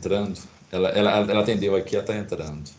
entrando. 0.00 0.40
Ela, 0.72 0.88
ela, 0.90 1.10
ela 1.18 1.40
atendeu 1.40 1.76
aqui, 1.76 1.94
ela 1.94 2.02
está 2.02 2.16
entrando. 2.16 2.70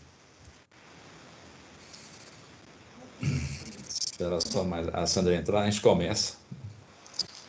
Espera 3.88 4.40
só 4.40 4.64
mais 4.64 4.88
a 4.92 5.06
Sandra 5.06 5.34
entrar, 5.36 5.60
a 5.60 5.70
gente 5.70 5.80
começa. 5.80 6.34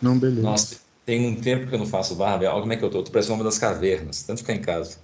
Não, 0.02 0.18
beleza. 0.18 0.42
Nossa, 0.42 0.78
tem 1.06 1.26
um 1.28 1.36
tempo 1.36 1.68
que 1.68 1.74
eu 1.74 1.80
não 1.80 1.88
faço 1.88 2.16
barba. 2.16 2.46
Olha 2.46 2.62
como 2.62 2.74
é 2.74 2.78
que 2.78 2.84
eu 2.84 2.90
tô. 2.90 3.00
Eu 3.00 3.04
tô 3.04 3.12
parecendo 3.12 3.36
uma 3.36 3.44
das 3.44 3.58
cavernas. 3.58 4.24
Tanto 4.24 4.40
ficar 4.40 4.54
em 4.54 4.62
casa. 4.62 4.98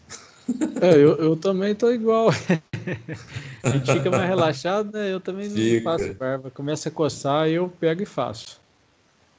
É, 0.81 0.93
eu, 0.93 1.15
eu 1.17 1.35
também 1.35 1.73
tô 1.73 1.91
igual. 1.91 2.29
a 3.63 3.69
gente 3.69 3.91
fica 3.91 4.11
mais 4.11 4.27
relaxado, 4.27 4.91
né? 4.91 5.11
Eu 5.11 5.19
também 5.19 5.47
não 5.47 5.55
fica. 5.55 5.83
faço 5.83 6.13
barba. 6.13 6.51
Começa 6.51 6.89
a 6.89 6.91
coçar, 6.91 7.47
eu 7.47 7.69
pego 7.69 8.03
e 8.03 8.05
faço. 8.05 8.59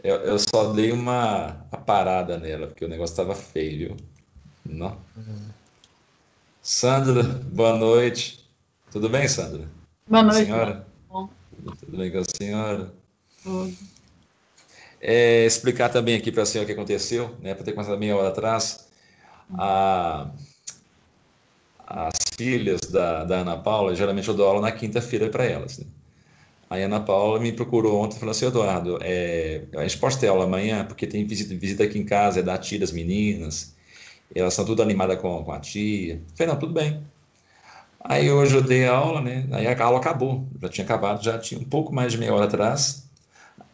Eu, 0.03 0.17
eu 0.17 0.39
só 0.39 0.73
dei 0.73 0.93
uma, 0.93 1.67
uma 1.71 1.81
parada 1.81 2.39
nela, 2.39 2.69
porque 2.69 2.85
o 2.85 2.89
negócio 2.89 3.15
tava 3.15 3.35
feio, 3.35 3.89
viu? 3.89 3.97
Não. 4.71 4.97
Sandra, 6.63 7.23
boa 7.23 7.77
noite. 7.77 8.49
Tudo 8.91 9.09
bem, 9.09 9.27
Sandra? 9.27 9.69
Boa 10.07 10.23
noite. 10.23 10.45
Senhora? 10.45 10.87
Tudo 11.81 11.97
bem 11.99 12.11
com 12.11 12.19
a 12.19 12.25
senhora? 12.25 12.95
Tudo. 13.43 13.77
É, 15.01 15.45
explicar 15.45 15.89
também 15.89 16.15
aqui 16.15 16.31
para 16.31 16.45
a 16.45 16.47
senhora 16.47 16.65
o 16.65 16.67
que 16.67 16.79
aconteceu, 16.79 17.35
né? 17.43 17.55
Para 17.55 17.65
ter 17.65 17.73
começado 17.73 17.99
meia 17.99 18.17
hora 18.17 18.29
atrás. 18.29 18.89
A, 19.59 20.31
as 21.85 22.15
filhas 22.37 22.81
da, 22.83 23.25
da 23.25 23.39
Ana 23.39 23.57
Paula, 23.57 23.97
geralmente 23.97 24.29
eu 24.29 24.35
dou 24.35 24.47
aula 24.47 24.61
na 24.61 24.71
quinta-feira 24.71 25.29
para 25.29 25.45
elas. 25.45 25.79
Né? 25.79 25.87
Aí 26.69 26.83
a 26.85 26.87
Ana 26.87 27.01
Paula 27.01 27.41
me 27.41 27.53
procurou 27.53 28.01
ontem 28.01 28.17
e 28.17 28.21
falou 28.21 28.31
assim: 28.31 28.47
Eduardo, 28.47 28.99
é, 29.03 29.65
a 29.75 29.83
gente 29.83 29.99
pode 29.99 30.19
ter 30.19 30.29
aula 30.29 30.45
amanhã, 30.45 30.85
porque 30.85 31.07
tem 31.09 31.27
visita, 31.27 31.55
visita 31.57 31.83
aqui 31.83 31.99
em 31.99 32.05
casa, 32.05 32.39
é 32.39 32.43
da 32.43 32.57
tia 32.57 32.79
das 32.79 32.93
meninas, 32.93 33.75
elas 34.35 34.53
estão 34.53 34.65
tudo 34.65 34.83
animadas 34.83 35.21
com, 35.21 35.45
com 35.45 35.53
a 35.53 35.61
tia. 35.61 36.23
Falei: 36.37 36.53
não, 36.53 36.59
tudo 36.59 36.73
bem. 36.73 37.03
Aí 38.03 38.31
hoje 38.31 38.57
eu 38.57 38.63
dei 38.63 38.87
a 38.87 38.95
aula, 38.95 39.21
né? 39.21 39.47
Aí 39.53 39.67
a 39.67 39.85
aula 39.85 39.99
acabou, 39.99 40.49
já 40.61 40.69
tinha 40.69 40.85
acabado, 40.85 41.23
já 41.23 41.39
tinha 41.39 41.61
um 41.61 41.65
pouco 41.65 41.95
mais 41.95 42.13
de 42.13 42.19
meia 42.19 42.33
hora 42.35 42.47
atrás. 42.47 43.05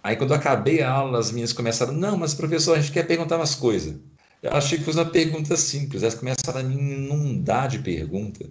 Aí 0.03 0.17
quando 0.17 0.31
eu 0.31 0.37
acabei 0.37 0.83
a 0.83 0.91
aula, 0.91 1.19
as 1.19 1.31
minhas 1.31 1.53
começaram: 1.53 1.93
não, 1.93 2.17
mas 2.17 2.35
professor, 2.35 2.77
a 2.77 2.81
gente 2.81 2.93
quer 2.93 3.07
perguntar 3.07 3.37
umas 3.37 3.55
coisas. 3.55 3.97
Eu 4.43 4.53
achei 4.53 4.79
que 4.79 4.85
fosse 4.85 4.99
uma 4.99 5.07
pergunta 5.07 5.57
simples, 5.57 6.03
elas 6.03 6.15
começaram 6.15 6.61
a 6.61 6.63
me 6.63 6.75
inundar 6.75 7.69
de 7.69 7.79
perguntas 7.81 8.49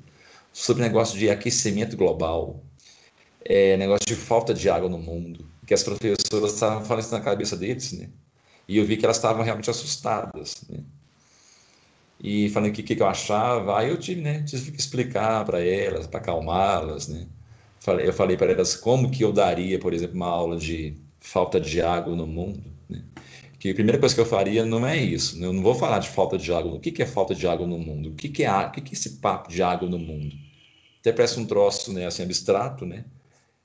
sobre 0.51 0.83
negócio 0.83 1.17
de 1.17 1.29
aquecimento 1.29 1.95
global, 1.95 2.63
é, 3.45 3.77
negócio 3.77 4.05
de 4.07 4.15
falta 4.15 4.53
de 4.53 4.69
água 4.69 4.89
no 4.89 4.97
mundo, 4.97 5.45
que 5.65 5.73
as 5.73 5.83
professoras 5.83 6.53
estavam 6.53 6.83
falando 6.83 7.03
isso 7.03 7.13
na 7.13 7.21
cabeça 7.21 7.55
deles, 7.55 7.93
né? 7.93 8.09
E 8.67 8.77
eu 8.77 8.85
vi 8.85 8.97
que 8.97 9.05
elas 9.05 9.17
estavam 9.17 9.43
realmente 9.43 9.69
assustadas, 9.69 10.63
né? 10.69 10.79
E 12.23 12.49
falando 12.49 12.69
o 12.69 12.73
que, 12.73 12.83
que 12.83 13.01
eu 13.01 13.07
achava, 13.07 13.77
aí 13.77 13.89
eu 13.89 13.97
tive, 13.97 14.21
né, 14.21 14.43
tive 14.43 14.71
que 14.71 14.79
explicar 14.79 15.45
para 15.45 15.59
elas, 15.63 16.07
para 16.07 16.19
acalmá-las, 16.19 17.07
né? 17.07 17.27
Eu 18.03 18.13
falei 18.13 18.35
para 18.35 18.51
elas 18.51 18.75
como 18.75 19.11
que 19.11 19.23
eu 19.23 19.31
daria, 19.31 19.77
por 19.77 19.93
exemplo, 19.93 20.15
uma 20.15 20.27
aula 20.27 20.57
de 20.57 20.95
falta 21.19 21.59
de 21.59 21.81
água 21.81 22.15
no 22.15 22.25
mundo, 22.25 22.63
né? 22.89 23.03
Que 23.59 23.71
a 23.71 23.73
primeira 23.73 23.99
coisa 23.99 24.13
que 24.13 24.21
eu 24.21 24.25
faria 24.25 24.65
não 24.65 24.85
é 24.85 24.97
isso, 24.97 25.39
né? 25.39 25.47
eu 25.47 25.53
não 25.53 25.61
vou 25.61 25.75
falar 25.75 25.99
de 25.99 26.09
falta 26.09 26.37
de 26.37 26.51
água. 26.53 26.73
O 26.73 26.79
que, 26.79 26.91
que 26.91 27.01
é 27.01 27.05
falta 27.05 27.33
de 27.33 27.47
água 27.47 27.65
no 27.65 27.77
mundo? 27.77 28.09
O 28.09 28.13
que, 28.13 28.29
que 28.29 28.43
é, 28.43 28.51
o 28.51 28.71
que, 28.71 28.81
que 28.81 28.91
é 28.91 28.93
esse 28.93 29.17
papo 29.17 29.49
de 29.49 29.61
água 29.61 29.89
no 29.89 29.99
mundo? 29.99 30.35
Até 30.99 31.11
parece 31.11 31.39
um 31.39 31.45
troço, 31.45 31.93
né, 31.93 32.05
assim, 32.05 32.23
abstrato, 32.23 32.85
né? 32.85 33.05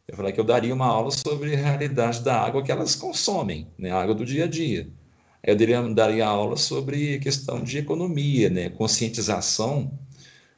Eu 0.06 0.16
falei 0.16 0.32
que 0.32 0.40
eu 0.40 0.44
daria 0.44 0.74
uma 0.74 0.86
aula 0.86 1.10
sobre 1.10 1.54
a 1.54 1.58
realidade 1.58 2.20
da 2.22 2.40
água 2.40 2.62
que 2.62 2.72
elas 2.72 2.94
consomem, 2.96 3.68
né? 3.78 3.90
A 3.90 4.02
água 4.02 4.14
do 4.14 4.24
dia 4.24 4.44
a 4.44 4.48
dia. 4.48 4.88
Eu 5.42 5.56
daria, 5.94 6.26
aula 6.26 6.56
sobre 6.56 7.18
questão 7.18 7.62
de 7.62 7.78
economia, 7.78 8.50
né? 8.50 8.68
Conscientização 8.70 9.98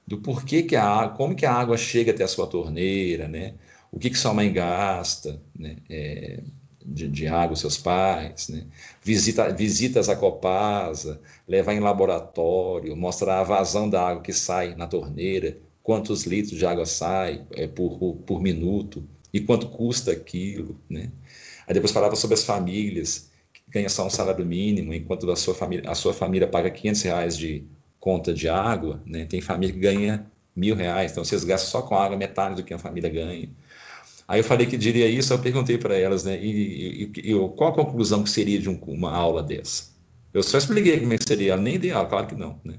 do 0.07 0.19
porquê 0.21 0.63
que 0.65 0.77
a 0.77 0.85
água, 0.85 1.17
como 1.17 1.35
que 1.37 1.47
a 1.47 1.53
água 1.53 1.77
chega 1.79 2.11
até 2.13 2.25
a 2.25 2.29
sua 2.29 2.47
torneira, 2.47 3.29
né? 3.29 3.55
O 3.93 3.99
que 3.99 4.11
que 4.11 4.19
sua 4.19 4.35
mãe 4.35 4.53
gasta, 4.53 5.41
né? 5.57 5.77
É, 5.89 6.41
de, 6.85 7.09
de, 7.09 7.27
água, 7.29 7.57
seus 7.57 7.79
pais, 7.79 8.49
né? 8.49 8.67
Visita, 9.03 9.53
visitas 9.53 10.09
a 10.09 10.17
Copasa, 10.17 11.21
levar 11.47 11.75
em 11.75 11.81
laboratório, 11.81 12.97
mostrar 12.97 13.41
a 13.41 13.45
vazão 13.45 13.89
da 13.89 14.09
água 14.09 14.23
que 14.23 14.33
sai 14.33 14.75
na 14.75 14.87
torneira, 14.89 15.57
quantos 15.83 16.25
litros 16.25 16.59
de 16.59 16.67
água 16.67 16.87
sai 16.87 17.47
é, 17.53 17.69
por, 17.69 18.17
por 18.27 18.41
minuto, 18.41 19.05
e 19.33 19.41
quanto 19.41 19.69
custa 19.69 20.13
aquilo, 20.13 20.77
né? 20.91 21.11
Aí 21.67 21.75
depois 21.75 21.93
falava 21.93 22.17
sobre 22.17 22.35
as 22.35 22.45
famílias 22.45 23.32
que 23.73 23.79
ganham 23.79 23.89
só 23.89 24.07
um 24.07 24.11
salário 24.11 24.45
mínimo, 24.45 24.93
enquanto 24.93 25.31
a 25.31 25.37
sua 25.37 25.55
família, 25.55 25.91
a 25.91 25.95
sua 25.95 26.13
família 26.13 26.47
paga 26.47 26.71
500 26.71 27.03
reais 27.03 27.39
de 27.39 27.65
conta 27.99 28.35
de 28.35 28.49
água, 28.49 29.03
né? 29.07 29.25
Tem 29.25 29.41
família 29.41 29.73
que 29.73 29.81
ganha 29.81 30.27
mil 30.55 30.77
reais, 30.77 31.13
então 31.13 31.25
vocês 31.25 31.43
gastam 31.43 31.71
só 31.71 31.87
com 31.87 31.97
água 31.97 32.17
metade 32.17 32.57
do 32.57 32.63
que 32.63 32.75
a 32.75 32.79
família 32.79 33.09
ganha. 33.09 33.49
Aí 34.29 34.41
eu 34.41 34.45
falei 34.45 34.67
que 34.67 34.77
diria 34.77 35.09
isso, 35.09 35.33
eu 35.33 35.39
perguntei 35.39 35.79
para 35.79 35.97
elas, 35.97 36.25
né? 36.25 36.39
E, 36.39 37.11
e, 37.17 37.33
e, 37.33 37.49
qual 37.57 37.71
a 37.71 37.75
conclusão 37.75 38.23
que 38.23 38.31
seria 38.31 38.59
de 38.59 38.69
um, 38.69 38.79
uma 38.87 39.11
aula 39.11 39.43
dessa? 39.43 39.93
Eu 40.35 40.43
só 40.43 40.59
expliquei 40.59 41.01
como 41.01 41.15
é 41.15 41.19
que 41.19 41.25
seria, 41.27 41.57
nem 41.57 41.79
de 41.79 41.91
aula, 41.91 42.09
claro 42.09 42.27
que 42.27 42.35
não, 42.35 42.61
né? 42.65 42.75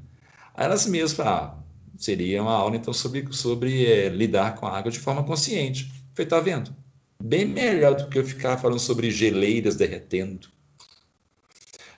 Aí 0.53 0.65
elas 0.65 0.85
mesmas 0.85 1.13
falaram, 1.13 1.57
ah, 1.57 1.63
seria 1.97 2.41
uma 2.41 2.53
aula 2.53 2.75
então 2.75 2.93
sobre, 2.93 3.27
sobre 3.31 3.85
é, 3.85 4.09
lidar 4.09 4.55
com 4.55 4.67
a 4.67 4.77
água 4.77 4.91
de 4.91 4.99
forma 4.99 5.23
consciente. 5.23 5.91
Falei, 6.13 6.29
tá 6.29 6.39
vendo? 6.39 6.75
Bem 7.23 7.45
melhor 7.45 7.95
do 7.95 8.07
que 8.07 8.19
eu 8.19 8.25
ficar 8.25 8.57
falando 8.57 8.79
sobre 8.79 9.09
geleiras 9.09 9.75
derretendo. 9.75 10.52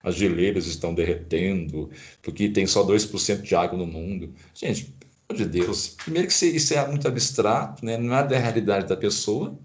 As 0.06 0.14
geleiras 0.14 0.68
estão 0.68 0.94
derretendo, 0.94 1.90
porque 2.22 2.48
tem 2.48 2.68
só 2.68 2.86
2% 2.86 3.42
de 3.42 3.56
água 3.56 3.76
no 3.76 3.88
mundo. 3.88 4.32
Gente, 4.54 4.96
pelo 5.28 5.40
de 5.40 5.46
Deus, 5.46 5.96
primeiro 6.04 6.28
que 6.28 6.46
isso 6.46 6.76
é 6.76 6.88
muito 6.88 7.08
abstrato, 7.08 7.84
né? 7.84 7.98
não 7.98 8.16
é 8.16 8.26
da 8.26 8.38
realidade 8.38 8.88
da 8.88 8.96
pessoa. 8.96 9.58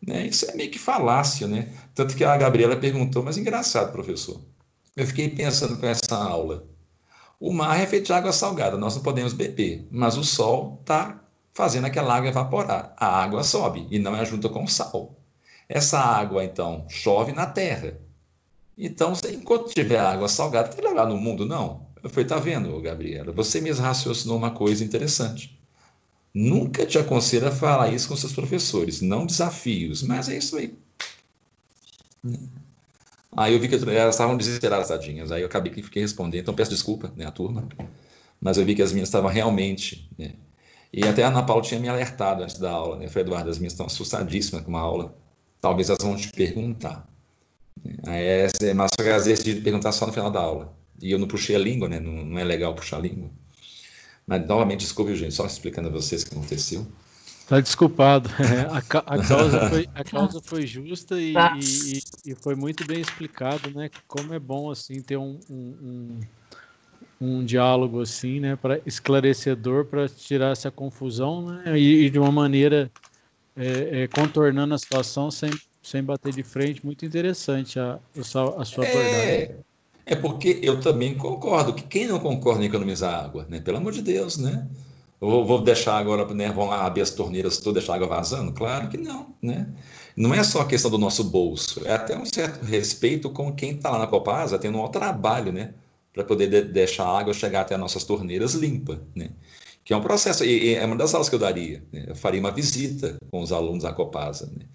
Né? 0.00 0.28
Isso 0.28 0.48
é 0.48 0.54
meio 0.54 0.70
que 0.70 0.78
falácia, 0.78 1.48
né? 1.48 1.72
Tanto 1.92 2.16
que 2.16 2.22
a 2.22 2.36
Gabriela 2.36 2.76
perguntou, 2.76 3.24
mas 3.24 3.36
engraçado, 3.36 3.90
professor. 3.90 4.40
Eu 4.96 5.06
fiquei 5.06 5.28
pensando 5.28 5.76
com 5.76 5.86
essa 5.86 6.14
aula. 6.16 6.64
O 7.40 7.52
mar 7.52 7.80
é 7.80 7.86
feito 7.86 8.06
de 8.06 8.12
água 8.12 8.32
salgada, 8.32 8.78
nós 8.78 8.94
não 8.94 9.02
podemos 9.02 9.32
beber, 9.32 9.88
mas 9.90 10.16
o 10.16 10.22
sol 10.22 10.78
está 10.80 11.20
fazendo 11.52 11.86
aquela 11.86 12.14
água 12.14 12.28
evaporar. 12.28 12.94
A 12.96 13.22
água 13.24 13.42
sobe 13.42 13.88
e 13.90 13.98
não 13.98 14.14
é 14.14 14.24
junto 14.24 14.48
com 14.50 14.62
o 14.62 14.68
sal. 14.68 15.16
Essa 15.68 15.98
água, 15.98 16.44
então, 16.44 16.86
chove 16.88 17.32
na 17.32 17.46
terra. 17.46 17.98
Então, 18.76 19.12
enquanto 19.32 19.72
tiver 19.72 19.98
água 19.98 20.28
salgada, 20.28 20.68
tem 20.68 20.84
lugar 20.86 21.06
no 21.06 21.16
mundo? 21.16 21.46
Não. 21.46 21.86
Eu 22.02 22.10
falei, 22.10 22.26
tá 22.26 22.38
vendo, 22.38 22.80
Gabriela? 22.80 23.32
Você 23.32 23.60
mesmo 23.60 23.84
raciocinou 23.84 24.36
uma 24.36 24.50
coisa 24.50 24.84
interessante. 24.84 25.58
Nunca 26.34 26.86
te 26.86 26.98
aconselho 26.98 27.48
a 27.48 27.52
falar 27.52 27.92
isso 27.92 28.08
com 28.08 28.16
seus 28.16 28.32
professores, 28.32 29.00
não 29.02 29.26
desafios, 29.26 30.02
mas 30.02 30.28
é 30.28 30.38
isso 30.38 30.56
aí. 30.56 30.74
Aí 33.36 33.54
eu 33.54 33.60
vi 33.60 33.68
que 33.68 33.74
elas 33.74 34.14
estavam 34.14 34.36
desesperadas, 34.36 34.88
tadinhas. 34.88 35.30
Aí 35.32 35.42
eu 35.42 35.46
acabei 35.46 35.72
que 35.72 35.82
fiquei 35.82 36.02
respondendo, 36.02 36.40
então 36.42 36.54
peço 36.54 36.70
desculpa, 36.70 37.12
né, 37.16 37.26
a 37.26 37.30
turma. 37.30 37.68
Mas 38.40 38.56
eu 38.56 38.64
vi 38.64 38.74
que 38.74 38.82
as 38.82 38.92
minhas 38.92 39.08
estavam 39.08 39.30
realmente 39.30 40.08
né, 40.18 40.34
e 40.92 41.06
até 41.06 41.22
a 41.22 41.28
Ana 41.28 41.42
Paula 41.42 41.62
tinha 41.62 41.80
me 41.80 41.88
alertado 41.88 42.42
antes 42.42 42.58
da 42.58 42.70
aula, 42.70 42.98
né? 42.98 43.08
Falei, 43.08 43.24
Eduardo, 43.24 43.48
as 43.48 43.58
minhas 43.58 43.72
estão 43.72 43.86
assustadíssimas 43.86 44.62
com 44.64 44.76
a 44.76 44.80
aula. 44.80 45.16
Talvez 45.60 45.88
elas 45.88 46.02
vão 46.02 46.16
te 46.16 46.30
perguntar. 46.30 47.08
Aí, 48.06 48.74
mas 48.74 48.90
só 48.96 49.02
que 49.02 49.10
às 49.10 49.26
vezes 49.26 49.44
de 49.44 49.54
perguntar 49.56 49.92
só 49.92 50.06
no 50.06 50.12
final 50.12 50.30
da 50.30 50.40
aula. 50.40 50.72
E 51.00 51.10
eu 51.10 51.18
não 51.18 51.26
puxei 51.26 51.56
a 51.56 51.58
língua, 51.58 51.88
né? 51.88 51.98
Não, 51.98 52.24
não 52.24 52.38
é 52.38 52.44
legal 52.44 52.74
puxar 52.74 52.98
a 52.98 53.00
língua. 53.00 53.30
Mas, 54.26 54.46
novamente, 54.46 54.80
desculpe, 54.80 55.14
gente, 55.16 55.34
só 55.34 55.46
explicando 55.46 55.88
a 55.88 55.90
vocês 55.90 56.22
o 56.22 56.26
que 56.26 56.34
aconteceu. 56.34 56.86
Tá 57.48 57.60
desculpado. 57.60 58.30
a, 58.70 58.78
a, 58.78 59.22
causa 59.22 59.68
foi, 59.68 59.88
a 59.94 60.04
causa 60.04 60.40
foi 60.40 60.66
justa 60.66 61.20
e, 61.20 61.32
tá. 61.32 61.58
e, 61.60 62.00
e, 62.30 62.34
foi 62.36 62.54
muito 62.54 62.86
bem 62.86 63.00
explicado, 63.00 63.70
né? 63.74 63.90
Como 64.06 64.32
é 64.32 64.38
bom, 64.38 64.70
assim, 64.70 65.02
ter 65.02 65.16
um, 65.16 65.40
um, 65.50 66.20
um 67.20 67.44
diálogo 67.44 68.00
assim, 68.00 68.40
né, 68.40 68.56
para 68.56 68.80
esclarecedor 68.84 69.84
para 69.84 70.08
tirar 70.08 70.50
essa 70.50 70.70
confusão, 70.72 71.46
né, 71.46 71.78
e, 71.78 72.06
e 72.06 72.10
de 72.10 72.18
uma 72.18 72.32
maneira 72.32 72.90
é, 73.54 74.02
é, 74.02 74.08
contornando 74.08 74.74
a 74.74 74.78
situação 74.78 75.30
sem, 75.30 75.50
sem 75.82 76.02
bater 76.02 76.32
de 76.32 76.42
frente, 76.42 76.84
muito 76.84 77.04
interessante 77.04 77.78
a, 77.78 77.98
a 78.16 78.22
sua, 78.22 78.62
a 78.62 78.64
sua 78.64 78.86
é, 78.86 78.90
abordagem. 78.90 79.56
É 80.06 80.16
porque 80.16 80.60
eu 80.62 80.80
também 80.80 81.14
concordo 81.14 81.74
que 81.74 81.82
quem 81.82 82.06
não 82.06 82.18
concorda 82.18 82.62
em 82.62 82.66
economizar 82.66 83.24
água, 83.24 83.46
né, 83.48 83.60
pelo 83.60 83.78
amor 83.78 83.92
de 83.92 84.02
Deus, 84.02 84.36
né, 84.36 84.66
vou, 85.20 85.44
vou 85.44 85.60
deixar 85.60 85.96
agora, 85.96 86.24
né, 86.34 86.50
vão 86.50 86.68
lá 86.68 86.86
abrir 86.86 87.02
as 87.02 87.10
torneiras 87.10 87.58
todas, 87.58 87.82
deixar 87.82 87.94
a 87.94 87.96
água 87.96 88.08
vazando? 88.08 88.52
Claro 88.52 88.88
que 88.88 88.96
não, 88.96 89.34
né. 89.42 89.68
Não 90.16 90.34
é 90.34 90.42
só 90.44 90.60
a 90.60 90.66
questão 90.66 90.90
do 90.90 90.98
nosso 90.98 91.24
bolso, 91.24 91.82
é 91.86 91.92
até 91.92 92.16
um 92.16 92.26
certo 92.26 92.64
respeito 92.64 93.30
com 93.30 93.52
quem 93.52 93.72
está 93.72 93.90
lá 93.90 93.98
na 93.98 94.06
Copasa, 94.06 94.58
tendo 94.58 94.78
um 94.78 94.88
trabalho, 94.88 95.52
né, 95.52 95.74
para 96.12 96.24
poder 96.24 96.48
de 96.48 96.62
deixar 96.62 97.04
a 97.04 97.18
água 97.18 97.32
chegar 97.32 97.62
até 97.62 97.74
as 97.74 97.80
nossas 97.80 98.04
torneiras 98.04 98.54
limpa, 98.54 99.00
né? 99.14 99.30
Que 99.84 99.92
é 99.92 99.96
um 99.96 100.02
processo, 100.02 100.44
e, 100.44 100.74
é 100.74 100.84
uma 100.84 100.94
das 100.94 101.14
aulas 101.14 101.28
que 101.28 101.34
eu 101.34 101.38
daria. 101.38 101.82
Né? 101.90 102.04
Eu 102.08 102.14
faria 102.14 102.38
uma 102.38 102.52
visita 102.52 103.16
com 103.30 103.40
os 103.40 103.50
alunos 103.50 103.82
da 103.82 103.92
Copasa, 103.92 104.46
né? 104.46 104.66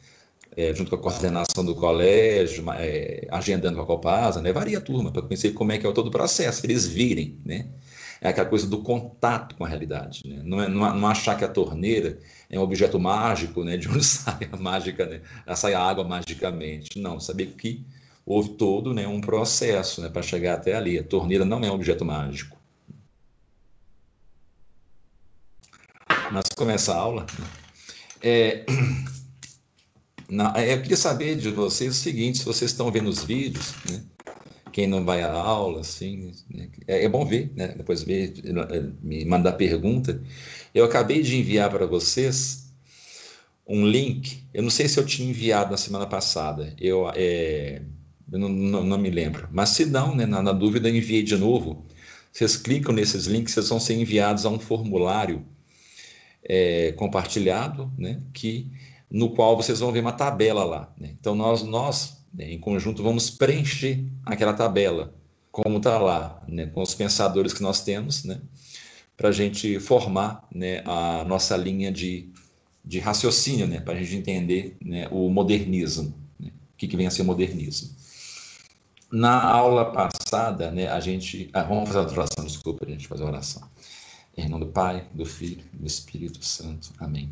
É, 0.58 0.74
junto 0.74 0.90
com 0.90 0.96
a 0.96 1.00
coordenação 1.00 1.64
do 1.64 1.76
colégio, 1.76 2.66
é, 2.72 3.28
agendando 3.30 3.78
com 3.78 3.84
a 3.84 3.86
Copasa, 3.86 4.42
levaria 4.42 4.80
a 4.80 4.82
turma 4.82 5.12
para 5.12 5.22
conhecer 5.22 5.52
como 5.52 5.72
é 5.72 5.78
que 5.78 5.86
é 5.86 5.92
todo 5.92 6.08
o 6.08 6.12
processo, 6.12 6.66
eles 6.66 6.88
virem, 6.88 7.40
né? 7.46 7.68
é 8.22 8.30
aquela 8.30 8.50
coisa 8.50 8.68
do 8.68 8.82
contato 8.82 9.56
com 9.56 9.64
a 9.64 9.68
realidade. 9.68 10.24
Né? 10.26 10.42
Não, 10.44 10.62
é, 10.62 10.68
não, 10.68 10.96
não, 10.96 11.08
achar 11.08 11.38
que 11.38 11.46
a 11.46 11.48
torneira 11.48 12.20
é 12.50 12.60
um 12.60 12.64
objeto 12.64 13.00
mágico, 13.00 13.64
né? 13.64 13.78
de 13.78 13.88
onde 13.88 14.04
sai 14.06 14.50
a 14.52 14.58
mágica, 14.58 15.06
né? 15.06 15.22
sai 15.56 15.74
a 15.74 15.82
água 15.82 16.04
magicamente. 16.04 17.00
Não, 17.00 17.20
saber 17.20 17.48
que 17.58 17.86
houve 18.26 18.50
todo 18.50 18.94
né, 18.94 19.08
um 19.08 19.22
processo 19.22 20.02
né, 20.02 20.10
para 20.10 20.22
chegar 20.22 20.56
até 20.56 20.76
ali. 20.76 20.98
A 20.98 21.04
torneira 21.04 21.46
não 21.46 21.64
é 21.64 21.72
um 21.72 21.76
objeto 21.76 22.04
mágico. 22.04 22.58
Mas 26.32 26.50
começa 26.56 26.94
a 26.94 26.98
aula. 26.98 27.26
É, 28.22 28.66
é, 30.56 30.74
eu 30.74 30.82
queria 30.82 30.98
saber 30.98 31.36
de 31.38 31.50
vocês 31.50 31.96
o 31.96 32.00
seguinte: 32.00 32.40
se 32.40 32.46
vocês 32.46 32.72
estão 32.72 32.92
vendo 32.92 33.10
os 33.10 33.24
vídeos, 33.24 33.74
né? 33.90 34.04
quem 34.72 34.86
não 34.86 35.04
vai 35.04 35.24
à 35.24 35.32
aula, 35.32 35.82
assim, 35.82 36.32
né? 36.54 36.70
é, 36.88 37.06
é, 37.06 37.10
bom 37.10 37.26
ver, 37.26 37.52
né? 37.56 37.70
depois 37.70 38.04
ver, 38.04 38.34
me 39.02 39.26
mandar 39.26 39.54
pergunta. 39.54 40.22
Eu 40.74 40.86
acabei 40.86 41.22
de 41.22 41.36
enviar 41.38 41.70
para 41.70 41.86
vocês 41.86 42.72
um 43.68 43.88
link, 43.88 44.44
eu 44.54 44.64
não 44.64 44.70
sei 44.70 44.88
se 44.88 45.00
eu 45.00 45.06
tinha 45.06 45.30
enviado 45.30 45.72
na 45.72 45.78
semana 45.78 46.06
passada, 46.06 46.74
eu, 46.80 47.10
é, 47.14 47.82
eu 48.32 48.40
não, 48.40 48.48
não, 48.48 48.84
não, 48.84 48.98
me 48.98 49.10
lembro, 49.10 49.50
mas 49.52 49.70
se 49.70 49.86
não, 49.86 50.16
né, 50.16 50.26
na, 50.26 50.42
na 50.42 50.54
dúvida, 50.54 50.90
enviei 50.90 51.24
de 51.24 51.36
novo. 51.36 51.86
Vocês 52.32 52.56
clicam 52.56 52.94
nesses 52.94 53.26
links, 53.26 53.54
vocês 53.54 53.70
vão 53.70 53.80
ser 53.80 53.96
enviados 53.96 54.46
a 54.46 54.50
um 54.50 54.60
formulário 54.60 55.44
é, 56.44 56.92
compartilhado, 56.94 57.92
né, 57.98 58.22
que, 58.32 58.72
no 59.10 59.32
qual 59.32 59.56
vocês 59.56 59.80
vão 59.80 59.92
ver 59.92 60.02
uma 60.02 60.12
tabela 60.12 60.64
lá. 60.64 60.94
Né? 60.98 61.16
Então, 61.20 61.36
nós, 61.36 61.64
nós 61.64 62.18
né? 62.38 62.52
Em 62.52 62.60
conjunto, 62.60 63.02
vamos 63.02 63.32
preencher 63.32 64.06
aquela 64.24 64.54
tabela, 64.54 65.14
como 65.52 65.78
está 65.78 65.98
lá, 65.98 66.44
né? 66.48 66.68
com 66.68 66.82
os 66.82 66.94
pensadores 66.94 67.52
que 67.52 67.64
nós 67.64 67.84
temos, 67.84 68.24
né? 68.24 68.40
para 69.16 69.30
a 69.30 69.32
gente 69.32 69.80
formar 69.80 70.48
né? 70.54 70.84
a 70.86 71.24
nossa 71.24 71.58
linha 71.58 71.92
de, 71.92 72.32
de 72.86 73.00
raciocínio, 73.00 73.68
né? 73.68 73.80
para 73.80 73.94
a 73.94 73.98
gente 73.98 74.16
entender 74.16 74.78
né? 74.84 75.08
o 75.12 75.30
modernismo. 75.30 76.14
Né? 76.40 76.50
O 76.50 76.78
que, 76.78 76.88
que 76.88 76.96
vem 76.96 77.08
a 77.08 77.12
ser 77.12 77.24
modernismo. 77.24 77.96
Na 79.12 79.42
aula 79.42 79.86
passada, 79.86 80.70
né, 80.70 80.90
a 80.90 81.00
gente. 81.00 81.50
Ah, 81.54 81.64
vamos 81.64 81.88
fazer 81.88 82.00
a 82.00 82.12
oração, 82.12 82.44
desculpa, 82.44 82.86
a 82.86 82.90
gente 82.90 83.08
fazer 83.08 83.24
a 83.24 83.28
oração. 83.28 83.64
Em 84.36 84.50
nome 84.50 84.66
do 84.66 84.72
Pai, 84.74 85.08
do 85.14 85.26
Filho 85.26 85.64
do 85.72 85.88
Espírito 85.88 86.44
Santo. 86.44 86.92
Amém. 87.00 87.32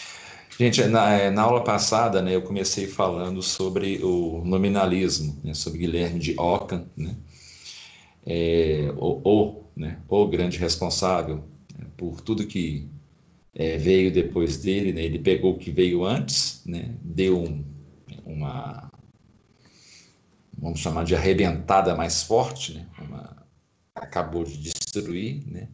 Gente, 0.59 0.83
na, 0.85 1.13
é, 1.13 1.31
na, 1.31 1.43
aula 1.43 1.63
passada, 1.63 2.21
né, 2.21 2.35
eu 2.35 2.41
comecei 2.41 2.85
falando 2.85 3.41
sobre 3.41 4.03
o 4.03 4.43
nominalismo, 4.45 5.39
né, 5.43 5.53
sobre 5.53 5.79
Guilherme 5.79 6.19
de 6.19 6.39
Ockham, 6.39 6.85
né, 6.95 7.15
é, 8.25 8.93
o, 8.97 9.21
o, 9.23 9.63
né, 9.75 9.99
o 10.07 10.27
grande 10.27 10.57
responsável 10.57 11.43
né, 11.77 11.87
por 11.97 12.21
tudo 12.21 12.45
que 12.45 12.87
é, 13.55 13.77
veio 13.77 14.11
depois 14.11 14.57
dele. 14.57 14.93
Né, 14.93 15.03
ele 15.03 15.19
pegou 15.19 15.53
o 15.53 15.57
que 15.57 15.71
veio 15.71 16.05
antes, 16.05 16.61
né, 16.65 16.95
deu 17.01 17.41
um, 17.41 17.63
uma, 18.25 18.91
vamos 20.57 20.79
chamar 20.79 21.05
de 21.05 21.15
arrebentada 21.15 21.95
mais 21.95 22.23
forte, 22.23 22.73
né, 22.73 22.87
uma, 22.99 23.45
acabou 23.95 24.43
de 24.43 24.57
destruir, 24.57 25.43
né, 25.47 25.69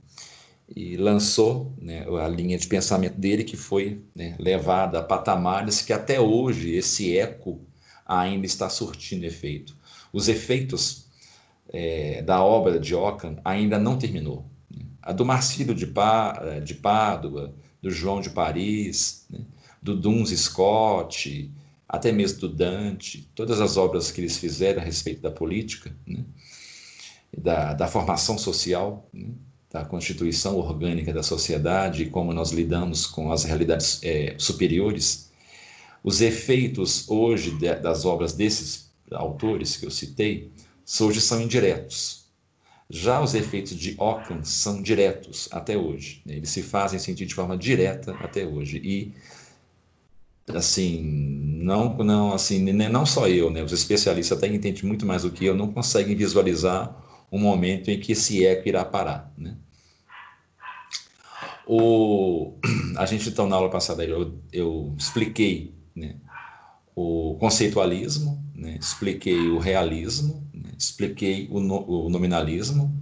e 0.75 0.97
lançou 0.97 1.73
né, 1.81 2.05
a 2.21 2.27
linha 2.27 2.57
de 2.57 2.67
pensamento 2.67 3.17
dele, 3.17 3.43
que 3.43 3.55
foi 3.55 4.01
né, 4.13 4.35
levada 4.39 4.99
a 4.99 5.03
patamares 5.03 5.81
que 5.81 5.93
até 5.93 6.19
hoje 6.19 6.75
esse 6.75 7.17
eco 7.17 7.61
ainda 8.05 8.45
está 8.45 8.69
surtindo 8.69 9.25
efeito. 9.25 9.75
Os 10.11 10.27
efeitos 10.27 11.07
é, 11.69 12.21
da 12.21 12.43
obra 12.43 12.79
de 12.79 12.93
Ockham 12.95 13.37
ainda 13.43 13.79
não 13.79 13.97
terminou. 13.97 14.45
Né. 14.69 14.85
A 15.01 15.13
do 15.13 15.25
Marcílio 15.25 15.73
de, 15.73 15.87
Pá, 15.87 16.59
de 16.63 16.75
Pádua, 16.75 17.53
do 17.81 17.89
João 17.89 18.19
de 18.19 18.29
Paris, 18.29 19.25
né, 19.29 19.39
do 19.81 19.95
Duns 19.95 20.29
Scott, 20.37 21.51
até 21.87 22.11
mesmo 22.11 22.41
do 22.41 22.49
Dante, 22.49 23.29
todas 23.33 23.61
as 23.61 23.77
obras 23.77 24.11
que 24.11 24.19
eles 24.19 24.37
fizeram 24.37 24.81
a 24.81 24.85
respeito 24.85 25.21
da 25.21 25.31
política, 25.31 25.95
né, 26.05 26.25
da, 27.37 27.73
da 27.73 27.87
formação 27.87 28.37
social, 28.37 29.07
né, 29.13 29.29
da 29.77 29.85
constituição 29.85 30.57
orgânica 30.57 31.13
da 31.13 31.21
sociedade 31.21 32.03
e 32.03 32.09
como 32.09 32.33
nós 32.33 32.51
lidamos 32.51 33.05
com 33.05 33.31
as 33.31 33.43
realidades 33.43 33.99
é, 34.03 34.35
superiores, 34.37 35.29
os 36.03 36.21
efeitos 36.21 37.07
hoje 37.09 37.51
de, 37.51 37.73
das 37.75 38.05
obras 38.05 38.33
desses 38.33 38.89
autores 39.11 39.77
que 39.77 39.85
eu 39.85 39.91
citei, 39.91 40.51
hoje 41.01 41.21
são 41.21 41.41
indiretos. 41.41 42.25
Já 42.89 43.21
os 43.21 43.35
efeitos 43.35 43.75
de 43.75 43.95
Ockham 43.99 44.43
são 44.43 44.81
diretos 44.81 45.47
até 45.51 45.77
hoje. 45.77 46.21
Né? 46.25 46.37
Eles 46.37 46.49
se 46.49 46.63
fazem 46.63 46.97
sentir 46.97 47.25
de 47.25 47.35
forma 47.35 47.57
direta 47.57 48.13
até 48.15 48.47
hoje. 48.47 48.77
E 48.83 49.13
assim, 50.55 51.03
não, 51.61 51.93
não, 51.97 52.33
assim, 52.33 52.71
não 52.71 53.05
só 53.05 53.27
eu, 53.27 53.49
né? 53.49 53.61
Os 53.61 53.73
especialistas 53.73 54.37
até 54.37 54.47
entendem 54.47 54.85
muito 54.85 55.05
mais 55.05 55.23
do 55.23 55.31
que 55.31 55.43
eu, 55.43 55.53
não 55.53 55.73
conseguem 55.73 56.15
visualizar 56.15 56.95
um 57.29 57.39
momento 57.39 57.91
em 57.91 57.99
que 57.99 58.13
esse 58.13 58.45
eco 58.45 58.69
irá 58.69 58.85
parar, 58.85 59.33
né? 59.37 59.57
O, 61.67 62.53
a 62.97 63.05
gente, 63.05 63.27
então, 63.27 63.47
na 63.47 63.57
aula 63.57 63.69
passada, 63.69 64.03
eu, 64.05 64.39
eu 64.53 64.95
expliquei 64.97 65.75
né, 65.93 66.15
o 66.95 67.35
conceitualismo, 67.39 68.41
né, 68.55 68.77
expliquei 68.79 69.49
o 69.49 69.59
realismo, 69.59 70.47
né, 70.53 70.71
expliquei 70.77 71.47
o, 71.51 71.59
no, 71.59 72.05
o, 72.05 72.09
nominalismo, 72.09 72.95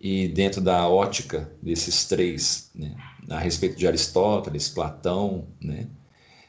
e 0.00 0.28
dentro 0.28 0.60
da 0.60 0.86
ótica 0.88 1.50
desses 1.60 2.04
três, 2.04 2.70
né, 2.74 2.94
a 3.28 3.40
respeito 3.40 3.76
de 3.76 3.88
Aristóteles, 3.88 4.68
Platão, 4.68 5.48
né, 5.60 5.88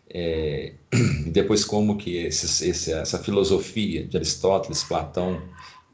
é, 0.07 0.75
depois 1.31 1.65
como 1.65 1.97
que 1.97 2.17
esses, 2.17 2.61
esse, 2.61 2.93
essa 2.93 3.17
filosofia 3.17 4.05
de 4.05 4.15
Aristóteles, 4.15 4.83
Platão 4.83 5.41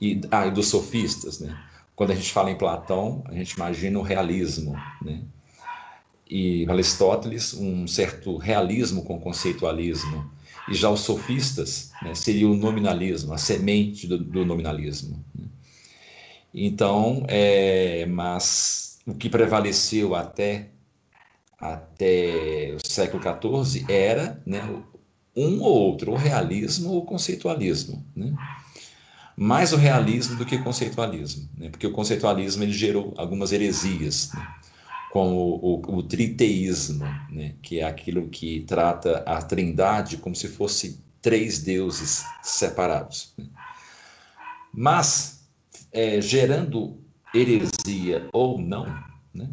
e, 0.02 0.20
ah, 0.30 0.46
e 0.46 0.52
dos 0.52 0.68
sofistas, 0.68 1.40
né, 1.40 1.58
quando 2.02 2.14
a 2.14 2.16
gente 2.16 2.34
fala 2.34 2.50
em 2.50 2.58
Platão, 2.58 3.24
a 3.28 3.34
gente 3.36 3.52
imagina 3.52 4.00
o 4.00 4.02
realismo, 4.02 4.76
né? 5.00 5.22
E 6.28 6.66
Aristóteles, 6.68 7.54
um 7.54 7.86
certo 7.86 8.38
realismo 8.38 9.04
com 9.04 9.20
conceitualismo. 9.20 10.28
E 10.68 10.74
já 10.74 10.90
os 10.90 11.02
sofistas 11.02 11.92
né, 12.02 12.16
seria 12.16 12.50
o 12.50 12.56
nominalismo, 12.56 13.34
a 13.34 13.38
semente 13.38 14.08
do, 14.08 14.18
do 14.18 14.44
nominalismo. 14.44 15.24
Né? 15.36 15.46
Então, 16.52 17.24
é, 17.28 18.08
mas 18.08 19.00
o 19.06 19.14
que 19.14 19.30
prevaleceu 19.30 20.16
até 20.16 20.70
até 21.60 22.76
o 22.84 22.88
século 22.88 23.22
XIV 23.22 23.86
era 23.88 24.42
né, 24.44 24.64
um 25.36 25.62
ou 25.62 25.82
outro, 25.82 26.14
o 26.14 26.16
realismo 26.16 26.94
ou 26.94 27.04
o 27.04 27.06
conceitualismo. 27.06 28.04
Né? 28.16 28.34
Mais 29.36 29.74
o 29.74 29.78
realismo 29.78 30.36
do 30.36 30.46
que 30.46 30.56
o 30.56 30.64
conceitualismo, 30.64 31.50
né? 31.58 31.70
porque 31.70 31.88
o 31.88 31.92
conceitualismo 31.92 32.64
ele 32.64 32.74
gerou 32.74 33.14
algumas 33.18 33.52
heresias, 33.52 34.32
né? 34.34 34.48
como 35.12 35.36
o, 35.36 35.82
o, 35.88 35.98
o 35.98 36.04
triteísmo, 36.04 37.06
né? 37.30 37.56
que 37.62 37.80
é 37.80 37.84
aquilo 37.84 38.30
que 38.30 38.62
trata 38.62 39.24
a 39.26 39.42
trindade 39.42 40.18
como 40.18 40.36
se 40.36 40.48
fosse 40.48 41.02
três 41.22 41.60
deuses 41.60 42.24
separados. 42.42 43.34
Né? 43.38 43.46
Mas, 44.74 45.48
é, 45.92 46.22
gerando 46.22 46.98
heresia 47.34 48.30
ou 48.32 48.60
não, 48.60 48.86
né? 49.34 49.50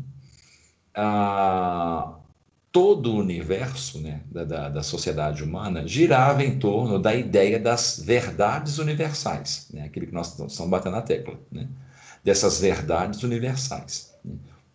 a, 0.94 2.17
todo 2.78 3.12
o 3.12 3.18
universo 3.18 4.00
né, 4.00 4.20
da, 4.30 4.44
da, 4.44 4.68
da, 4.68 4.82
sociedade 4.84 5.42
humana 5.42 5.84
girava 5.84 6.44
em 6.44 6.60
torno 6.60 6.96
da 6.96 7.12
ideia 7.12 7.58
das 7.58 8.00
verdades 8.04 8.78
universais, 8.78 9.66
né, 9.74 9.82
aquilo 9.82 10.06
que 10.06 10.14
nós 10.14 10.28
estamos 10.28 10.70
batendo 10.70 10.92
na 10.92 11.02
tecla, 11.02 11.36
né, 11.50 11.66
dessas 12.22 12.60
verdades 12.60 13.24
universais. 13.24 14.14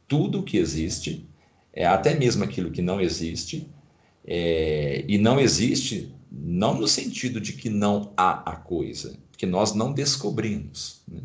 Tudo 0.05 0.41
o 0.41 0.43
que 0.43 0.57
existe, 0.57 1.25
é, 1.71 1.85
até 1.85 2.13
mesmo 2.13 2.43
aquilo 2.43 2.71
que 2.71 2.81
não 2.81 2.99
existe, 2.99 3.69
é, 4.27 5.05
e 5.07 5.17
não 5.17 5.39
existe 5.39 6.13
não 6.29 6.73
no 6.73 6.89
sentido 6.89 7.39
de 7.39 7.53
que 7.53 7.69
não 7.69 8.11
há 8.17 8.51
a 8.51 8.57
coisa, 8.57 9.15
que 9.37 9.45
nós 9.45 9.73
não 9.73 9.93
descobrimos. 9.93 11.03
Né. 11.07 11.21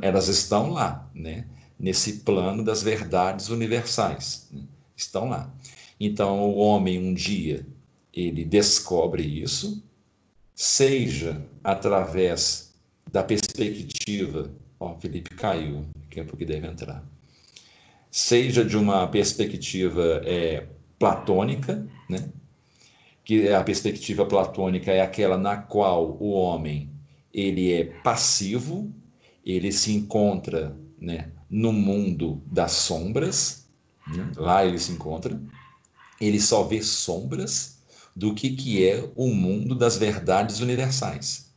Elas 0.00 0.28
estão 0.28 0.70
lá, 0.70 1.10
né? 1.12 1.46
nesse 1.76 2.20
plano 2.20 2.62
das 2.62 2.84
verdades 2.84 3.48
universais. 3.48 4.46
Né? 4.52 4.62
Estão 5.06 5.28
lá. 5.28 5.52
Então, 5.98 6.50
o 6.50 6.56
homem 6.56 6.98
um 6.98 7.14
dia 7.14 7.66
ele 8.12 8.44
descobre 8.44 9.22
isso, 9.22 9.82
seja 10.54 11.44
através 11.62 12.74
da 13.10 13.22
perspectiva, 13.22 14.50
ó, 14.78 14.94
Felipe 14.96 15.34
caiu, 15.34 15.84
daqui 15.96 16.20
a 16.20 16.24
pouco 16.24 16.44
deve 16.44 16.66
entrar, 16.66 17.04
seja 18.10 18.64
de 18.64 18.76
uma 18.76 19.06
perspectiva 19.08 20.22
é, 20.24 20.66
platônica, 20.98 21.86
né? 22.08 22.28
que 23.24 23.48
a 23.48 23.64
perspectiva 23.64 24.26
platônica 24.26 24.92
é 24.92 25.00
aquela 25.00 25.38
na 25.38 25.56
qual 25.56 26.16
o 26.20 26.30
homem 26.30 26.90
ele 27.32 27.72
é 27.72 27.84
passivo, 27.84 28.92
ele 29.44 29.72
se 29.72 29.92
encontra 29.92 30.76
né, 31.00 31.30
no 31.50 31.72
mundo 31.72 32.42
das 32.46 32.72
sombras, 32.72 33.63
né? 34.06 34.30
lá 34.36 34.64
ele 34.64 34.78
se 34.78 34.92
encontra, 34.92 35.40
ele 36.20 36.40
só 36.40 36.62
vê 36.62 36.82
sombras 36.82 37.78
do 38.14 38.34
que, 38.34 38.50
que 38.50 38.86
é 38.86 39.10
o 39.16 39.28
mundo 39.28 39.74
das 39.74 39.96
verdades 39.96 40.60
universais. 40.60 41.52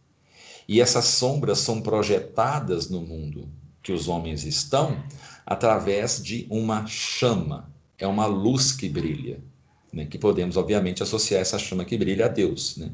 E 0.68 0.82
essas 0.82 1.06
sombras 1.06 1.60
são 1.60 1.82
projetadas 1.82 2.90
no 2.90 3.02
mundo 3.02 3.48
que 3.82 3.92
os 3.92 4.08
homens 4.08 4.44
estão 4.44 5.02
através 5.46 6.22
de 6.22 6.46
uma 6.50 6.86
chama, 6.86 7.72
é 7.98 8.06
uma 8.06 8.26
luz 8.26 8.72
que 8.72 8.90
brilha 8.90 9.42
né, 9.98 10.06
que 10.06 10.18
podemos, 10.18 10.58
obviamente, 10.58 11.02
associar 11.02 11.42
essa 11.42 11.58
chama 11.58 11.86
que 11.86 11.98
brilha 11.98 12.26
a 12.26 12.30
Deus. 12.30 12.78
Né? 12.78 12.92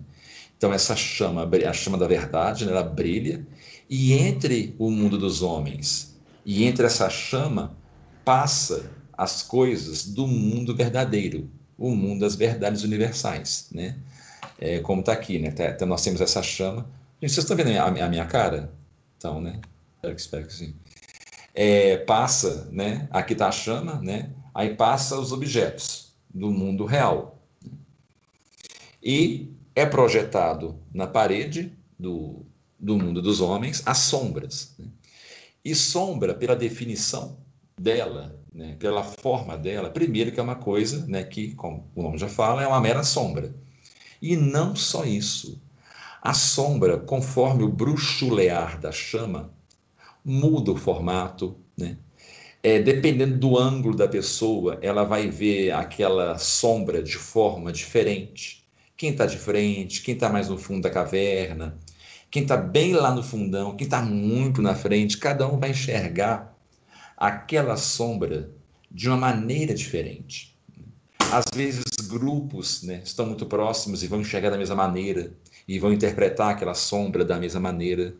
Então, 0.58 0.74
essa 0.74 0.96
chama, 0.96 1.50
a 1.68 1.74
chama 1.74 1.98
da 1.98 2.08
verdade, 2.08 2.66
né, 2.66 2.72
ela 2.72 2.84
brilha, 2.84 3.46
e 3.90 4.14
entre 4.14 4.76
o 4.80 4.90
mundo 4.90 5.18
dos 5.18 5.42
homens 5.42 6.18
e 6.46 6.64
entre 6.64 6.86
essa 6.86 7.10
chama 7.10 7.76
passa 8.24 8.90
as 9.14 9.42
coisas 9.42 10.06
do 10.06 10.28
mundo 10.28 10.76
verdadeiro, 10.76 11.50
o 11.78 11.96
mundo 11.96 12.22
das 12.22 12.36
verdades 12.36 12.84
universais. 12.84 13.68
Né? 13.72 13.98
É, 14.60 14.80
como 14.80 15.02
está 15.02 15.14
aqui, 15.14 15.40
né? 15.40 15.52
Tá, 15.52 15.74
tá, 15.74 15.86
nós 15.86 16.04
temos 16.04 16.22
essa 16.22 16.42
chama. 16.42 16.90
Gente, 17.22 17.34
vocês 17.34 17.44
estão 17.44 17.56
vendo 17.56 17.78
a 17.78 17.92
minha, 17.92 18.06
a 18.06 18.10
minha 18.10 18.26
cara? 18.26 18.72
Então, 19.18 19.40
né? 19.42 19.60
Espero 19.96 20.16
que, 20.16 20.22
espero 20.22 20.48
que 20.48 20.54
sim. 20.54 20.76
É, 21.54 21.98
passa, 21.98 22.68
né? 22.72 23.08
Aqui 23.12 23.34
está 23.34 23.48
a 23.48 23.52
chama, 23.52 24.02
né? 24.02 24.32
Aí 24.54 24.76
passa 24.76 25.20
os 25.20 25.32
objetos 25.32 26.14
do 26.34 26.52
mundo 26.52 26.86
real. 26.86 27.40
E 29.02 29.54
é 29.76 29.86
projetado 29.86 30.80
na 30.94 31.08
parede 31.08 31.74
do, 31.98 32.46
do 32.80 32.98
mundo 32.98 33.22
dos 33.22 33.42
homens 33.42 33.82
as 33.86 33.98
sombras. 34.00 34.74
Né? 34.78 34.86
E 35.64 35.74
sombra, 35.74 36.34
pela 36.34 36.56
definição 36.56 37.38
dela, 37.78 38.40
né, 38.54 38.76
pela 38.80 39.04
forma 39.04 39.58
dela, 39.58 39.90
primeiro 39.90 40.32
que 40.32 40.40
é 40.40 40.44
uma 40.44 40.56
coisa 40.56 41.06
né, 41.08 41.24
que, 41.24 41.56
como 41.56 41.90
o 41.96 42.04
nome 42.04 42.18
já 42.18 42.30
fala, 42.30 42.64
é 42.64 42.68
uma 42.68 42.82
mera 42.82 43.04
sombra. 43.04 43.54
E 44.22 44.36
não 44.38 44.76
só 44.76 45.04
isso. 45.06 45.62
A 46.22 46.34
sombra, 46.34 46.98
conforme 46.98 47.64
o 47.64 47.70
bruxulear 47.70 48.80
da 48.80 48.92
chama, 48.92 49.54
muda 50.24 50.72
o 50.72 50.78
formato, 50.78 51.58
né? 51.78 51.98
é, 52.64 52.80
dependendo 52.80 53.38
do 53.38 53.58
ângulo 53.60 53.96
da 53.96 54.08
pessoa, 54.08 54.80
ela 54.82 55.04
vai 55.04 55.28
ver 55.30 55.72
aquela 55.72 56.38
sombra 56.38 57.04
de 57.04 57.18
forma 57.18 57.74
diferente. 57.74 58.66
Quem 58.96 59.10
está 59.12 59.26
de 59.26 59.38
frente, 59.38 60.02
quem 60.02 60.14
está 60.14 60.30
mais 60.30 60.48
no 60.48 60.58
fundo 60.58 60.84
da 60.84 60.90
caverna, 60.90 61.78
quem 62.32 62.44
está 62.44 62.56
bem 62.56 62.94
lá 62.94 63.14
no 63.14 63.22
fundão, 63.22 63.76
quem 63.76 63.86
está 63.86 64.02
muito 64.02 64.62
na 64.62 64.74
frente, 64.74 65.18
cada 65.18 65.46
um 65.46 65.60
vai 65.60 65.72
enxergar 65.72 66.53
aquela 67.24 67.78
sombra 67.78 68.52
de 68.92 69.08
uma 69.08 69.16
maneira 69.16 69.74
diferente. 69.74 70.60
Às 71.32 71.46
vezes, 71.56 71.82
grupos 72.06 72.84
né, 72.84 73.02
estão 73.02 73.26
muito 73.26 73.46
próximos 73.46 74.04
e 74.04 74.08
vão 74.08 74.20
enxergar 74.20 74.50
da 74.50 74.58
mesma 74.58 74.76
maneira 74.76 75.34
e 75.66 75.80
vão 75.80 75.94
interpretar 75.94 76.52
aquela 76.52 76.74
sombra 76.74 77.24
da 77.24 77.40
mesma 77.40 77.62
maneira. 77.62 78.14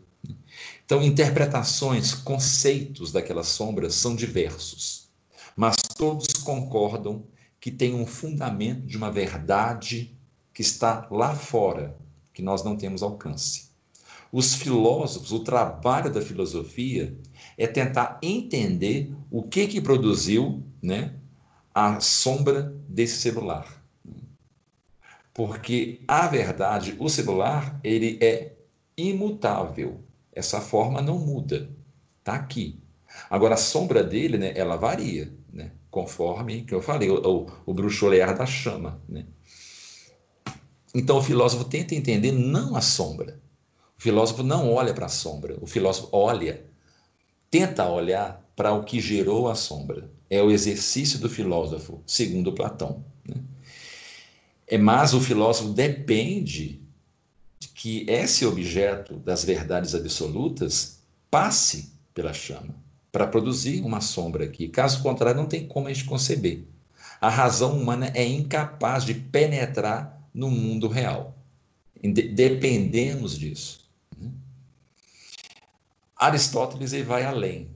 Então, 0.86 1.02
interpretações, 1.02 2.14
conceitos 2.14 3.12
daquelas 3.12 3.48
sombras 3.48 3.94
são 3.94 4.16
diversos, 4.16 5.10
mas 5.54 5.76
todos 5.98 6.32
concordam 6.42 7.26
que 7.60 7.70
tem 7.70 7.94
um 7.94 8.06
fundamento 8.06 8.86
de 8.86 8.96
uma 8.96 9.12
verdade 9.12 10.16
que 10.54 10.62
está 10.62 11.06
lá 11.10 11.34
fora, 11.34 11.94
que 12.32 12.40
nós 12.40 12.64
não 12.64 12.74
temos 12.74 13.02
alcance. 13.02 13.68
Os 14.32 14.54
filósofos, 14.54 15.30
o 15.30 15.40
trabalho 15.40 16.10
da 16.10 16.22
filosofia 16.22 17.14
é 17.56 17.66
tentar 17.66 18.18
entender 18.22 19.12
o 19.30 19.42
que 19.42 19.66
que 19.66 19.80
produziu, 19.80 20.62
né, 20.82 21.14
a 21.74 22.00
sombra 22.00 22.74
desse 22.88 23.16
celular. 23.16 23.82
Porque 25.32 26.00
a 26.06 26.28
verdade, 26.28 26.96
o 26.98 27.08
celular, 27.08 27.80
ele 27.82 28.18
é 28.20 28.52
imutável. 28.96 30.00
Essa 30.32 30.60
forma 30.60 31.02
não 31.02 31.18
muda, 31.18 31.68
está 32.20 32.34
aqui. 32.34 32.78
Agora, 33.28 33.54
a 33.54 33.58
sombra 33.58 34.02
dele, 34.02 34.38
né, 34.38 34.52
ela 34.56 34.76
varia, 34.76 35.32
né, 35.52 35.72
conforme 35.90 36.62
que 36.62 36.74
eu 36.74 36.82
falei, 36.82 37.10
o, 37.10 37.20
o, 37.20 37.46
o 37.66 37.74
bruxolear 37.74 38.36
da 38.36 38.46
chama. 38.46 39.00
Né? 39.08 39.26
Então, 40.94 41.18
o 41.18 41.22
filósofo 41.22 41.64
tenta 41.64 41.94
entender 41.94 42.32
não 42.32 42.76
a 42.76 42.80
sombra. 42.80 43.40
O 43.98 44.02
filósofo 44.02 44.42
não 44.42 44.72
olha 44.72 44.94
para 44.94 45.06
a 45.06 45.08
sombra, 45.08 45.56
o 45.60 45.66
filósofo 45.66 46.08
olha, 46.12 46.64
tenta 47.50 47.88
olhar 47.88 48.42
para 48.56 48.72
o 48.72 48.84
que 48.84 49.00
gerou 49.00 49.48
a 49.48 49.54
sombra. 49.54 50.10
É 50.28 50.42
o 50.42 50.50
exercício 50.50 51.18
do 51.18 51.28
filósofo, 51.28 52.02
segundo 52.06 52.52
Platão. 52.52 53.04
Né? 53.26 53.36
É, 54.66 54.78
mas 54.78 55.14
o 55.14 55.20
filósofo 55.20 55.70
depende 55.70 56.80
que 57.74 58.06
esse 58.08 58.46
objeto 58.46 59.14
das 59.16 59.44
verdades 59.44 59.94
absolutas 59.94 61.00
passe 61.30 61.92
pela 62.14 62.32
chama 62.32 62.74
para 63.12 63.26
produzir 63.26 63.80
uma 63.82 64.00
sombra 64.00 64.44
aqui. 64.44 64.68
Caso 64.68 65.02
contrário, 65.02 65.40
não 65.40 65.46
tem 65.46 65.68
como 65.68 65.86
a 65.86 65.92
gente 65.92 66.04
conceber. 66.04 66.64
A 67.20 67.28
razão 67.28 67.78
humana 67.78 68.10
é 68.14 68.24
incapaz 68.24 69.04
de 69.04 69.14
penetrar 69.14 70.28
no 70.34 70.50
mundo 70.50 70.88
real. 70.88 71.38
Dependemos 72.02 73.38
disso. 73.38 73.83
Aristóteles 76.26 76.92
ele 76.92 77.04
vai 77.04 77.24
além, 77.24 77.68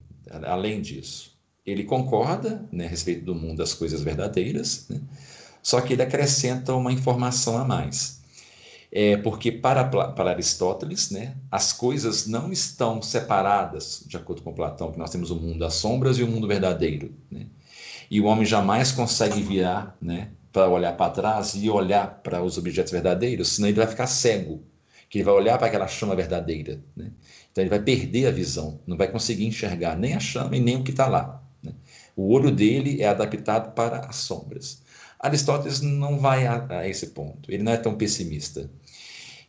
além 0.45 0.81
disso. 0.81 1.37
Ele 1.65 1.85
concorda 1.85 2.67
né, 2.73 2.87
a 2.87 2.89
respeito 2.89 3.25
do 3.25 3.35
mundo 3.35 3.59
das 3.59 3.75
coisas 3.75 4.03
verdadeiras, 4.03 4.87
né? 4.89 5.01
só 5.63 5.81
que 5.81 5.93
ele 5.93 6.03
acrescenta 6.03 6.75
uma 6.75 6.93
informação 6.93 7.59
a 7.59 7.65
mais 7.65 8.19
é, 8.91 9.17
porque 9.19 9.53
para, 9.53 9.85
para 9.85 10.31
Aristóteles, 10.31 11.11
né, 11.11 11.37
as 11.51 11.73
coisas 11.73 12.27
não 12.27 12.51
estão 12.51 13.03
separadas, 13.03 14.03
de 14.07 14.17
acordo 14.17 14.43
com 14.43 14.53
Platão, 14.53 14.93
que 14.93 14.99
nós 14.99 15.11
temos 15.11 15.31
o 15.31 15.37
mundo 15.37 15.59
das 15.59 15.75
sombras 15.75 16.19
e 16.19 16.23
o 16.23 16.29
mundo 16.29 16.49
verdadeiro. 16.49 17.15
Né? 17.31 17.47
E 18.11 18.21
o 18.21 18.25
homem 18.25 18.47
jamais 18.47 18.91
consegue 18.91 19.43
virar 19.43 19.97
né, 20.01 20.31
para 20.51 20.69
olhar 20.69 20.97
para 20.97 21.11
trás 21.11 21.55
e 21.55 21.69
olhar 21.69 22.21
para 22.23 22.43
os 22.43 22.57
objetos 22.57 22.93
verdadeiros, 22.93 23.49
senão 23.49 23.69
ele 23.69 23.77
vai 23.77 23.87
ficar 23.87 24.07
cego, 24.07 24.63
que 25.11 25.19
ele 25.19 25.25
vai 25.25 25.35
olhar 25.35 25.59
para 25.59 25.67
aquela 25.67 25.87
chama 25.87 26.17
verdadeira. 26.17 26.81
Né? 26.97 27.11
Então 27.59 27.65
ele 27.65 27.71
vai 27.71 27.83
perder 27.83 28.29
a 28.29 28.31
visão, 28.31 28.79
não 28.87 28.97
vai 28.97 29.11
conseguir 29.11 29.45
enxergar 29.45 29.99
nem 29.99 30.15
a 30.15 30.21
chama 30.21 30.57
e 30.57 30.61
nem 30.61 30.77
o 30.77 30.85
que 30.85 30.93
está 30.93 31.09
lá. 31.09 31.43
Né? 31.61 31.73
O 32.15 32.33
olho 32.33 32.53
dele 32.53 33.03
é 33.03 33.09
adaptado 33.09 33.75
para 33.75 34.07
as 34.07 34.15
sombras. 34.15 34.81
Aristóteles 35.19 35.81
não 35.81 36.21
vai 36.21 36.47
a, 36.47 36.65
a, 36.69 36.89
esse 36.89 37.09
ponto, 37.09 37.51
ele 37.51 37.65
não 37.65 37.73
é 37.73 37.77
tão 37.77 37.97
pessimista. 37.97 38.71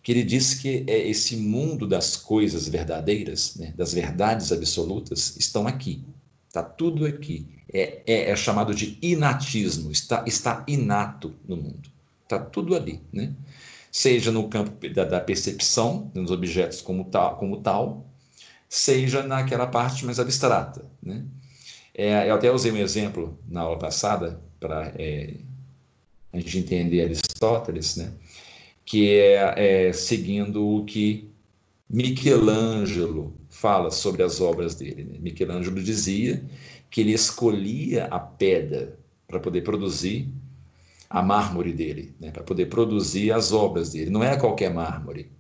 Que 0.01 0.11
ele 0.11 0.23
diz 0.23 0.55
que 0.55 0.83
é 0.87 1.07
esse 1.07 1.37
mundo 1.37 1.85
das 1.85 2.15
coisas 2.15 2.67
verdadeiras, 2.67 3.55
né, 3.57 3.75
das 3.77 3.93
verdades 3.93 4.51
absolutas, 4.51 5.37
estão 5.37 5.67
aqui. 5.67 6.03
Está 6.47 6.63
tudo 6.63 7.05
aqui. 7.05 7.45
É, 7.71 8.01
é, 8.07 8.31
é, 8.31 8.35
chamado 8.35 8.73
de 8.73 8.97
inatismo, 9.03 9.91
está, 9.91 10.23
está 10.25 10.65
inato 10.67 11.35
no 11.47 11.55
mundo. 11.55 11.91
Está 12.23 12.39
tudo 12.39 12.75
ali. 12.75 13.01
Né? 13.13 13.35
Seja 13.91 14.31
no 14.31 14.47
campo 14.47 14.87
da, 14.89 15.03
da 15.03 15.19
percepção, 15.19 16.11
nos 16.13 16.31
objetos 16.31 16.81
como 16.81 17.05
tal, 17.05 17.37
como 17.37 17.61
tal, 17.61 18.05
seja 18.67 19.23
naquela 19.23 19.65
parte 19.65 20.05
mais 20.05 20.19
abstrata. 20.19 20.85
Né? 21.01 21.25
É, 21.93 22.29
eu 22.29 22.35
até 22.35 22.51
usei 22.51 22.71
um 22.71 22.77
exemplo 22.77 23.37
na 23.47 23.61
aula 23.61 23.79
passada 23.79 24.39
para 24.59 24.93
é, 24.95 25.33
a 26.31 26.39
gente 26.39 26.59
entender 26.59 27.01
Aristóteles, 27.01 27.95
né? 27.95 28.11
que 28.85 29.17
é, 29.17 29.87
é 29.87 29.93
seguindo 29.93 30.65
o 30.65 30.85
que 30.85 31.29
Michelangelo 31.89 33.33
fala 33.49 33.89
sobre 33.89 34.21
as 34.21 34.39
obras 34.39 34.75
dele. 34.75 35.03
Né? 35.03 35.17
Michelangelo 35.19 35.81
dizia 35.81 36.43
que 36.89 37.01
ele 37.01 37.13
escolhia 37.13 38.05
a 38.05 38.19
pedra 38.19 38.97
para 39.27 39.39
poder 39.39 39.61
produzir 39.61 40.27
a 41.09 41.21
mármore 41.23 41.73
dele, 41.73 42.15
né? 42.19 42.29
para 42.31 42.43
poder 42.43 42.67
produzir 42.67 43.31
as 43.31 43.51
obras 43.51 43.91
dele. 43.91 44.11
Não 44.11 44.23
era 44.23 44.37
qualquer 44.37 44.71
mármore. 44.71 45.31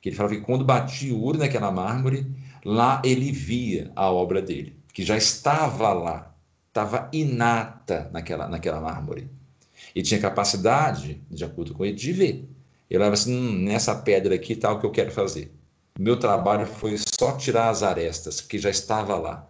Que 0.00 0.08
ele 0.08 0.16
falava 0.16 0.34
que 0.34 0.40
quando 0.40 0.64
batia 0.64 1.14
o 1.14 1.22
olho 1.22 1.38
naquela 1.38 1.70
mármore, 1.70 2.26
lá 2.64 3.02
ele 3.04 3.30
via 3.30 3.92
a 3.94 4.10
obra 4.10 4.40
dele. 4.40 4.78
que 4.92 5.04
já 5.04 5.16
estava 5.16 5.92
lá, 5.92 6.34
estava 6.68 7.08
inata 7.12 8.10
naquela, 8.12 8.48
naquela 8.48 8.80
mármore. 8.80 9.30
E 9.94 10.02
tinha 10.02 10.20
capacidade, 10.20 11.22
de 11.30 11.44
acordo 11.44 11.74
com 11.74 11.84
ele, 11.84 11.94
de 11.94 12.12
ver. 12.12 12.48
Ele 12.90 12.98
olhava 12.98 13.14
assim, 13.14 13.36
hum, 13.36 13.58
nessa 13.64 13.94
pedra 13.94 14.34
aqui 14.34 14.54
está 14.54 14.72
o 14.72 14.80
que 14.80 14.86
eu 14.86 14.90
quero 14.90 15.10
fazer. 15.10 15.52
Meu 15.98 16.18
trabalho 16.18 16.66
foi 16.66 16.96
só 16.96 17.36
tirar 17.36 17.68
as 17.68 17.82
arestas, 17.82 18.40
porque 18.40 18.58
já 18.58 18.70
estava 18.70 19.16
lá. 19.16 19.48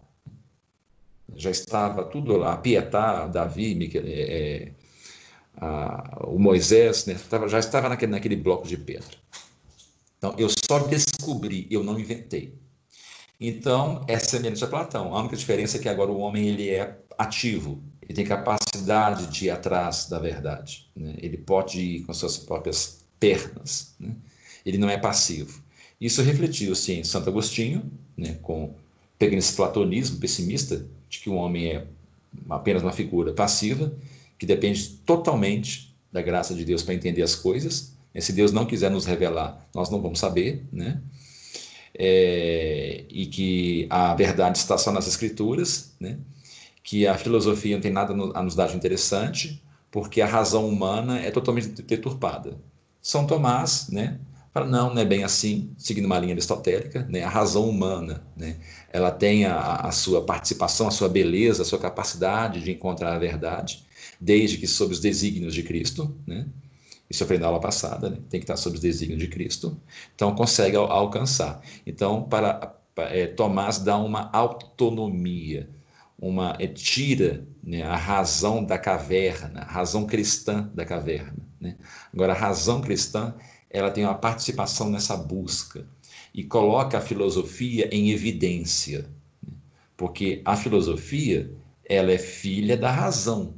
Já 1.36 1.50
estava 1.50 2.04
tudo 2.04 2.36
lá. 2.36 2.56
Pietá, 2.56 3.26
Davi, 3.26 3.74
Miquel, 3.74 4.02
é, 4.04 4.08
é, 4.08 4.72
a, 5.60 6.18
o 6.26 6.38
Moisés, 6.38 7.06
né, 7.06 7.16
já 7.48 7.58
estava 7.58 7.88
naquele, 7.88 8.12
naquele 8.12 8.36
bloco 8.36 8.66
de 8.66 8.76
pedra. 8.76 9.16
Então, 10.18 10.34
eu 10.38 10.48
só 10.48 10.80
descobri, 10.80 11.66
eu 11.70 11.84
não 11.84 11.98
inventei. 11.98 12.54
Então, 13.40 14.04
é 14.08 14.18
semelhante 14.18 14.64
a 14.64 14.66
Platão. 14.66 15.14
A 15.14 15.20
única 15.20 15.36
diferença 15.36 15.76
é 15.76 15.80
que 15.80 15.88
agora 15.88 16.10
o 16.10 16.18
homem 16.18 16.48
ele 16.48 16.70
é 16.70 16.98
ativo, 17.16 17.80
ele 18.02 18.14
tem 18.14 18.24
capacidade 18.24 19.26
de 19.26 19.46
ir 19.46 19.50
atrás 19.50 20.08
da 20.08 20.18
verdade. 20.18 20.88
Né? 20.96 21.14
Ele 21.18 21.36
pode 21.36 21.80
ir 21.80 22.04
com 22.04 22.14
suas 22.14 22.36
próprias 22.36 23.04
pernas. 23.20 23.94
Né? 24.00 24.14
Ele 24.64 24.78
não 24.78 24.88
é 24.88 24.96
passivo. 24.96 25.62
Isso 26.00 26.22
refletiu-se 26.22 26.92
em 26.92 27.04
Santo 27.04 27.28
Agostinho, 27.28 27.90
né, 28.16 28.38
com 28.42 28.74
pegando 29.18 29.38
esse 29.38 29.54
platonismo 29.54 30.18
pessimista 30.18 30.86
de 31.08 31.18
que 31.18 31.28
o 31.28 31.34
homem 31.34 31.68
é 31.72 31.86
apenas 32.48 32.82
uma 32.82 32.92
figura 32.92 33.32
passiva, 33.32 33.92
que 34.38 34.46
depende 34.46 34.88
totalmente 35.04 35.96
da 36.12 36.22
graça 36.22 36.54
de 36.54 36.64
Deus 36.64 36.82
para 36.82 36.94
entender 36.94 37.22
as 37.22 37.34
coisas. 37.34 37.96
E 38.14 38.20
se 38.20 38.32
Deus 38.32 38.52
não 38.52 38.66
quiser 38.66 38.90
nos 38.90 39.04
revelar, 39.04 39.68
nós 39.74 39.90
não 39.90 40.00
vamos 40.00 40.18
saber, 40.18 40.64
né? 40.72 41.00
É, 41.94 43.04
e 43.08 43.26
que 43.26 43.86
a 43.90 44.14
verdade 44.14 44.58
está 44.58 44.78
só 44.78 44.92
nas 44.92 45.08
Escrituras, 45.08 45.94
né? 45.98 46.18
que 46.88 47.06
a 47.06 47.18
filosofia 47.18 47.76
não 47.76 47.82
tem 47.82 47.92
nada 47.92 48.14
a 48.34 48.42
nos 48.42 48.54
dar 48.54 48.68
de 48.68 48.74
interessante, 48.74 49.62
porque 49.90 50.22
a 50.22 50.26
razão 50.26 50.66
humana 50.66 51.20
é 51.20 51.30
totalmente 51.30 51.82
deturpada. 51.82 52.56
São 53.02 53.26
Tomás, 53.26 53.90
né, 53.90 54.18
fala, 54.54 54.66
não, 54.66 54.94
não 54.94 55.02
é 55.02 55.04
bem 55.04 55.22
assim, 55.22 55.70
seguindo 55.76 56.06
uma 56.06 56.18
linha 56.18 56.32
aristotélica, 56.32 57.06
né, 57.10 57.22
a 57.22 57.28
razão 57.28 57.68
humana, 57.68 58.22
né, 58.34 58.56
ela 58.90 59.10
tem 59.10 59.44
a, 59.44 59.74
a 59.76 59.92
sua 59.92 60.24
participação, 60.24 60.88
a 60.88 60.90
sua 60.90 61.10
beleza, 61.10 61.60
a 61.60 61.66
sua 61.66 61.78
capacidade 61.78 62.62
de 62.62 62.70
encontrar 62.70 63.14
a 63.14 63.18
verdade, 63.18 63.84
desde 64.20 64.58
que 64.58 64.66
sob 64.66 64.92
os 64.92 65.00
desígnios 65.00 65.54
de 65.54 65.62
Cristo, 65.62 66.16
né, 66.26 66.46
isso 67.10 67.22
eu 67.22 67.24
aprendi 67.24 67.42
na 67.42 67.48
aula 67.48 67.60
passada, 67.60 68.10
né, 68.10 68.18
tem 68.28 68.40
que 68.40 68.44
estar 68.44 68.56
sob 68.56 68.76
os 68.76 68.82
desígnios 68.82 69.20
de 69.20 69.28
Cristo, 69.28 69.80
então 70.14 70.34
consegue 70.34 70.76
al 70.76 70.90
alcançar. 70.90 71.62
Então, 71.86 72.22
para, 72.24 72.78
é, 72.96 73.26
Tomás 73.26 73.78
dá 73.78 73.96
uma 73.96 74.30
autonomia, 74.32 75.68
uma 76.18 76.56
é, 76.58 76.66
tira 76.66 77.46
né, 77.62 77.82
a 77.82 77.96
razão 77.96 78.64
da 78.64 78.78
caverna, 78.78 79.60
a 79.60 79.72
razão 79.72 80.06
cristã 80.06 80.70
da 80.74 80.84
caverna. 80.84 81.36
Né? 81.60 81.76
Agora, 82.12 82.32
a 82.32 82.36
razão 82.36 82.80
cristã 82.80 83.34
ela 83.70 83.90
tem 83.90 84.04
uma 84.04 84.14
participação 84.14 84.90
nessa 84.90 85.16
busca 85.16 85.86
e 86.34 86.42
coloca 86.42 86.98
a 86.98 87.00
filosofia 87.00 87.88
em 87.92 88.10
evidência, 88.10 89.08
né? 89.42 89.52
porque 89.96 90.42
a 90.44 90.56
filosofia 90.56 91.52
ela 91.84 92.12
é 92.12 92.18
filha 92.18 92.76
da 92.76 92.90
razão. 92.90 93.54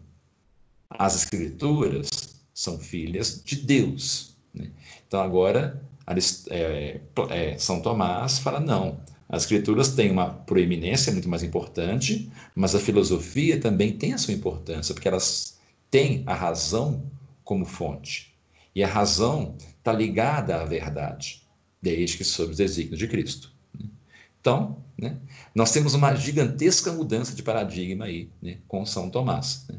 As 0.90 1.16
escrituras 1.16 2.08
são 2.52 2.78
filhas 2.78 3.42
de 3.44 3.56
Deus. 3.56 4.36
Né? 4.52 4.70
Então 5.06 5.20
agora 5.20 5.82
é, 6.50 7.00
é, 7.30 7.58
São 7.58 7.80
Tomás 7.80 8.40
fala 8.40 8.58
não, 8.58 9.00
as 9.28 9.42
escrituras 9.42 9.94
têm 9.94 10.10
uma 10.10 10.30
proeminência 10.30 11.12
muito 11.12 11.28
mais 11.28 11.44
importante, 11.44 12.30
mas 12.54 12.74
a 12.74 12.80
filosofia 12.80 13.60
também 13.60 13.96
tem 13.96 14.12
a 14.12 14.18
sua 14.18 14.34
importância, 14.34 14.92
porque 14.92 15.06
elas 15.06 15.56
têm 15.88 16.24
a 16.26 16.34
razão 16.34 17.08
como 17.44 17.64
fonte. 17.64 18.34
E 18.74 18.82
a 18.82 18.88
razão 18.88 19.56
está 19.78 19.92
ligada 19.92 20.60
à 20.60 20.64
verdade, 20.64 21.44
desde 21.80 22.16
que 22.16 22.24
sob 22.24 22.50
os 22.50 22.56
desígnios 22.56 22.98
de 22.98 23.06
Cristo. 23.06 23.52
Então, 24.40 24.82
né, 24.98 25.16
nós 25.54 25.70
temos 25.70 25.94
uma 25.94 26.14
gigantesca 26.16 26.92
mudança 26.92 27.34
de 27.34 27.42
paradigma 27.42 28.06
aí 28.06 28.30
né, 28.42 28.58
com 28.66 28.84
São 28.84 29.10
Tomás, 29.10 29.64
né, 29.68 29.78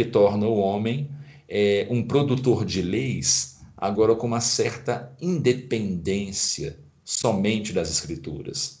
porque 0.00 0.04
torna 0.04 0.46
o 0.46 0.56
homem 0.56 1.10
é, 1.46 1.86
um 1.90 2.02
produtor 2.02 2.64
de 2.64 2.80
leis 2.80 3.58
agora 3.76 4.14
com 4.14 4.26
uma 4.26 4.40
certa 4.40 5.14
independência 5.20 6.78
somente 7.04 7.72
das 7.72 7.90
escrituras. 7.90 8.80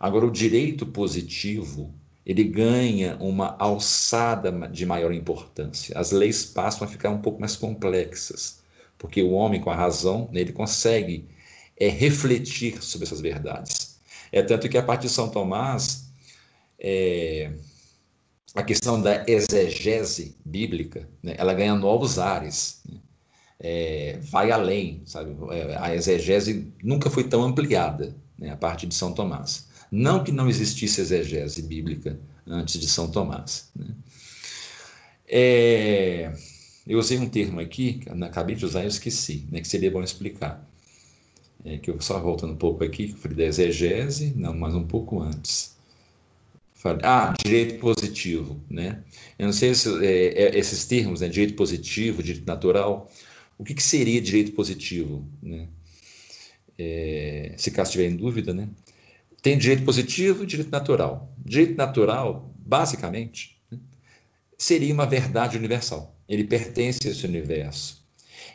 Agora, 0.00 0.24
o 0.24 0.30
direito 0.30 0.86
positivo, 0.86 1.94
ele 2.24 2.44
ganha 2.44 3.16
uma 3.20 3.56
alçada 3.58 4.50
de 4.68 4.86
maior 4.86 5.12
importância. 5.12 5.98
As 5.98 6.12
leis 6.12 6.46
passam 6.46 6.86
a 6.86 6.90
ficar 6.90 7.10
um 7.10 7.20
pouco 7.20 7.40
mais 7.40 7.56
complexas, 7.56 8.60
porque 8.96 9.22
o 9.22 9.32
homem, 9.32 9.60
com 9.60 9.70
a 9.70 9.76
razão, 9.76 10.30
ele 10.32 10.52
consegue 10.52 11.28
é, 11.76 11.88
refletir 11.88 12.82
sobre 12.82 13.06
essas 13.06 13.20
verdades. 13.20 14.00
É 14.32 14.42
tanto 14.42 14.68
que, 14.68 14.78
a 14.78 14.82
partir 14.82 15.08
de 15.08 15.12
São 15.12 15.28
Tomás, 15.28 16.08
é, 16.78 17.52
a 18.54 18.62
questão 18.62 19.00
da 19.02 19.24
exegese 19.28 20.36
bíblica, 20.44 21.08
né, 21.22 21.34
ela 21.36 21.52
ganha 21.54 21.74
novos 21.74 22.18
ares. 22.18 22.80
Né? 22.88 22.98
é, 23.60 24.18
vai 24.20 24.50
além, 24.50 25.02
sabe? 25.06 25.34
É, 25.50 25.76
a 25.78 25.94
exegese 25.94 26.70
nunca 26.82 27.08
foi 27.08 27.24
tão 27.24 27.42
ampliada, 27.42 28.14
né, 28.38 28.50
a 28.50 28.56
partir 28.56 28.86
de 28.86 28.94
São 28.94 29.12
Tomás. 29.14 29.66
Não 29.90 30.22
que 30.22 30.32
não 30.32 30.48
existisse 30.48 31.00
exegese 31.00 31.62
bíblica 31.62 32.18
antes 32.46 32.78
de 32.78 32.86
São 32.86 33.10
Tomás. 33.10 33.70
Né? 33.74 33.86
É, 35.26 36.32
eu 36.86 36.98
usei 36.98 37.18
um 37.18 37.28
termo 37.28 37.58
aqui, 37.58 38.02
acabei 38.22 38.54
de 38.54 38.66
usar 38.66 38.84
e 38.84 38.88
esqueci, 38.88 39.46
né, 39.50 39.60
que 39.60 39.68
seria 39.68 39.90
bom 39.90 40.02
explicar. 40.02 40.68
É, 41.64 41.78
que 41.78 41.90
eu 41.90 41.98
só 42.02 42.20
voltando 42.20 42.52
um 42.52 42.58
pouco 42.58 42.84
aqui, 42.84 43.08
que 43.08 43.18
falei 43.18 43.38
da 43.38 43.44
exegese, 43.44 44.34
não, 44.36 44.52
mas 44.52 44.74
um 44.74 44.86
pouco 44.86 45.22
antes. 45.22 45.73
Ah, 47.02 47.32
direito 47.42 47.80
positivo, 47.80 48.62
né? 48.68 49.02
Eu 49.38 49.46
não 49.46 49.52
sei 49.54 49.74
se 49.74 49.88
é, 50.04 50.42
é, 50.42 50.58
esses 50.58 50.84
termos, 50.84 51.22
né, 51.22 51.28
direito 51.28 51.56
positivo, 51.56 52.22
direito 52.22 52.46
natural, 52.46 53.10
o 53.56 53.64
que, 53.64 53.74
que 53.74 53.82
seria 53.82 54.20
direito 54.20 54.52
positivo? 54.52 55.26
Né? 55.42 55.68
É, 56.78 57.54
se 57.56 57.70
caso 57.70 57.88
estiver 57.88 58.10
em 58.10 58.16
dúvida, 58.16 58.52
né? 58.52 58.68
tem 59.40 59.56
direito 59.56 59.84
positivo 59.84 60.42
e 60.42 60.46
direito 60.46 60.70
natural. 60.70 61.34
Direito 61.38 61.76
natural, 61.76 62.50
basicamente, 62.58 63.60
né? 63.70 63.78
seria 64.58 64.92
uma 64.92 65.06
verdade 65.06 65.56
universal. 65.56 66.14
Ele 66.28 66.44
pertence 66.44 67.06
a 67.06 67.10
esse 67.10 67.26
universo. 67.26 68.04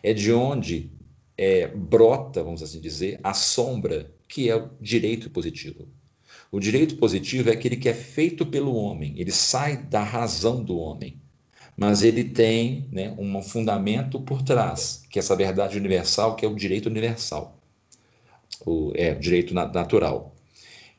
É 0.04 0.14
de 0.14 0.32
onde 0.32 0.92
é, 1.38 1.68
brota, 1.68 2.44
vamos 2.44 2.62
assim 2.62 2.80
dizer, 2.80 3.20
a 3.24 3.34
sombra 3.34 4.12
que 4.28 4.50
é 4.50 4.56
o 4.56 4.70
direito 4.82 5.30
positivo. 5.30 5.88
O 6.52 6.60
direito 6.60 6.96
positivo 6.96 7.50
é 7.50 7.54
aquele 7.54 7.76
que 7.76 7.88
é 7.88 7.94
feito 7.94 8.46
pelo 8.46 8.74
homem, 8.74 9.14
ele 9.18 9.32
sai 9.32 9.78
da 9.78 10.02
razão 10.02 10.64
do 10.64 10.78
homem. 10.78 11.22
Mas 11.78 12.04
ele 12.04 12.24
tem 12.26 12.88
né, 12.92 13.16
um 13.18 13.42
fundamento 13.42 14.20
por 14.20 14.42
trás, 14.42 15.06
que 15.10 15.18
é 15.18 15.22
essa 15.22 15.36
verdade 15.36 15.78
universal, 15.78 16.36
que 16.36 16.46
é 16.46 16.50
o 16.50 16.56
direito 16.56 16.88
universal, 16.88 17.58
o, 18.66 18.92
é, 18.96 19.14
o 19.14 19.20
direito 19.20 19.54
natural, 19.54 20.36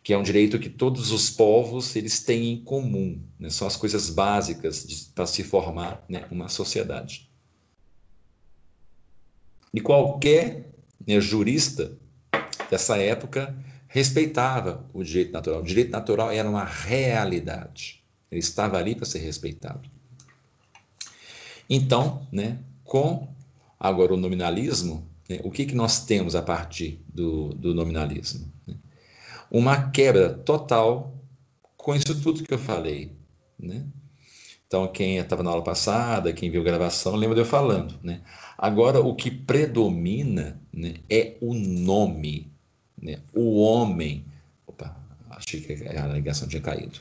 que 0.02 0.14
é 0.14 0.16
um 0.16 0.22
direito 0.22 0.58
que 0.58 0.70
todos 0.70 1.10
os 1.10 1.28
povos 1.28 1.94
eles 1.96 2.22
têm 2.22 2.52
em 2.52 2.64
comum, 2.64 3.20
né, 3.38 3.50
são 3.50 3.66
as 3.66 3.76
coisas 3.76 4.08
básicas 4.08 5.10
para 5.14 5.26
se 5.26 5.42
formar 5.42 6.02
né, 6.08 6.26
uma 6.30 6.48
sociedade. 6.48 7.28
E 9.74 9.80
qualquer 9.80 10.70
né, 11.06 11.20
jurista 11.20 11.92
dessa 12.70 12.96
época 12.96 13.54
respeitava 13.90 14.88
o 14.94 15.02
direito 15.02 15.32
natural. 15.32 15.60
O 15.60 15.64
direito 15.64 15.90
natural 15.90 16.30
era 16.30 16.48
uma 16.48 16.64
realidade. 16.64 18.02
Ele 18.30 18.40
estava 18.40 18.78
ali 18.78 18.94
para 18.94 19.04
ser 19.04 19.18
respeitado. 19.18 19.90
Então, 21.68 22.26
né, 22.32 22.58
com 22.84 23.28
agora 23.78 24.14
o 24.14 24.16
nominalismo, 24.16 25.08
né, 25.28 25.40
o 25.42 25.50
que, 25.50 25.66
que 25.66 25.74
nós 25.74 26.04
temos 26.04 26.36
a 26.36 26.42
partir 26.42 27.04
do, 27.12 27.48
do 27.54 27.74
nominalismo? 27.74 28.50
Uma 29.50 29.90
quebra 29.90 30.30
total 30.30 31.12
com 31.76 31.92
isso 31.94 32.20
tudo 32.22 32.44
que 32.44 32.54
eu 32.54 32.58
falei. 32.58 33.12
Né? 33.58 33.86
Então, 34.68 34.86
quem 34.86 35.16
estava 35.16 35.42
na 35.42 35.50
aula 35.50 35.64
passada, 35.64 36.32
quem 36.32 36.48
viu 36.48 36.60
a 36.60 36.64
gravação, 36.64 37.16
lembra 37.16 37.34
de 37.34 37.40
eu 37.40 37.46
falando. 37.46 37.98
Né? 38.04 38.22
Agora, 38.56 39.00
o 39.00 39.16
que 39.16 39.32
predomina 39.32 40.60
né, 40.72 40.94
é 41.10 41.36
o 41.40 41.54
nome. 41.54 42.52
Né? 43.00 43.18
O 43.34 43.60
homem. 43.60 44.24
Opa, 44.66 44.96
achei 45.30 45.60
que 45.60 45.72
a 45.88 46.06
ligação 46.06 46.48
tinha 46.48 46.62
caído 46.62 47.00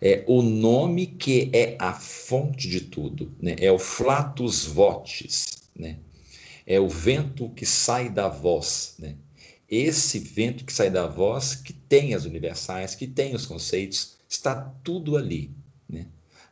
é 0.00 0.24
o 0.26 0.42
nome 0.42 1.06
que 1.06 1.50
é 1.52 1.74
a 1.78 1.92
fonte 1.92 2.68
de 2.68 2.82
tudo, 2.82 3.32
né? 3.40 3.56
é 3.58 3.72
o 3.72 3.78
flatus 3.78 4.66
votis, 4.66 5.62
né? 5.74 5.96
é 6.66 6.78
o 6.78 6.88
vento 6.88 7.48
que 7.50 7.64
sai 7.64 8.10
da 8.10 8.28
voz. 8.28 8.94
Né? 8.98 9.14
Esse 9.68 10.18
vento 10.18 10.64
que 10.64 10.72
sai 10.72 10.90
da 10.90 11.06
voz, 11.06 11.54
que 11.54 11.72
tem 11.72 12.14
as 12.14 12.24
universais, 12.24 12.94
que 12.94 13.06
tem 13.06 13.34
os 13.34 13.46
conceitos, 13.46 14.16
Está 14.28 14.56
tudo 14.82 15.16
ali. 15.16 15.50
Né? 15.88 16.06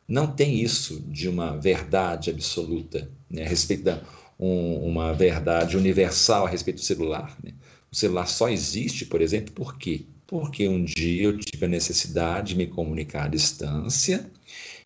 Não 0.07 0.27
tem 0.27 0.61
isso 0.61 1.01
de 1.01 1.27
uma 1.27 1.57
verdade 1.57 2.29
absoluta 2.29 3.09
né? 3.29 3.43
a 3.43 3.47
respeito 3.49 3.83
da 3.83 4.01
um, 4.39 4.77
uma 4.85 5.13
verdade 5.13 5.77
universal 5.77 6.45
a 6.45 6.49
respeito 6.49 6.77
do 6.77 6.85
celular. 6.85 7.37
Né? 7.43 7.53
O 7.95 7.97
celular 7.97 8.27
só 8.27 8.49
existe, 8.49 9.05
por 9.05 9.21
exemplo, 9.21 9.53
por 9.53 9.77
quê? 9.77 10.01
Porque 10.27 10.67
um 10.67 10.83
dia 10.83 11.23
eu 11.23 11.37
tive 11.37 11.63
a 11.63 11.69
necessidade 11.69 12.49
de 12.49 12.57
me 12.57 12.67
comunicar 12.67 13.23
à 13.23 13.27
distância, 13.29 14.29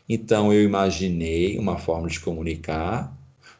então 0.08 0.52
eu 0.52 0.62
imaginei 0.62 1.58
uma 1.58 1.76
forma 1.76 2.06
de 2.06 2.20
comunicar, 2.20 3.12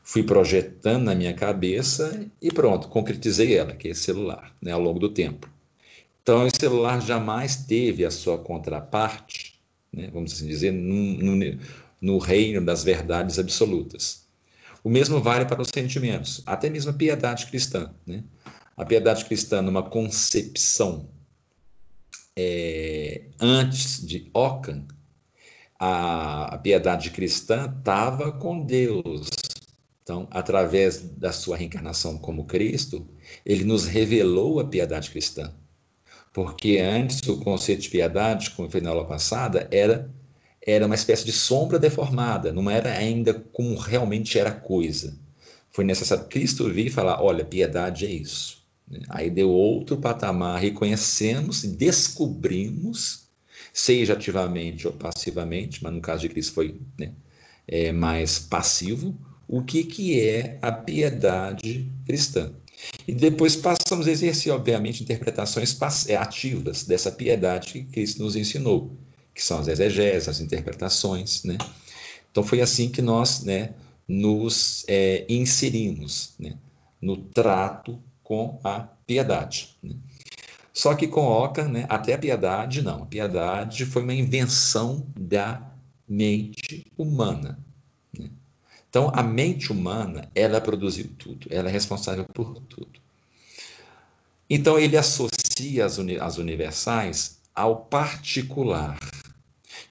fui 0.04 0.22
projetando 0.22 1.02
na 1.02 1.16
minha 1.16 1.34
cabeça 1.34 2.30
e 2.40 2.52
pronto, 2.52 2.86
concretizei 2.86 3.56
ela, 3.56 3.74
que 3.74 3.88
é 3.88 3.94
celular, 3.94 4.54
né, 4.62 4.70
ao 4.70 4.80
longo 4.80 5.00
do 5.00 5.08
tempo. 5.08 5.50
Então, 6.22 6.46
o 6.46 6.56
celular 6.56 7.02
jamais 7.02 7.56
teve 7.56 8.04
a 8.04 8.10
sua 8.12 8.38
contraparte, 8.38 9.60
né, 9.92 10.10
vamos 10.12 10.32
assim 10.32 10.46
dizer, 10.46 10.70
no, 10.70 11.34
no, 11.34 11.58
no 12.00 12.18
reino 12.18 12.64
das 12.64 12.84
verdades 12.84 13.36
absolutas. 13.36 14.24
O 14.84 14.88
mesmo 14.88 15.20
vale 15.20 15.44
para 15.44 15.60
os 15.60 15.70
sentimentos, 15.74 16.40
até 16.46 16.70
mesmo 16.70 16.92
a 16.92 16.94
piedade 16.94 17.46
cristã. 17.46 17.92
Né? 18.06 18.22
A 18.76 18.84
piedade 18.84 19.24
cristã, 19.24 19.60
numa 19.60 19.82
concepção 19.82 21.08
é, 22.36 23.22
antes 23.38 24.04
de 24.06 24.30
Ockham, 24.32 24.86
a, 25.78 26.54
a 26.54 26.58
piedade 26.58 27.10
cristã 27.10 27.74
estava 27.78 28.32
com 28.32 28.64
Deus. 28.64 29.28
Então, 30.02 30.26
através 30.30 31.00
da 31.00 31.32
sua 31.32 31.56
reencarnação 31.56 32.18
como 32.18 32.44
Cristo, 32.44 33.06
ele 33.44 33.64
nos 33.64 33.86
revelou 33.86 34.58
a 34.60 34.64
piedade 34.64 35.10
cristã. 35.10 35.52
Porque 36.32 36.78
antes 36.78 37.20
o 37.28 37.38
conceito 37.40 37.82
de 37.82 37.90
piedade, 37.90 38.50
como 38.50 38.70
foi 38.70 38.80
na 38.80 38.90
aula 38.90 39.06
passada, 39.06 39.68
era 39.70 40.10
era 40.66 40.84
uma 40.84 40.94
espécie 40.94 41.24
de 41.24 41.32
sombra 41.32 41.78
deformada, 41.78 42.52
não 42.52 42.68
era 42.70 42.92
ainda 42.92 43.32
como 43.32 43.76
realmente 43.76 44.38
era 44.38 44.52
coisa. 44.52 45.18
Foi 45.70 45.84
necessário 45.84 46.26
Cristo 46.26 46.68
vir 46.70 46.86
e 46.86 46.90
falar: 46.90 47.22
olha, 47.22 47.44
piedade 47.44 48.04
é 48.06 48.10
isso. 48.10 48.59
Aí 49.08 49.30
deu 49.30 49.50
outro 49.50 49.96
patamar, 49.96 50.60
reconhecemos 50.60 51.62
descobrimos, 51.62 53.28
seja 53.72 54.14
ativamente 54.14 54.86
ou 54.86 54.92
passivamente, 54.92 55.82
mas 55.82 55.92
no 55.92 56.00
caso 56.00 56.22
de 56.22 56.28
Cristo 56.28 56.54
foi 56.54 56.80
né, 56.98 57.12
é, 57.68 57.92
mais 57.92 58.38
passivo, 58.38 59.16
o 59.46 59.62
que, 59.62 59.84
que 59.84 60.20
é 60.20 60.58
a 60.60 60.72
piedade 60.72 61.90
cristã. 62.06 62.52
E 63.06 63.12
depois 63.12 63.56
passamos 63.56 64.08
a 64.08 64.10
exercer, 64.10 64.52
obviamente, 64.52 65.02
interpretações 65.02 65.76
é, 66.08 66.16
ativas 66.16 66.84
dessa 66.84 67.12
piedade 67.12 67.72
que 67.72 67.84
Cristo 67.84 68.22
nos 68.22 68.36
ensinou 68.36 68.90
que 69.34 69.42
são 69.42 69.58
as 69.58 69.68
exegeses, 69.68 70.28
as 70.28 70.40
interpretações, 70.40 71.44
né? 71.44 71.56
Então 72.30 72.42
foi 72.42 72.60
assim 72.60 72.90
que 72.90 73.00
nós, 73.02 73.42
né, 73.42 73.74
nos 74.06 74.84
é, 74.86 75.24
inserimos, 75.28 76.34
né, 76.38 76.56
no 77.00 77.16
trato 77.16 77.98
com 78.30 78.60
a 78.62 78.86
piedade. 79.04 79.76
Né? 79.82 79.96
Só 80.72 80.94
que 80.94 81.08
com 81.08 81.26
Oca, 81.26 81.66
né, 81.66 81.84
até 81.88 82.14
a 82.14 82.18
piedade 82.18 82.80
não. 82.80 83.02
A 83.02 83.06
piedade 83.06 83.84
foi 83.84 84.04
uma 84.04 84.14
invenção 84.14 85.04
da 85.18 85.60
mente 86.08 86.86
humana. 86.96 87.58
Né? 88.16 88.30
Então 88.88 89.10
a 89.12 89.20
mente 89.24 89.72
humana, 89.72 90.30
ela 90.32 90.60
produziu 90.60 91.10
tudo, 91.18 91.48
ela 91.50 91.68
é 91.68 91.72
responsável 91.72 92.24
por 92.32 92.54
tudo. 92.68 93.00
Então 94.48 94.78
ele 94.78 94.96
associa 94.96 95.84
as, 95.84 95.98
uni 95.98 96.16
as 96.16 96.38
universais 96.38 97.40
ao 97.52 97.78
particular. 97.86 98.96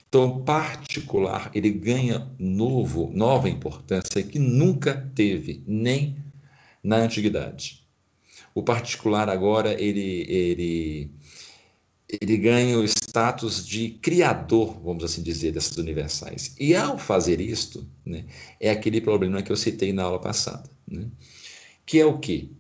Então, 0.08 0.44
particular, 0.44 1.52
ele 1.54 1.70
ganha 1.70 2.26
novo, 2.40 3.12
nova 3.14 3.50
importância 3.50 4.24
que 4.24 4.40
nunca 4.40 5.12
teve, 5.14 5.62
nem 5.68 6.18
na 6.82 6.96
antiguidade. 6.96 7.80
O 8.54 8.64
particular 8.64 9.30
agora, 9.30 9.80
ele, 9.82 10.26
ele, 10.28 11.12
ele 12.08 12.38
ganha 12.38 12.78
o 12.78 12.84
status 12.84 13.66
de 13.66 13.92
criador, 14.02 14.80
vamos 14.82 15.04
assim 15.04 15.22
dizer, 15.22 15.52
dessas 15.52 15.78
universais. 15.78 16.56
E 16.60 16.76
ao 16.76 16.98
fazer 16.98 17.40
isto, 17.40 17.88
né, 18.06 18.26
é 18.60 18.72
aquele 18.72 19.00
problema 19.00 19.42
que 19.42 19.52
eu 19.52 19.58
citei 19.58 19.94
na 19.94 20.04
aula 20.04 20.20
passada, 20.20 20.70
né, 20.88 21.08
que 21.86 22.00
é 22.00 22.06
o 22.06 22.18
que? 22.20 22.52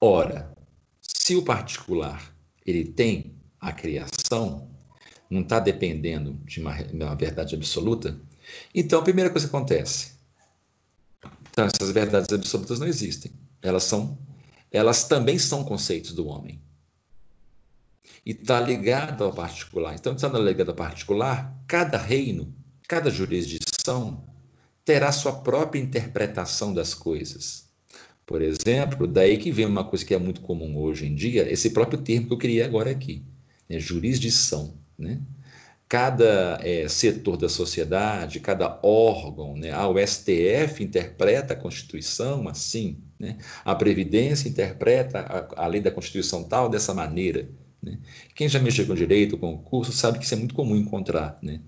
Ora, 0.00 0.54
se 1.00 1.34
o 1.34 1.42
particular 1.42 2.34
ele 2.64 2.84
tem 2.84 3.34
a 3.60 3.72
criação, 3.72 4.68
não 5.28 5.40
está 5.40 5.58
dependendo 5.58 6.38
de 6.44 6.60
uma, 6.60 6.76
uma, 6.92 7.14
verdade 7.14 7.54
absoluta, 7.54 8.18
então 8.74 9.00
a 9.00 9.02
primeira 9.02 9.30
coisa 9.30 9.48
que 9.48 9.54
acontece, 9.54 10.12
então 11.50 11.66
essas 11.66 11.90
verdades 11.90 12.32
absolutas 12.32 12.78
não 12.78 12.86
existem. 12.86 13.32
Elas 13.60 13.84
são, 13.84 14.16
elas 14.70 15.04
também 15.04 15.38
são 15.38 15.64
conceitos 15.64 16.12
do 16.12 16.26
homem. 16.26 16.60
E 18.24 18.32
está 18.32 18.60
ligado 18.60 19.24
ao 19.24 19.32
particular. 19.32 19.94
Então, 19.94 20.14
estando 20.14 20.42
ligado 20.42 20.70
ao 20.70 20.74
particular, 20.74 21.56
cada 21.66 21.98
reino, 21.98 22.54
cada 22.86 23.10
jurisdição 23.10 24.24
terá 24.84 25.12
sua 25.12 25.32
própria 25.32 25.80
interpretação 25.80 26.72
das 26.72 26.94
coisas. 26.94 27.68
Por 28.24 28.42
exemplo, 28.42 29.06
daí 29.06 29.38
que 29.38 29.50
vem 29.50 29.64
uma 29.64 29.84
coisa 29.84 30.04
que 30.04 30.14
é 30.14 30.18
muito 30.18 30.42
comum 30.42 30.76
hoje 30.76 31.06
em 31.06 31.14
dia, 31.14 31.50
esse 31.50 31.70
próprio 31.70 32.00
termo 32.00 32.26
que 32.26 32.34
eu 32.34 32.38
criei 32.38 32.62
agora 32.62 32.90
aqui, 32.90 33.22
né? 33.68 33.78
jurisdição. 33.78 34.74
Né? 34.98 35.20
Cada 35.88 36.58
é, 36.62 36.86
setor 36.88 37.38
da 37.38 37.48
sociedade, 37.48 38.40
cada 38.40 38.78
órgão, 38.82 39.56
né? 39.56 39.72
Ah, 39.72 39.88
o 39.88 39.98
STF 39.98 40.84
interpreta 40.84 41.54
a 41.54 41.56
Constituição 41.56 42.46
assim, 42.46 42.98
né? 43.18 43.36
a 43.64 43.74
Previdência 43.74 44.48
interpreta 44.48 45.20
a, 45.20 45.64
a 45.64 45.66
lei 45.66 45.80
da 45.80 45.90
Constituição 45.90 46.44
tal 46.44 46.68
dessa 46.68 46.94
maneira. 46.94 47.48
Né? 47.82 47.98
Quem 48.34 48.48
já 48.48 48.58
mexeu 48.58 48.86
com 48.86 48.94
direito, 48.94 49.36
com 49.36 49.58
curso, 49.58 49.92
sabe 49.92 50.18
que 50.18 50.24
isso 50.24 50.34
é 50.34 50.36
muito 50.36 50.54
comum 50.54 50.76
encontrar. 50.76 51.38
Né? 51.42 51.60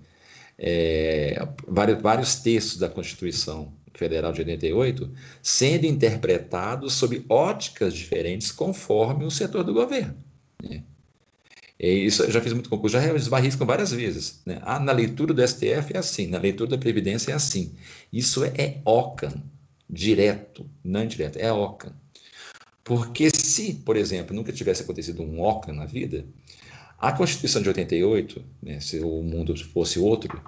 É, 0.57 1.47
vários, 1.67 2.01
vários 2.01 2.35
textos 2.35 2.77
da 2.77 2.89
Constituição 2.89 3.73
Federal 3.93 4.31
de 4.31 4.41
88 4.41 5.11
sendo 5.41 5.85
interpretados 5.85 6.93
sob 6.93 7.25
óticas 7.27 7.93
diferentes 7.93 8.51
conforme 8.51 9.25
o 9.25 9.31
setor 9.31 9.63
do 9.63 9.73
governo. 9.73 10.15
Né? 10.63 10.83
Isso 11.77 12.23
eu 12.23 12.31
já 12.31 12.39
fiz 12.39 12.53
muito 12.53 12.69
concurso, 12.69 12.95
já 12.95 13.13
esbarriscam 13.15 13.65
várias 13.65 13.91
vezes. 13.91 14.41
Né? 14.45 14.59
Ah, 14.61 14.79
na 14.79 14.91
leitura 14.91 15.33
do 15.33 15.47
STF 15.47 15.93
é 15.93 15.97
assim, 15.97 16.27
na 16.27 16.37
leitura 16.37 16.69
da 16.69 16.77
Previdência 16.77 17.31
é 17.31 17.33
assim. 17.33 17.73
Isso 18.13 18.43
é, 18.43 18.53
é 18.55 18.81
OCAN, 18.85 19.33
direto, 19.91 20.65
não 20.83 21.05
direto, 21.05 21.37
é 21.37 21.51
OCAN. 21.51 21.93
Porque 22.83 23.29
se, 23.29 23.73
por 23.73 23.97
exemplo, 23.97 24.35
nunca 24.35 24.53
tivesse 24.53 24.83
acontecido 24.83 25.21
um 25.21 25.41
OCAN 25.41 25.73
na 25.73 25.85
vida, 25.85 26.25
a 26.97 27.11
Constituição 27.11 27.61
de 27.61 27.67
88, 27.67 28.43
né, 28.61 28.79
se 28.79 28.99
o 28.99 29.21
mundo 29.21 29.55
fosse 29.57 29.99
outro, 29.99 30.41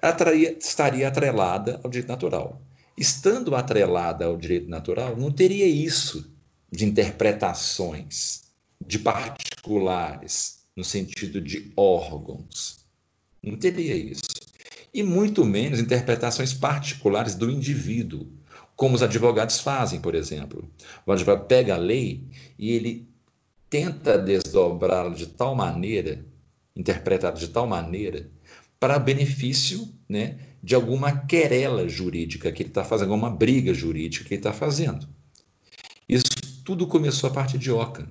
atraria, 0.00 0.56
estaria 0.58 1.06
atrelada 1.06 1.80
ao 1.82 1.90
direito 1.90 2.08
natural. 2.08 2.62
Estando 2.96 3.54
atrelada 3.54 4.24
ao 4.24 4.36
direito 4.36 4.68
natural, 4.68 5.16
não 5.16 5.30
teria 5.30 5.66
isso 5.66 6.32
de 6.70 6.84
interpretações, 6.84 8.42
de 8.84 8.98
particulares, 8.98 10.60
no 10.76 10.84
sentido 10.84 11.40
de 11.40 11.72
órgãos. 11.76 12.84
Não 13.42 13.56
teria 13.56 13.96
isso. 13.96 14.22
E 14.92 15.02
muito 15.02 15.44
menos 15.44 15.80
interpretações 15.80 16.52
particulares 16.52 17.34
do 17.34 17.50
indivíduo, 17.50 18.26
como 18.80 18.94
os 18.94 19.02
advogados 19.02 19.60
fazem, 19.60 20.00
por 20.00 20.14
exemplo. 20.14 20.66
O 21.04 21.12
advogado 21.12 21.46
pega 21.46 21.74
a 21.74 21.76
lei 21.76 22.24
e 22.58 22.72
ele 22.72 23.06
tenta 23.68 24.16
desdobrá-la 24.16 25.10
de 25.10 25.26
tal 25.26 25.54
maneira, 25.54 26.24
interpretá-la 26.74 27.34
de 27.34 27.48
tal 27.48 27.66
maneira, 27.66 28.30
para 28.80 28.98
benefício 28.98 29.86
né, 30.08 30.38
de 30.62 30.74
alguma 30.74 31.26
querela 31.26 31.86
jurídica 31.90 32.50
que 32.50 32.62
ele 32.62 32.70
está 32.70 32.82
fazendo, 32.82 33.12
alguma 33.12 33.28
briga 33.28 33.74
jurídica 33.74 34.24
que 34.24 34.32
ele 34.32 34.40
está 34.40 34.52
fazendo. 34.54 35.06
Isso 36.08 36.30
tudo 36.64 36.86
começou 36.86 37.28
a 37.28 37.34
partir 37.34 37.58
de 37.58 37.70
Ockham. 37.70 38.08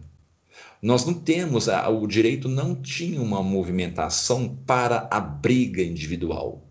Nós 0.84 1.04
não 1.04 1.16
temos, 1.16 1.68
o 1.68 2.06
direito 2.06 2.48
não 2.48 2.76
tinha 2.76 3.20
uma 3.20 3.42
movimentação 3.42 4.56
para 4.68 5.08
a 5.10 5.20
briga 5.20 5.82
individual. 5.82 6.70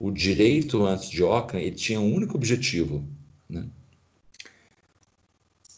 O 0.00 0.10
direito, 0.10 0.84
antes 0.84 1.08
de 1.08 1.22
Ockham, 1.22 1.60
ele 1.60 1.76
tinha 1.76 2.00
um 2.00 2.12
único 2.12 2.36
objetivo, 2.36 3.08
né? 3.50 3.66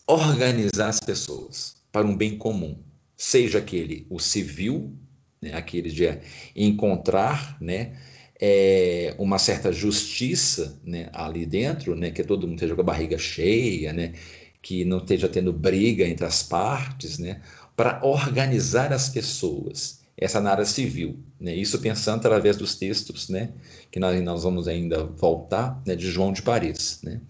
organizar 0.07 0.89
as 0.89 1.01
pessoas 1.01 1.77
para 1.91 2.07
um 2.07 2.17
bem 2.17 2.37
comum, 2.37 2.79
seja 3.17 3.59
aquele, 3.59 4.07
o 4.11 4.19
civil, 4.19 4.93
né? 5.41 5.55
aquele 5.55 5.91
de 5.91 6.19
encontrar 6.55 7.57
né? 7.61 7.97
É, 8.45 9.15
uma 9.19 9.39
certa 9.39 9.71
justiça 9.71 10.81
né? 10.85 11.09
ali 11.13 11.47
dentro, 11.47 11.95
né? 11.95 12.11
que 12.11 12.25
todo 12.25 12.47
mundo 12.47 12.57
esteja 12.57 12.75
com 12.75 12.81
a 12.81 12.85
barriga 12.85 13.17
cheia, 13.17 13.93
né? 13.93 14.15
que 14.61 14.85
não 14.85 14.99
esteja 14.99 15.29
tendo 15.29 15.53
briga 15.53 16.05
entre 16.05 16.27
as 16.27 16.43
partes, 16.43 17.19
né? 17.19 17.41
para 17.77 18.05
organizar 18.05 18.93
as 18.93 19.09
pessoas 19.09 20.02
essa 20.17 20.41
na 20.41 20.51
área 20.51 20.65
civil. 20.65 21.19
Né? 21.41 21.55
Isso 21.55 21.79
pensando 21.81 22.19
através 22.19 22.57
dos 22.57 22.75
textos 22.75 23.29
né? 23.29 23.51
que 23.91 23.99
nós, 23.99 24.21
nós 24.23 24.43
vamos 24.43 24.69
ainda 24.69 25.05
voltar, 25.05 25.83
né? 25.87 25.95
de 25.97 26.11
João 26.11 26.33
de 26.33 26.43
Paris. 26.43 27.01
Né? 27.03 27.21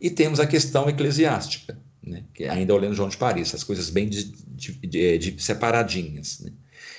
E 0.00 0.10
temos 0.10 0.40
a 0.40 0.46
questão 0.46 0.88
eclesiástica, 0.88 1.78
né? 2.02 2.24
que 2.34 2.44
ainda 2.44 2.74
olhando 2.74 2.94
João 2.94 3.08
de 3.08 3.16
Paris, 3.16 3.54
as 3.54 3.64
coisas 3.64 3.90
bem 3.90 4.08
de, 4.08 4.24
de, 4.24 4.72
de, 4.72 5.18
de 5.18 5.42
separadinhas. 5.42 6.40
Né? 6.40 6.52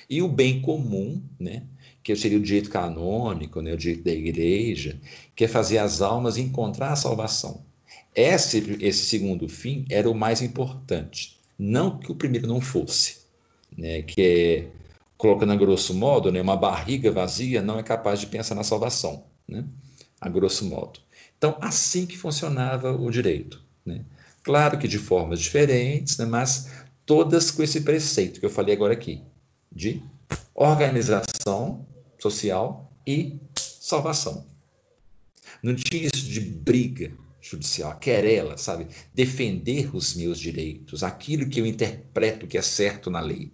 E 0.10 0.22
o 0.22 0.28
bem 0.28 0.62
comum, 0.62 1.22
né? 1.40 1.64
que 2.04 2.16
seria 2.16 2.38
o 2.38 2.42
direito 2.42 2.70
canônico, 2.70 3.62
né? 3.62 3.74
o 3.74 3.78
direito 3.78 4.04
da 4.04 4.12
igreja, 4.12 5.00
que 5.36 5.46
é 5.46 5.48
fazer 5.48 5.78
as 5.78 6.02
almas 6.02 6.38
encontrar 6.38 6.94
a 6.94 6.96
salvação. 6.96 7.66
Esse, 8.16 8.78
esse 8.82 9.06
segundo 9.06 9.48
fim 9.48 9.86
era 9.90 10.10
o 10.10 10.16
mais 10.16 10.42
importante. 10.42 11.38
Não 11.60 12.00
que 12.00 12.12
o 12.12 12.16
primeiro 12.16 12.48
não 12.48 12.60
fosse, 12.60 13.18
né? 13.78 14.02
que 14.02 14.22
é, 14.22 14.68
colocando 15.18 15.52
a 15.52 15.56
grosso 15.56 15.94
modo, 15.94 16.32
né? 16.32 16.42
uma 16.42 16.56
barriga 16.56 17.12
vazia 17.12 17.62
não 17.62 17.80
é 17.80 17.84
capaz 17.84 18.20
de 18.20 18.28
pensar 18.28 18.56
na 18.56 18.64
salvação, 18.64 19.26
né? 19.48 19.66
a 20.22 20.30
grosso 20.30 20.66
modo. 20.66 21.00
Então, 21.38 21.58
assim 21.60 22.06
que 22.06 22.18
funcionava 22.18 22.92
o 22.92 23.10
direito. 23.10 23.64
Né? 23.86 24.06
Claro 24.44 24.78
que 24.78 24.88
de 24.88 24.98
formas 24.98 25.40
diferentes, 25.40 26.18
né? 26.18 26.26
mas 26.26 26.70
todas 27.06 27.50
com 27.52 27.64
esse 27.64 27.82
preceito 27.82 28.40
que 28.40 28.46
eu 28.46 28.50
falei 28.50 28.76
agora 28.76 28.94
aqui, 28.94 29.22
de 29.72 30.02
organização 30.54 31.86
social 32.20 32.92
e 33.06 33.40
salvação. 33.56 34.46
Não 35.64 35.76
tinha 35.76 36.10
isso 36.14 36.26
de 36.26 36.42
briga 36.42 37.12
judicial, 37.40 37.98
querela, 37.98 38.58
sabe? 38.58 38.88
Defender 39.14 39.96
os 39.96 40.16
meus 40.16 40.40
direitos, 40.40 41.04
aquilo 41.04 41.48
que 41.48 41.60
eu 41.60 41.66
interpreto 41.66 42.48
que 42.48 42.58
é 42.58 42.62
certo 42.62 43.10
na 43.10 43.20
lei. 43.20 43.52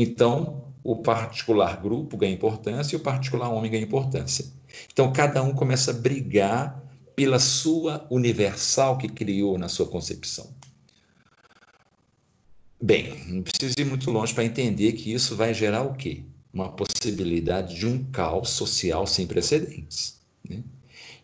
Então, 0.00 0.72
o 0.84 1.02
particular 1.02 1.82
grupo 1.82 2.16
ganha 2.16 2.32
importância 2.32 2.94
e 2.94 3.00
o 3.00 3.02
particular 3.02 3.48
homem 3.48 3.68
ganha 3.68 3.82
importância. 3.82 4.44
Então, 4.92 5.12
cada 5.12 5.42
um 5.42 5.52
começa 5.52 5.90
a 5.90 5.94
brigar 5.94 6.80
pela 7.16 7.40
sua 7.40 8.06
universal 8.08 8.96
que 8.96 9.08
criou 9.08 9.58
na 9.58 9.68
sua 9.68 9.88
concepção. 9.88 10.54
Bem, 12.80 13.24
não 13.26 13.42
precisa 13.42 13.74
ir 13.76 13.86
muito 13.86 14.08
longe 14.12 14.32
para 14.32 14.44
entender 14.44 14.92
que 14.92 15.12
isso 15.12 15.34
vai 15.34 15.52
gerar 15.52 15.82
o 15.82 15.94
quê? 15.94 16.22
Uma 16.52 16.70
possibilidade 16.70 17.74
de 17.74 17.84
um 17.84 18.04
caos 18.12 18.50
social 18.50 19.04
sem 19.04 19.26
precedentes. 19.26 20.20
Né? 20.48 20.62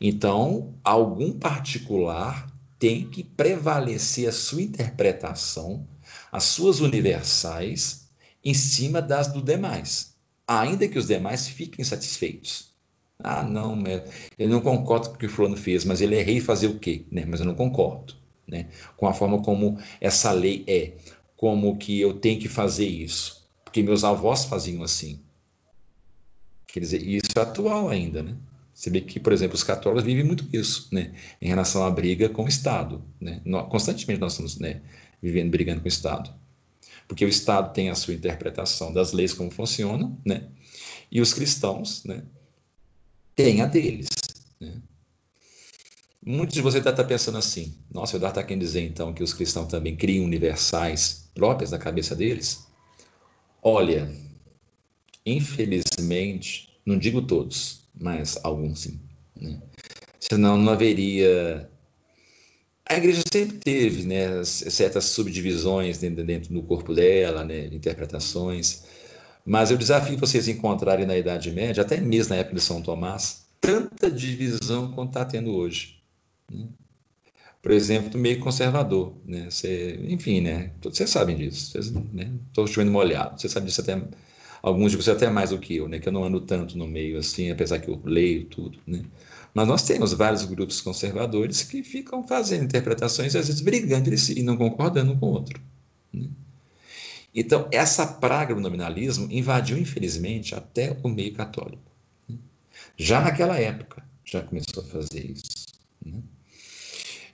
Então, 0.00 0.74
algum 0.82 1.38
particular 1.38 2.52
tem 2.76 3.08
que 3.08 3.22
prevalecer 3.22 4.28
a 4.28 4.32
sua 4.32 4.62
interpretação, 4.62 5.86
as 6.32 6.42
suas 6.42 6.80
universais, 6.80 8.03
em 8.44 8.54
cima 8.54 9.00
das 9.00 9.28
do 9.28 9.40
demais, 9.40 10.14
ainda 10.46 10.86
que 10.86 10.98
os 10.98 11.06
demais 11.06 11.48
fiquem 11.48 11.84
satisfeitos. 11.84 12.74
Ah, 13.18 13.42
não, 13.42 13.82
eu 14.38 14.48
não 14.48 14.60
concordo 14.60 15.10
com 15.10 15.14
o 15.14 15.18
que 15.18 15.26
o 15.26 15.30
fulano 15.30 15.56
fez, 15.56 15.84
mas 15.84 16.00
ele 16.00 16.16
errei 16.16 16.40
fazer 16.40 16.66
o 16.66 16.78
quê? 16.78 17.06
Né? 17.10 17.24
Mas 17.24 17.40
eu 17.40 17.46
não 17.46 17.54
concordo 17.54 18.14
né? 18.46 18.68
com 18.96 19.06
a 19.06 19.14
forma 19.14 19.42
como 19.42 19.78
essa 20.00 20.32
lei 20.32 20.64
é, 20.66 20.92
como 21.36 21.76
que 21.76 22.00
eu 22.00 22.14
tenho 22.14 22.40
que 22.40 22.48
fazer 22.48 22.86
isso, 22.86 23.48
porque 23.64 23.82
meus 23.82 24.04
avós 24.04 24.44
faziam 24.44 24.82
assim. 24.82 25.20
Quer 26.66 26.80
dizer, 26.80 27.06
isso 27.06 27.30
é 27.36 27.40
atual 27.40 27.88
ainda, 27.88 28.22
né? 28.22 28.36
Você 28.74 28.90
vê 28.90 29.00
que, 29.00 29.20
por 29.20 29.32
exemplo, 29.32 29.54
os 29.54 29.62
católicos 29.62 30.02
vivem 30.02 30.24
muito 30.24 30.44
isso, 30.52 30.88
né? 30.90 31.12
Em 31.40 31.46
relação 31.46 31.84
à 31.84 31.90
briga 31.90 32.28
com 32.28 32.44
o 32.44 32.48
Estado, 32.48 33.00
né? 33.20 33.40
Constantemente 33.70 34.20
nós 34.20 34.32
estamos 34.32 34.58
né, 34.58 34.80
vivendo 35.22 35.50
brigando 35.50 35.80
com 35.80 35.84
o 35.84 35.88
Estado. 35.88 36.34
Porque 37.06 37.24
o 37.24 37.28
Estado 37.28 37.72
tem 37.72 37.90
a 37.90 37.94
sua 37.94 38.14
interpretação 38.14 38.92
das 38.92 39.12
leis 39.12 39.32
como 39.32 39.50
funcionam, 39.50 40.18
né? 40.24 40.48
E 41.10 41.20
os 41.20 41.32
cristãos, 41.34 42.04
né? 42.04 42.22
Têm 43.36 43.60
a 43.60 43.66
deles, 43.66 44.08
né? 44.60 44.80
Muitos 46.26 46.54
de 46.54 46.62
vocês 46.62 46.82
devem 46.82 46.94
estar 46.94 47.04
pensando 47.04 47.36
assim, 47.36 47.74
nossa, 47.92 48.14
o 48.14 48.16
Eduardo 48.16 48.38
está 48.38 48.46
querendo 48.46 48.62
dizer 48.62 48.80
então 48.80 49.12
que 49.12 49.22
os 49.22 49.34
cristãos 49.34 49.68
também 49.68 49.94
criam 49.94 50.24
universais 50.24 51.28
próprias 51.34 51.70
na 51.70 51.78
cabeça 51.78 52.16
deles? 52.16 52.66
Olha, 53.62 54.10
infelizmente, 55.26 56.80
não 56.86 56.98
digo 56.98 57.20
todos, 57.20 57.82
mas 57.94 58.38
alguns 58.42 58.80
sim. 58.80 59.00
Né? 59.36 59.60
Senão 60.18 60.56
não 60.56 60.72
haveria. 60.72 61.70
A 62.86 62.96
igreja 62.96 63.22
sempre 63.32 63.58
teve 63.58 64.04
né, 64.04 64.44
certas 64.44 65.06
subdivisões 65.06 65.98
dentro, 65.98 66.24
dentro 66.24 66.52
do 66.52 66.62
corpo 66.62 66.94
dela, 66.94 67.44
né, 67.44 67.66
interpretações. 67.66 68.84
Mas 69.44 69.70
eu 69.70 69.76
desafio 69.76 70.18
vocês 70.18 70.48
encontrarem 70.48 71.06
na 71.06 71.16
Idade 71.16 71.50
Média, 71.50 71.82
até 71.82 71.98
mesmo 72.00 72.34
na 72.34 72.40
época 72.40 72.56
de 72.56 72.62
São 72.62 72.82
Tomás, 72.82 73.46
tanta 73.60 74.10
divisão 74.10 74.92
quanto 74.92 75.10
está 75.10 75.24
tendo 75.24 75.54
hoje. 75.54 76.02
Né? 76.50 76.66
Por 77.62 77.72
exemplo, 77.72 78.18
meio 78.20 78.40
conservador. 78.40 79.14
Né? 79.24 79.48
Enfim, 80.08 80.42
né? 80.42 80.70
vocês 80.82 81.08
sabem 81.08 81.36
disso. 81.36 81.78
Estou 81.78 82.02
né? 82.12 82.30
chovendo 82.66 82.92
molhado. 82.92 83.40
Você 83.40 83.48
sabe 83.48 83.66
disso 83.66 83.80
até 83.80 83.98
alguns 84.62 84.92
de 84.92 84.98
vocês 84.98 85.16
até 85.16 85.30
mais 85.30 85.50
do 85.50 85.58
que 85.58 85.76
eu, 85.76 85.88
né? 85.88 85.98
Que 85.98 86.08
eu 86.08 86.12
não 86.12 86.24
ando 86.24 86.40
tanto 86.40 86.76
no 86.76 86.86
meio 86.86 87.18
assim, 87.18 87.50
apesar 87.50 87.78
que 87.78 87.88
eu 87.88 88.00
leio 88.04 88.46
tudo, 88.46 88.78
né? 88.86 89.02
Mas 89.54 89.68
nós 89.68 89.84
temos 89.84 90.12
vários 90.12 90.44
grupos 90.44 90.80
conservadores 90.80 91.62
que 91.62 91.84
ficam 91.84 92.26
fazendo 92.26 92.64
interpretações, 92.64 93.36
às 93.36 93.46
vezes 93.46 93.60
brigando 93.60 93.94
entre 93.94 94.18
si 94.18 94.40
e 94.40 94.42
não 94.42 94.56
concordando 94.56 95.12
um 95.12 95.18
com 95.18 95.26
o 95.26 95.30
outro. 95.30 95.60
Né? 96.12 96.28
Então, 97.32 97.68
essa 97.70 98.04
praga 98.04 98.52
do 98.52 98.60
nominalismo 98.60 99.28
invadiu, 99.30 99.78
infelizmente, 99.78 100.56
até 100.56 100.98
o 101.04 101.08
meio 101.08 101.32
católico. 101.34 101.90
Né? 102.28 102.36
Já 102.96 103.20
naquela 103.20 103.56
época, 103.56 104.04
já 104.24 104.42
começou 104.42 104.82
a 104.82 104.86
fazer 104.86 105.30
isso. 105.30 105.66
Né? 106.04 106.20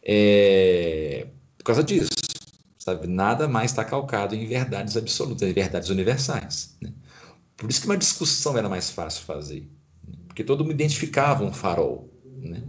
É, 0.03 1.27
por 1.57 1.65
causa 1.65 1.83
disso, 1.83 2.11
sabe? 2.79 3.07
Nada 3.07 3.49
mais 3.49 3.71
está 3.71 3.85
calcado 3.85 4.35
em 4.35 4.47
verdades 4.47 4.95
absolutas, 4.95 5.49
em 5.49 5.53
verdades 5.55 5.89
universais. 5.89 6.77
Né? 6.83 6.93
Por 7.57 7.71
isso 7.71 7.81
que 7.81 7.87
uma 7.87 7.97
discussão 7.97 8.59
era 8.59 8.69
mais 8.69 8.91
fácil 8.91 9.25
fazer? 9.25 9.67
Porque 10.31 10.45
todo 10.45 10.63
mundo 10.63 10.75
identificava 10.75 11.43
um 11.43 11.53
farol. 11.53 12.09
Né? 12.41 12.63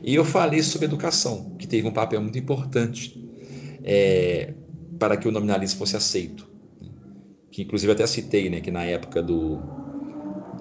E 0.00 0.14
eu 0.14 0.24
falei 0.24 0.62
sobre 0.62 0.86
educação, 0.86 1.56
que 1.58 1.66
teve 1.66 1.88
um 1.88 1.92
papel 1.92 2.22
muito 2.22 2.38
importante 2.38 3.20
é, 3.82 4.54
para 4.96 5.16
que 5.16 5.26
o 5.26 5.32
nominalismo 5.32 5.80
fosse 5.80 5.96
aceito. 5.96 6.48
Né? 6.80 6.88
Que 7.50 7.62
inclusive 7.62 7.90
até 7.90 8.06
citei, 8.06 8.48
né, 8.48 8.60
que 8.60 8.70
na 8.70 8.84
época 8.84 9.20
do, 9.20 9.56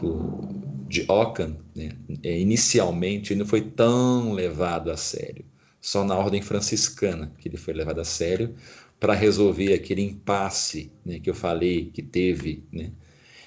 do 0.01 0.41
de 0.87 1.05
Ockham, 1.07 1.55
né, 1.75 1.91
é, 2.23 2.39
inicialmente 2.39 3.31
ele 3.31 3.41
não 3.41 3.47
foi 3.47 3.61
tão 3.61 4.33
levado 4.33 4.89
a 4.89 4.97
sério. 4.97 5.45
Só 5.79 6.03
na 6.03 6.17
ordem 6.17 6.41
franciscana 6.41 7.31
que 7.37 7.47
ele 7.47 7.57
foi 7.57 7.75
levado 7.75 8.01
a 8.01 8.05
sério 8.05 8.55
para 8.99 9.13
resolver 9.13 9.71
aquele 9.71 10.01
impasse 10.01 10.91
né, 11.05 11.19
que 11.19 11.29
eu 11.29 11.35
falei 11.35 11.91
que 11.93 12.01
teve 12.01 12.63
né, 12.71 12.91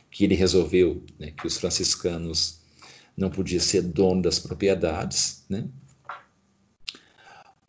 que 0.09 0.23
ele 0.23 0.37
resolveu 0.37 1.03
né, 1.19 1.33
que 1.33 1.49
os 1.49 1.57
franciscanos 1.57 2.65
não 3.17 3.31
podiam 3.31 3.61
ser 3.61 3.83
dono 3.83 4.23
das 4.23 4.39
propriedades, 4.39 5.45
né? 5.49 5.69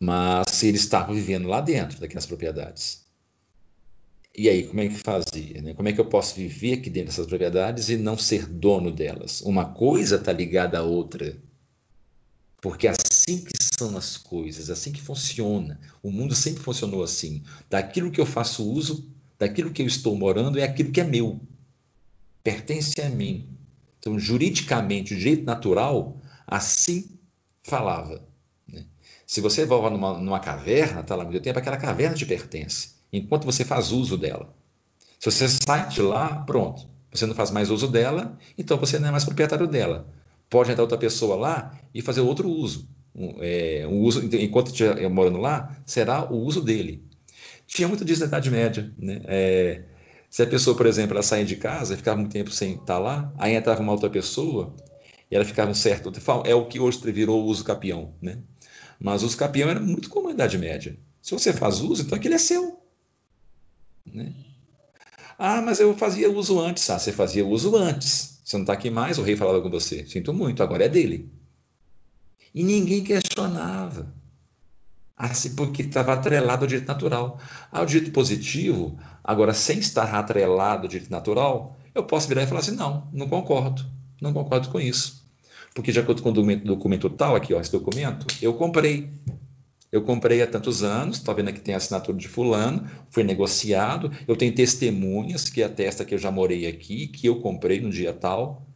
mas 0.00 0.62
eles 0.62 0.82
estavam 0.82 1.14
vivendo 1.14 1.48
lá 1.48 1.60
dentro 1.60 2.00
daquelas 2.00 2.26
propriedades. 2.26 3.06
E 4.36 4.48
aí, 4.48 4.68
como 4.68 4.80
é 4.80 4.88
que 4.88 4.94
fazia? 4.94 5.60
Né? 5.60 5.74
Como 5.74 5.88
é 5.88 5.92
que 5.92 6.00
eu 6.00 6.04
posso 6.04 6.36
viver 6.36 6.74
aqui 6.74 6.88
dentro 6.88 7.08
dessas 7.08 7.26
propriedades 7.26 7.88
e 7.88 7.96
não 7.96 8.16
ser 8.16 8.46
dono 8.46 8.92
delas? 8.92 9.40
Uma 9.40 9.64
coisa 9.64 10.14
está 10.14 10.32
ligada 10.32 10.78
à 10.78 10.82
outra. 10.82 11.36
Porque 12.60 12.86
assim 12.86 13.44
que 13.44 13.52
são 13.76 13.96
as 13.96 14.16
coisas, 14.16 14.70
assim 14.70 14.92
que 14.92 15.00
funciona. 15.00 15.80
O 16.00 16.12
mundo 16.12 16.36
sempre 16.36 16.62
funcionou 16.62 17.02
assim. 17.02 17.42
Daquilo 17.68 18.12
que 18.12 18.20
eu 18.20 18.26
faço 18.26 18.68
uso, 18.70 19.10
daquilo 19.36 19.72
que 19.72 19.82
eu 19.82 19.86
estou 19.86 20.16
morando, 20.16 20.58
é 20.58 20.62
aquilo 20.62 20.92
que 20.92 21.00
é 21.00 21.04
meu 21.04 21.40
pertence 22.42 23.00
a 23.00 23.10
mim. 23.10 23.57
Então, 24.08 24.18
juridicamente, 24.18 25.12
o 25.12 25.18
direito 25.18 25.44
natural 25.44 26.18
assim 26.46 27.18
falava. 27.62 28.26
Né? 28.66 28.86
Se 29.26 29.42
você 29.42 29.66
volta 29.66 29.90
numa, 29.90 30.18
numa 30.18 30.40
caverna, 30.40 31.02
está 31.02 31.14
lá 31.14 31.24
muito 31.24 31.42
tempo, 31.42 31.58
aquela 31.58 31.76
caverna 31.76 32.16
te 32.16 32.24
pertence, 32.24 32.92
enquanto 33.12 33.44
você 33.44 33.66
faz 33.66 33.92
uso 33.92 34.16
dela. 34.16 34.54
Se 35.20 35.30
você 35.30 35.46
sai 35.48 35.88
de 35.88 36.00
lá, 36.00 36.42
pronto. 36.46 36.88
Você 37.12 37.26
não 37.26 37.34
faz 37.34 37.50
mais 37.50 37.70
uso 37.70 37.88
dela, 37.88 38.38
então 38.56 38.78
você 38.78 38.98
não 38.98 39.08
é 39.08 39.10
mais 39.10 39.24
proprietário 39.24 39.66
dela. 39.66 40.08
Pode 40.48 40.70
entrar 40.70 40.82
outra 40.82 40.96
pessoa 40.96 41.36
lá 41.36 41.78
e 41.92 42.00
fazer 42.00 42.22
outro 42.22 42.48
uso. 42.48 42.88
Um, 43.14 43.36
é, 43.40 43.86
um 43.86 44.00
uso 44.00 44.24
enquanto 44.36 44.68
estiver 44.68 45.08
morando 45.10 45.38
lá, 45.38 45.76
será 45.84 46.24
o 46.30 46.36
uso 46.36 46.62
dele. 46.62 47.04
Tinha 47.66 47.88
muito 47.88 48.04
disso 48.04 48.20
na 48.22 48.26
Idade 48.28 48.50
Média. 48.50 48.90
Né? 48.96 49.20
É, 49.26 49.82
se 50.30 50.42
a 50.42 50.46
pessoa, 50.46 50.76
por 50.76 50.86
exemplo, 50.86 51.14
ela 51.14 51.22
saía 51.22 51.44
de 51.44 51.56
casa 51.56 51.96
ficava 51.96 52.18
muito 52.18 52.32
tempo 52.32 52.50
sem 52.50 52.74
estar 52.74 52.98
lá, 52.98 53.32
aí 53.38 53.54
entrava 53.54 53.80
uma 53.80 53.92
outra 53.92 54.10
pessoa 54.10 54.74
e 55.30 55.34
ela 55.34 55.44
ficava 55.44 55.70
um 55.70 55.74
certo 55.74 56.12
É 56.44 56.54
o 56.54 56.66
que 56.66 56.78
hoje 56.80 56.98
virou 57.10 57.42
o 57.42 57.46
uso 57.46 57.64
capião, 57.64 58.14
né? 58.20 58.38
Mas 59.00 59.22
o 59.22 59.26
uso 59.26 59.36
capião 59.36 59.68
era 59.70 59.80
muito 59.80 60.08
comum 60.10 60.28
na 60.28 60.34
Idade 60.34 60.58
Média. 60.58 60.98
Se 61.22 61.32
você 61.32 61.52
faz 61.52 61.80
uso, 61.80 62.02
então 62.02 62.16
aquele 62.16 62.34
é 62.34 62.38
seu. 62.38 62.80
Né? 64.06 64.32
Ah, 65.38 65.62
mas 65.62 65.78
eu 65.80 65.96
fazia 65.96 66.30
uso 66.30 66.60
antes. 66.60 66.88
Ah, 66.90 66.98
você 66.98 67.12
fazia 67.12 67.46
uso 67.46 67.76
antes. 67.76 68.40
Você 68.44 68.56
não 68.56 68.64
está 68.64 68.72
aqui 68.72 68.90
mais, 68.90 69.18
o 69.18 69.22
rei 69.22 69.36
falava 69.36 69.60
com 69.60 69.70
você. 69.70 70.06
Sinto 70.06 70.32
muito, 70.32 70.62
agora 70.62 70.84
é 70.84 70.88
dele. 70.88 71.30
E 72.54 72.64
ninguém 72.64 73.04
questionava. 73.04 74.12
Assim, 75.18 75.56
porque 75.56 75.82
estava 75.82 76.12
atrelado 76.12 76.62
ao 76.62 76.68
direito 76.68 76.86
natural. 76.86 77.40
Ao 77.72 77.84
direito 77.84 78.12
positivo, 78.12 78.96
agora 79.24 79.52
sem 79.52 79.80
estar 79.80 80.14
atrelado 80.14 80.82
ao 80.82 80.88
direito 80.88 81.10
natural, 81.10 81.76
eu 81.92 82.04
posso 82.04 82.28
virar 82.28 82.44
e 82.44 82.46
falar 82.46 82.60
assim: 82.60 82.76
não, 82.76 83.08
não 83.12 83.28
concordo. 83.28 83.84
Não 84.20 84.32
concordo 84.32 84.68
com 84.68 84.80
isso. 84.80 85.26
Porque 85.74 85.92
de 85.92 85.98
acordo 85.98 86.22
com 86.22 86.30
o 86.30 86.32
documento, 86.32 86.64
documento 86.64 87.10
tal, 87.10 87.34
aqui, 87.34 87.52
ó, 87.52 87.60
esse 87.60 87.72
documento, 87.72 88.26
eu 88.40 88.54
comprei. 88.54 89.10
Eu 89.90 90.02
comprei 90.02 90.42
há 90.42 90.46
tantos 90.46 90.82
anos, 90.82 91.16
está 91.16 91.32
vendo 91.32 91.48
aqui 91.48 91.60
tem 91.60 91.72
a 91.74 91.78
assinatura 91.78 92.16
de 92.16 92.28
fulano, 92.28 92.86
foi 93.08 93.24
negociado, 93.24 94.12
eu 94.26 94.36
tenho 94.36 94.54
testemunhas 94.54 95.48
que 95.48 95.62
atesta 95.62 96.04
que 96.04 96.14
eu 96.14 96.18
já 96.18 96.30
morei 96.30 96.66
aqui, 96.66 97.06
que 97.06 97.26
eu 97.26 97.40
comprei 97.40 97.80
no 97.80 97.90
dia 97.90 98.12
tal. 98.12 98.66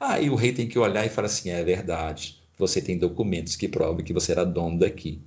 Aí 0.00 0.30
o 0.30 0.34
rei 0.34 0.52
tem 0.52 0.66
que 0.66 0.78
olhar 0.78 1.04
e 1.04 1.08
falar 1.08 1.26
assim: 1.26 1.50
é 1.50 1.62
verdade, 1.62 2.42
você 2.58 2.80
tem 2.80 2.98
documentos 2.98 3.56
que 3.56 3.68
provam 3.68 4.02
que 4.02 4.12
você 4.12 4.32
era 4.32 4.44
dono 4.44 4.78
daqui. 4.78 5.22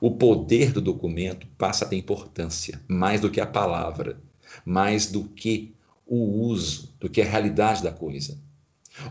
O 0.00 0.10
poder 0.12 0.72
do 0.72 0.80
documento 0.80 1.46
passa 1.58 1.84
a 1.84 1.88
ter 1.88 1.96
importância, 1.96 2.80
mais 2.88 3.20
do 3.20 3.30
que 3.30 3.40
a 3.40 3.46
palavra, 3.46 4.18
mais 4.64 5.06
do 5.06 5.24
que 5.24 5.74
o 6.06 6.42
uso, 6.42 6.94
do 6.98 7.08
que 7.08 7.20
a 7.20 7.24
realidade 7.24 7.82
da 7.82 7.92
coisa. 7.92 8.38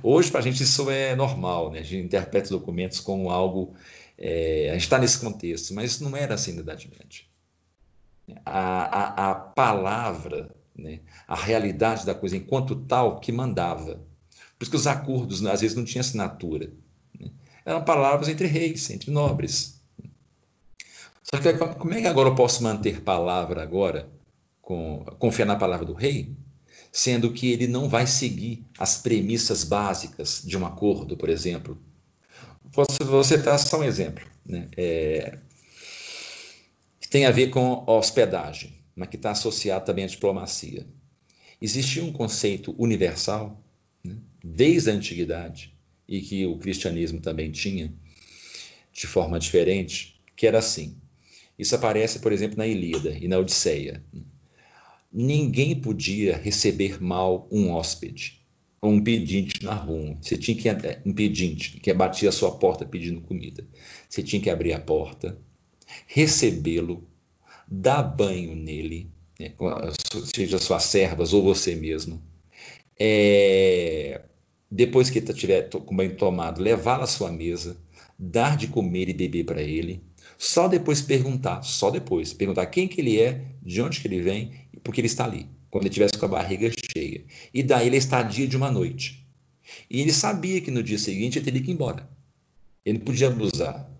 Hoje, 0.04 0.30
para 0.30 0.40
a 0.40 0.44
gente, 0.44 0.64
isso 0.64 0.90
é 0.90 1.16
normal, 1.16 1.72
né? 1.72 1.80
a 1.80 1.84
gente 1.84 2.06
interpreta 2.06 2.46
os 2.46 2.52
documentos 2.52 3.00
como 3.00 3.30
algo 3.30 3.74
é, 4.22 4.68
a 4.70 4.74
gente 4.74 4.84
está 4.84 5.00
nesse 5.00 5.18
contexto, 5.18 5.74
mas 5.74 5.92
isso 5.92 6.04
não 6.04 6.16
era 6.16 6.36
assim 6.36 6.52
na 6.52 6.62
Idade 6.62 6.90
Média. 6.90 7.24
A, 8.46 9.30
a, 9.30 9.32
a 9.32 9.36
palavra, 9.36 10.54
né, 10.76 11.00
a 11.26 11.36
realidade 11.36 12.06
da 12.06 12.14
coisa 12.14 12.36
enquanto 12.36 12.76
tal 12.76 13.22
que 13.22 13.32
mandava. 13.32 13.96
Por 14.58 14.64
isso 14.64 14.72
que 14.72 14.78
os 14.78 14.88
acordos, 14.88 15.44
às 15.46 15.62
vezes, 15.62 15.76
não 15.76 15.86
tinham 15.86 16.02
assinatura. 16.02 16.70
Né? 17.18 17.32
Eram 17.66 17.84
palavras 17.86 18.28
entre 18.28 18.46
reis, 18.46 18.90
entre 18.90 19.10
nobres. 19.10 19.79
Só 21.34 21.40
que 21.42 21.54
como 21.54 21.94
é 21.94 22.02
que 22.02 22.08
agora 22.08 22.30
eu 22.30 22.36
posso 22.36 22.64
manter 22.64 23.02
palavra 23.02 23.62
agora, 23.62 24.10
com, 24.62 25.06
confiar 25.20 25.46
na 25.46 25.56
palavra 25.56 25.86
do 25.86 25.94
rei, 25.94 26.36
sendo 26.92 27.32
que 27.32 27.52
ele 27.52 27.68
não 27.68 27.88
vai 27.88 28.08
seguir 28.08 28.66
as 28.78 28.98
premissas 28.98 29.64
básicas 29.64 30.42
de 30.44 30.58
um 30.58 30.66
acordo, 30.66 31.16
por 31.16 31.30
exemplo, 31.30 31.78
você, 32.72 33.04
você 33.04 33.58
só 33.58 33.80
um 33.80 33.84
exemplo, 33.84 34.26
né? 34.46 34.68
É, 34.76 35.38
que 37.00 37.08
tem 37.08 37.26
a 37.26 37.32
ver 37.32 37.50
com 37.50 37.84
hospedagem, 37.88 38.74
mas 38.96 39.10
que 39.10 39.16
está 39.16 39.32
associado 39.32 39.86
também 39.86 40.06
à 40.06 40.08
diplomacia. 40.08 40.86
Existia 41.62 42.04
um 42.04 42.12
conceito 42.12 42.76
universal, 42.78 43.62
né? 44.04 44.18
desde 44.44 44.90
a 44.90 44.94
antiguidade, 44.94 45.74
e 46.08 46.22
que 46.22 46.46
o 46.46 46.58
cristianismo 46.58 47.20
também 47.22 47.52
tinha, 47.52 47.94
de 48.92 49.08
forma 49.08 49.40
diferente, 49.40 50.20
que 50.36 50.48
era 50.48 50.60
assim. 50.60 50.98
Isso 51.60 51.76
aparece, 51.76 52.20
por 52.20 52.32
exemplo, 52.32 52.58
na 52.58 52.66
Ilíada 52.66 53.12
e 53.12 53.28
na 53.28 53.38
Odisseia. 53.38 54.04
Ninguém 55.14 55.80
podia 55.80 56.38
receber 56.38 57.02
mal 57.04 57.48
um 57.52 57.70
hóspede 57.72 58.40
um 58.82 59.02
pedinte 59.04 59.64
na 59.64 59.74
rua. 59.74 60.18
Você 60.22 60.38
tinha 60.38 60.56
que 60.56 60.70
um 61.06 61.14
pedinte 61.14 61.80
que 61.80 61.94
batia 61.94 62.30
a 62.30 62.32
sua 62.32 62.58
porta 62.58 62.86
pedindo 62.86 63.22
comida. 63.22 63.68
Você 64.08 64.24
tinha 64.24 64.42
que 64.42 64.50
abrir 64.50 64.74
a 64.74 64.80
porta, 64.80 65.38
recebê-lo, 66.08 67.08
dar 67.68 68.04
banho 68.04 68.56
nele, 68.56 69.12
né, 69.40 69.54
seja 70.34 70.58
suas 70.58 70.84
servas 70.84 71.34
ou 71.34 71.44
você 71.44 71.76
mesmo. 71.76 72.22
É, 72.98 74.22
depois 74.72 75.10
que 75.10 75.20
ele 75.20 75.34
tiver 75.34 75.70
com 75.70 75.96
banho 75.96 76.16
tomado, 76.16 76.62
levá-lo 76.62 77.04
à 77.04 77.08
sua 77.08 77.32
mesa, 77.32 77.78
dar 78.18 78.56
de 78.56 78.68
comer 78.68 79.10
e 79.10 79.14
beber 79.14 79.46
para 79.46 79.62
ele. 79.62 80.02
Só 80.42 80.70
depois 80.70 81.02
perguntar, 81.02 81.64
só 81.64 81.92
depois 81.92 82.32
perguntar 82.32 82.66
quem 82.68 82.88
que 82.88 83.02
ele 83.02 83.20
é, 83.20 83.44
de 83.62 83.82
onde 83.82 84.00
que 84.00 84.08
ele 84.08 84.22
vem 84.22 84.54
e 84.74 84.80
por 84.80 84.94
que 84.94 85.02
ele 85.02 85.08
está 85.08 85.26
ali 85.26 85.50
quando 85.70 85.84
ele 85.84 85.90
estivesse 85.90 86.18
com 86.18 86.26
a 86.28 86.30
barriga 86.30 86.72
cheia. 86.72 87.26
E 87.54 87.62
daí 87.62 87.88
ele 87.88 87.98
estadia 87.98 88.48
de 88.48 88.56
uma 88.56 88.72
noite. 88.72 89.28
E 89.90 90.00
ele 90.00 90.14
sabia 90.14 90.62
que 90.62 90.72
no 90.72 90.82
dia 90.82 90.98
seguinte 90.98 91.38
ele 91.38 91.44
teria 91.44 91.62
que 91.62 91.72
ir 91.72 91.74
embora. 91.74 92.10
Ele 92.86 93.00
não 93.00 93.06
podia 93.06 93.28
abusar. 93.28 93.92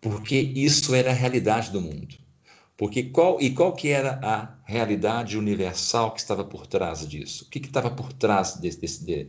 Porque 0.00 0.36
isso 0.36 0.92
era 0.92 1.10
a 1.10 1.14
realidade 1.14 1.70
do 1.70 1.80
mundo. 1.80 2.16
Porque 2.76 3.04
qual, 3.04 3.40
e 3.40 3.50
qual 3.50 3.72
que 3.72 3.90
era 3.90 4.18
a 4.24 4.58
realidade 4.64 5.38
universal 5.38 6.12
que 6.12 6.18
estava 6.18 6.44
por 6.44 6.66
trás 6.66 7.06
disso? 7.06 7.44
O 7.44 7.48
que, 7.48 7.60
que 7.60 7.68
estava 7.68 7.92
por 7.92 8.12
trás 8.12 8.56
desse, 8.56 8.80
desse, 8.80 9.04
de, 9.04 9.28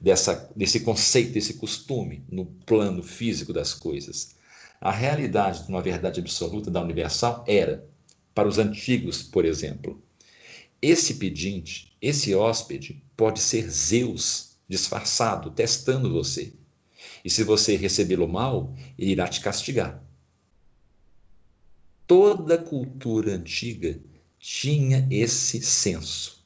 dessa, 0.00 0.50
desse 0.56 0.80
conceito, 0.80 1.34
desse 1.34 1.54
costume 1.54 2.24
no 2.30 2.46
plano 2.46 3.02
físico 3.02 3.52
das 3.52 3.74
coisas? 3.74 4.33
A 4.84 4.90
realidade 4.90 5.62
de 5.62 5.70
uma 5.70 5.80
verdade 5.80 6.20
absoluta 6.20 6.70
da 6.70 6.82
universal 6.82 7.42
era, 7.48 7.88
para 8.34 8.46
os 8.46 8.58
antigos, 8.58 9.22
por 9.22 9.46
exemplo, 9.46 9.98
esse 10.82 11.14
pedinte, 11.14 11.96
esse 12.02 12.34
hóspede, 12.34 13.02
pode 13.16 13.40
ser 13.40 13.70
Zeus 13.70 14.58
disfarçado, 14.68 15.50
testando 15.50 16.12
você. 16.12 16.52
E 17.24 17.30
se 17.30 17.42
você 17.44 17.76
recebê-lo 17.76 18.28
mal, 18.28 18.76
ele 18.98 19.12
irá 19.12 19.26
te 19.26 19.40
castigar. 19.40 20.04
Toda 22.06 22.58
cultura 22.58 23.36
antiga 23.36 23.98
tinha 24.38 25.08
esse 25.10 25.62
senso. 25.62 26.44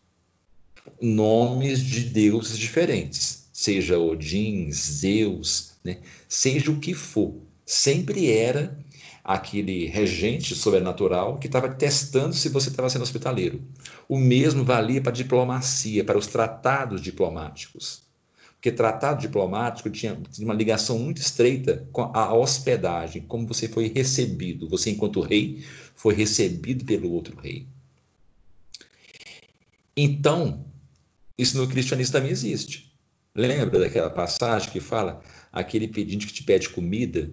Nomes 1.03 1.81
de 1.81 2.05
deuses 2.05 2.57
diferentes, 2.57 3.49
seja 3.53 3.99
Odin, 3.99 4.71
Zeus, 4.71 5.73
né? 5.83 6.01
seja 6.29 6.71
o 6.71 6.79
que 6.79 6.95
for, 6.95 7.48
sempre 7.69 8.31
era 8.33 8.79
aquele 9.23 9.85
regente 9.85 10.55
sobrenatural 10.55 11.39
que 11.39 11.49
estava 11.49 11.69
testando 11.69 12.35
se 12.35 12.49
você 12.49 12.71
estava 12.71 12.89
sendo 12.89 13.03
hospitaleiro. 13.03 13.63
O 14.09 14.17
mesmo 14.17 14.65
valia 14.65 15.03
para 15.03 15.13
a 15.13 15.15
diplomacia, 15.15 16.03
para 16.03 16.17
os 16.17 16.27
tratados 16.27 17.03
diplomáticos. 17.03 18.05
Porque 18.55 18.73
tratado 18.73 19.21
diplomático 19.21 19.91
tinha, 19.91 20.19
uma 20.41 20.55
ligação 20.55 20.99
muito 20.99 21.21
estreita 21.21 21.87
com 21.93 22.11
a 22.15 22.33
hospedagem, 22.35 23.21
como 23.21 23.47
você 23.47 23.69
foi 23.69 23.89
recebido. 23.89 24.67
Você, 24.71 24.91
enquanto 24.91 25.21
rei, 25.21 25.63
foi 25.95 26.15
recebido 26.15 26.87
pelo 26.87 27.13
outro 27.13 27.39
rei. 27.39 27.67
Então, 29.95 30.65
isso 31.37 31.59
no 31.59 31.69
cristianismo 31.69 32.15
também 32.15 32.31
existe. 32.31 32.91
Lembra 33.35 33.79
daquela 33.79 34.09
passagem 34.09 34.71
que 34.71 34.81
fala 34.81 35.23
aquele 35.53 35.87
pedinte 35.87 36.27
que 36.27 36.33
te 36.33 36.43
pede 36.43 36.71
comida 36.71 37.31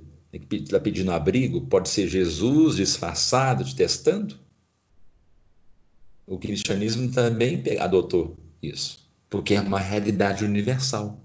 está 0.51 0.79
pedindo 0.79 1.11
abrigo, 1.11 1.61
pode 1.61 1.89
ser 1.89 2.07
Jesus 2.07 2.75
disfarçado, 2.75 3.63
te 3.63 3.75
testando? 3.75 4.37
O 6.27 6.37
cristianismo 6.37 7.11
também 7.11 7.63
adotou 7.79 8.37
isso, 8.61 9.07
porque 9.29 9.53
é 9.53 9.61
uma 9.61 9.79
realidade 9.79 10.43
universal. 10.43 11.21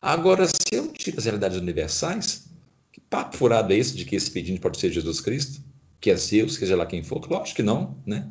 Agora, 0.00 0.46
se 0.46 0.54
eu 0.72 0.92
tiro 0.92 1.18
as 1.18 1.24
realidades 1.24 1.58
universais, 1.58 2.48
que 2.92 3.00
papo 3.00 3.36
furado 3.36 3.72
é 3.72 3.76
esse 3.76 3.96
de 3.96 4.04
que 4.04 4.14
esse 4.14 4.30
pedido 4.30 4.60
pode 4.60 4.78
ser 4.78 4.92
Jesus 4.92 5.20
Cristo? 5.20 5.60
Que 6.00 6.10
é 6.10 6.14
Deus, 6.14 6.54
seja 6.54 6.76
lá 6.76 6.86
quem 6.86 7.02
for? 7.02 7.26
Lógico 7.28 7.56
que 7.56 7.62
não, 7.62 7.96
né? 8.06 8.28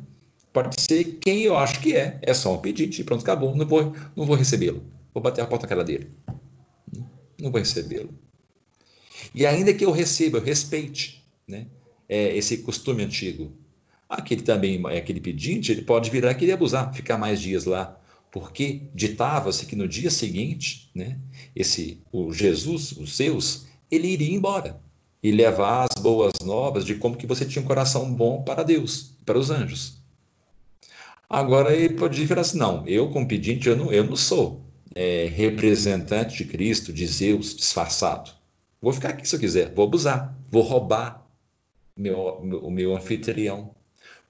Pode 0.52 0.80
ser 0.80 1.04
quem 1.20 1.42
eu 1.42 1.56
acho 1.58 1.80
que 1.80 1.94
é. 1.94 2.18
É 2.22 2.32
só 2.32 2.54
um 2.54 2.58
pedido 2.58 2.94
e 2.94 3.04
pronto, 3.04 3.20
acabou. 3.20 3.54
Não 3.54 3.66
vou, 3.66 3.94
não 4.16 4.24
vou 4.24 4.36
recebê-lo. 4.36 4.82
Vou 5.12 5.22
bater 5.22 5.42
a 5.42 5.46
porta 5.46 5.66
na 5.66 5.68
cara 5.68 5.84
dele. 5.84 6.10
Não 7.38 7.50
vou 7.50 7.60
recebê-lo. 7.60 8.08
E 9.34 9.46
ainda 9.46 9.72
que 9.72 9.84
eu 9.84 9.90
receba, 9.90 10.38
eu 10.38 10.42
respeite 10.42 11.24
né, 11.46 11.66
é, 12.08 12.36
esse 12.36 12.58
costume 12.58 13.04
antigo. 13.04 13.52
Aquele 14.08 14.42
também, 14.42 14.80
aquele 14.86 15.20
pedinte, 15.20 15.72
ele 15.72 15.82
pode 15.82 16.10
virar 16.10 16.32
e 16.32 16.34
querer 16.36 16.52
abusar, 16.52 16.94
ficar 16.94 17.18
mais 17.18 17.40
dias 17.40 17.64
lá, 17.64 18.00
porque 18.30 18.82
ditava-se 18.94 19.66
que 19.66 19.74
no 19.74 19.88
dia 19.88 20.10
seguinte, 20.10 20.90
né, 20.94 21.18
esse, 21.54 22.00
o 22.12 22.32
Jesus, 22.32 22.92
os 22.92 23.16
seus, 23.16 23.66
ele 23.90 24.08
iria 24.08 24.34
embora 24.34 24.80
e 25.22 25.32
levar 25.32 25.86
as 25.90 26.02
boas 26.02 26.32
novas 26.44 26.84
de 26.84 26.94
como 26.94 27.16
que 27.16 27.26
você 27.26 27.44
tinha 27.44 27.62
um 27.62 27.66
coração 27.66 28.12
bom 28.12 28.42
para 28.42 28.62
Deus, 28.62 29.16
para 29.24 29.38
os 29.38 29.50
anjos. 29.50 29.96
Agora 31.28 31.74
ele 31.74 31.94
pode 31.94 32.24
virar 32.24 32.42
assim, 32.42 32.58
não, 32.58 32.86
eu 32.86 33.10
como 33.10 33.26
pedinte, 33.26 33.68
eu 33.68 33.76
não, 33.76 33.92
eu 33.92 34.04
não 34.04 34.14
sou 34.14 34.64
é, 34.94 35.26
representante 35.34 36.38
de 36.38 36.44
Cristo, 36.44 36.92
de 36.92 37.06
Zeus, 37.06 37.56
disfarçado. 37.56 38.30
Vou 38.86 38.92
ficar 38.92 39.08
aqui 39.08 39.28
se 39.28 39.34
eu 39.34 39.40
quiser, 39.40 39.74
vou 39.74 39.84
abusar, 39.84 40.38
vou 40.48 40.62
roubar 40.62 41.26
meu, 41.96 42.16
o 42.38 42.70
meu 42.70 42.94
anfitrião. 42.94 43.74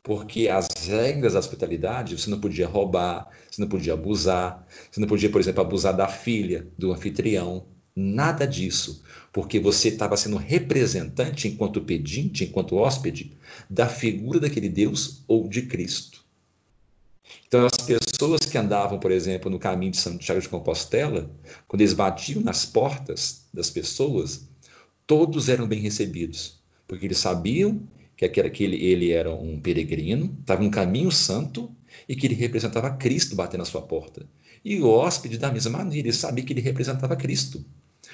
Porque 0.02 0.48
as 0.48 0.66
regras 0.88 1.34
da 1.34 1.40
hospitalidade, 1.40 2.18
você 2.18 2.30
não 2.30 2.40
podia 2.40 2.66
roubar, 2.66 3.28
você 3.50 3.60
não 3.60 3.68
podia 3.68 3.92
abusar, 3.92 4.66
você 4.90 4.98
não 4.98 5.06
podia, 5.06 5.28
por 5.28 5.42
exemplo, 5.42 5.60
abusar 5.60 5.94
da 5.94 6.08
filha 6.08 6.66
do 6.78 6.90
anfitrião, 6.90 7.66
nada 7.94 8.46
disso, 8.46 9.04
porque 9.30 9.60
você 9.60 9.88
estava 9.88 10.16
sendo 10.16 10.38
representante, 10.38 11.48
enquanto 11.48 11.82
pedinte, 11.82 12.44
enquanto 12.44 12.76
hóspede, 12.76 13.36
da 13.68 13.86
figura 13.86 14.40
daquele 14.40 14.70
Deus 14.70 15.22
ou 15.28 15.50
de 15.50 15.66
Cristo. 15.66 16.15
Então, 17.46 17.64
as 17.64 17.86
pessoas 17.86 18.40
que 18.40 18.58
andavam, 18.58 18.98
por 18.98 19.12
exemplo, 19.12 19.50
no 19.50 19.58
caminho 19.58 19.92
de 19.92 19.98
Santiago 19.98 20.40
de 20.40 20.48
Compostela, 20.48 21.30
quando 21.68 21.80
eles 21.80 21.92
batiam 21.92 22.40
nas 22.42 22.66
portas 22.66 23.46
das 23.54 23.70
pessoas, 23.70 24.48
todos 25.06 25.48
eram 25.48 25.66
bem 25.66 25.80
recebidos, 25.80 26.60
porque 26.88 27.06
eles 27.06 27.18
sabiam 27.18 27.86
que 28.16 28.24
aquele, 28.24 28.76
ele 28.76 29.12
era 29.12 29.32
um 29.32 29.60
peregrino, 29.60 30.36
estava 30.40 30.62
no 30.62 30.70
caminho 30.70 31.12
santo 31.12 31.70
e 32.08 32.16
que 32.16 32.26
ele 32.26 32.34
representava 32.34 32.90
Cristo 32.96 33.36
batendo 33.36 33.60
na 33.60 33.64
sua 33.64 33.82
porta. 33.82 34.26
E 34.64 34.80
o 34.80 34.88
hóspede, 34.88 35.38
da 35.38 35.52
mesma 35.52 35.78
maneira, 35.78 36.08
ele 36.08 36.16
sabia 36.16 36.44
que 36.44 36.52
ele 36.52 36.60
representava 36.60 37.14
Cristo. 37.14 37.64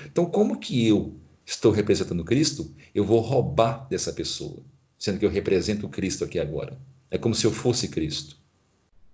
Então, 0.06 0.26
como 0.26 0.58
que 0.58 0.86
eu 0.86 1.16
estou 1.46 1.72
representando 1.72 2.24
Cristo? 2.24 2.74
Eu 2.94 3.04
vou 3.04 3.20
roubar 3.20 3.86
dessa 3.88 4.12
pessoa, 4.12 4.62
sendo 4.98 5.18
que 5.18 5.24
eu 5.24 5.30
represento 5.30 5.88
Cristo 5.88 6.24
aqui 6.24 6.38
agora. 6.38 6.78
É 7.10 7.16
como 7.16 7.34
se 7.34 7.46
eu 7.46 7.52
fosse 7.52 7.88
Cristo. 7.88 8.41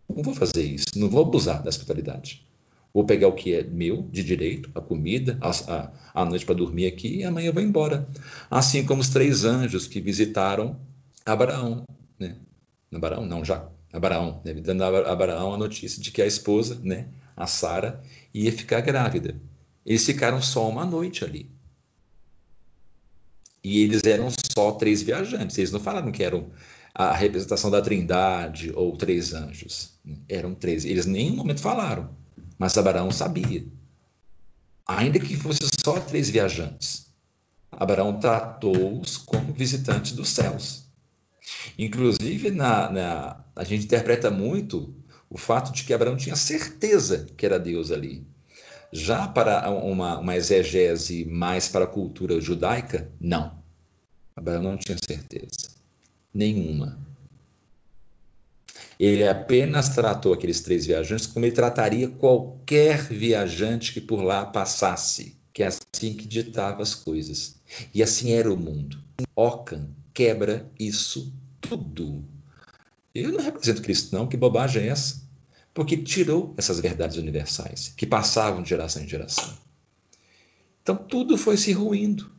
Não 0.09 0.22
vou 0.22 0.34
fazer 0.34 0.62
isso, 0.62 0.86
não 0.96 1.09
vou 1.09 1.22
abusar 1.22 1.62
da 1.62 1.68
hospitalidade. 1.68 2.46
Vou 2.92 3.04
pegar 3.04 3.28
o 3.28 3.34
que 3.34 3.54
é 3.54 3.62
meu, 3.62 4.02
de 4.11 4.24
direito, 4.24 4.70
a 4.74 4.80
comida, 4.80 5.38
a, 5.40 5.50
a, 5.50 6.22
a 6.22 6.24
noite 6.24 6.46
para 6.46 6.54
dormir 6.54 6.86
aqui, 6.86 7.18
e 7.18 7.24
amanhã 7.24 7.48
eu 7.48 7.52
vou 7.52 7.62
embora. 7.62 8.09
Assim 8.50 8.84
como 8.84 9.00
os 9.00 9.11
três 9.11 9.44
anjos 9.44 9.86
que 9.86 10.00
visitaram 10.00 10.80
Abraão. 11.24 11.84
Né? 12.18 12.36
Abraão, 12.92 13.26
não, 13.26 13.44
já. 13.44 13.68
Abraão, 13.92 14.40
né? 14.44 14.54
dando 14.54 14.82
a 14.82 15.12
Abraão 15.12 15.54
a 15.54 15.59
notícia 15.59 16.02
de 16.02 16.11
que 16.11 16.22
a 16.22 16.26
esposa, 16.26 16.80
né, 16.82 17.09
a 17.36 17.46
Sara, 17.46 18.02
ia 18.32 18.52
ficar 18.52 18.80
grávida. 18.80 19.40
Eles 19.84 20.04
ficaram 20.04 20.40
só 20.42 20.68
uma 20.68 20.84
noite 20.84 21.24
ali. 21.24 21.50
E 23.62 23.82
eles 23.82 24.02
eram 24.04 24.28
só 24.54 24.72
três 24.72 25.02
viajantes. 25.02 25.59
Eles 25.59 25.72
não 25.72 25.80
falaram 25.80 26.12
que 26.12 26.22
eram 26.22 26.50
a 26.99 27.14
representação 27.14 27.70
da 27.70 27.80
Trindade 27.80 28.72
ou 28.74 28.96
três 28.96 29.32
anjos. 29.32 29.92
Eram 30.28 30.53
três. 30.53 30.84
Eles 30.84 31.07
em 31.07 31.12
nenhum 31.12 31.36
momento 31.36 31.61
falaram, 31.61 32.11
mas 32.59 32.76
Abraão 32.76 33.12
sabia. 33.12 33.64
Ainda 34.84 35.20
que 35.20 35.36
fosse 35.36 35.61
só 35.84 36.01
três 36.01 36.28
viajantes, 36.28 37.07
Abraão 37.70 38.18
tratou-os 38.18 39.16
como 39.16 39.53
visitantes 39.53 40.11
dos 40.11 40.30
céus. 40.30 40.86
Inclusive, 41.78 42.51
na, 42.51 42.90
na, 42.90 43.44
a 43.55 43.62
gente 43.62 43.84
interpreta 43.84 44.28
muito 44.28 44.92
o 45.30 45.38
fato 45.38 45.72
de 45.72 45.84
que 45.84 45.94
Abraão 45.94 46.16
tinha 46.16 46.34
certeza 46.34 47.28
que 47.36 47.46
era 47.46 47.61
Deus 47.61 47.92
ali. 47.92 48.26
Já 48.90 49.28
para 49.28 49.70
uma, 49.70 50.18
uma 50.18 50.34
exegese 50.34 51.24
mais 51.26 51.68
para 51.68 51.84
a 51.84 51.88
cultura 51.88 52.40
judaica, 52.40 53.09
não. 53.20 53.62
Abraão 54.34 54.62
não 54.62 54.76
tinha 54.76 54.99
certeza 55.07 55.78
nenhuma. 56.33 56.99
Ele 58.99 59.26
apenas 59.26 59.91
tratou 59.91 60.33
aqueles 60.33 60.61
três 60.61 60.85
viajantes 60.87 61.26
como 61.26 61.45
ele 61.45 61.55
trataria 61.55 62.09
qualquer 62.09 63.01
viajante 63.05 63.93
que 63.93 64.01
por 64.01 64.22
lá 64.22 64.45
passasse, 64.45 65.37
que 65.53 65.62
é 65.62 65.66
assim 65.66 66.14
que 66.14 66.26
ditava 66.26 66.83
as 66.83 66.95
coisas. 66.95 67.57
E 67.95 68.03
assim 68.03 68.33
era 68.33 68.53
o 68.53 68.57
mundo. 68.57 68.99
Ockham 69.37 69.89
quebra 70.12 70.68
isso 70.79 71.33
tudo. 71.61 72.24
Eu 73.14 73.33
não 73.33 73.41
represento 73.41 73.83
Cristo, 73.83 74.14
não, 74.14 74.26
que 74.26 74.37
bobagem 74.37 74.83
é 74.83 74.89
essa? 74.89 75.22
Porque 75.72 75.97
tirou 75.97 76.55
essas 76.57 76.81
verdades 76.81 77.16
universais, 77.16 77.93
que 77.97 78.07
passavam 78.07 78.62
de 78.62 78.68
geração 78.68 79.03
em 79.03 79.09
geração. 79.09 79.57
Então 80.83 80.97
tudo 80.97 81.39
foi 81.39 81.57
se 81.57 81.72
ruindo. 81.72 82.33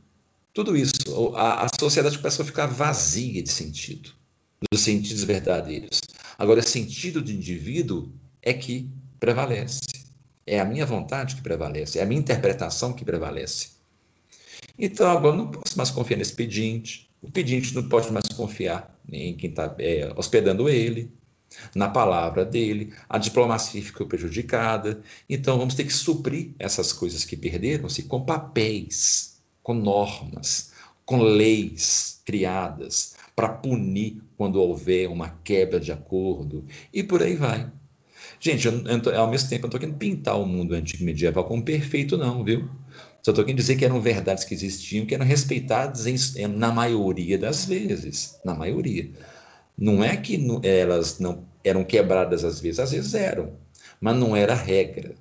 Tudo 0.54 0.76
isso, 0.76 1.36
a, 1.36 1.66
a 1.66 1.68
sociedade 1.80 2.18
começou 2.18 2.44
a 2.44 2.46
ficar 2.46 2.66
vazia 2.66 3.42
de 3.42 3.50
sentido, 3.50 4.12
dos 4.72 4.82
sentidos 4.82 5.24
verdadeiros. 5.24 6.02
Agora, 6.38 6.62
sentido 6.62 7.22
de 7.22 7.36
indivíduo 7.36 8.12
é 8.42 8.54
que 8.54 8.90
prevalece. 9.20 9.82
É 10.46 10.60
a 10.60 10.66
minha 10.66 10.86
vontade 10.86 11.36
que 11.36 11.42
prevalece, 11.42 12.00
é 12.00 12.02
a 12.02 12.06
minha 12.06 12.20
interpretação 12.20 12.94
que 12.94 13.06
prevalece. 13.06 13.70
Então, 14.78 15.10
agora 15.10 15.36
não 15.36 15.52
posso 15.52 15.78
mais 15.78 15.92
confiar 15.92 16.18
nesse 16.18 16.34
pedinte, 16.34 17.10
o 17.22 17.30
pedinte 17.30 17.76
não 17.76 17.88
pode 17.88 18.12
mais 18.12 18.28
confiar 18.30 18.98
em 19.12 19.36
quem 19.36 19.50
está 19.50 19.76
é, 19.78 20.12
hospedando 20.16 20.68
ele, 20.68 21.12
na 21.76 21.90
palavra 21.90 22.46
dele, 22.46 22.94
a 23.10 23.18
diplomacia 23.18 23.82
ficou 23.82 24.08
prejudicada. 24.08 25.02
Então, 25.30 25.58
vamos 25.58 25.76
ter 25.76 25.84
que 25.84 25.94
suprir 25.94 26.52
essas 26.60 26.94
coisas 26.94 27.26
que 27.26 27.36
perderam-se 27.36 28.04
com 28.04 28.24
papéis 28.24 29.29
com 29.70 29.76
normas, 29.76 30.72
com 31.06 31.22
leis 31.22 32.24
criadas 32.26 33.14
para 33.36 33.50
punir 33.50 34.20
quando 34.36 34.60
houver 34.60 35.08
uma 35.08 35.38
quebra 35.44 35.80
de 35.80 35.92
acordo 35.92 36.66
e 36.92 37.04
por 37.04 37.22
aí 37.22 37.36
vai. 37.36 37.72
Gente, 38.40 38.66
eu, 38.66 38.74
eu, 38.74 39.20
ao 39.20 39.30
mesmo 39.30 39.48
tempo, 39.48 39.60
eu 39.60 39.62
não 39.62 39.68
estou 39.68 39.80
querendo 39.80 39.98
pintar 40.00 40.40
o 40.40 40.46
mundo 40.48 40.74
antigo 40.74 41.04
medieval 41.04 41.44
como 41.44 41.64
perfeito, 41.64 42.18
não, 42.18 42.44
viu? 42.44 42.68
Só 43.22 43.30
estou 43.30 43.46
querendo 43.46 43.60
dizer 43.60 43.76
que 43.76 43.86
eram 43.86 44.02
verdades 44.02 44.44
que 44.44 44.56
existiam, 44.56 45.06
que 45.06 45.14
eram 45.14 45.24
respeitadas 45.26 46.08
em, 46.08 46.48
na 46.48 46.72
maioria 46.72 47.38
das 47.38 47.66
vezes. 47.66 48.40
Na 48.44 48.56
maioria. 48.56 49.08
Não 49.78 50.04
é 50.04 50.18
que 50.18 50.44
elas 50.64 51.20
não 51.20 51.46
eram 51.64 51.84
quebradas 51.84 52.44
às 52.44 52.60
vezes, 52.60 52.80
às 52.80 52.92
vezes 52.92 53.14
eram, 53.14 53.54
mas 54.02 54.16
não 54.18 54.36
era 54.36 54.56
regra 54.56 55.14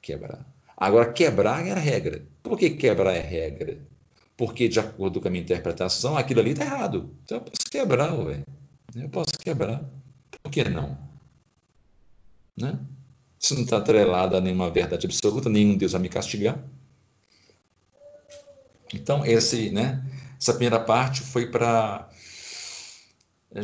quebrar. 0.00 0.46
Agora, 0.76 1.12
quebrar 1.12 1.66
era 1.66 1.80
regra. 1.80 2.22
Por 2.40 2.56
que 2.56 2.70
quebrar 2.70 3.12
é 3.12 3.20
regra? 3.20 3.95
Porque, 4.36 4.68
de 4.68 4.78
acordo 4.78 5.20
com 5.20 5.28
a 5.28 5.30
minha 5.30 5.42
interpretação, 5.42 6.16
aquilo 6.16 6.40
ali 6.40 6.50
está 6.50 6.64
errado. 6.64 7.10
Então 7.24 7.38
eu 7.38 7.44
posso 7.44 7.70
quebrar, 7.70 8.14
ué. 8.14 8.42
Eu 8.94 9.08
posso 9.08 9.38
quebrar. 9.38 9.84
Por 10.42 10.50
que 10.50 10.64
não? 10.64 10.98
Né? 12.56 12.78
Isso 13.40 13.54
não 13.54 13.62
está 13.62 13.78
atrelado 13.78 14.36
a 14.36 14.40
nenhuma 14.40 14.70
verdade 14.70 15.06
absoluta, 15.06 15.48
nenhum 15.48 15.76
Deus 15.76 15.92
vai 15.92 16.00
me 16.00 16.08
castigar. 16.08 16.58
Então, 18.92 19.24
esse, 19.24 19.70
né, 19.70 20.04
essa 20.40 20.52
primeira 20.52 20.80
parte 20.80 21.20
foi 21.20 21.50
para, 21.50 22.08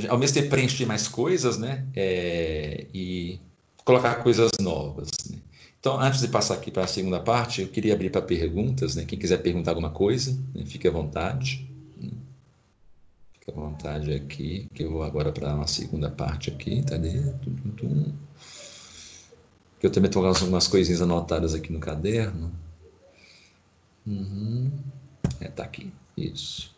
ao 0.08 0.18
mesmo 0.18 0.34
tempo, 0.34 0.50
preencher 0.50 0.86
mais 0.86 1.06
coisas 1.08 1.58
né, 1.58 1.86
é, 1.94 2.86
e 2.92 3.40
colocar 3.84 4.16
coisas 4.16 4.50
novas. 4.60 5.10
Né? 5.30 5.38
Então, 5.82 5.98
antes 6.00 6.20
de 6.20 6.28
passar 6.28 6.54
aqui 6.54 6.70
para 6.70 6.84
a 6.84 6.86
segunda 6.86 7.18
parte, 7.18 7.60
eu 7.60 7.66
queria 7.66 7.92
abrir 7.92 8.08
para 8.08 8.22
perguntas. 8.22 8.94
Né? 8.94 9.04
Quem 9.04 9.18
quiser 9.18 9.38
perguntar 9.38 9.72
alguma 9.72 9.90
coisa, 9.90 10.40
né? 10.54 10.64
fique 10.64 10.86
à 10.86 10.92
vontade. 10.92 11.68
Fique 13.32 13.50
à 13.50 13.52
vontade 13.52 14.14
aqui, 14.14 14.68
que 14.72 14.84
eu 14.84 14.92
vou 14.92 15.02
agora 15.02 15.32
para 15.32 15.60
a 15.60 15.66
segunda 15.66 16.08
parte 16.08 16.50
aqui. 16.50 16.84
Tá 16.84 16.96
dentro. 16.96 17.52
Eu 19.82 19.90
também 19.90 20.08
estou 20.08 20.22
com 20.22 20.28
algumas 20.28 20.68
coisinhas 20.68 21.02
anotadas 21.02 21.52
aqui 21.52 21.72
no 21.72 21.80
caderno. 21.80 22.52
Uhum. 24.06 24.70
É, 25.40 25.48
tá 25.48 25.64
aqui. 25.64 25.92
Isso. 26.16 26.72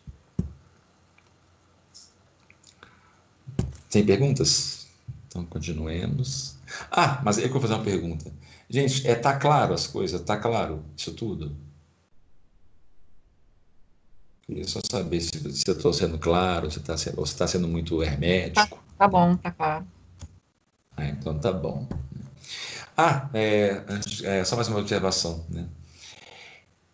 Tem 3.87 4.03
perguntas? 4.03 4.87
Então, 5.27 5.45
continuemos. 5.45 6.55
Ah, 6.89 7.21
mas 7.23 7.37
eu 7.37 7.51
vou 7.51 7.61
fazer 7.61 7.75
uma 7.75 7.83
pergunta. 7.83 8.33
Gente, 8.69 9.07
é 9.07 9.15
tá 9.15 9.37
claro 9.37 9.73
as 9.73 9.87
coisas, 9.87 10.21
tá 10.21 10.37
claro 10.37 10.83
isso 10.97 11.13
tudo? 11.13 11.55
Queria 14.45 14.67
só 14.67 14.79
saber 14.89 15.21
se, 15.21 15.31
se 15.51 15.63
eu 15.67 15.75
estou 15.75 15.91
sendo 15.91 16.19
claro, 16.19 16.69
se 16.69 16.79
está 16.79 16.95
sendo, 16.95 17.19
ou 17.19 17.25
se 17.25 17.33
está 17.33 17.47
sendo 17.47 17.67
muito 17.67 18.03
hermético. 18.03 18.77
Tá, 18.77 18.83
tá, 18.99 19.07
bom, 19.07 19.35
tá 19.35 19.51
claro. 19.51 19.87
Ah, 20.95 21.07
então 21.07 21.39
tá 21.39 21.51
bom. 21.51 21.87
Ah, 22.95 23.29
é, 23.33 23.83
é, 24.23 24.43
só 24.45 24.55
mais 24.55 24.67
uma 24.67 24.79
observação. 24.79 25.45
Né? 25.49 25.67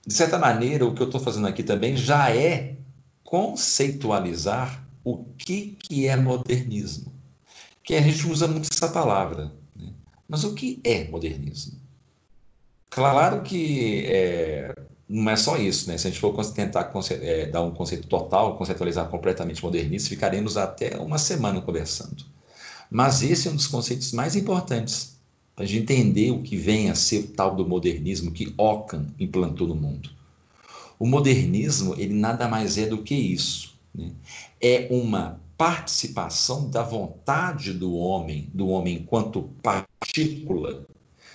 De 0.05 0.13
certa 0.13 0.39
maneira, 0.39 0.85
o 0.85 0.95
que 0.95 1.01
eu 1.01 1.07
estou 1.07 1.21
fazendo 1.21 1.47
aqui 1.47 1.61
também 1.61 1.95
já 1.95 2.33
é 2.35 2.77
conceitualizar 3.23 4.87
o 5.03 5.25
que, 5.37 5.77
que 5.79 6.07
é 6.07 6.15
modernismo. 6.15 7.13
Que 7.83 7.95
a 7.95 8.01
gente 8.01 8.27
usa 8.27 8.47
muito 8.47 8.69
essa 8.71 8.89
palavra. 8.89 9.51
Mas 10.31 10.45
o 10.45 10.53
que 10.53 10.79
é 10.85 11.03
modernismo? 11.09 11.77
Claro 12.89 13.41
que 13.41 14.05
é, 14.07 14.73
não 15.07 15.29
é 15.29 15.35
só 15.35 15.57
isso, 15.57 15.89
né? 15.89 15.97
Se 15.97 16.07
a 16.07 16.09
gente 16.09 16.21
for 16.21 16.33
tentar 16.53 16.89
é, 17.21 17.47
dar 17.47 17.61
um 17.61 17.71
conceito 17.71 18.07
total, 18.07 18.55
conceitualizar 18.55 19.09
completamente 19.09 19.61
modernista, 19.61 20.07
ficaremos 20.07 20.55
até 20.55 20.95
uma 20.95 21.17
semana 21.17 21.59
conversando. 21.59 22.23
Mas 22.89 23.21
esse 23.21 23.49
é 23.49 23.51
um 23.51 23.57
dos 23.57 23.67
conceitos 23.67 24.13
mais 24.13 24.37
importantes 24.37 25.17
para 25.53 25.65
a 25.65 25.67
gente 25.67 25.91
entender 25.91 26.31
o 26.31 26.41
que 26.41 26.55
vem 26.55 26.89
a 26.89 26.95
ser 26.95 27.25
o 27.25 27.27
tal 27.27 27.53
do 27.53 27.67
modernismo 27.67 28.31
que 28.31 28.53
Ockham 28.57 29.07
implantou 29.19 29.67
no 29.67 29.75
mundo. 29.75 30.11
O 30.97 31.05
modernismo, 31.05 31.93
ele 31.97 32.13
nada 32.13 32.47
mais 32.47 32.77
é 32.77 32.85
do 32.85 33.03
que 33.03 33.15
isso. 33.15 33.75
Né? 33.93 34.11
É 34.61 34.87
uma 34.89 35.40
participação 35.61 36.71
da 36.71 36.81
vontade 36.81 37.71
do 37.71 37.93
homem, 37.95 38.49
do 38.51 38.69
homem 38.69 38.95
enquanto 38.95 39.43
partícula, 39.61 40.87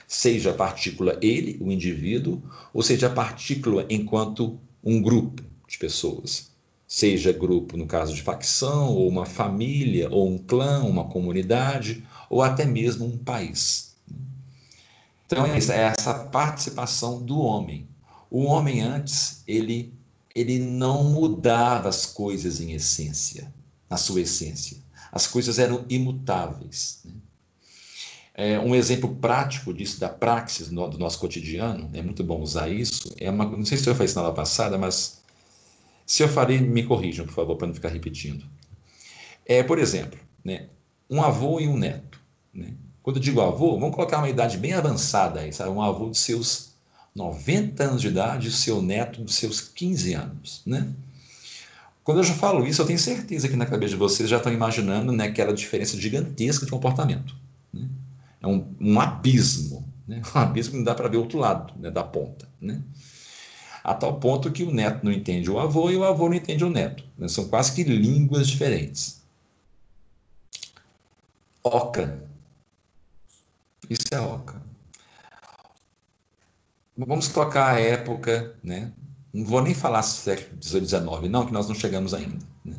seja 0.09 0.51
a 0.51 0.55
partícula 0.55 1.17
ele, 1.23 1.57
o 1.61 1.71
indivíduo, 1.71 2.43
ou 2.75 2.83
seja 2.83 3.07
a 3.07 3.11
partícula 3.11 3.87
enquanto 3.89 4.59
um 4.83 5.01
grupo 5.01 5.45
de 5.69 5.79
pessoas. 5.79 6.51
seja 6.89 7.31
grupo, 7.31 7.77
no 7.77 7.87
caso 7.87 8.17
de 8.17 8.23
facção, 8.23 8.97
ou 8.97 9.09
uma 9.09 9.25
família, 9.25 10.09
ou 10.11 10.29
um 10.29 10.39
clã, 10.39 10.83
uma 10.83 11.05
comunidade, 11.05 12.05
ou 12.29 12.43
até 12.43 12.65
mesmo 12.65 13.07
um 13.07 13.17
país. 13.17 13.95
Então, 15.25 15.47
é 15.47 15.57
essa 15.57 16.15
participação 16.15 17.23
do 17.23 17.39
homem. 17.39 17.89
O 18.29 18.43
homem 18.43 18.81
antes, 18.81 19.45
ele, 19.47 19.95
ele 20.35 20.59
não 20.59 21.05
mudava 21.05 21.89
as 21.89 22.07
coisas 22.07 22.61
em 22.61 22.73
essência, 22.73 23.55
na 23.89 23.97
sua 23.97 24.21
essência. 24.21 24.79
As 25.13 25.27
coisas 25.27 25.59
eram 25.59 25.85
imutáveis. 25.89 27.01
Né? 27.05 27.13
É, 28.35 28.59
um 28.59 28.75
exemplo 28.75 29.15
prático 29.17 29.73
disso, 29.73 29.99
da 29.99 30.09
praxis 30.09 30.71
no, 30.71 30.89
do 30.89 30.99
nosso 30.99 31.19
cotidiano, 31.19 31.89
é 31.95 32.03
muito 32.03 32.23
bom 32.23 32.41
usar 32.41 32.69
isso. 32.69 33.15
É 33.19 33.31
uma, 33.31 33.45
não 33.45 33.65
sei 33.65 33.79
se 33.79 33.89
eu 33.89 33.95
falei 33.95 34.07
isso 34.07 34.17
na 34.17 34.23
aula 34.23 34.35
passada, 34.35 34.77
mas 34.77 35.23
se 36.05 36.23
eu 36.23 36.29
falei, 36.29 36.59
me 36.59 36.85
corrijam, 36.85 37.25
por 37.25 37.33
favor, 37.33 37.57
para 37.57 37.67
não 37.67 37.75
ficar 37.75 37.89
repetindo. 37.89 38.45
É, 39.45 39.63
por 39.63 39.79
exemplo, 39.79 40.19
né, 40.45 40.69
um 41.09 41.23
avô 41.23 41.61
e 41.61 41.67
um 41.67 41.77
neto. 41.77 42.21
Né? 42.53 42.75
Quando 43.03 43.17
eu 43.17 43.23
digo 43.23 43.41
avô, 43.41 43.79
vamos 43.79 43.95
colocar 43.95 44.19
uma 44.19 44.29
idade 44.29 44.59
bem 44.59 44.73
avançada 44.73 45.41
aí, 45.41 45.53
sabe? 45.53 45.71
Um 45.71 45.81
avô 45.81 46.11
de 46.11 46.19
seus 46.19 46.73
90 47.15 47.83
anos 47.85 48.03
de 48.03 48.09
idade 48.09 48.49
o 48.49 48.53
seu 48.53 48.83
neto 48.83 49.25
de 49.25 49.33
seus 49.33 49.61
15 49.61 50.13
anos, 50.13 50.63
né? 50.67 50.93
Quando 52.07 52.19
eu 52.19 52.25
já 52.25 52.35
falo 52.35 52.65
isso, 52.65 52.81
eu 52.81 52.87
tenho 52.87 53.01
certeza 53.01 53.49
que 53.49 53.57
na 53.57 53.67
cabeça 53.67 53.95
de 53.95 53.97
vocês 53.97 54.29
já 54.29 54.37
estão 54.37 54.53
imaginando 54.53 55.11
né, 55.11 55.25
aquela 55.25 55.53
diferença 55.53 56.01
gigantesca 56.01 56.65
de 56.65 56.71
comportamento. 56.71 57.35
Né? 57.73 57.89
É 58.41 58.47
um, 58.47 58.65
um, 58.81 59.01
abismo, 59.01 59.85
né? 60.07 60.23
um 60.33 60.39
abismo 60.39 60.71
que 60.71 60.77
não 60.77 60.85
dá 60.85 60.95
para 60.95 61.09
ver 61.09 61.17
o 61.17 61.23
outro 61.23 61.37
lado 61.37 61.75
né, 61.81 61.91
da 61.91 62.05
ponta. 62.05 62.49
Né? 62.61 62.81
A 63.83 63.93
tal 63.93 64.21
ponto 64.21 64.53
que 64.53 64.63
o 64.63 64.73
neto 64.73 65.03
não 65.03 65.11
entende 65.11 65.51
o 65.51 65.59
avô 65.59 65.91
e 65.91 65.97
o 65.97 66.05
avô 66.05 66.29
não 66.29 66.37
entende 66.37 66.65
o 66.65 66.71
neto. 66.71 67.03
Né? 67.19 67.27
São 67.27 67.49
quase 67.49 67.75
que 67.75 67.83
línguas 67.83 68.47
diferentes. 68.47 69.21
Oca. 71.65 72.23
Isso 73.91 74.07
é 74.13 74.21
oca. 74.21 74.63
Vamos 76.97 77.27
tocar 77.27 77.75
a 77.75 77.81
época, 77.81 78.55
né? 78.63 78.93
Não 79.37 79.45
vou 79.45 79.61
nem 79.61 79.75
falar 79.75 80.01
século 80.01 80.57
XVIII, 80.63 80.87
XIX, 80.87 81.05
não, 81.29 81.45
que 81.45 81.53
nós 81.53 81.69
não 81.69 81.75
chegamos 81.75 82.15
ainda, 82.15 82.39
né? 82.65 82.75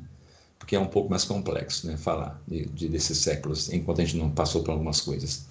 porque 0.58 0.76
é 0.76 0.80
um 0.80 0.88
pouco 0.88 1.08
mais 1.08 1.24
complexo 1.24 1.86
né? 1.86 1.96
falar 1.98 2.42
de, 2.48 2.66
de, 2.70 2.90
desses 2.90 3.20
séculos, 3.20 3.72
enquanto 3.72 4.02
a 4.02 4.04
gente 4.04 4.18
não 4.18 4.32
passou 4.32 4.64
por 4.64 4.72
algumas 4.72 5.00
coisas. 5.00 5.46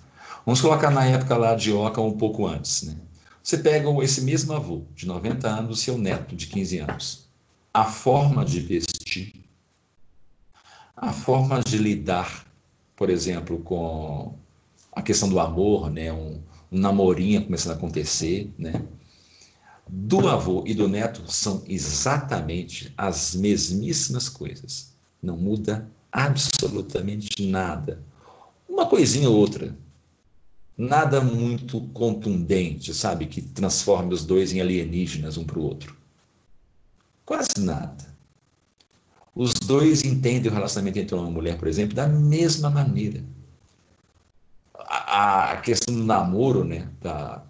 Vamos 0.45 0.61
colocar 0.61 0.91
na 0.91 1.05
época 1.05 1.37
lá 1.37 1.55
de 1.55 1.73
Oca 1.73 2.01
um 2.01 2.17
pouco 2.17 2.45
antes. 2.45 2.83
Né? 2.83 2.97
Você 3.41 3.59
pega 3.59 3.89
esse 4.03 4.23
mesmo 4.23 4.53
avô, 4.53 4.83
de 4.97 5.07
90 5.07 5.49
anos, 5.49 5.79
seu 5.79 5.97
neto, 5.97 6.35
de 6.35 6.49
15 6.49 6.79
anos. 6.79 7.29
A 7.73 7.85
forma 7.85 8.45
de 8.45 8.59
vestir, 8.59 9.45
a 10.97 11.13
forma 11.13 11.61
de 11.61 11.79
lidar, 11.79 12.45
por 12.97 13.11
exemplo, 13.11 13.61
com 13.61 14.35
a 14.91 15.03
questão 15.03 15.29
do 15.29 15.39
amor, 15.39 15.89
né? 15.89 16.13
um, 16.13 16.43
um 16.73 16.81
namorinho 16.81 17.45
começando 17.45 17.75
a 17.75 17.77
acontecer, 17.77 18.53
né? 18.59 18.83
Do 19.89 20.29
avô 20.29 20.65
e 20.67 20.75
do 20.75 20.89
neto 20.89 21.23
são 21.31 21.63
exatamente 21.67 22.93
as 22.97 23.35
mesmíssimas 23.35 24.29
coisas. 24.29 24.93
Não 25.23 25.37
muda 25.37 25.89
absolutamente 26.11 27.47
nada. 27.47 28.03
Uma 28.69 28.87
coisinha 28.87 29.31
ou 29.31 29.37
outra. 29.37 29.77
Nada 30.77 31.21
muito 31.21 31.81
contundente, 31.89 32.93
sabe, 32.93 33.27
que 33.27 33.41
transforme 33.41 34.13
os 34.13 34.25
dois 34.25 34.53
em 34.53 34.61
alienígenas 34.61 35.37
um 35.37 35.45
para 35.45 35.59
o 35.59 35.63
outro. 35.63 35.97
Quase 37.25 37.59
nada. 37.59 38.05
Os 39.35 39.55
dois 39.55 40.05
entendem 40.05 40.51
o 40.51 40.55
relacionamento 40.55 40.99
entre 40.99 41.15
uma 41.15 41.31
mulher, 41.31 41.57
por 41.59 41.69
exemplo, 41.69 41.95
da 41.95 42.07
mesma 42.07 42.69
maneira 42.69 43.25
a, 44.89 45.57
questão 45.63 45.95
do 45.95 46.05
namoro, 46.05 46.65
né, 46.65 46.89
da, 47.01 47.43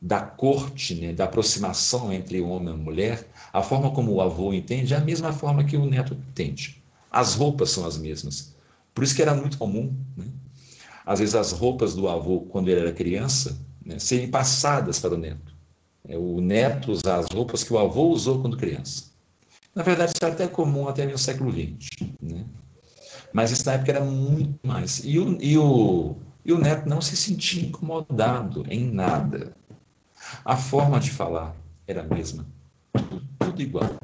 da 0.00 0.20
corte, 0.20 0.94
né, 0.94 1.12
da 1.12 1.24
aproximação 1.24 2.12
entre 2.12 2.40
o 2.40 2.48
homem 2.48 2.68
e 2.68 2.72
a 2.72 2.76
mulher, 2.76 3.28
a 3.52 3.62
forma 3.62 3.90
como 3.90 4.12
o 4.12 4.20
avô 4.20 4.52
entende 4.52 4.94
é 4.94 4.96
a 4.96 5.00
mesma 5.00 5.32
forma 5.32 5.64
que 5.64 5.76
o 5.76 5.86
neto 5.86 6.14
entende. 6.14 6.82
As 7.10 7.34
roupas 7.34 7.70
são 7.70 7.84
as 7.86 7.98
mesmas. 7.98 8.54
Por 8.94 9.02
isso 9.02 9.14
que 9.14 9.22
era 9.22 9.34
muito 9.34 9.58
comum, 9.58 9.94
né? 10.16 10.26
às 11.08 11.20
vezes, 11.20 11.34
as 11.34 11.52
roupas 11.52 11.94
do 11.94 12.06
avô, 12.06 12.42
quando 12.42 12.68
ele 12.68 12.80
era 12.80 12.92
criança, 12.92 13.58
né, 13.82 13.98
serem 13.98 14.30
passadas 14.30 14.98
para 14.98 15.14
o 15.14 15.16
neto. 15.16 15.54
É, 16.06 16.18
o 16.18 16.38
neto 16.38 16.92
usar 16.92 17.16
as 17.16 17.26
roupas 17.32 17.64
que 17.64 17.72
o 17.72 17.78
avô 17.78 18.10
usou 18.10 18.42
quando 18.42 18.58
criança. 18.58 19.04
Na 19.74 19.82
verdade, 19.82 20.12
isso 20.14 20.22
era 20.22 20.34
até 20.34 20.46
comum 20.46 20.86
até 20.86 21.06
no 21.06 21.16
século 21.16 21.50
XX. 21.50 22.10
Né? 22.20 22.44
Mas 23.32 23.50
isso 23.50 23.64
na 23.64 23.72
época 23.72 23.92
era 23.92 24.04
muito 24.04 24.58
mais. 24.66 25.00
E 25.02 25.18
o, 25.18 25.38
e 25.40 25.56
o, 25.56 26.16
e 26.44 26.52
o 26.52 26.58
neto 26.58 26.86
não 26.86 27.00
se 27.00 27.16
sentia 27.16 27.62
incomodado 27.62 28.66
em 28.68 28.90
nada. 28.90 29.56
A 30.44 30.56
forma 30.56 30.98
de 31.00 31.10
falar 31.10 31.54
era 31.86 32.02
a 32.02 32.04
mesma. 32.04 32.46
Tudo 33.38 33.62
igual. 33.62 33.96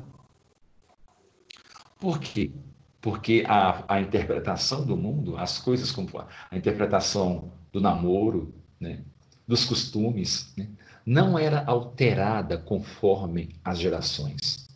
Por 1.99 2.18
quê? 2.18 2.53
Porque 3.01 3.45
a, 3.47 3.85
a 3.89 4.01
interpretação 4.01 4.85
do 4.85 4.97
mundo, 4.97 5.37
as 5.37 5.59
coisas 5.59 5.91
como 5.91 6.09
a 6.18 6.57
interpretação 6.57 7.53
do 7.72 7.81
namoro, 7.81 8.55
né, 8.81 9.03
dos 9.47 9.64
costumes, 9.64 10.53
né, 10.57 10.68
não 11.05 11.39
era 11.39 11.64
alterada 11.66 12.57
conforme 12.57 13.55
as 13.64 13.79
gerações. 13.79 14.68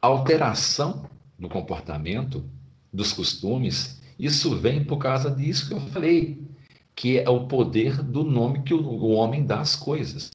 A 0.00 0.06
alteração 0.06 1.10
do 1.38 1.48
comportamento, 1.48 2.44
dos 2.92 3.12
costumes, 3.12 4.00
isso 4.18 4.56
vem 4.56 4.84
por 4.84 4.98
causa 4.98 5.30
disso 5.30 5.68
que 5.68 5.74
eu 5.74 5.80
falei, 5.80 6.47
que 6.98 7.16
é 7.16 7.30
o 7.30 7.46
poder 7.46 8.02
do 8.02 8.24
nome 8.24 8.64
que 8.64 8.74
o 8.74 9.10
homem 9.10 9.46
dá 9.46 9.60
às 9.60 9.76
coisas. 9.76 10.32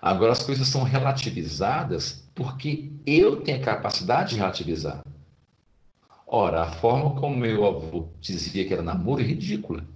Agora, 0.00 0.32
as 0.32 0.42
coisas 0.42 0.68
são 0.68 0.82
relativizadas 0.82 2.28
porque 2.34 2.92
eu 3.06 3.40
tenho 3.40 3.56
a 3.56 3.64
capacidade 3.64 4.32
de 4.32 4.36
relativizar. 4.36 5.02
Ora, 6.26 6.64
a 6.64 6.72
forma 6.72 7.18
como 7.18 7.34
meu 7.34 7.64
avô 7.66 8.10
dizia 8.20 8.66
que 8.66 8.74
era 8.74 8.82
namoro 8.82 9.22
é 9.22 9.24
ridícula. 9.24 9.86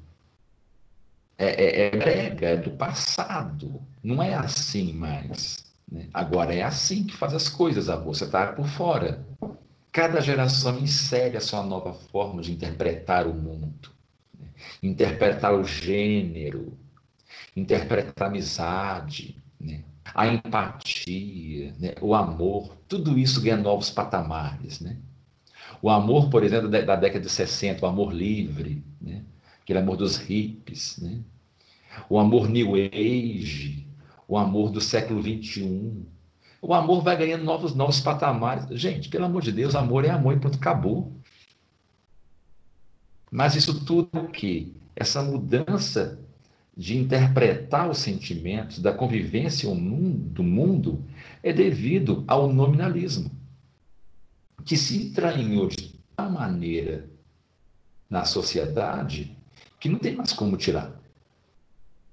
É, 1.37 1.49
é, 1.49 1.87
é 1.87 1.91
brega, 1.91 2.49
é 2.49 2.57
do 2.57 2.71
passado. 2.71 3.79
Não 4.03 4.23
é 4.23 4.33
assim 4.33 4.95
mais. 4.95 5.71
Né? 5.87 6.09
Agora 6.15 6.55
é 6.55 6.63
assim 6.63 7.05
que 7.05 7.15
faz 7.15 7.35
as 7.35 7.51
coisas, 7.51 7.91
avô. 7.91 8.15
Você 8.15 8.25
está 8.25 8.53
por 8.55 8.67
fora. 8.67 9.23
Cada 9.93 10.19
geração 10.23 10.79
insere 10.79 11.37
a 11.37 11.43
sua 11.43 11.63
nova 11.63 11.93
forma 11.93 12.41
de 12.41 12.53
interpretar 12.53 13.27
o 13.27 13.35
mundo? 13.35 13.93
Interpretar 14.83 15.55
o 15.55 15.65
gênero, 15.65 16.79
interpretar 17.57 18.29
a 18.29 18.31
amizade, 18.31 19.43
né? 19.61 19.85
a 20.15 20.27
empatia, 20.27 21.75
né? 21.79 21.95
o 22.01 22.15
amor, 22.15 22.77
tudo 22.89 23.19
isso 23.19 23.41
ganha 23.41 23.57
novos 23.57 23.91
patamares. 23.91 24.81
Né? 24.81 24.97
O 25.81 25.91
amor, 25.91 26.31
por 26.31 26.43
exemplo, 26.45 26.69
da 26.69 26.97
década 26.97 27.21
de 27.21 27.31
60, 27.31 27.85
o 27.85 27.89
amor 27.89 28.13
livre, 28.13 28.85
né? 29.01 29.23
aquele 29.63 29.79
amor 29.79 29.97
dos 29.97 30.17
hippies, 30.17 30.99
né? 30.99 31.21
o 32.09 32.19
amor 32.19 32.49
New 32.49 32.75
Age, 32.75 33.87
o 34.27 34.37
amor 34.37 34.71
do 34.71 34.81
século 34.81 35.23
XXI, 35.23 36.07
o 36.61 36.73
amor 36.73 37.03
vai 37.03 37.17
ganhando 37.17 37.45
novos, 37.45 37.75
novos 37.75 38.01
patamares. 38.01 38.67
Gente, 38.71 39.09
pelo 39.09 39.25
amor 39.25 39.43
de 39.43 39.51
Deus, 39.51 39.75
amor 39.75 40.05
é 40.05 40.11
amor 40.11 40.37
e 40.37 40.39
pronto, 40.39 40.57
acabou. 40.57 41.13
Mas 43.33 43.57
isso 43.57 43.83
tudo 43.87 44.11
o 44.13 44.29
quê? 44.29 44.69
Essa 44.95 45.23
mudança 45.23 46.21
de 46.77 46.99
interpretar 46.99 47.89
os 47.89 47.97
sentimentos, 47.97 48.79
da 48.79 48.93
convivência 48.93 49.67
do 49.75 50.43
mundo, 50.43 51.03
é 51.43 51.51
devido 51.51 52.25
ao 52.27 52.53
nominalismo, 52.53 53.31
que 54.67 54.77
se 54.77 55.07
entranhou 55.07 55.69
de 55.69 55.99
tal 56.15 56.31
maneira 56.31 57.09
na 58.09 58.27
sociedade 58.27 59.35
que 59.81 59.89
não 59.89 59.99
tem 59.99 60.15
mais 60.15 60.35
como 60.35 60.59
tirar. 60.59 60.93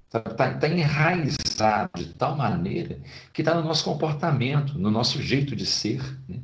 Está 0.05 0.21
tá, 0.21 0.53
tá 0.53 0.69
enraizado 0.69 1.91
de 1.97 2.13
tal 2.13 2.35
maneira 2.35 2.97
que 3.33 3.41
está 3.41 3.53
no 3.53 3.67
nosso 3.67 3.83
comportamento, 3.83 4.79
no 4.79 4.89
nosso 4.89 5.21
jeito 5.21 5.53
de 5.53 5.65
ser. 5.65 6.01
Né? 6.27 6.39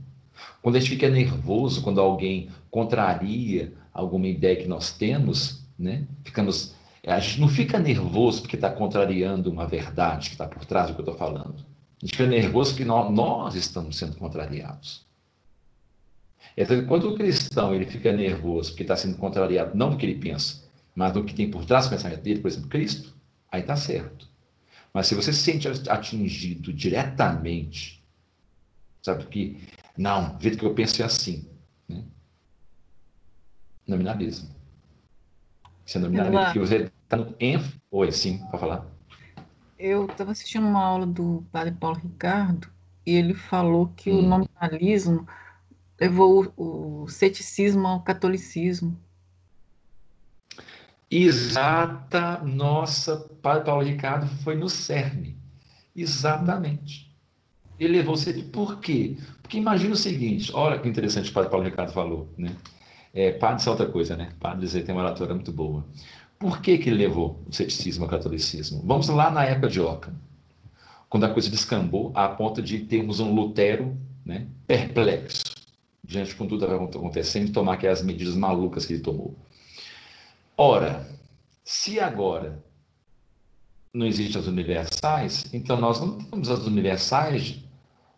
Quando 0.61 0.75
a 0.75 0.79
gente 0.79 0.89
fica 0.89 1.09
nervoso, 1.09 1.81
quando 1.81 2.01
alguém 2.01 2.49
contraria 2.69 3.73
alguma 3.95 4.27
ideia 4.27 4.55
que 4.55 4.67
nós 4.67 4.91
temos, 4.91 5.65
né? 5.77 6.05
ficamos, 6.23 6.75
a 7.05 7.19
gente 7.19 7.39
não 7.39 7.47
fica 7.47 7.79
nervoso 7.79 8.41
porque 8.41 8.55
está 8.55 8.69
contrariando 8.69 9.49
uma 9.49 9.65
verdade 9.65 10.29
que 10.29 10.35
está 10.35 10.47
por 10.47 10.65
trás 10.65 10.87
do 10.87 10.93
que 10.93 10.99
eu 10.99 11.03
estou 11.03 11.17
falando. 11.17 11.55
A 12.01 12.05
gente 12.05 12.17
fica 12.17 12.27
nervoso 12.27 12.71
porque 12.71 12.85
nós, 12.85 13.11
nós 13.11 13.55
estamos 13.55 13.97
sendo 13.97 14.15
contrariados. 14.17 15.05
Então, 16.55 16.85
quando 16.85 17.09
o 17.09 17.15
cristão 17.15 17.73
ele 17.73 17.85
fica 17.85 18.11
nervoso 18.11 18.71
porque 18.71 18.83
está 18.83 18.95
sendo 18.95 19.17
contrariado 19.17 19.75
não 19.75 19.89
do 19.89 19.97
que 19.97 20.05
ele 20.05 20.19
pensa, 20.19 20.63
mas 20.93 21.11
do 21.13 21.23
que 21.23 21.33
tem 21.33 21.49
por 21.49 21.65
trás 21.65 21.85
do 21.85 21.91
pensamento 21.91 22.21
dele, 22.21 22.39
por 22.39 22.49
exemplo, 22.49 22.69
Cristo, 22.69 23.13
aí 23.51 23.61
está 23.61 23.75
certo. 23.75 24.27
Mas 24.93 25.07
se 25.07 25.15
você 25.15 25.33
se 25.33 25.39
sente 25.39 25.67
atingido 25.89 26.71
diretamente 26.71 27.95
Sabe 29.05 29.23
que, 29.27 29.61
não, 29.95 30.35
o 30.35 30.41
jeito 30.41 30.57
que 30.57 30.65
eu 30.65 30.73
penso 30.73 30.99
é 31.03 31.05
assim. 31.05 31.45
Nominalismo. 33.87 34.49
Isso 35.85 35.97
é 35.97 36.01
nominalismo, 36.01 36.43
porque 36.43 36.59
você 36.59 36.91
está 37.03 37.17
no 37.17 37.35
enf... 37.39 37.75
Oi, 37.91 38.11
sim, 38.11 38.39
pode 38.49 38.59
falar. 38.59 38.85
Eu 39.77 40.05
estava 40.05 40.31
assistindo 40.31 40.65
uma 40.65 40.83
aula 40.83 41.05
do 41.05 41.45
padre 41.51 41.73
Paulo 41.73 41.97
Ricardo 41.97 42.67
e 43.05 43.11
ele 43.11 43.33
falou 43.33 43.91
que 43.95 44.09
hum. 44.09 44.19
o 44.19 44.21
nominalismo 44.21 45.27
levou 45.99 46.51
o, 46.57 47.03
o 47.03 47.07
ceticismo 47.07 47.87
ao 47.87 48.01
catolicismo. 48.01 48.97
Exata, 51.09 52.39
nossa, 52.39 53.17
Padre 53.41 53.63
Paulo 53.63 53.83
Ricardo 53.83 54.27
foi 54.43 54.55
no 54.55 54.67
cerne. 54.67 55.37
Exatamente. 55.95 57.15
Ele 57.79 57.97
levou 57.97 58.17
você. 58.17 58.33
Por 58.33 58.79
quê? 58.79 59.17
Porque 59.41 59.57
imagina 59.57 59.93
o 59.93 59.97
seguinte: 59.97 60.51
olha 60.53 60.79
que 60.79 60.89
interessante 60.89 61.29
o 61.29 61.33
Padre 61.33 61.51
Paulo 61.51 61.65
Ricardo 61.65 61.93
falou, 61.93 62.33
né? 62.37 62.55
É, 63.15 63.31
padres 63.31 63.65
é 63.65 63.69
outra 63.69 63.85
coisa, 63.85 64.17
né? 64.17 64.33
Padres 64.41 64.73
tem 64.73 64.93
uma 64.93 65.01
oratória 65.01 65.33
muito 65.33 65.53
boa. 65.53 65.85
Por 66.37 66.61
que, 66.61 66.77
que 66.77 66.89
ele 66.89 66.97
levou 66.97 67.41
o 67.47 67.53
ceticismo 67.53 68.03
ao 68.03 68.09
catolicismo? 68.09 68.83
Vamos 68.85 69.07
lá 69.07 69.31
na 69.31 69.45
época 69.45 69.69
de 69.69 69.79
Ockham, 69.79 70.13
quando 71.07 71.23
a 71.23 71.29
coisa 71.29 71.49
descambou 71.49 72.11
a 72.13 72.27
ponto 72.27 72.61
de 72.61 72.79
termos 72.79 73.21
um 73.21 73.33
Lutero 73.33 73.97
né, 74.25 74.47
perplexo 74.67 75.43
diante 76.03 76.35
com 76.35 76.45
tudo 76.45 76.67
que 76.67 76.71
estava 76.71 76.83
acontecendo 76.83 77.47
e 77.47 77.51
tomar 77.53 77.75
aquelas 77.75 78.03
medidas 78.03 78.35
malucas 78.35 78.85
que 78.85 78.93
ele 78.93 79.01
tomou. 79.01 79.33
Ora, 80.57 81.07
se 81.63 82.01
agora 82.01 82.61
não 83.93 84.05
existem 84.05 84.41
as 84.41 84.47
universais, 84.47 85.45
então 85.53 85.79
nós 85.79 86.01
não 86.01 86.17
temos 86.17 86.49
as 86.49 86.67
universais. 86.67 87.63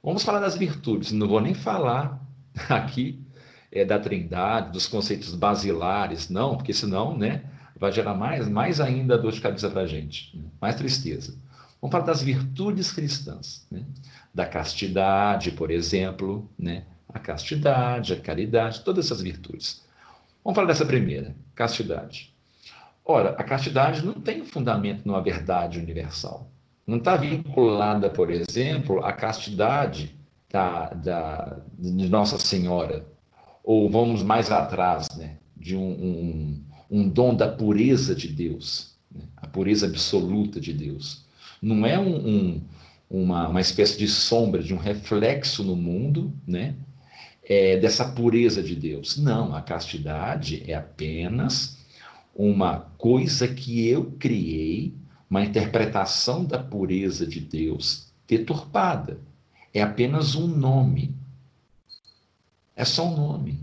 Vamos 0.04 0.24
falar 0.24 0.39
das 0.39 0.58
virtudes. 0.58 1.12
Não 1.12 1.28
vou 1.28 1.39
nem 1.39 1.54
falar 1.54 2.20
aqui 2.68 3.24
é, 3.78 3.86
da 3.86 3.99
trindade, 3.99 4.71
dos 4.71 4.88
conceitos 4.88 5.34
basilares, 5.36 6.30
não, 6.30 6.57
porque 6.57 6.73
senão 6.73 7.17
né, 7.17 7.43
vai 7.80 7.91
gerar 7.91 8.13
mais, 8.13 8.47
mais 8.47 8.82
ainda 8.82 9.17
dor 9.17 9.32
de 9.32 9.41
cabeça 9.41 9.69
para 9.69 9.82
a 9.82 9.88
gente, 9.88 10.36
né? 10.38 10.45
mais 10.59 10.75
tristeza. 10.75 11.36
Vamos 11.82 11.91
falar 11.91 12.05
das 12.05 12.21
virtudes 12.21 12.91
cristãs, 12.91 13.65
né? 13.69 13.84
da 14.34 14.45
castidade, 14.45 15.51
por 15.51 15.69
exemplo, 15.69 16.49
né? 16.57 16.84
a 17.07 17.19
castidade, 17.19 18.13
a 18.13 18.19
caridade, 18.19 18.82
todas 18.82 19.05
essas 19.05 19.21
virtudes. 19.21 19.86
Vamos 20.43 20.55
falar 20.55 20.67
dessa 20.67 20.86
primeira, 20.86 21.36
castidade. 21.53 22.34
Ora, 23.03 23.30
a 23.38 23.43
castidade 23.43 24.05
não 24.05 24.13
tem 24.13 24.43
fundamento 24.43 25.05
numa 25.05 25.21
verdade 25.21 25.80
universal. 25.80 26.49
Não 26.86 26.97
está 26.97 27.15
vinculada, 27.15 28.09
por 28.09 28.30
exemplo, 28.30 29.03
à 29.03 29.13
castidade 29.13 30.15
da, 30.49 30.89
da, 30.89 31.59
de 31.78 32.09
Nossa 32.09 32.38
Senhora. 32.38 33.05
Ou 33.68 33.89
vamos 33.89 34.24
mais 34.24 34.49
atrás, 34.49 35.09
né, 35.18 35.36
de 35.53 35.76
um, 35.76 35.89
um, 35.89 36.63
um 36.89 37.09
dom 37.09 37.36
da 37.36 37.49
pureza 37.49 38.15
de 38.15 38.30
Deus, 38.30 38.95
né, 39.13 39.24
a 39.36 39.45
pureza 39.45 39.88
absoluta 39.88 40.57
de 40.57 40.72
Deus. 40.72 41.26
Não 41.61 41.86
é 41.86 41.99
um, 41.99 42.15
um, 42.15 42.61
uma, 43.09 43.49
uma 43.49 43.59
espécie 43.59 43.97
de 43.97 44.07
sombra, 44.07 44.63
de 44.63 44.74
um 44.74 44.78
reflexo 44.78 45.65
no 45.65 45.76
mundo, 45.76 46.32
né, 46.47 46.76
é, 47.43 47.76
dessa 47.76 48.05
pureza 48.05 48.63
de 48.63 48.74
Deus. 48.74 49.18
Não, 49.18 49.53
a 49.53 49.61
castidade 49.61 50.63
é 50.65 50.74
apenas 50.74 51.78
uma 52.34 52.80
coisa 52.97 53.49
que 53.49 53.86
eu 53.86 54.13
criei, 54.18 54.93
uma 55.30 55.43
interpretação 55.43 56.45
da 56.45 56.57
pureza 56.57 57.28
de 57.28 57.41
Deus 57.41 58.13
deturpada. 58.26 59.20
É 59.74 59.82
apenas 59.82 60.36
um 60.36 60.47
nome. 60.47 61.13
É 62.78 62.86
só 62.86 63.07
um 63.07 63.17
nome. 63.17 63.59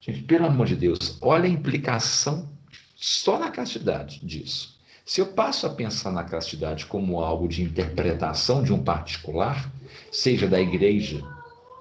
Gente, 0.00 0.22
pelo 0.22 0.46
amor 0.46 0.66
de 0.66 0.76
Deus, 0.76 1.18
olha 1.20 1.46
a 1.46 1.48
implicação 1.48 2.48
só 2.94 3.36
na 3.36 3.50
castidade 3.50 4.24
disso. 4.24 4.78
Se 5.04 5.20
eu 5.20 5.26
passo 5.26 5.66
a 5.66 5.70
pensar 5.70 6.12
na 6.12 6.22
castidade 6.22 6.86
como 6.86 7.20
algo 7.20 7.48
de 7.48 7.64
interpretação 7.64 8.62
de 8.62 8.72
um 8.72 8.82
particular, 8.82 9.72
seja 10.12 10.46
da 10.46 10.60
igreja, 10.60 11.20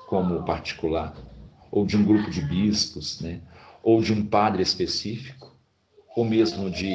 como 0.07 0.43
particular, 0.43 1.15
ou 1.71 1.85
de 1.85 1.95
um 1.95 2.03
grupo 2.03 2.31
de 2.31 2.41
bispos, 2.41 3.21
né? 3.21 3.39
ou 3.83 4.01
de 4.01 4.11
um 4.11 4.25
padre 4.25 4.63
específico, 4.63 5.55
ou 6.15 6.25
mesmo 6.25 6.71
de 6.71 6.91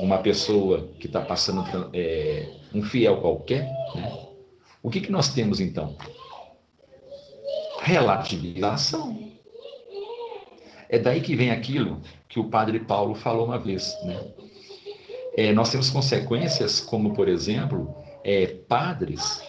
uma 0.00 0.18
pessoa 0.18 0.88
que 0.98 1.06
está 1.06 1.20
passando 1.20 1.64
é, 1.92 2.52
um 2.74 2.82
fiel 2.82 3.20
qualquer, 3.20 3.64
né? 3.94 4.26
o 4.82 4.90
que, 4.90 5.00
que 5.00 5.12
nós 5.12 5.32
temos 5.32 5.60
então? 5.60 5.96
Relativização. 7.86 9.30
É 10.88 10.98
daí 10.98 11.20
que 11.20 11.36
vem 11.36 11.52
aquilo 11.52 12.00
que 12.28 12.40
o 12.40 12.50
padre 12.50 12.80
Paulo 12.80 13.14
falou 13.14 13.46
uma 13.46 13.60
vez. 13.60 13.96
Né? 14.02 14.26
É, 15.36 15.52
nós 15.52 15.70
temos 15.70 15.88
consequências 15.88 16.80
como, 16.80 17.14
por 17.14 17.28
exemplo, 17.28 17.94
é, 18.24 18.48
padres 18.68 19.40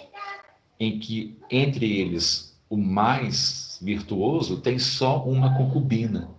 em 0.80 1.00
que 1.00 1.36
entre 1.50 2.00
eles 2.00 2.56
o 2.70 2.78
mais 2.78 3.80
virtuoso 3.82 4.62
tem 4.62 4.78
só 4.78 5.24
uma 5.24 5.58
concubina. 5.58 6.30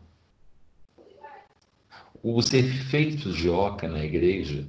Os 2.23 2.55
efeitos 2.55 3.37
de 3.37 3.51
Oca 3.51 3.89
na 3.89 4.05
igreja, 4.05 4.65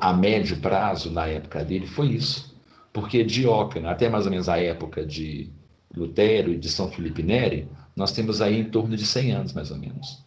a 0.00 0.14
médio 0.14 0.56
prazo, 0.58 1.10
na 1.10 1.26
época 1.26 1.62
dele, 1.62 1.86
foi 1.86 2.12
isso. 2.12 2.58
Porque 2.94 3.22
de 3.22 3.46
Oca, 3.46 3.90
até 3.90 4.08
mais 4.08 4.24
ou 4.24 4.30
menos 4.30 4.48
a 4.48 4.58
época 4.58 5.04
de 5.04 5.57
Lutero 5.98 6.52
e 6.52 6.56
de 6.56 6.68
São 6.68 6.90
Felipe 6.90 7.22
Neri, 7.22 7.68
nós 7.94 8.12
temos 8.12 8.40
aí 8.40 8.60
em 8.60 8.64
torno 8.64 8.96
de 8.96 9.04
100 9.04 9.32
anos, 9.32 9.52
mais 9.52 9.70
ou 9.70 9.76
menos. 9.76 10.24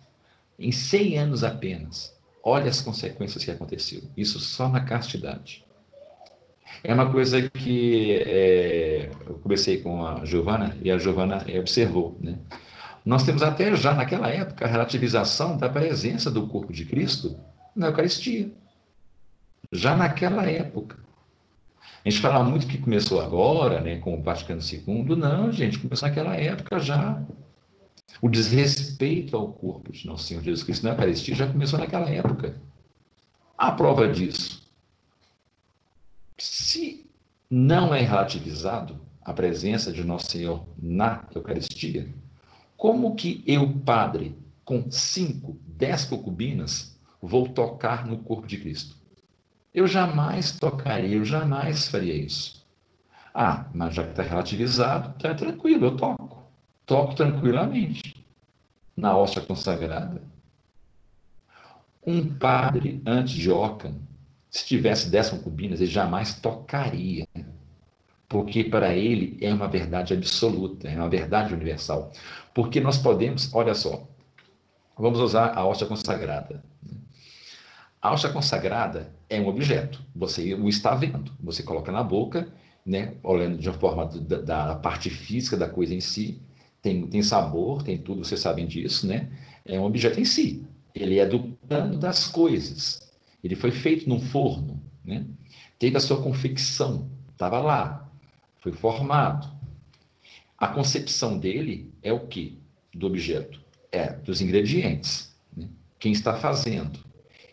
Em 0.59 0.71
100 0.71 1.17
anos 1.17 1.43
apenas, 1.43 2.15
olha 2.43 2.69
as 2.69 2.81
consequências 2.81 3.43
que 3.43 3.51
aconteceu. 3.51 4.03
Isso 4.15 4.39
só 4.39 4.69
na 4.69 4.81
castidade. 4.81 5.63
É 6.83 6.93
uma 6.93 7.11
coisa 7.11 7.49
que 7.49 8.15
é, 8.25 9.09
eu 9.27 9.35
conversei 9.35 9.81
com 9.81 10.05
a 10.05 10.25
Giovana 10.25 10.75
e 10.81 10.91
a 10.91 10.97
Giovana 10.97 11.45
observou. 11.59 12.17
Né? 12.21 12.37
Nós 13.05 13.23
temos 13.23 13.41
até 13.41 13.75
já 13.75 13.93
naquela 13.93 14.29
época 14.29 14.65
a 14.65 14.67
relativização 14.67 15.57
da 15.57 15.69
presença 15.69 16.29
do 16.29 16.47
corpo 16.47 16.71
de 16.71 16.85
Cristo 16.85 17.37
na 17.75 17.87
Eucaristia. 17.87 18.51
Já 19.71 19.95
naquela 19.95 20.43
época. 20.45 21.00
A 22.03 22.09
gente 22.09 22.21
fala 22.21 22.43
muito 22.43 22.67
que 22.67 22.77
começou 22.77 23.21
agora, 23.21 23.79
né, 23.79 23.99
com 23.99 24.19
o 24.19 24.23
Vaticano 24.23 24.61
II. 24.61 25.15
Não, 25.15 25.51
gente, 25.51 25.79
começou 25.79 26.07
naquela 26.07 26.35
época 26.35 26.79
já. 26.79 27.21
O 28.21 28.27
desrespeito 28.27 29.37
ao 29.37 29.53
corpo 29.53 29.91
de 29.91 30.05
Nosso 30.07 30.25
Senhor 30.25 30.43
Jesus 30.43 30.63
Cristo 30.63 30.83
na 30.83 30.91
Eucaristia 30.91 31.35
já 31.35 31.47
começou 31.47 31.79
naquela 31.79 32.09
época. 32.09 32.59
A 33.57 33.71
prova 33.71 34.07
disso 34.07 34.61
se 36.41 37.05
não 37.49 37.93
é 37.93 38.01
relativizado 38.01 38.99
a 39.23 39.31
presença 39.31 39.91
de 39.91 40.03
Nosso 40.03 40.31
Senhor 40.31 40.65
na 40.81 41.23
Eucaristia, 41.35 42.11
como 42.75 43.15
que 43.15 43.43
eu, 43.45 43.71
padre, 43.85 44.35
com 44.65 44.89
cinco, 44.89 45.55
dez 45.67 46.03
concubinas, 46.03 46.99
vou 47.21 47.47
tocar 47.47 48.07
no 48.07 48.17
corpo 48.17 48.47
de 48.47 48.57
Cristo? 48.57 48.97
Eu 49.73 49.87
jamais 49.87 50.59
tocaria, 50.59 51.15
eu 51.15 51.25
jamais 51.25 51.87
faria 51.87 52.13
isso. 52.13 52.65
Ah, 53.33 53.65
mas 53.73 53.95
já 53.95 54.03
que 54.03 54.09
está 54.11 54.23
relativizado, 54.23 55.15
está 55.15 55.33
tranquilo, 55.33 55.85
eu 55.85 55.95
toco. 55.95 56.43
Toco 56.85 57.15
tranquilamente 57.15 58.25
na 58.95 59.15
hóstia 59.15 59.41
consagrada. 59.41 60.21
Um 62.05 62.33
padre, 62.37 63.01
antes 63.05 63.33
de 63.35 63.49
Ockham, 63.49 63.95
se 64.49 64.65
tivesse 64.65 65.09
dez 65.09 65.29
concubinas, 65.29 65.79
ele 65.79 65.89
jamais 65.89 66.33
tocaria, 66.39 67.25
porque 68.27 68.65
para 68.65 68.93
ele 68.93 69.37
é 69.41 69.53
uma 69.53 69.67
verdade 69.67 70.13
absoluta, 70.13 70.89
é 70.89 70.95
uma 70.97 71.09
verdade 71.09 71.53
universal. 71.53 72.11
Porque 72.53 72.81
nós 72.81 72.97
podemos, 72.97 73.53
olha 73.53 73.73
só, 73.73 74.05
vamos 74.97 75.19
usar 75.19 75.57
a 75.57 75.65
hóstia 75.65 75.87
consagrada. 75.87 76.61
A 78.01 78.11
hóstia 78.11 78.31
consagrada 78.31 79.13
é 79.29 79.39
um 79.39 79.47
objeto, 79.47 80.01
você 80.15 80.55
o 80.55 80.67
está 80.67 80.95
vendo, 80.95 81.31
você 81.39 81.61
coloca 81.61 81.91
na 81.91 82.03
boca, 82.03 82.51
né, 82.83 83.13
olhando 83.21 83.59
de 83.59 83.69
uma 83.69 83.77
forma 83.77 84.07
da, 84.07 84.41
da 84.41 84.75
parte 84.75 85.09
física 85.09 85.55
da 85.55 85.69
coisa 85.69 85.93
em 85.93 85.99
si, 85.99 86.41
tem, 86.81 87.05
tem 87.05 87.21
sabor, 87.21 87.83
tem 87.83 87.97
tudo, 87.99 88.25
vocês 88.25 88.39
sabem 88.39 88.65
disso, 88.65 89.05
né? 89.05 89.29
É 89.63 89.79
um 89.79 89.83
objeto 89.83 90.19
em 90.19 90.25
si. 90.25 90.65
Ele 90.95 91.19
é 91.19 91.25
do 91.27 91.55
plano 91.67 91.97
das 91.97 92.27
coisas. 92.27 92.99
Ele 93.43 93.55
foi 93.55 93.69
feito 93.69 94.09
num 94.09 94.19
forno, 94.19 94.81
né? 95.05 95.25
teve 95.77 95.95
a 95.97 95.99
sua 95.99 96.21
confecção, 96.21 97.09
estava 97.31 97.59
lá, 97.59 98.09
foi 98.59 98.71
formado. 98.71 99.47
A 100.57 100.67
concepção 100.67 101.37
dele 101.37 101.91
é 102.03 102.11
o 102.11 102.27
que 102.27 102.59
do 102.93 103.07
objeto? 103.07 103.59
É 103.91 104.13
dos 104.13 104.41
ingredientes. 104.41 105.35
Né? 105.55 105.67
Quem 105.99 106.11
está 106.11 106.35
fazendo. 106.35 106.99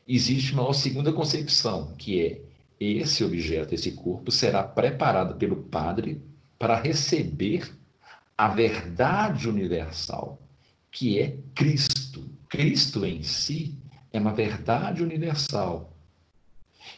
Existe 0.09 0.54
uma 0.54 0.72
segunda 0.72 1.12
concepção, 1.12 1.94
que 1.98 2.18
é 2.24 2.40
esse 2.80 3.22
objeto, 3.22 3.74
esse 3.74 3.92
corpo, 3.92 4.30
será 4.30 4.62
preparado 4.62 5.34
pelo 5.34 5.56
padre 5.56 6.22
para 6.59 6.80
receber 6.80 7.70
a 8.36 8.48
verdade 8.48 9.48
universal, 9.48 10.40
que 10.90 11.18
é 11.18 11.36
Cristo. 11.54 12.26
Cristo 12.48 13.04
em 13.04 13.22
si 13.22 13.76
é 14.11 14.18
uma 14.18 14.32
verdade 14.32 15.02
universal. 15.02 15.92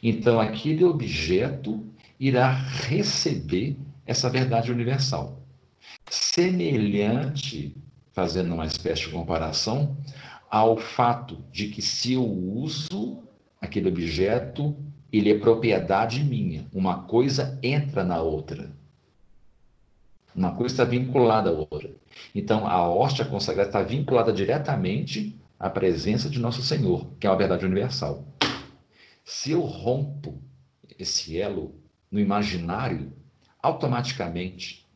Então, 0.00 0.38
aquele 0.38 0.84
objeto 0.84 1.84
irá 2.18 2.52
receber 2.52 3.76
essa 4.06 4.30
verdade 4.30 4.70
universal. 4.70 5.42
Semelhante, 6.08 7.76
fazendo 8.12 8.54
uma 8.54 8.66
espécie 8.66 9.06
de 9.06 9.08
comparação, 9.08 9.96
ao 10.50 10.76
fato 10.76 11.38
de 11.52 11.68
que 11.68 11.80
se 11.80 12.14
eu 12.14 12.24
uso 12.24 13.22
aquele 13.60 13.88
objeto, 13.88 14.76
ele 15.12 15.30
é 15.30 15.38
propriedade 15.38 16.24
minha. 16.24 16.66
Uma 16.72 17.04
coisa 17.04 17.58
entra 17.62 18.02
na 18.02 18.20
outra. 18.20 18.70
Uma 20.34 20.54
coisa 20.54 20.74
está 20.74 20.84
vinculada 20.84 21.50
à 21.50 21.52
outra. 21.52 21.90
Então, 22.34 22.66
a 22.66 22.88
hóstia 22.88 23.24
consagrada 23.24 23.68
está 23.68 23.82
vinculada 23.82 24.32
diretamente 24.32 25.38
à 25.58 25.70
presença 25.70 26.28
de 26.28 26.40
Nosso 26.40 26.62
Senhor, 26.62 27.06
que 27.20 27.26
é 27.26 27.30
uma 27.30 27.36
verdade 27.36 27.64
universal. 27.64 28.24
Se 29.24 29.52
eu 29.52 29.60
rompo 29.60 30.40
esse 30.98 31.38
elo 31.38 31.74
no 32.10 32.18
imaginário, 32.18 33.12
automaticamente, 33.62 34.86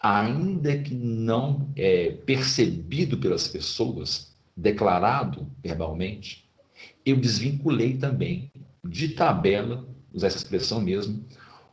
ainda 0.00 0.76
que 0.78 0.94
não 0.94 1.68
é 1.76 2.10
percebido 2.10 3.18
pelas 3.18 3.46
pessoas, 3.46 4.33
declarado 4.56 5.46
verbalmente, 5.62 6.48
eu 7.04 7.16
desvinculei 7.16 7.96
também, 7.96 8.50
de 8.84 9.08
tabela, 9.08 9.86
usar 10.12 10.28
essa 10.28 10.36
expressão 10.36 10.80
mesmo, 10.80 11.24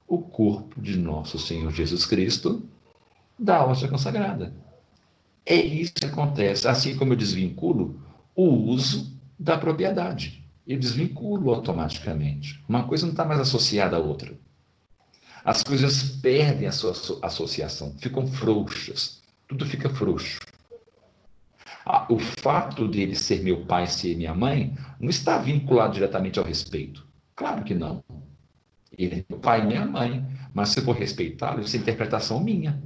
o 0.07 0.17
corpo 0.17 0.81
de 0.81 0.97
nosso 0.97 1.39
Senhor 1.39 1.71
Jesus 1.71 2.05
Cristo 2.05 2.63
da 3.37 3.65
hóstia 3.65 3.87
consagrada. 3.87 4.53
É 5.45 5.55
isso 5.55 5.93
que 5.93 6.05
acontece. 6.05 6.67
Assim 6.67 6.95
como 6.95 7.13
eu 7.13 7.17
desvinculo 7.17 7.99
o 8.35 8.45
uso 8.45 9.17
da 9.39 9.57
propriedade. 9.57 10.43
Eu 10.67 10.77
desvinculo 10.77 11.51
automaticamente. 11.53 12.63
Uma 12.69 12.83
coisa 12.83 13.05
não 13.05 13.13
está 13.13 13.25
mais 13.25 13.39
associada 13.39 13.95
à 13.95 13.99
outra. 13.99 14.37
As 15.43 15.63
coisas 15.63 16.03
perdem 16.21 16.67
a 16.67 16.71
sua 16.71 16.93
associação, 17.23 17.95
ficam 17.97 18.27
frouxas. 18.27 19.21
Tudo 19.47 19.65
fica 19.65 19.89
frouxo. 19.89 20.39
Ah, 21.85 22.05
o 22.09 22.19
fato 22.19 22.87
dele 22.87 23.15
ser 23.15 23.43
meu 23.43 23.65
pai, 23.65 23.87
ser 23.87 24.15
minha 24.15 24.33
mãe, 24.33 24.75
não 24.99 25.09
está 25.09 25.37
vinculado 25.37 25.93
diretamente 25.93 26.37
ao 26.37 26.45
respeito. 26.45 27.07
Claro 27.35 27.63
que 27.63 27.73
não. 27.73 28.03
Ele 28.97 29.21
é 29.21 29.25
meu 29.29 29.39
pai 29.39 29.61
e 29.61 29.65
minha 29.65 29.85
mãe. 29.85 30.25
Mas 30.53 30.69
se 30.69 30.79
eu 30.79 30.83
for 30.83 30.95
respeitá-lo, 30.95 31.61
isso 31.61 31.75
é 31.75 31.79
interpretação 31.79 32.43
minha. 32.43 32.81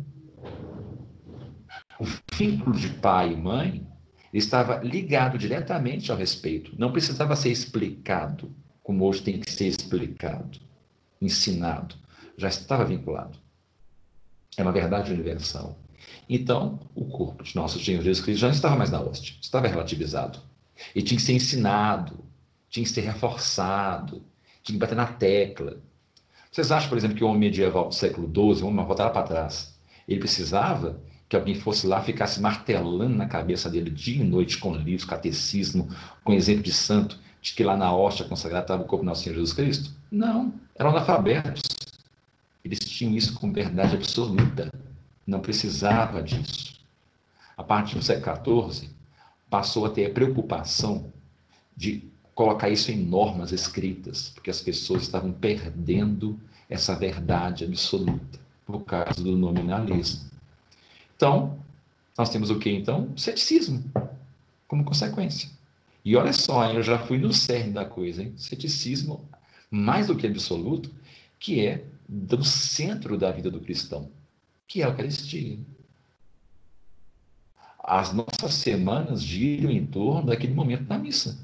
O 1.99 2.05
vínculo 2.35 2.75
de 2.75 2.89
pai 2.89 3.33
e 3.33 3.35
mãe 3.35 3.87
estava 4.33 4.77
ligado 4.77 5.37
diretamente 5.37 6.11
ao 6.11 6.17
respeito. 6.17 6.73
Não 6.77 6.91
precisava 6.91 7.35
ser 7.35 7.49
explicado, 7.49 8.53
como 8.83 9.05
hoje 9.05 9.23
tem 9.23 9.39
que 9.39 9.51
ser 9.51 9.67
explicado, 9.67 10.59
ensinado. 11.21 11.95
Já 12.37 12.49
estava 12.49 12.85
vinculado. 12.85 13.39
É 14.57 14.61
uma 14.61 14.71
verdade 14.71 15.11
universal. 15.11 15.77
Então, 16.27 16.79
o 16.95 17.05
corpo 17.05 17.43
de 17.43 17.55
nosso 17.55 17.79
Senhor 17.79 18.01
Jesus 18.01 18.23
Cristo 18.23 18.41
já 18.41 18.47
não 18.47 18.55
estava 18.55 18.75
mais 18.75 18.89
na 18.89 18.99
hóstia, 18.99 19.35
estava 19.41 19.67
relativizado. 19.67 20.39
E 20.93 21.01
tinha 21.01 21.17
que 21.17 21.23
ser 21.23 21.33
ensinado, 21.33 22.23
tinha 22.69 22.83
que 22.83 22.89
ser 22.89 23.01
reforçado, 23.01 24.23
tinha 24.63 24.75
que 24.75 24.79
bater 24.79 24.95
na 24.95 25.05
tecla. 25.05 25.77
Vocês 26.51 26.71
acham, 26.71 26.89
por 26.89 26.97
exemplo, 26.97 27.15
que 27.15 27.23
o 27.23 27.27
homem 27.27 27.41
medieval 27.41 27.89
do 27.89 27.95
século 27.95 28.27
XII, 28.27 28.63
o 28.63 28.67
homem 28.67 28.85
para 28.85 29.23
trás, 29.23 29.77
ele 30.07 30.19
precisava 30.19 30.99
que 31.27 31.35
alguém 31.35 31.55
fosse 31.55 31.87
lá, 31.87 32.01
ficasse 32.01 32.39
martelando 32.39 33.15
na 33.15 33.27
cabeça 33.27 33.69
dele 33.69 33.89
dia 33.89 34.21
e 34.21 34.27
noite 34.27 34.57
com 34.57 34.73
livros, 34.75 35.05
catecismo, 35.05 35.89
com 36.23 36.33
exemplo 36.33 36.63
de 36.63 36.71
santo, 36.71 37.19
de 37.41 37.53
que 37.53 37.63
lá 37.63 37.75
na 37.75 37.93
hóstia 37.95 38.25
consagrada 38.25 38.63
estava 38.63 38.83
o 38.83 38.85
corpo 38.85 39.03
do 39.03 39.07
nosso 39.07 39.23
Senhor 39.23 39.35
Jesus 39.35 39.53
Cristo? 39.53 39.91
Não, 40.11 40.53
eram 40.75 40.91
analfabetos. 40.91 41.61
Eles 42.63 42.79
tinham 42.79 43.15
isso 43.15 43.33
com 43.33 43.51
verdade 43.51 43.95
absoluta. 43.95 44.71
Não 45.25 45.39
precisava 45.39 46.21
disso. 46.21 46.75
A 47.57 47.63
partir 47.63 47.95
do 47.95 48.03
século 48.03 48.71
XIV, 48.71 48.89
passou 49.49 49.85
a 49.85 49.89
ter 49.89 50.05
a 50.05 50.13
preocupação 50.13 51.11
de 51.75 52.03
colocar 52.33 52.69
isso 52.69 52.91
em 52.91 52.97
normas 52.97 53.51
escritas, 53.51 54.29
porque 54.35 54.49
as 54.49 54.61
pessoas 54.61 55.03
estavam 55.03 55.31
perdendo 55.31 56.39
essa 56.69 56.95
verdade 56.95 57.63
absoluta 57.63 58.39
por 58.65 58.81
causa 58.81 59.23
do 59.23 59.37
nominalismo. 59.37 60.29
Então, 61.15 61.57
nós 62.17 62.29
temos 62.29 62.49
o 62.49 62.59
que 62.59 62.69
então? 62.69 63.15
Ceticismo, 63.15 63.83
como 64.67 64.83
consequência. 64.83 65.49
E 66.03 66.15
olha 66.15 66.33
só, 66.33 66.71
eu 66.71 66.83
já 66.83 66.99
fui 66.99 67.17
no 67.17 67.33
cerne 67.33 67.71
da 67.71 67.85
coisa, 67.85 68.21
hein? 68.21 68.33
Ceticismo, 68.37 69.23
mais 69.71 70.07
do 70.07 70.15
que 70.15 70.27
absoluto, 70.27 70.93
que 71.39 71.65
é 71.65 71.83
do 72.07 72.43
centro 72.43 73.17
da 73.17 73.31
vida 73.31 73.49
do 73.49 73.59
cristão, 73.59 74.09
que 74.67 74.81
é 74.81 74.85
a 74.85 74.89
Eucaristia. 74.89 75.59
As 77.79 78.11
nossas 78.13 78.53
semanas 78.55 79.21
giram 79.21 79.69
em 79.69 79.85
torno 79.85 80.27
daquele 80.27 80.53
momento 80.53 80.85
da 80.85 80.97
missa. 80.97 81.37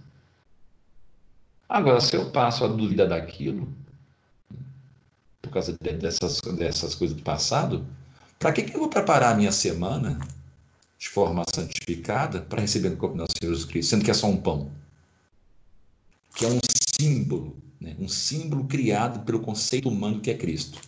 Agora, 1.69 2.01
se 2.01 2.15
eu 2.15 2.31
passo 2.31 2.65
a 2.65 2.67
dúvida 2.67 3.07
daquilo, 3.07 3.71
por 5.41 5.51
causa 5.51 5.77
dessas, 5.79 6.41
dessas 6.57 6.95
coisas 6.95 7.15
do 7.15 7.23
passado, 7.23 7.85
para 8.39 8.51
que, 8.51 8.63
que 8.63 8.75
eu 8.75 8.79
vou 8.79 8.89
preparar 8.89 9.33
a 9.33 9.37
minha 9.37 9.51
semana 9.51 10.19
de 10.97 11.09
forma 11.09 11.43
santificada 11.53 12.41
para 12.41 12.61
receber 12.61 12.89
o 12.89 12.97
corpo 12.97 13.15
do 13.15 13.19
nosso 13.19 13.33
Senhor 13.39 13.53
Jesus 13.53 13.69
Cristo, 13.69 13.89
sendo 13.89 14.03
que 14.03 14.11
é 14.11 14.13
só 14.13 14.27
um 14.27 14.37
pão? 14.37 14.71
Que 16.35 16.45
é 16.45 16.47
um 16.47 16.59
símbolo, 16.99 17.55
né? 17.79 17.95
um 17.99 18.07
símbolo 18.07 18.65
criado 18.65 19.23
pelo 19.25 19.39
conceito 19.39 19.89
humano 19.89 20.19
que 20.19 20.29
é 20.29 20.37
Cristo. 20.37 20.79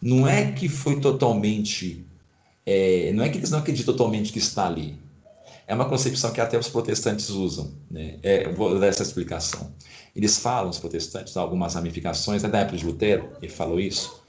Não 0.00 0.26
é 0.26 0.52
que 0.52 0.68
foi 0.68 1.00
totalmente. 1.00 2.06
É, 2.64 3.12
não 3.12 3.24
é 3.24 3.28
que 3.28 3.38
eles 3.38 3.50
não 3.50 3.58
acreditam 3.58 3.94
totalmente 3.94 4.32
que 4.32 4.38
está 4.38 4.66
ali. 4.66 4.98
É 5.66 5.74
uma 5.74 5.88
concepção 5.88 6.32
que 6.32 6.40
até 6.40 6.58
os 6.58 6.68
protestantes 6.68 7.30
usam. 7.30 7.72
Né? 7.90 8.18
É, 8.22 8.48
vou 8.50 8.78
dar 8.78 8.86
essa 8.86 9.02
explicação. 9.02 9.72
Eles 10.16 10.38
falam, 10.38 10.70
os 10.70 10.78
protestantes, 10.78 11.36
algumas 11.36 11.74
ramificações, 11.74 12.42
até 12.42 12.52
da 12.52 12.58
época 12.60 12.76
de 12.76 12.84
Lutero, 12.84 13.30
ele 13.40 13.52
falou 13.52 13.78
isso, 13.78 14.20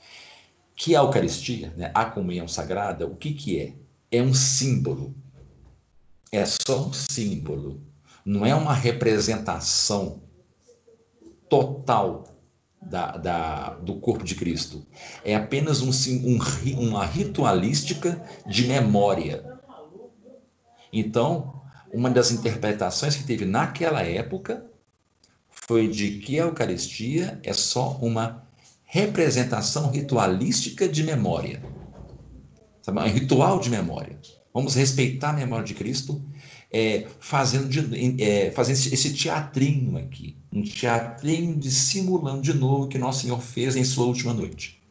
que 0.75 0.95
a 0.95 0.99
Eucaristia, 0.99 1.73
né, 1.75 1.91
a 1.93 2.05
comunhão 2.05 2.47
sagrada, 2.47 3.07
o 3.07 3.15
que, 3.15 3.33
que 3.33 3.59
é? 3.59 3.73
É 4.11 4.21
um 4.21 4.33
símbolo. 4.33 5.15
É 6.31 6.45
só 6.45 6.87
um 6.87 6.93
símbolo. 6.93 7.81
Não 8.23 8.45
é 8.45 8.53
uma 8.53 8.73
representação 8.73 10.21
total 11.49 12.30
da, 12.81 13.11
da, 13.17 13.69
do 13.75 13.95
corpo 13.95 14.23
de 14.23 14.35
Cristo. 14.35 14.85
É 15.23 15.35
apenas 15.35 15.81
um, 15.81 15.91
um, 16.25 16.39
uma 16.79 17.05
ritualística 17.05 18.21
de 18.47 18.67
memória. 18.67 19.45
Então, 20.91 21.61
uma 21.93 22.09
das 22.09 22.31
interpretações 22.31 23.15
que 23.15 23.23
teve 23.23 23.45
naquela 23.45 24.01
época 24.01 24.65
foi 25.49 25.87
de 25.87 26.19
que 26.19 26.39
a 26.39 26.43
Eucaristia 26.43 27.39
é 27.43 27.53
só 27.53 27.97
uma 28.01 28.43
representação 28.83 29.89
ritualística 29.89 30.87
de 30.87 31.03
memória. 31.03 31.63
Um 32.87 33.13
ritual 33.13 33.59
de 33.59 33.69
memória. 33.69 34.19
Vamos 34.53 34.75
respeitar 34.75 35.29
a 35.29 35.33
memória 35.33 35.63
de 35.63 35.73
Cristo, 35.73 36.21
é, 36.71 37.05
fazendo, 37.19 37.67
de, 37.67 38.23
é, 38.23 38.51
fazendo 38.51 38.75
esse 38.75 39.13
teatrinho 39.13 39.97
aqui. 39.97 40.35
Um 40.51 40.63
teatrinho 40.63 41.55
dissimulando 41.55 42.41
de 42.41 42.53
novo 42.53 42.85
o 42.85 42.87
que 42.87 42.97
Nosso 42.97 43.23
Senhor 43.23 43.41
fez 43.41 43.75
em 43.75 43.83
sua 43.83 44.05
última 44.05 44.33
noite. 44.33 44.81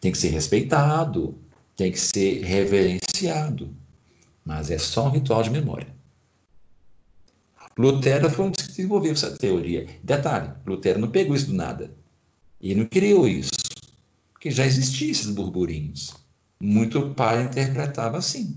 Tem 0.00 0.12
que 0.12 0.18
ser 0.18 0.28
respeitado, 0.28 1.36
tem 1.76 1.90
que 1.90 2.00
ser 2.00 2.42
reverenciado, 2.44 3.74
mas 4.44 4.70
é 4.70 4.78
só 4.78 5.06
um 5.06 5.10
ritual 5.10 5.42
de 5.42 5.50
memória. 5.50 5.88
Lutero 7.76 8.28
foi 8.28 8.46
um 8.46 8.50
dos 8.50 8.62
que 8.62 8.68
desenvolveu 8.68 9.12
essa 9.12 9.30
teoria. 9.36 9.86
Detalhe, 10.02 10.50
Lutero 10.66 10.98
não 10.98 11.10
pegou 11.10 11.36
isso 11.36 11.46
do 11.46 11.54
nada. 11.54 11.92
E 12.60 12.74
não 12.74 12.84
criou 12.84 13.28
isso, 13.28 13.52
porque 14.32 14.50
já 14.50 14.66
existiam 14.66 15.12
esses 15.12 15.30
burburinhos. 15.30 16.12
Muito 16.60 17.10
pai 17.14 17.44
interpretava 17.44 18.18
assim, 18.18 18.56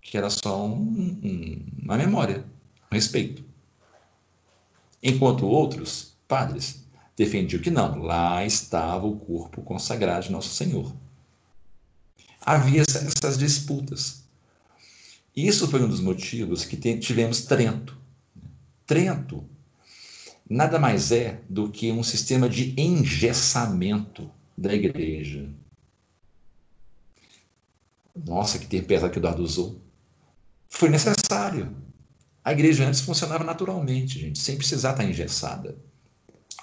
que 0.00 0.16
era 0.16 0.30
só 0.30 0.66
um, 0.66 1.20
um, 1.22 1.66
uma 1.82 1.96
memória, 1.96 2.44
um 2.90 2.94
respeito. 2.94 3.44
Enquanto 5.02 5.46
outros, 5.46 6.14
padres, 6.26 6.84
defendiam 7.16 7.62
que 7.62 7.70
não, 7.70 7.98
lá 7.98 8.44
estava 8.44 9.06
o 9.06 9.18
corpo 9.18 9.62
consagrado 9.62 10.26
de 10.26 10.32
Nosso 10.32 10.54
Senhor. 10.54 10.94
Havia 12.40 12.82
essas 12.82 13.38
disputas. 13.38 14.24
Isso 15.36 15.68
foi 15.68 15.82
um 15.82 15.88
dos 15.88 16.00
motivos 16.00 16.64
que 16.64 16.76
tivemos 16.76 17.42
Trento. 17.42 17.96
Trento 18.86 19.44
nada 20.50 20.80
mais 20.80 21.12
é 21.12 21.40
do 21.48 21.70
que 21.70 21.92
um 21.92 22.02
sistema 22.02 22.48
de 22.48 22.74
engessamento 22.76 24.28
da 24.58 24.74
igreja. 24.74 25.48
Nossa, 28.26 28.58
que 28.58 28.66
termo 28.66 28.88
pesado 28.88 29.12
que 29.12 29.18
o 29.18 29.20
Eduardo 29.20 29.44
usou. 29.44 29.80
Foi 30.70 30.88
necessário. 30.88 31.76
A 32.42 32.52
igreja 32.52 32.86
antes 32.86 33.00
funcionava 33.00 33.44
naturalmente, 33.44 34.18
gente, 34.18 34.38
sem 34.38 34.56
precisar 34.56 34.92
estar 34.92 35.04
engessada. 35.04 35.76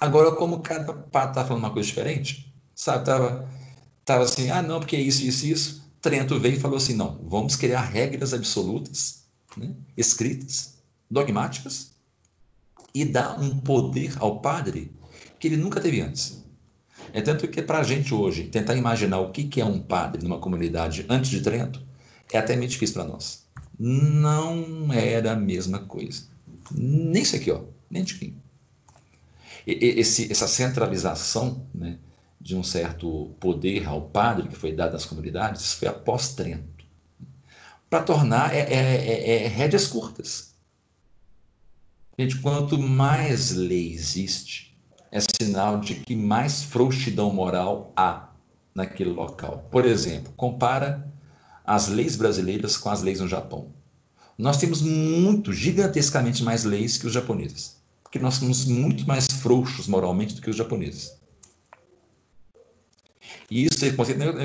Agora, 0.00 0.32
como 0.32 0.60
cada 0.60 0.92
padre 0.92 1.30
está 1.30 1.44
falando 1.44 1.62
uma 1.62 1.72
coisa 1.72 1.88
diferente, 1.88 2.52
sabe? 2.74 3.04
Tava, 3.04 3.48
tava 4.04 4.24
assim, 4.24 4.50
ah, 4.50 4.62
não, 4.62 4.80
porque 4.80 4.96
é 4.96 5.00
isso, 5.00 5.22
isso, 5.22 5.46
isso. 5.46 5.92
Trento 6.00 6.38
veio 6.38 6.56
e 6.56 6.60
falou 6.60 6.76
assim: 6.76 6.94
não, 6.94 7.20
vamos 7.24 7.54
criar 7.54 7.82
regras 7.82 8.32
absolutas, 8.32 9.24
né, 9.56 9.74
escritas, 9.96 10.78
dogmáticas, 11.10 11.92
e 12.94 13.04
dar 13.04 13.40
um 13.40 13.58
poder 13.60 14.16
ao 14.18 14.40
padre 14.40 14.92
que 15.38 15.48
ele 15.48 15.56
nunca 15.56 15.80
teve 15.80 16.00
antes. 16.00 16.44
É 17.12 17.20
tanto 17.20 17.48
que 17.48 17.62
para 17.62 17.78
a 17.78 17.82
gente 17.82 18.14
hoje 18.14 18.44
tentar 18.44 18.76
imaginar 18.76 19.18
o 19.18 19.32
que 19.32 19.60
é 19.60 19.64
um 19.64 19.80
padre 19.80 20.22
numa 20.22 20.38
comunidade 20.38 21.06
antes 21.08 21.30
de 21.30 21.40
Trento 21.40 21.86
é 22.32 22.38
até 22.38 22.54
meio 22.54 22.68
difícil 22.68 22.94
para 22.94 23.04
nós. 23.04 23.47
Não 23.78 24.92
era 24.92 25.32
a 25.32 25.36
mesma 25.36 25.80
coisa. 25.80 26.24
Nem 26.72 27.22
isso 27.22 27.36
aqui, 27.36 27.50
ó, 27.50 27.62
nem 27.90 28.02
de 28.02 28.14
quem. 28.14 28.34
Esse, 29.66 30.30
essa 30.32 30.48
centralização 30.48 31.66
né, 31.74 31.98
de 32.40 32.56
um 32.56 32.62
certo 32.62 33.30
poder 33.38 33.86
ao 33.86 34.02
padre 34.02 34.48
que 34.48 34.56
foi 34.56 34.72
dado 34.72 34.96
às 34.96 35.04
comunidades, 35.04 35.62
isso 35.62 35.76
foi 35.76 35.88
após 35.88 36.34
Trento. 36.34 36.84
Para 37.88 38.02
tornar 38.02 38.54
é, 38.54 38.60
é, 38.60 38.74
é, 38.74 39.44
é, 39.44 39.48
rédeas 39.48 39.86
curtas. 39.86 40.54
Gente, 42.18 42.38
quanto 42.40 42.78
mais 42.78 43.52
lei 43.52 43.92
existe, 43.92 44.76
é 45.10 45.18
sinal 45.20 45.80
de 45.80 45.94
que 45.94 46.16
mais 46.16 46.62
frouxidão 46.62 47.32
moral 47.32 47.92
há 47.96 48.30
naquele 48.74 49.10
local. 49.10 49.66
Por 49.70 49.84
exemplo, 49.84 50.32
compara 50.36 51.08
as 51.68 51.88
leis 51.88 52.16
brasileiras 52.16 52.78
com 52.78 52.88
as 52.88 53.02
leis 53.02 53.20
no 53.20 53.28
Japão. 53.28 53.68
Nós 54.38 54.56
temos 54.56 54.80
muito, 54.80 55.52
gigantescamente 55.52 56.42
mais 56.42 56.64
leis 56.64 56.96
que 56.96 57.06
os 57.06 57.12
japoneses, 57.12 57.76
porque 58.02 58.18
nós 58.18 58.36
somos 58.36 58.64
muito 58.64 59.06
mais 59.06 59.26
frouxos 59.26 59.86
moralmente 59.86 60.34
do 60.34 60.40
que 60.40 60.48
os 60.48 60.56
japoneses. 60.56 61.18
E 63.50 63.66
isso 63.66 63.84
eu 63.84 63.92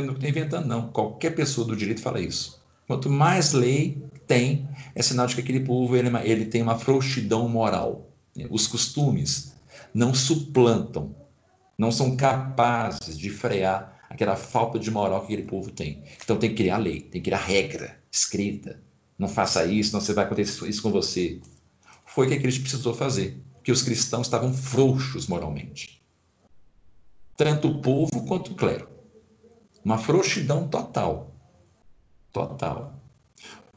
não 0.04 0.14
estou 0.14 0.30
inventando, 0.30 0.68
não. 0.68 0.90
Qualquer 0.90 1.30
pessoa 1.30 1.66
do 1.66 1.78
direito 1.78 2.02
fala 2.02 2.20
isso. 2.20 2.62
Quanto 2.88 3.10
mais 3.10 3.54
lei 3.54 4.04
tem, 4.28 4.68
é 4.94 5.02
sinal 5.02 5.26
de 5.26 5.36
que 5.36 5.42
aquele 5.42 5.62
povo 5.62 5.96
ele, 5.96 6.10
ele 6.24 6.46
tem 6.46 6.62
uma 6.62 6.78
frouxidão 6.78 7.48
moral. 7.48 8.10
Os 8.50 8.68
costumes 8.68 9.54
não 9.94 10.14
suplantam, 10.14 11.16
não 11.78 11.90
são 11.92 12.18
capazes 12.18 13.18
de 13.18 13.30
frear 13.30 13.93
aquela 14.14 14.36
falta 14.36 14.78
de 14.78 14.92
moral 14.92 15.22
que 15.22 15.34
aquele 15.34 15.48
povo 15.48 15.72
tem. 15.72 16.04
Então 16.24 16.38
tem 16.38 16.52
que 16.52 16.58
criar 16.58 16.78
lei, 16.78 17.02
tem 17.02 17.22
que 17.22 17.30
criar 17.30 17.40
regra 17.40 18.00
escrita. 18.12 18.80
Não 19.18 19.28
faça 19.28 19.66
isso, 19.66 19.98
não 19.98 20.02
vai 20.14 20.26
acontecer 20.26 20.68
isso 20.68 20.82
com 20.82 20.92
você. 20.92 21.42
Foi 22.06 22.26
o 22.26 22.30
que 22.30 22.36
a 22.36 22.38
igreja 22.38 22.62
precisou 22.62 22.94
fazer, 22.94 23.42
porque 23.56 23.72
os 23.72 23.82
cristãos 23.82 24.28
estavam 24.28 24.54
frouxos 24.54 25.28
moralmente. 25.28 26.02
Tanto 27.36 27.68
o 27.68 27.82
povo 27.82 28.26
quanto 28.28 28.52
o 28.52 28.56
clero. 28.56 28.88
Uma 29.84 29.98
frouxidão 29.98 30.68
total. 30.68 31.36
Total. 32.32 33.02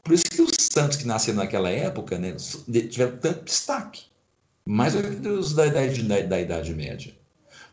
Por 0.03 0.13
isso 0.13 0.25
que 0.25 0.41
os 0.41 0.51
santos 0.71 0.97
que 0.97 1.05
nasceram 1.05 1.39
naquela 1.39 1.69
época 1.69 2.17
né, 2.17 2.35
tiveram 2.89 3.17
tanto 3.17 3.45
destaque. 3.45 4.05
Mais 4.65 4.93
do 4.93 5.01
que 5.01 5.27
os 5.27 5.53
da 5.53 5.65
idade, 5.65 6.03
da, 6.03 6.21
da 6.21 6.39
idade 6.39 6.73
Média. 6.73 7.15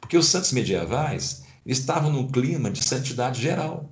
Porque 0.01 0.17
os 0.17 0.27
santos 0.27 0.53
medievais 0.53 1.44
estavam 1.67 2.13
num 2.13 2.29
clima 2.29 2.71
de 2.71 2.85
santidade 2.85 3.41
geral. 3.41 3.91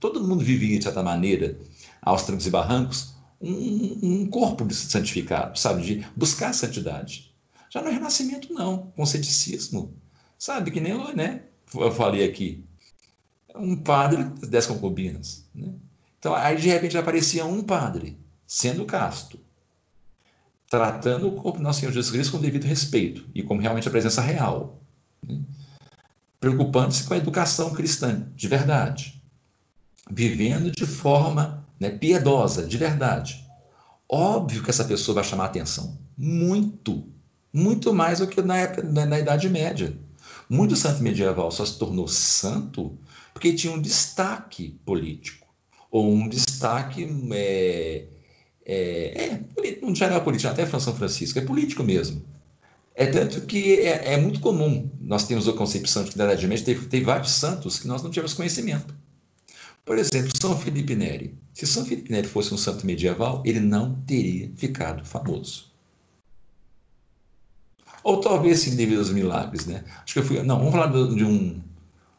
Todo 0.00 0.22
mundo 0.26 0.44
vivia, 0.44 0.78
de 0.78 0.84
certa 0.84 1.02
maneira, 1.02 1.58
aos 2.02 2.24
trancos 2.24 2.46
e 2.46 2.50
barrancos, 2.50 3.14
um, 3.40 3.98
um 4.02 4.26
corpo 4.26 4.72
santificado, 4.72 5.58
sabe? 5.58 5.82
De 5.82 6.06
buscar 6.16 6.50
a 6.50 6.52
santidade. 6.52 7.32
Já 7.70 7.82
no 7.82 7.90
Renascimento, 7.90 8.52
não. 8.52 8.92
Com 8.96 9.04
ceticismo. 9.04 9.92
Sabe? 10.38 10.70
Que 10.70 10.80
nem 10.80 11.14
né? 11.14 11.42
Eu 11.74 11.92
falei 11.92 12.24
aqui 12.24 12.64
um 13.54 13.76
padre 13.76 14.24
dez 14.48 14.66
concubinas. 14.66 15.44
Né? 15.54 15.72
Então, 16.18 16.34
aí 16.34 16.56
de 16.56 16.68
repente 16.68 16.96
aparecia 16.96 17.44
um 17.44 17.62
padre, 17.62 18.18
sendo 18.46 18.84
casto, 18.84 19.38
tratando 20.68 21.28
o 21.28 21.32
corpo 21.32 21.58
do 21.58 21.64
nosso 21.64 21.80
Senhor 21.80 21.92
Jesus 21.92 22.10
Cristo 22.10 22.32
com 22.32 22.40
devido 22.40 22.64
respeito 22.64 23.26
e 23.34 23.42
como 23.42 23.60
realmente 23.60 23.86
a 23.86 23.90
presença 23.90 24.20
real. 24.20 24.80
Né? 25.22 25.40
Preocupando-se 26.44 27.04
com 27.04 27.14
a 27.14 27.16
educação 27.16 27.72
cristã, 27.72 28.28
de 28.36 28.46
verdade. 28.46 29.18
Vivendo 30.10 30.70
de 30.70 30.84
forma 30.84 31.66
né, 31.80 31.88
piedosa, 31.88 32.66
de 32.66 32.76
verdade. 32.76 33.42
Óbvio 34.06 34.62
que 34.62 34.68
essa 34.68 34.84
pessoa 34.84 35.14
vai 35.14 35.24
chamar 35.24 35.46
atenção. 35.46 35.96
Muito. 36.18 37.08
Muito 37.50 37.94
mais 37.94 38.18
do 38.18 38.26
que 38.26 38.42
na, 38.42 38.58
época, 38.58 38.82
na, 38.82 39.06
na 39.06 39.18
Idade 39.18 39.48
Média. 39.48 39.96
Muito 40.46 40.76
santo 40.76 41.02
medieval 41.02 41.50
só 41.50 41.64
se 41.64 41.78
tornou 41.78 42.06
santo 42.06 42.98
porque 43.32 43.54
tinha 43.54 43.72
um 43.72 43.80
destaque 43.80 44.78
político, 44.84 45.46
ou 45.90 46.12
um 46.12 46.28
destaque. 46.28 47.08
É, 47.32 48.04
é, 48.66 49.22
é, 49.22 49.80
não 49.80 49.94
já 49.94 50.06
era 50.06 50.20
político, 50.20 50.52
até 50.52 50.66
São 50.78 50.94
Francisco, 50.94 51.38
é 51.38 51.42
político 51.42 51.82
mesmo. 51.82 52.22
É 52.94 53.06
tanto 53.06 53.40
que 53.42 53.80
é, 53.80 54.14
é, 54.14 54.16
muito 54.16 54.38
comum, 54.40 54.88
nós 55.00 55.26
temos 55.26 55.48
a 55.48 55.52
concepção 55.52 56.04
de 56.04 56.12
que 56.12 56.18
na 56.18 56.24
Idade 56.24 56.46
Média 56.46 56.64
teve, 56.64 56.86
teve 56.86 57.04
vários 57.04 57.32
santos 57.32 57.78
que 57.78 57.88
nós 57.88 58.02
não 58.02 58.10
tivemos 58.10 58.34
conhecimento. 58.34 58.94
Por 59.84 59.98
exemplo, 59.98 60.30
São 60.40 60.56
Felipe 60.56 60.94
Neri. 60.94 61.36
Se 61.52 61.66
São 61.66 61.84
Felipe 61.84 62.10
Neri 62.10 62.28
fosse 62.28 62.54
um 62.54 62.56
santo 62.56 62.86
medieval, 62.86 63.42
ele 63.44 63.60
não 63.60 64.00
teria 64.06 64.50
ficado 64.56 65.04
famoso. 65.04 65.72
Ou 68.04 68.20
talvez 68.20 68.60
sim 68.60 68.76
devido 68.76 68.98
aos 68.98 69.10
milagres, 69.10 69.66
né? 69.66 69.84
Acho 70.04 70.14
que 70.14 70.20
eu 70.20 70.24
fui. 70.24 70.42
Não, 70.42 70.58
vamos 70.58 70.72
falar 70.72 70.86
de 70.88 71.24
um, 71.24 71.60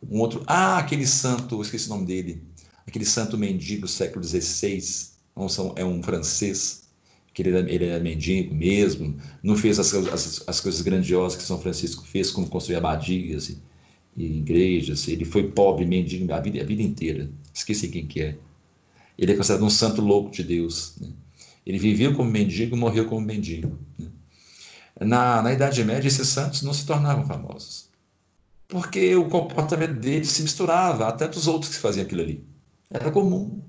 um 0.09 0.19
outro. 0.19 0.43
Ah, 0.45 0.77
aquele 0.77 1.07
santo, 1.07 1.61
esqueci 1.61 1.87
o 1.87 1.89
nome 1.89 2.05
dele. 2.05 2.43
Aquele 2.85 3.05
santo 3.05 3.37
mendigo 3.37 3.81
do 3.81 3.87
século 3.87 4.23
XVI. 4.23 5.13
É 5.75 5.83
um 5.83 6.01
francês, 6.01 6.84
que 7.35 7.41
ele 7.41 7.49
era, 7.49 7.69
ele 7.69 7.85
era 7.85 8.01
mendigo 8.01 8.55
mesmo. 8.55 9.17
Não 9.43 9.57
fez 9.57 9.77
as, 9.77 9.93
as, 9.93 10.43
as, 10.47 10.61
coisas 10.61 10.81
grandiosas 10.81 11.37
que 11.37 11.43
São 11.43 11.59
Francisco 11.59 12.05
fez, 12.07 12.31
como 12.31 12.47
construir 12.47 12.77
abadias 12.77 13.49
e, 13.49 13.61
e 14.15 14.37
igrejas. 14.37 15.05
Ele 15.09 15.25
foi 15.25 15.51
pobre, 15.51 15.85
mendigo 15.85 16.31
a 16.33 16.39
vida, 16.39 16.61
a 16.61 16.63
vida 16.63 16.81
inteira. 16.81 17.29
Esqueci 17.53 17.89
quem 17.89 18.07
que 18.07 18.21
é. 18.21 18.37
Ele 19.19 19.33
é 19.33 19.35
considerado 19.35 19.65
um 19.65 19.69
santo 19.69 20.01
louco 20.01 20.31
de 20.31 20.43
Deus. 20.43 20.95
Né? 21.01 21.09
Ele 21.65 21.77
viveu 21.77 22.15
como 22.15 22.31
mendigo 22.31 22.73
e 22.73 22.79
morreu 22.79 23.05
como 23.05 23.19
mendigo. 23.19 23.77
Né? 23.99 24.07
Na, 25.01 25.41
na 25.41 25.51
Idade 25.51 25.83
Média, 25.83 26.07
esses 26.07 26.29
santos 26.29 26.61
não 26.61 26.73
se 26.73 26.85
tornavam 26.85 27.25
famosos. 27.25 27.89
Porque 28.65 29.13
o 29.13 29.27
comportamento 29.27 29.99
deles 29.99 30.29
se 30.29 30.41
misturava 30.41 31.09
a 31.09 31.11
tantos 31.11 31.47
outros 31.47 31.75
que 31.75 31.81
faziam 31.81 32.05
aquilo 32.05 32.21
ali. 32.21 32.41
Era 32.89 33.11
comum. 33.11 33.61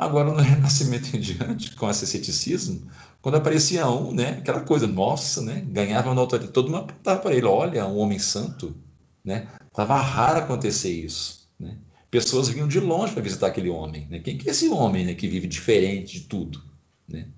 Agora, 0.00 0.30
no 0.32 0.36
Renascimento 0.40 1.14
em 1.14 1.20
diante, 1.20 1.76
com 1.76 1.90
esse 1.90 2.06
ceticismo, 2.06 2.90
quando 3.20 3.34
aparecia 3.34 3.86
um, 3.86 4.14
né, 4.14 4.38
aquela 4.38 4.62
coisa, 4.62 4.86
nossa, 4.86 5.42
né, 5.42 5.60
ganhava 5.68 6.10
uma 6.10 6.22
autoridade, 6.22 6.54
todo 6.54 6.70
mundo 6.70 6.84
apontava 6.84 7.20
para 7.20 7.34
ele, 7.34 7.44
olha, 7.44 7.86
um 7.86 7.98
homem 7.98 8.18
santo, 8.18 8.74
né, 9.22 9.46
estava 9.68 10.00
raro 10.00 10.38
acontecer 10.38 10.90
isso, 10.90 11.46
né, 11.58 11.76
pessoas 12.10 12.48
vinham 12.48 12.66
de 12.66 12.80
longe 12.80 13.12
para 13.12 13.22
visitar 13.22 13.48
aquele 13.48 13.68
homem, 13.68 14.06
né, 14.08 14.20
quem 14.20 14.38
que 14.38 14.48
é 14.48 14.52
esse 14.52 14.70
homem, 14.70 15.04
né, 15.04 15.12
que 15.14 15.28
vive 15.28 15.46
diferente 15.46 16.18
de 16.18 16.26
tudo, 16.26 16.62
né, 17.06 17.28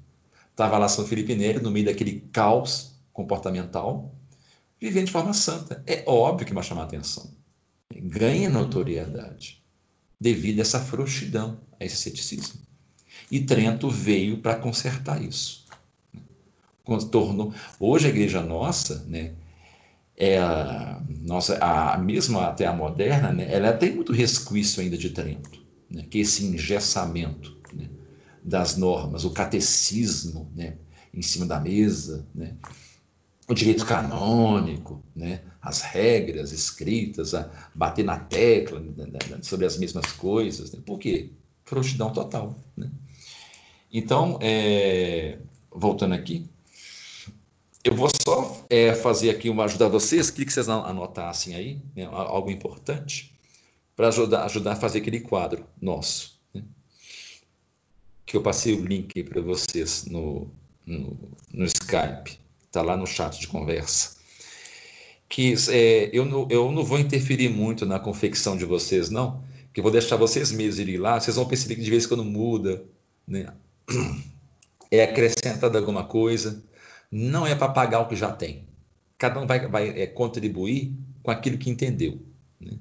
Estava 0.53 0.77
lá 0.79 0.87
São 0.87 1.07
Felipe 1.07 1.35
Neri, 1.35 1.61
no 1.61 1.71
meio 1.71 1.87
daquele 1.87 2.21
caos 2.31 2.95
comportamental, 3.11 4.15
vivendo 4.79 5.07
de 5.07 5.13
forma 5.13 5.33
santa. 5.33 5.83
É 5.87 6.05
óbvio 6.07 6.47
que 6.47 6.53
vai 6.53 6.63
chamar 6.63 6.83
atenção. 6.83 7.35
Ganha 7.91 8.51
notoriedade 8.51 9.62
devido 10.23 10.61
a 10.61 10.63
essa 10.63 10.79
frouxidão, 10.79 11.61
a 11.81 11.85
esse 11.85 11.97
ceticismo. 11.97 12.61
E 13.31 13.41
Trento 13.41 13.91
veio 13.91 14.39
para 14.39 14.55
consertar 14.55 15.21
isso. 15.21 15.67
Tornou... 17.11 17.53
Hoje 17.81 18.07
a 18.07 18.11
igreja 18.11 18.41
nossa, 18.41 19.05
né, 19.09 19.33
é 20.17 20.39
a, 20.39 21.03
nossa, 21.21 21.59
a, 21.59 21.99
mesmo 21.99 22.39
até 22.39 22.67
a 22.67 22.73
moderna, 22.73 23.33
né, 23.33 23.53
ela 23.53 23.73
tem 23.73 23.95
muito 23.95 24.13
resquício 24.13 24.81
ainda 24.81 24.97
de 24.97 25.11
Trento, 25.11 25.61
né, 25.91 26.05
que 26.09 26.19
é 26.19 26.21
esse 26.21 26.45
engessamento. 26.45 27.57
Né, 27.75 27.89
das 28.45 28.77
normas, 28.77 29.25
o 29.25 29.31
catecismo 29.31 30.51
né, 30.55 30.75
em 31.15 31.23
cima 31.23 31.47
da 31.47 31.61
mesa, 31.61 32.27
né, 32.35 32.55
o 33.53 33.55
direito 33.55 33.85
canônico, 33.85 35.03
né, 35.15 35.43
as 35.61 35.83
regras 35.83 36.53
escritas, 36.53 37.35
a 37.35 37.51
bater 37.75 38.05
na 38.05 38.19
tecla 38.19 38.81
né, 38.81 38.93
né, 38.97 39.19
né, 39.29 39.39
sobre 39.43 39.67
as 39.67 39.77
mesmas 39.77 40.11
coisas. 40.13 40.73
Né, 40.73 40.81
por 40.85 40.99
quê? 40.99 41.31
Frouxidão 41.65 42.11
total. 42.13 42.59
Né? 42.77 42.91
Então, 43.93 44.39
é, 44.41 45.39
voltando 45.71 46.15
aqui, 46.15 46.49
eu 47.85 47.95
vou 47.95 48.09
só 48.25 48.65
é, 48.71 48.95
fazer 48.95 49.31
aqui 49.31 49.51
uma 49.51 49.65
ajudar 49.65 49.89
vocês, 49.89 50.31
queria 50.31 50.47
que 50.47 50.53
vocês 50.53 50.69
anotassem 50.69 51.55
aí, 51.55 51.79
né, 51.95 52.09
algo 52.11 52.51
importante, 52.51 53.39
para 53.95 54.09
ajudar, 54.09 54.45
ajudar 54.45 54.73
a 54.73 54.77
fazer 54.77 55.01
aquele 55.01 55.21
quadro 55.21 55.67
nosso. 55.81 56.41
Né? 56.55 56.63
Que 58.25 58.35
eu 58.35 58.43
passei 58.43 58.75
o 58.75 58.85
link 58.85 59.23
para 59.25 59.43
vocês 59.43 60.07
no, 60.07 60.49
no, 60.87 61.17
no 61.53 61.65
Skype, 61.67 62.42
está 62.73 62.81
lá 62.81 62.97
no 62.97 63.07
chat 63.07 63.39
de 63.39 63.47
conversa. 63.47 64.17
Que 65.29 65.55
é, 65.69 66.11
eu, 66.11 66.25
não, 66.25 66.49
eu 66.51 66.73
não 66.73 66.83
vou 66.83 66.99
interferir 66.99 67.51
muito 67.51 67.85
na 67.85 67.99
confecção 67.99 68.57
de 68.57 68.65
vocês, 68.65 69.11
não, 69.11 69.45
que 69.73 69.81
eu 69.81 69.83
vou 69.83 69.93
deixar 69.93 70.17
vocês 70.17 70.51
mesmos 70.51 70.79
irem 70.79 70.97
lá, 70.97 71.21
vocês 71.21 71.37
vão 71.37 71.47
perceber 71.47 71.77
que 71.77 71.83
de 71.83 71.91
vez 71.91 72.05
em 72.05 72.09
quando 72.09 72.25
muda, 72.25 72.83
né? 73.29 73.53
é 74.91 75.05
acrescentado 75.05 75.77
alguma 75.77 76.05
coisa, 76.05 76.63
não 77.11 77.47
é 77.47 77.55
para 77.55 77.69
pagar 77.69 78.01
o 78.01 78.09
que 78.09 78.17
já 78.17 78.33
tem. 78.33 78.67
Cada 79.19 79.39
um 79.39 79.47
vai, 79.47 79.69
vai 79.69 79.89
é, 79.91 80.07
contribuir 80.07 80.97
com 81.23 81.31
aquilo 81.31 81.59
que 81.59 81.71
entendeu. 81.71 82.21
Né? 82.59 82.73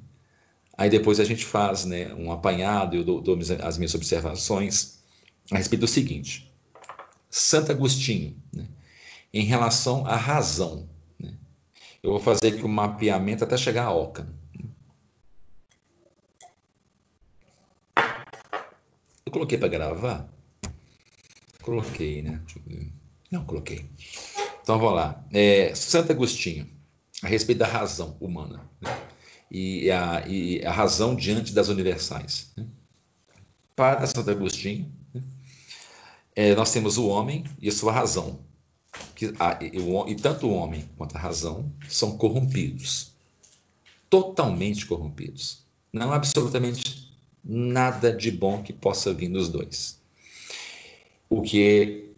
Aí 0.78 0.90
depois 0.90 1.20
a 1.20 1.26
gente 1.26 1.46
faz 1.46 1.84
né, 1.84 2.14
um 2.14 2.32
apanhado, 2.32 2.96
eu 2.96 3.04
dou, 3.04 3.22
dou 3.22 3.38
as 3.62 3.78
minhas 3.78 3.94
observações 3.94 5.00
a 5.52 5.58
respeito 5.58 5.82
do 5.82 5.88
seguinte. 5.88 6.50
Santo 7.30 7.72
Agostinho, 7.72 8.36
né, 8.54 8.68
em 9.34 9.44
relação 9.44 10.06
à 10.06 10.16
razão. 10.16 10.90
Né, 11.20 11.34
eu 12.04 12.12
vou 12.12 12.20
fazer 12.20 12.48
aqui 12.48 12.64
um 12.64 12.70
mapeamento 12.70 13.44
até 13.44 13.58
chegar 13.58 13.86
a 13.86 13.94
Oca. 13.94 14.28
Eu 19.26 19.32
coloquei 19.32 19.58
para 19.58 19.70
gravar? 19.70 20.30
Coloquei, 21.62 22.22
né? 22.22 22.42
Não, 23.32 23.46
coloquei. 23.46 23.90
Então 24.62 24.78
vamos 24.78 24.96
lá. 24.96 25.24
É, 25.32 25.74
Santo 25.74 26.12
Agostinho, 26.12 26.68
a 27.24 27.28
respeito 27.28 27.60
da 27.60 27.68
razão 27.68 28.18
humana 28.20 28.70
né? 28.82 28.90
e, 29.50 29.90
a, 29.92 30.28
e, 30.28 30.66
a, 30.66 30.72
razão 30.72 31.16
diante 31.16 31.54
das 31.54 31.70
universais. 31.70 32.52
Né? 32.58 32.66
Para 33.76 34.06
Santo 34.08 34.30
Agostinho, 34.30 34.92
né? 35.14 35.24
é, 36.36 36.56
nós 36.56 36.72
temos 36.72 36.98
o 36.98 37.08
homem 37.08 37.46
e 37.62 37.70
a 37.70 37.72
sua 37.72 37.92
razão. 37.92 38.40
Que, 39.16 39.34
a, 39.40 39.60
e, 39.62 39.80
o, 39.80 40.08
e 40.08 40.16
tanto 40.16 40.48
o 40.48 40.54
homem 40.54 40.90
quanto 40.98 41.16
a 41.16 41.20
razão 41.20 41.72
são 41.88 42.18
corrompidos. 42.18 43.12
Totalmente 44.10 44.86
corrompidos. 44.86 45.64
Não 45.94 46.12
há 46.12 46.16
absolutamente 46.16 47.12
nada 47.44 48.12
de 48.12 48.32
bom 48.32 48.62
que 48.62 48.74
possa 48.74 49.14
vir 49.14 49.30
dos 49.30 49.50
dois. 49.50 50.00
O 51.30 51.42
que 51.42 52.10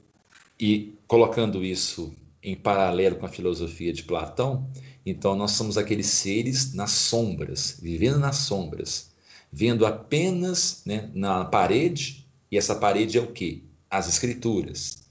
e 0.60 0.94
colocando 1.08 1.64
isso 1.64 2.14
em 2.42 2.56
paralelo 2.56 3.16
com 3.16 3.26
a 3.26 3.30
filosofia 3.30 3.94
de 3.94 4.04
Platão, 4.04 4.70
então 5.06 5.36
nós 5.36 5.52
somos 5.52 5.78
aqueles 5.78 6.08
seres 6.08 6.74
nas 6.74 6.92
sombras, 6.92 7.80
vivendo 7.82 8.20
nas 8.20 8.38
sombras, 8.38 9.12
vendo 9.52 9.86
apenas 9.86 10.82
né, 10.86 11.10
na 11.14 11.46
parede, 11.46 12.26
e 12.52 12.58
essa 12.58 12.76
parede 12.76 13.18
é 13.18 13.22
o 13.22 13.32
que? 13.32 13.64
As 13.90 14.08
escrituras. 14.08 15.03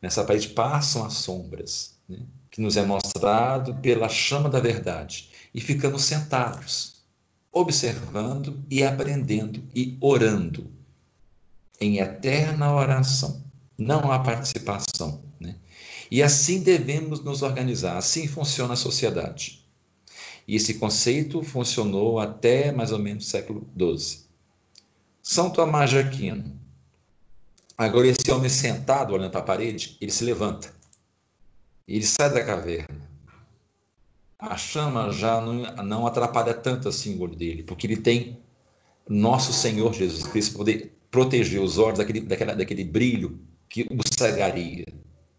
Nessa 0.00 0.24
parede 0.24 0.48
passam 0.48 1.04
as 1.04 1.14
sombras, 1.14 1.96
né, 2.08 2.18
que 2.50 2.60
nos 2.60 2.76
é 2.76 2.84
mostrado 2.84 3.74
pela 3.76 4.08
chama 4.08 4.48
da 4.48 4.60
verdade, 4.60 5.30
e 5.54 5.60
ficamos 5.60 6.04
sentados, 6.04 7.02
observando 7.52 8.64
e 8.70 8.82
aprendendo 8.82 9.62
e 9.74 9.98
orando 10.00 10.70
em 11.80 11.98
eterna 11.98 12.72
oração 12.72 13.42
não 13.80 14.12
há 14.12 14.18
participação. 14.18 15.22
Né? 15.40 15.56
E 16.10 16.22
assim 16.22 16.62
devemos 16.62 17.24
nos 17.24 17.40
organizar, 17.40 17.96
assim 17.96 18.28
funciona 18.28 18.74
a 18.74 18.76
sociedade. 18.76 19.64
E 20.46 20.56
esse 20.56 20.74
conceito 20.74 21.42
funcionou 21.42 22.20
até 22.20 22.70
mais 22.70 22.92
ou 22.92 22.98
menos 22.98 23.26
o 23.26 23.30
século 23.30 23.66
XII. 23.78 24.20
São 25.22 25.48
Tomás 25.48 25.90
de 25.90 25.98
Aquino. 25.98 26.59
Agora, 27.80 28.06
esse 28.06 28.30
homem 28.30 28.50
sentado 28.50 29.14
olhando 29.14 29.30
para 29.30 29.40
a 29.40 29.42
parede, 29.42 29.96
ele 30.02 30.12
se 30.12 30.22
levanta. 30.22 30.70
Ele 31.88 32.04
sai 32.04 32.30
da 32.30 32.44
caverna. 32.44 33.08
A 34.38 34.54
chama 34.54 35.10
já 35.10 35.40
não, 35.40 35.62
não 35.82 36.06
atrapalha 36.06 36.52
tanto 36.52 36.90
assim 36.90 37.16
o 37.16 37.22
olho 37.22 37.34
dele, 37.34 37.62
porque 37.62 37.86
ele 37.86 37.96
tem 37.96 38.38
nosso 39.08 39.50
Senhor 39.54 39.94
Jesus 39.94 40.26
Cristo 40.26 40.58
poder 40.58 40.94
proteger 41.10 41.58
os 41.58 41.78
olhos 41.78 41.96
daquele, 41.96 42.20
daquela, 42.20 42.54
daquele 42.54 42.84
brilho 42.84 43.40
que 43.66 43.84
o 43.84 43.96
cegaria. 44.14 44.84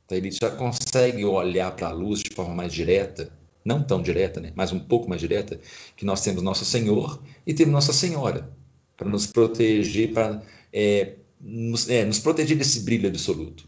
Então, 0.03 0.17
ele 0.17 0.31
já 0.31 0.49
consegue 0.49 1.23
olhar 1.23 1.71
para 1.75 1.89
a 1.89 1.93
luz 1.93 2.21
de 2.21 2.33
forma 2.33 2.55
mais 2.55 2.73
direta, 2.73 3.31
não 3.63 3.83
tão 3.83 4.01
direta, 4.01 4.41
né, 4.41 4.51
mas 4.55 4.71
um 4.71 4.79
pouco 4.79 5.07
mais 5.07 5.21
direta, 5.21 5.59
que 5.95 6.05
nós 6.05 6.23
temos 6.23 6.41
Nosso 6.41 6.65
Senhor 6.65 7.21
e 7.45 7.53
temos 7.53 7.71
Nossa 7.71 7.93
Senhora, 7.93 8.51
para 8.97 9.07
nos 9.07 9.27
proteger, 9.27 10.11
para 10.11 10.41
é, 10.73 11.17
nos, 11.41 11.89
é, 11.89 12.05
nos 12.05 12.19
proteger 12.19 12.57
desse 12.57 12.81
brilho 12.81 13.09
absoluto. 13.09 13.67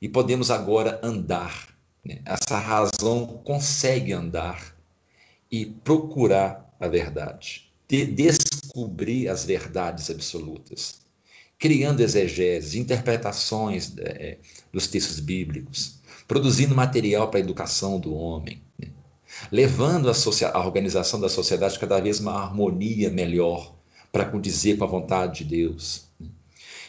E 0.00 0.08
podemos 0.08 0.50
agora 0.50 1.00
andar. 1.02 1.68
Né? 2.04 2.20
Essa 2.24 2.58
razão 2.58 3.40
consegue 3.44 4.12
andar 4.12 4.76
e 5.50 5.66
procurar 5.66 6.74
a 6.80 6.88
verdade, 6.88 7.70
de 7.86 8.06
descobrir 8.06 9.28
as 9.28 9.44
verdades 9.44 10.10
absolutas 10.10 11.02
criando 11.62 12.00
exegeses, 12.00 12.74
interpretações 12.74 13.92
é, 13.98 14.36
dos 14.72 14.88
textos 14.88 15.20
bíblicos, 15.20 16.00
produzindo 16.26 16.74
material 16.74 17.28
para 17.28 17.38
a 17.38 17.40
educação 17.40 18.00
do 18.00 18.12
homem, 18.12 18.60
né? 18.76 18.88
levando 19.48 20.10
a, 20.10 20.12
a, 20.52 20.66
organização 20.66 21.20
da 21.20 21.28
sociedade 21.28 21.78
cada 21.78 22.00
vez 22.00 22.18
uma 22.18 22.32
harmonia 22.32 23.10
melhor 23.10 23.76
para 24.10 24.24
condizer 24.24 24.76
com 24.76 24.82
a 24.82 24.88
vontade 24.88 25.44
de 25.44 25.56
Deus. 25.56 26.08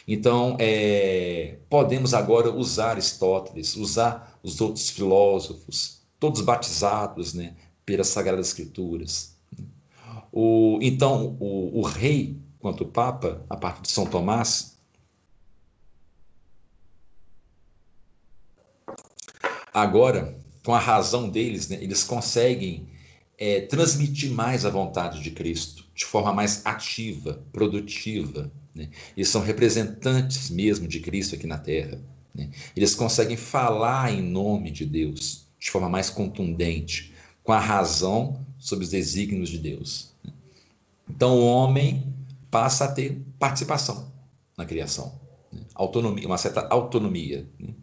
Então, 0.06 0.56
é, 0.60 1.58
podemos 1.70 2.12
agora 2.12 2.50
usar 2.50 2.90
Aristóteles, 2.90 3.74
usar 3.76 4.38
os 4.42 4.60
outros 4.60 4.90
filósofos, 4.90 6.02
todos 6.20 6.42
batizados 6.42 7.32
né, 7.32 7.56
pelas 7.86 8.08
Sagradas 8.08 8.48
Escrituras. 8.48 9.34
O, 10.30 10.78
então, 10.82 11.36
o, 11.40 11.80
o 11.80 11.82
rei 11.82 12.38
quanto 12.64 12.84
o 12.84 12.88
Papa, 12.88 13.44
a 13.48 13.56
parte 13.56 13.82
de 13.82 13.90
São 13.90 14.06
Tomás, 14.06 14.78
agora, 19.72 20.34
com 20.64 20.74
a 20.74 20.78
razão 20.78 21.28
deles, 21.28 21.68
né, 21.68 21.76
eles 21.82 22.04
conseguem 22.04 22.88
é, 23.36 23.60
transmitir 23.62 24.30
mais 24.30 24.64
a 24.64 24.70
vontade 24.70 25.22
de 25.22 25.30
Cristo, 25.30 25.84
de 25.94 26.06
forma 26.06 26.32
mais 26.32 26.64
ativa, 26.64 27.44
produtiva. 27.52 28.50
Né? 28.74 28.88
Eles 29.16 29.28
são 29.28 29.40
representantes 29.40 30.50
mesmo 30.50 30.88
de 30.88 31.00
Cristo 31.00 31.34
aqui 31.34 31.46
na 31.46 31.58
Terra. 31.58 32.00
Né? 32.34 32.50
Eles 32.74 32.94
conseguem 32.94 33.36
falar 33.36 34.12
em 34.12 34.22
nome 34.22 34.70
de 34.70 34.84
Deus 34.84 35.44
de 35.58 35.70
forma 35.70 35.88
mais 35.88 36.10
contundente, 36.10 37.14
com 37.42 37.52
a 37.52 37.58
razão 37.58 38.44
sobre 38.58 38.84
os 38.84 38.90
desígnios 38.90 39.48
de 39.48 39.58
Deus. 39.58 40.12
Né. 40.22 40.32
Então, 41.08 41.38
o 41.38 41.46
homem 41.46 42.12
passa 42.50 42.84
a 42.84 42.92
ter 42.92 43.22
participação 43.38 44.12
na 44.56 44.66
criação, 44.66 45.18
né? 45.52 45.62
autonomia, 45.74 46.26
uma 46.26 46.38
certa 46.38 46.68
autonomia. 46.68 47.48
Né? 47.58 47.74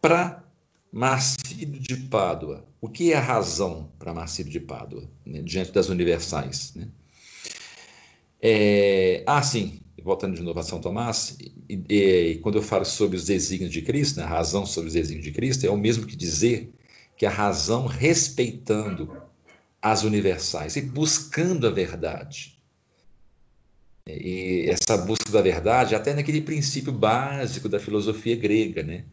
Para 0.00 0.44
Marcílio 0.92 1.80
de 1.80 1.96
Pádua, 1.96 2.64
o 2.80 2.88
que 2.88 3.12
é 3.12 3.16
a 3.16 3.20
razão 3.20 3.90
para 3.98 4.14
Marcílio 4.14 4.52
de 4.52 4.60
Pádua, 4.60 5.02
né? 5.26 5.42
diante 5.42 5.72
das 5.72 5.88
universais? 5.88 6.74
Né? 6.74 6.88
É, 8.40 9.24
ah, 9.26 9.42
sim, 9.42 9.80
voltando 10.02 10.36
de 10.36 10.42
novo 10.42 10.58
a 10.60 10.62
São 10.62 10.80
Tomás, 10.80 11.36
e, 11.68 11.84
e, 11.88 12.38
quando 12.38 12.56
eu 12.56 12.62
falo 12.62 12.84
sobre 12.84 13.16
os 13.16 13.24
desígnios 13.24 13.72
de 13.72 13.82
Cristo, 13.82 14.18
né, 14.18 14.24
a 14.24 14.28
razão 14.28 14.64
sobre 14.64 14.88
os 14.88 14.94
desígnios 14.94 15.24
de 15.24 15.32
Cristo, 15.32 15.66
é 15.66 15.70
o 15.70 15.76
mesmo 15.76 16.06
que 16.06 16.16
dizer 16.16 16.72
que 17.16 17.26
a 17.26 17.30
razão 17.30 17.86
respeitando 17.86 19.20
as 19.82 20.04
universais 20.04 20.76
e 20.76 20.82
buscando 20.82 21.66
a 21.66 21.70
verdade. 21.70 22.58
E 24.06 24.66
essa 24.68 24.96
busca 24.96 25.30
da 25.30 25.42
verdade, 25.42 25.94
até 25.94 26.14
naquele 26.14 26.40
princípio 26.40 26.92
básico 26.92 27.68
da 27.68 27.78
filosofia 27.78 28.34
grega, 28.36 28.82
né? 28.82 29.04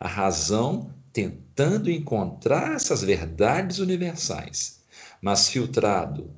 A 0.00 0.08
razão 0.08 0.94
tentando 1.12 1.90
encontrar 1.90 2.74
essas 2.76 3.02
verdades 3.02 3.78
universais, 3.78 4.82
mas 5.20 5.48
filtrado 5.48 6.30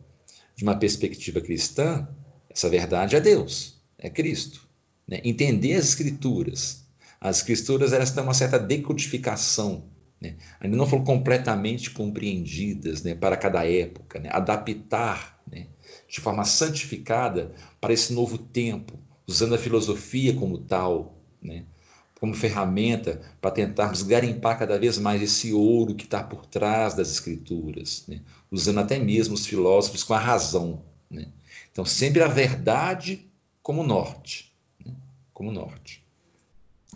de 0.57 0.65
uma 0.65 0.77
perspectiva 0.77 1.41
cristã, 1.41 2.09
essa 2.51 2.69
verdade 2.69 3.15
é 3.15 3.21
Deus, 3.21 3.81
é 3.97 4.11
Cristo. 4.11 4.69
Né? 5.07 5.21
Entender 5.25 5.75
as 5.75 5.87
escrituras. 5.87 6.85
As 7.21 7.39
escrituras 7.39 7.93
elas 7.93 8.11
têm 8.11 8.23
uma 8.23 8.35
certa 8.35 8.59
decodificação, 8.59 9.85
né? 10.21 10.37
ainda 10.59 10.77
não 10.77 10.87
foram 10.87 11.05
completamente 11.05 11.91
compreendidas 11.91 13.03
né? 13.03 13.15
para 13.15 13.37
cada 13.37 13.65
época, 13.65 14.19
né? 14.19 14.29
adaptar 14.33 15.41
né? 15.51 15.67
de 16.09 16.21
forma 16.21 16.45
santificada 16.45 17.53
para 17.81 17.93
esse 17.93 18.13
novo 18.13 18.39
tempo, 18.39 18.99
usando 19.27 19.55
a 19.55 19.59
filosofia 19.59 20.35
como 20.35 20.59
tal, 20.59 21.19
né? 21.43 21.65
como 22.19 22.35
ferramenta 22.35 23.21
para 23.41 23.51
tentarmos 23.51 24.03
garimpar 24.03 24.59
cada 24.59 24.79
vez 24.79 24.99
mais 24.99 25.23
esse 25.23 25.53
ouro 25.53 25.95
que 25.95 26.05
está 26.05 26.23
por 26.23 26.45
trás 26.47 26.95
das 26.95 27.11
escrituras, 27.11 28.05
né? 28.09 28.21
usando 28.51 28.81
até 28.81 28.99
mesmo 28.99 29.35
os 29.35 29.47
filósofos 29.47 30.03
com 30.03 30.15
a 30.15 30.19
razão. 30.19 30.83
Né? 31.11 31.29
Então, 31.73 31.85
sempre 31.85 32.23
a 32.23 32.29
verdade 32.29 33.29
como 33.63 33.83
norte. 33.83 34.53
Né? 34.85 34.93
Como 35.33 35.53
norte. 35.53 36.05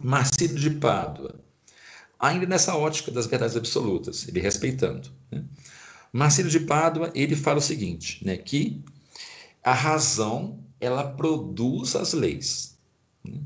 Marcílio 0.00 0.58
de 0.58 0.70
Pádua, 0.70 1.40
ainda 2.18 2.46
nessa 2.46 2.76
ótica 2.76 3.10
das 3.10 3.26
verdades 3.26 3.56
absolutas, 3.56 4.26
ele 4.26 4.40
respeitando. 4.40 5.10
Né? 5.30 5.44
Marcílio 6.12 6.50
de 6.50 6.60
Pádua, 6.60 7.10
ele 7.14 7.36
fala 7.36 7.58
o 7.58 7.62
seguinte, 7.62 8.24
né, 8.24 8.36
que 8.36 8.82
a 9.62 9.72
razão, 9.72 10.58
ela 10.80 11.04
produz 11.12 11.96
as 11.96 12.12
leis. 12.12 12.76
Né? 13.24 13.40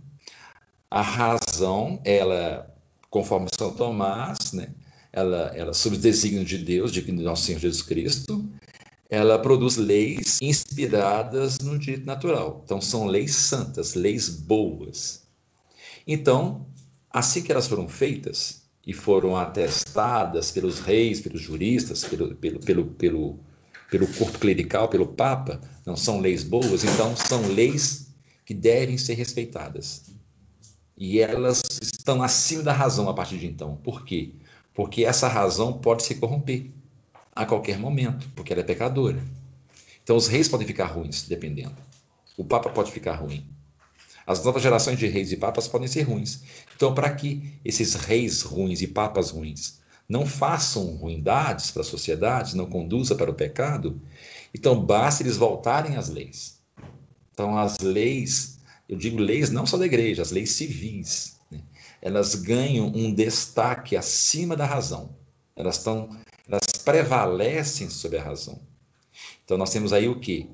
A 0.91 1.03
razão, 1.03 2.01
ela, 2.05 2.75
conforme 3.11 3.49
São 3.57 3.73
Tomás, 3.73 4.53
né, 4.53 4.71
ela, 5.13 5.53
ela 5.55 5.73
sob 5.73 5.97
o 5.97 5.99
desígnio 5.99 6.45
de 6.45 6.59
Deus, 6.59 6.93
de 6.93 7.11
nosso 7.13 7.45
Senhor 7.45 7.59
Jesus 7.59 7.83
Cristo, 7.83 8.49
ela 9.09 9.39
produz 9.39 9.77
leis 9.77 10.39
inspiradas 10.43 11.59
no 11.61 11.79
direito 11.79 12.05
natural. 12.05 12.63
Então, 12.65 12.81
são 12.81 13.07
leis 13.07 13.35
santas, 13.35 13.95
leis 13.95 14.29
boas. 14.29 15.23
Então, 16.07 16.67
assim 17.11 17.43
que 17.43 17.51
elas 17.51 17.67
foram 17.67 17.89
feitas 17.89 18.63
e 18.87 18.93
foram 18.93 19.37
atestadas 19.37 20.51
pelos 20.51 20.81
reis, 20.81 21.21
pelos 21.21 21.41
juristas, 21.41 22.05
pelo, 22.05 22.35
pelo, 22.35 22.61
pelo, 22.61 22.87
pelo, 22.87 23.41
pelo 23.91 24.07
corpo 24.15 24.39
clerical, 24.39 24.89
pelo 24.89 25.07
Papa, 25.07 25.61
não 25.87 25.97
são 25.97 26.21
leis 26.21 26.45
boas, 26.45 26.85
então 26.85 27.17
são 27.17 27.49
leis 27.49 28.15
que 28.45 28.53
devem 28.53 28.99
ser 28.99 29.15
respeitadas. 29.15 30.11
E 30.97 31.21
elas 31.21 31.63
estão 31.81 32.23
acima 32.23 32.63
da 32.63 32.73
razão 32.73 33.09
a 33.09 33.15
partir 33.15 33.39
de 33.39 33.47
então. 33.47 33.77
Por 33.77 34.05
quê? 34.05 34.35
Porque 34.75 35.05
essa 35.05 35.29
razão 35.29 35.75
pode 35.75 36.03
se 36.03 36.17
corromper 36.17 36.71
a 37.35 37.47
qualquer 37.47 37.79
momento, 37.79 38.29
porque 38.35 38.53
ela 38.53 38.63
é 38.63 38.65
pecadora. 38.65 39.23
Então 40.03 40.17
os 40.17 40.27
reis 40.27 40.49
podem 40.49 40.67
ficar 40.67 40.87
ruins, 40.87 41.23
dependendo. 41.23 41.77
O 42.37 42.45
Papa 42.45 42.71
pode 42.71 42.93
ficar 42.93 43.17
ruim. 43.17 43.45
As 44.29 44.45
novas 44.45 44.63
gerações 44.63 44.99
de 44.99 45.07
reis 45.07 45.33
e 45.33 45.39
papas 45.39 45.67
podem 45.67 45.89
ser 45.89 46.03
ruins. 46.03 46.43
Então, 46.77 46.95
para 46.95 47.11
que 47.15 47.55
esses 47.65 47.95
reis 47.95 48.43
ruins 48.43 48.83
e 48.83 48.87
papas 48.87 49.31
ruins 49.31 49.81
não 50.07 50.27
façam 50.27 50.97
ruindades 50.97 51.71
para 51.71 51.81
a 51.81 51.85
sociedade, 51.85 52.55
não 52.55 52.67
conduza 52.67 53.15
para 53.15 53.31
o 53.31 53.35
pecado, 53.35 53.99
então 54.55 54.85
basta 54.85 55.23
eles 55.23 55.39
voltarem 55.39 55.97
às 55.97 56.11
leis. 56.11 56.61
Então, 57.33 57.57
as 57.57 57.79
leis, 57.79 58.59
eu 58.87 58.99
digo 58.99 59.19
leis 59.19 59.51
não 59.51 59.65
só 59.65 59.79
da 59.79 59.87
igreja, 59.87 60.21
as 60.21 60.31
leis 60.31 60.51
civis, 60.53 61.37
né? 61.51 61.61
elas 62.03 62.35
ganham 62.35 62.87
um 62.87 63.15
destaque 63.15 63.97
acima 63.97 64.55
da 64.55 64.67
razão. 64.67 65.17
Elas 65.57 65.79
estão 65.79 66.11
elas 66.49 66.83
prevalecem 66.83 67.91
sobre 67.91 68.19
a 68.19 68.23
razão. 68.23 68.59
Então 69.45 69.59
nós 69.59 69.71
temos 69.71 69.93
aí 69.93 70.09
o 70.09 70.19
que? 70.19 70.49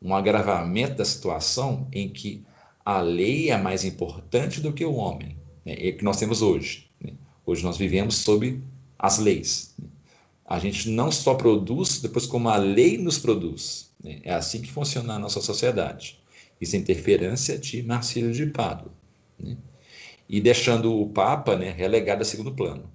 Um 0.00 0.14
agravamento 0.14 0.96
da 0.96 1.04
situação 1.04 1.88
em 1.92 2.08
que 2.08 2.44
a 2.84 3.00
lei 3.00 3.50
é 3.50 3.56
mais 3.56 3.84
importante 3.84 4.60
do 4.60 4.72
que 4.72 4.84
o 4.84 4.94
homem, 4.94 5.36
né? 5.64 5.74
é 5.78 5.92
que 5.92 6.04
nós 6.04 6.18
temos 6.18 6.42
hoje. 6.42 6.90
Né? 7.00 7.12
Hoje 7.44 7.64
nós 7.64 7.76
vivemos 7.76 8.16
sob 8.16 8.62
as 8.98 9.18
leis. 9.18 9.74
Né? 9.78 9.88
A 10.46 10.58
gente 10.58 10.88
não 10.88 11.10
só 11.10 11.34
produz, 11.34 12.00
depois 12.00 12.24
como 12.26 12.48
a 12.48 12.56
lei 12.56 12.96
nos 12.96 13.18
produz. 13.18 13.90
Né? 14.02 14.20
É 14.24 14.32
assim 14.32 14.62
que 14.62 14.70
funciona 14.70 15.14
a 15.14 15.18
nossa 15.18 15.40
sociedade. 15.40 16.18
Isso 16.60 16.76
é 16.76 16.78
interferência 16.78 17.58
de 17.58 17.82
Marcílio 17.82 18.32
de 18.32 18.46
Pádua. 18.46 18.92
Né? 19.38 19.56
E 20.28 20.40
deixando 20.40 20.98
o 20.98 21.08
Papa 21.08 21.56
né, 21.56 21.70
relegado 21.70 22.22
a 22.22 22.24
segundo 22.24 22.52
plano. 22.54 22.90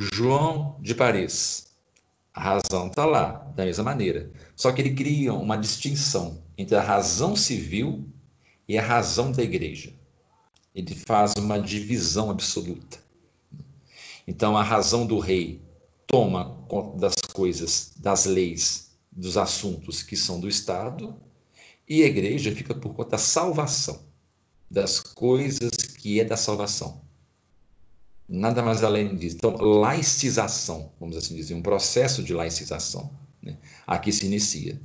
João 0.00 0.76
de 0.80 0.94
Paris. 0.94 1.66
A 2.32 2.40
razão 2.40 2.86
está 2.86 3.04
lá, 3.04 3.52
da 3.56 3.64
mesma 3.64 3.82
maneira. 3.82 4.30
Só 4.54 4.70
que 4.70 4.80
ele 4.80 4.94
cria 4.94 5.34
uma 5.34 5.56
distinção 5.56 6.40
entre 6.56 6.76
a 6.76 6.80
razão 6.80 7.34
civil 7.34 8.08
e 8.68 8.78
a 8.78 8.82
razão 8.82 9.32
da 9.32 9.42
igreja. 9.42 9.92
Ele 10.72 10.94
faz 10.94 11.32
uma 11.36 11.58
divisão 11.58 12.30
absoluta. 12.30 12.98
Então, 14.24 14.56
a 14.56 14.62
razão 14.62 15.04
do 15.04 15.18
rei 15.18 15.60
toma 16.06 16.64
conta 16.68 16.98
das 16.98 17.16
coisas, 17.32 17.92
das 17.96 18.24
leis, 18.24 18.92
dos 19.10 19.36
assuntos 19.36 20.02
que 20.02 20.16
são 20.16 20.38
do 20.38 20.46
Estado, 20.46 21.16
e 21.88 22.04
a 22.04 22.06
igreja 22.06 22.54
fica 22.54 22.72
por 22.72 22.94
conta 22.94 23.12
da 23.12 23.18
salvação, 23.18 24.00
das 24.70 25.00
coisas 25.00 25.70
que 25.98 26.20
é 26.20 26.24
da 26.24 26.36
salvação. 26.36 27.07
Nada 28.28 28.62
mais 28.62 28.84
além 28.84 29.16
disso. 29.16 29.36
Então, 29.36 29.56
laicização, 29.56 30.92
vamos 31.00 31.16
assim 31.16 31.34
dizer, 31.34 31.54
um 31.54 31.62
processo 31.62 32.22
de 32.22 32.34
laicização. 32.34 33.10
Né? 33.42 33.56
Aqui 33.86 34.12
se 34.12 34.26
inicia. 34.26 34.78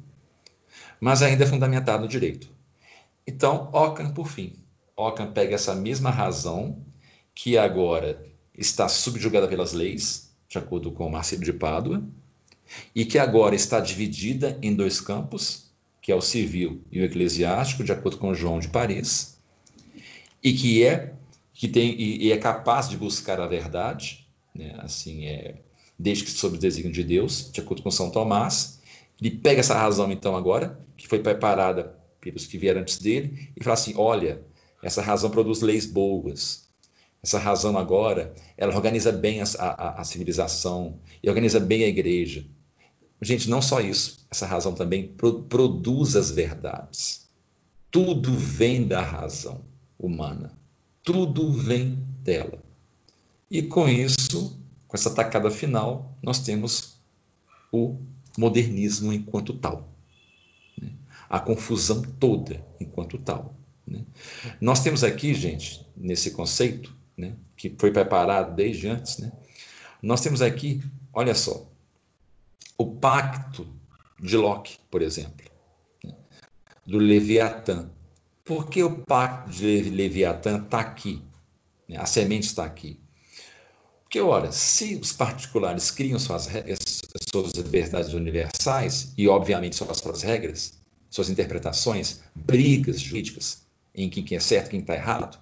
Mas 1.00 1.22
ainda 1.22 1.44
é 1.44 1.48
fundamentado 1.48 2.04
no 2.04 2.08
direito. 2.08 2.50
Então, 3.28 3.70
Ockham, 3.74 4.14
por 4.14 4.30
fim. 4.30 4.56
Ockham 4.96 5.32
pega 5.34 5.56
essa 5.56 5.76
mesma 5.76 6.10
razão, 6.10 6.82
que 7.36 7.58
agora 7.58 8.24
está 8.58 8.88
subjugada 8.88 9.48
pelas 9.48 9.74
leis, 9.74 10.34
de 10.48 10.58
acordo 10.58 10.92
com 10.92 11.10
Marcelo 11.10 11.44
de 11.44 11.52
Pádua, 11.52 12.04
e 12.96 13.04
que 13.04 13.18
agora 13.20 13.56
está 13.56 13.80
dividida 13.80 14.58
em 14.62 14.74
dois 14.74 15.02
campos, 15.02 15.72
que 16.02 16.12
é 16.12 16.16
o 16.16 16.22
civil 16.22 16.82
e 16.92 17.02
o 17.02 17.04
eclesiástico, 17.04 17.84
de 17.84 17.92
acordo 17.92 18.18
com 18.18 18.34
João 18.34 18.60
de 18.60 18.70
Paris, 18.70 19.38
e 20.42 20.54
que 20.54 20.84
é 20.84 21.14
que 21.54 21.68
tem 21.68 21.92
e, 21.92 22.28
e 22.28 22.32
é 22.32 22.38
capaz 22.38 22.90
de 22.90 22.98
buscar 22.98 23.40
a 23.40 23.48
verdade, 23.48 24.28
né? 24.54 24.76
assim 24.80 25.26
é 25.28 25.56
desde 25.98 26.24
que 26.24 26.32
sob 26.32 26.58
o 26.58 26.60
desígnio 26.60 26.94
de 26.94 27.04
Deus, 27.04 27.52
de 27.52 27.62
acordo 27.62 27.84
com 27.84 27.92
São 27.92 28.10
Tomás, 28.10 28.82
ele 29.22 29.32
pega 29.32 29.60
essa 29.60 29.78
razão 29.78 30.12
então 30.12 30.36
agora 30.36 30.80
que 30.98 31.08
foi 31.08 31.20
preparada 31.20 31.96
pelos 32.20 32.48
que 32.48 32.58
vieram 32.58 32.82
antes 32.82 32.98
dele 32.98 33.52
e 33.56 33.64
fala 33.64 33.76
assim, 33.76 33.94
olha, 33.96 34.42
essa 34.82 35.02
razão 35.02 35.30
produz 35.30 35.62
leis 35.62 35.86
boas. 35.86 36.64
Essa 37.22 37.40
razão 37.40 37.78
agora, 37.78 38.34
ela 38.58 38.76
organiza 38.76 39.12
bem 39.12 39.42
a, 39.42 39.46
a, 39.58 40.02
a 40.02 40.04
civilização 40.04 41.00
e 41.22 41.30
organiza 41.30 41.60
bem 41.60 41.86
a 41.86 41.88
igreja. 41.88 42.46
Gente, 43.22 43.50
não 43.50 43.62
só 43.62 43.80
isso, 43.80 44.26
essa 44.30 44.46
razão 44.46 44.74
também 44.74 45.08
pro, 45.08 45.44
produz 45.44 46.18
as 46.18 46.30
verdades. 46.32 47.30
Tudo 47.90 48.34
vem 48.34 48.86
da 48.86 49.02
razão 49.02 49.62
humana 49.98 50.52
tudo 51.04 51.52
vem 51.52 51.96
dela. 52.24 52.64
E 53.52 53.62
com 53.62 53.88
isso, 53.88 54.60
com 54.88 54.98
essa 54.98 55.14
tacada 55.14 55.52
final, 55.52 56.18
nós 56.24 56.40
temos 56.40 56.98
o 57.72 57.98
modernismo 58.38 59.12
enquanto 59.12 59.54
tal. 59.54 59.94
Né? 60.82 60.92
A 61.30 61.40
confusão 61.40 62.02
toda 62.02 62.66
enquanto 62.80 63.18
tal. 63.18 63.54
Né? 63.86 64.04
Nós 64.62 64.82
temos 64.82 65.04
aqui, 65.04 65.34
gente, 65.34 65.86
nesse 65.96 66.32
conceito, 66.32 66.96
né, 67.18 67.36
que 67.56 67.76
foi 67.78 67.92
preparado 67.92 68.56
desde 68.56 68.88
antes, 68.88 69.18
né, 69.20 69.32
nós 70.02 70.22
temos 70.22 70.42
aqui, 70.42 70.82
olha 71.14 71.36
só, 71.36 71.70
o 72.78 72.96
pacto 72.96 73.68
de 74.20 74.36
Locke, 74.36 74.78
por 74.90 75.02
exemplo, 75.02 75.46
né, 76.04 76.16
do 76.86 76.98
Leviatã, 76.98 77.90
por 78.44 78.70
que 78.70 78.84
o 78.84 79.04
pacto 79.06 79.52
de 79.52 79.84
Leviatã 79.90 80.62
está 80.64 80.80
aqui? 80.80 81.22
Né? 81.88 81.98
A 81.98 82.06
semente 82.06 82.48
está 82.48 82.66
aqui. 82.66 83.00
Porque, 84.04 84.20
ora, 84.20 84.52
se 84.52 84.96
os 84.96 85.12
particulares 85.12 85.90
criam 85.90 86.20
suas, 86.20 86.48
suas 87.32 87.54
verdades 87.54 88.14
universais, 88.14 89.14
e 89.18 89.28
obviamente 89.28 89.76
suas 89.76 90.02
próprias 90.02 90.24
regras, 90.24 90.80
suas 91.10 91.30
interpretações, 91.30 92.22
brigas 92.36 93.00
jurídicas 93.00 93.64
em 93.96 94.10
quem 94.10 94.38
é 94.38 94.40
certo 94.40 94.72
quem 94.72 94.82
está 94.82 94.96
errado, 94.96 95.40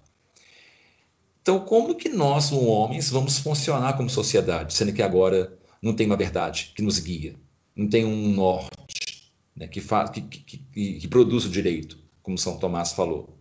então 1.42 1.60
como 1.66 1.96
que 1.96 2.10
nós, 2.10 2.52
homens, 2.52 3.10
vamos 3.10 3.40
funcionar 3.40 3.98
como 3.98 4.10
sociedade, 4.10 4.74
sendo 4.74 4.94
que 4.94 5.02
agora 5.02 5.58
não 5.82 5.96
tem 5.96 6.06
uma 6.06 6.18
verdade 6.18 6.72
que 6.76 6.82
nos 6.82 7.00
guia, 7.00 7.36
não 7.76 7.90
tem 7.90 8.06
um 8.06 8.34
norte 8.34 9.34
né, 9.56 9.68
que, 9.68 9.82
faz, 9.82 10.12
que, 10.12 10.22
que, 10.22 10.58
que, 10.58 10.94
que 11.00 11.08
produz 11.08 11.46
o 11.46 11.50
direito? 11.50 12.01
Como 12.24 12.38
São 12.38 12.58
Tomás 12.58 12.94
falou. 12.94 13.38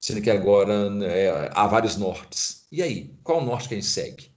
Sendo 0.00 0.20
que 0.20 0.30
agora 0.30 0.90
é, 1.04 1.50
há 1.52 1.66
vários 1.66 1.96
nortes. 1.96 2.66
E 2.70 2.82
aí, 2.82 3.10
qual 3.22 3.40
o 3.40 3.44
norte 3.44 3.68
que 3.68 3.74
a 3.74 3.76
gente 3.78 3.88
segue? 3.88 4.30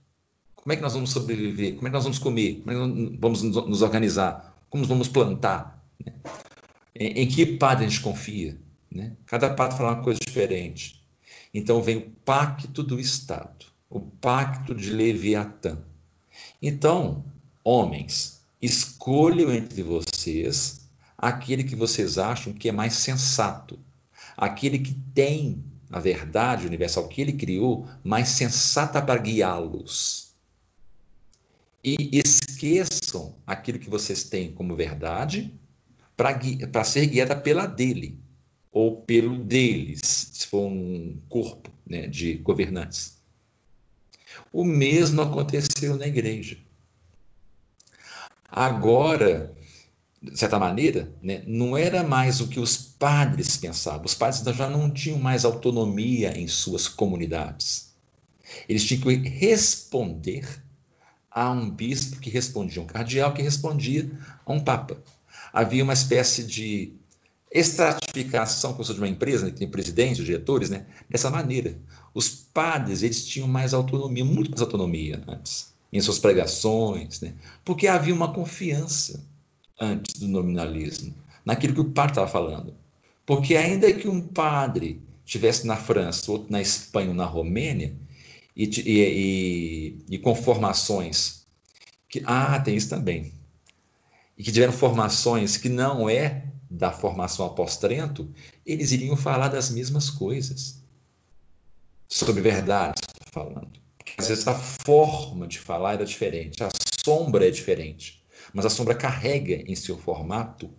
Como 0.54 0.72
é 0.72 0.76
que 0.76 0.82
nós 0.82 0.94
vamos 0.94 1.10
sobreviver? 1.10 1.76
Como 1.76 1.86
é 1.86 1.90
que 1.90 1.94
nós 1.94 2.04
vamos 2.04 2.18
comer? 2.18 2.62
Como 2.62 2.70
é 2.70 2.74
que 2.74 2.80
nós 2.80 3.18
vamos 3.20 3.42
nos 3.42 3.82
organizar? 3.82 4.56
Como 4.70 4.84
vamos 4.84 5.08
plantar? 5.08 5.82
Né? 6.04 6.12
Em, 6.94 7.22
em, 7.22 7.28
que 7.28 7.46
padre 7.46 7.84
a 7.84 7.88
gente 7.88 8.00
confia? 8.00 8.58
Né? 8.90 9.12
Cada 9.26 9.50
padre 9.50 9.76
fala 9.76 9.94
uma 9.94 10.02
coisa 10.02 10.20
diferente. 10.20 11.02
Então 11.52 11.82
vem 11.82 11.96
o 11.96 12.10
pacto 12.24 12.82
do 12.82 12.98
Estado, 12.98 13.66
o 13.88 14.00
pacto 14.00 14.74
de 14.74 14.90
Leviatã. 14.90 15.78
Então, 16.60 17.24
homens, 17.64 18.42
escolham 18.60 19.52
entre 19.52 19.82
vocês 19.82 20.87
aquele 21.18 21.64
que 21.64 21.74
vocês 21.74 22.16
acham 22.16 22.52
que 22.52 22.68
é 22.68 22.72
mais 22.72 22.92
sensato, 22.92 23.76
aquele 24.36 24.78
que 24.78 24.94
tem 25.12 25.64
a 25.90 25.98
verdade 25.98 26.66
universal 26.66 27.08
que 27.08 27.20
ele 27.20 27.32
criou 27.32 27.88
mais 28.04 28.28
sensata 28.28 29.02
para 29.02 29.20
guiá-los. 29.20 30.28
E 31.82 32.10
esqueçam 32.12 33.34
aquilo 33.46 33.78
que 33.78 33.90
vocês 33.90 34.24
têm 34.24 34.52
como 34.52 34.76
verdade 34.76 35.52
para 36.16 36.84
ser 36.84 37.06
guiada 37.06 37.34
pela 37.34 37.66
dele, 37.66 38.20
ou 38.70 39.02
pelo 39.02 39.42
deles, 39.42 40.00
se 40.04 40.46
for 40.46 40.66
um 40.66 41.20
corpo 41.28 41.70
né, 41.86 42.06
de 42.06 42.34
governantes. 42.34 43.18
O 44.52 44.64
mesmo 44.64 45.22
aconteceu 45.22 45.96
na 45.96 46.06
igreja. 46.06 46.58
Agora, 48.50 49.56
de 50.20 50.36
certa 50.36 50.58
maneira, 50.58 51.12
né, 51.22 51.42
não 51.46 51.76
era 51.76 52.02
mais 52.02 52.40
o 52.40 52.48
que 52.48 52.58
os 52.58 52.76
padres 52.76 53.56
pensavam. 53.56 54.04
Os 54.04 54.14
padres 54.14 54.42
já 54.56 54.68
não 54.68 54.90
tinham 54.90 55.18
mais 55.18 55.44
autonomia 55.44 56.36
em 56.36 56.48
suas 56.48 56.88
comunidades. 56.88 57.94
Eles 58.68 58.84
tinham 58.84 59.02
que 59.02 59.28
responder 59.28 60.46
a 61.30 61.50
um 61.50 61.70
bispo 61.70 62.18
que 62.18 62.30
respondia, 62.30 62.82
um 62.82 62.86
cardeal 62.86 63.32
que 63.32 63.42
respondia 63.42 64.10
a 64.44 64.52
um 64.52 64.58
papa. 64.58 65.00
Havia 65.52 65.84
uma 65.84 65.92
espécie 65.92 66.42
de 66.42 66.92
estratificação, 67.50 68.74
como 68.74 68.84
de 68.84 68.98
uma 68.98 69.08
empresa, 69.08 69.46
né, 69.46 69.52
que 69.52 69.58
tem 69.58 69.70
presidente, 69.70 70.24
diretores, 70.24 70.68
né? 70.68 70.86
dessa 71.08 71.30
maneira. 71.30 71.78
Os 72.12 72.28
padres 72.28 73.02
eles 73.02 73.24
tinham 73.24 73.48
mais 73.48 73.72
autonomia, 73.72 74.24
muito 74.24 74.50
mais 74.50 74.60
autonomia 74.60 75.22
antes, 75.26 75.72
em 75.92 76.00
suas 76.00 76.18
pregações, 76.18 77.20
né? 77.20 77.34
porque 77.64 77.86
havia 77.86 78.14
uma 78.14 78.32
confiança 78.32 79.24
antes 79.80 80.20
do 80.20 80.28
nominalismo, 80.28 81.14
naquilo 81.44 81.74
que 81.74 81.80
o 81.80 81.90
padre 81.90 82.12
estava 82.12 82.28
falando. 82.28 82.74
Porque 83.24 83.56
ainda 83.56 83.92
que 83.92 84.08
um 84.08 84.20
padre 84.20 85.02
estivesse 85.24 85.66
na 85.66 85.76
França, 85.76 86.30
outro 86.32 86.50
na 86.50 86.60
Espanha 86.60 87.10
ou 87.10 87.14
na 87.14 87.26
Romênia, 87.26 87.94
e, 88.56 88.64
e, 88.80 90.04
e, 90.08 90.18
com 90.18 90.34
formações 90.34 91.46
que. 92.08 92.22
Ah, 92.24 92.58
tem 92.58 92.74
isso 92.74 92.88
também. 92.88 93.32
E 94.36 94.42
que 94.42 94.50
tiveram 94.50 94.72
formações 94.72 95.56
que 95.56 95.68
não 95.68 96.08
é 96.08 96.44
da 96.68 96.90
formação 96.90 97.46
após 97.46 97.76
Trento, 97.76 98.28
eles 98.66 98.90
iriam 98.90 99.16
falar 99.16 99.48
das 99.48 99.70
mesmas 99.70 100.10
coisas. 100.10 100.82
Sobre 102.08 102.40
verdade, 102.40 103.00
falando. 103.30 103.78
Porque 103.96 104.14
às 104.18 104.28
vezes 104.28 104.48
a 104.48 104.54
forma 104.54 105.46
de 105.46 105.58
falar 105.58 105.94
era 105.94 106.04
diferente, 106.04 106.64
a 106.64 106.70
sombra 107.04 107.46
é 107.46 107.50
diferente 107.50 108.17
mas 108.52 108.66
a 108.66 108.70
sombra 108.70 108.94
carrega 108.94 109.62
em 109.70 109.74
seu 109.74 109.96
formato 109.96 110.70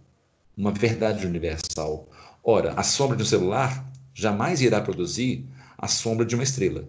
uma 0.56 0.72
verdade 0.72 1.26
universal. 1.26 2.10
Ora, 2.44 2.74
a 2.74 2.84
sombra 2.84 3.16
de 3.16 3.24
um 3.24 3.26
celular 3.26 3.90
jamais 4.14 4.62
irá 4.62 4.82
produzir 4.82 5.46
a 5.78 5.88
sombra 5.88 6.26
de 6.26 6.36
uma 6.36 6.44
estrela. 6.44 6.88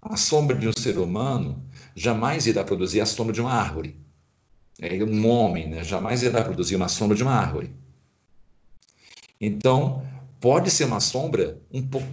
A 0.00 0.16
sombra 0.16 0.56
de 0.56 0.68
um 0.68 0.72
ser 0.72 0.98
humano 0.98 1.62
jamais 1.94 2.46
irá 2.46 2.64
produzir 2.64 3.00
a 3.00 3.06
sombra 3.06 3.32
de 3.32 3.40
uma 3.40 3.52
árvore. 3.52 3.96
É, 4.80 5.02
um 5.04 5.28
homem 5.28 5.68
né, 5.68 5.84
jamais 5.84 6.22
irá 6.22 6.42
produzir 6.42 6.76
uma 6.76 6.88
sombra 6.88 7.16
de 7.16 7.22
uma 7.22 7.32
árvore. 7.32 7.72
Então, 9.40 10.06
pode 10.40 10.70
ser 10.70 10.84
uma 10.84 11.00
sombra 11.00 11.60
um 11.72 11.82
pouco 11.86 12.06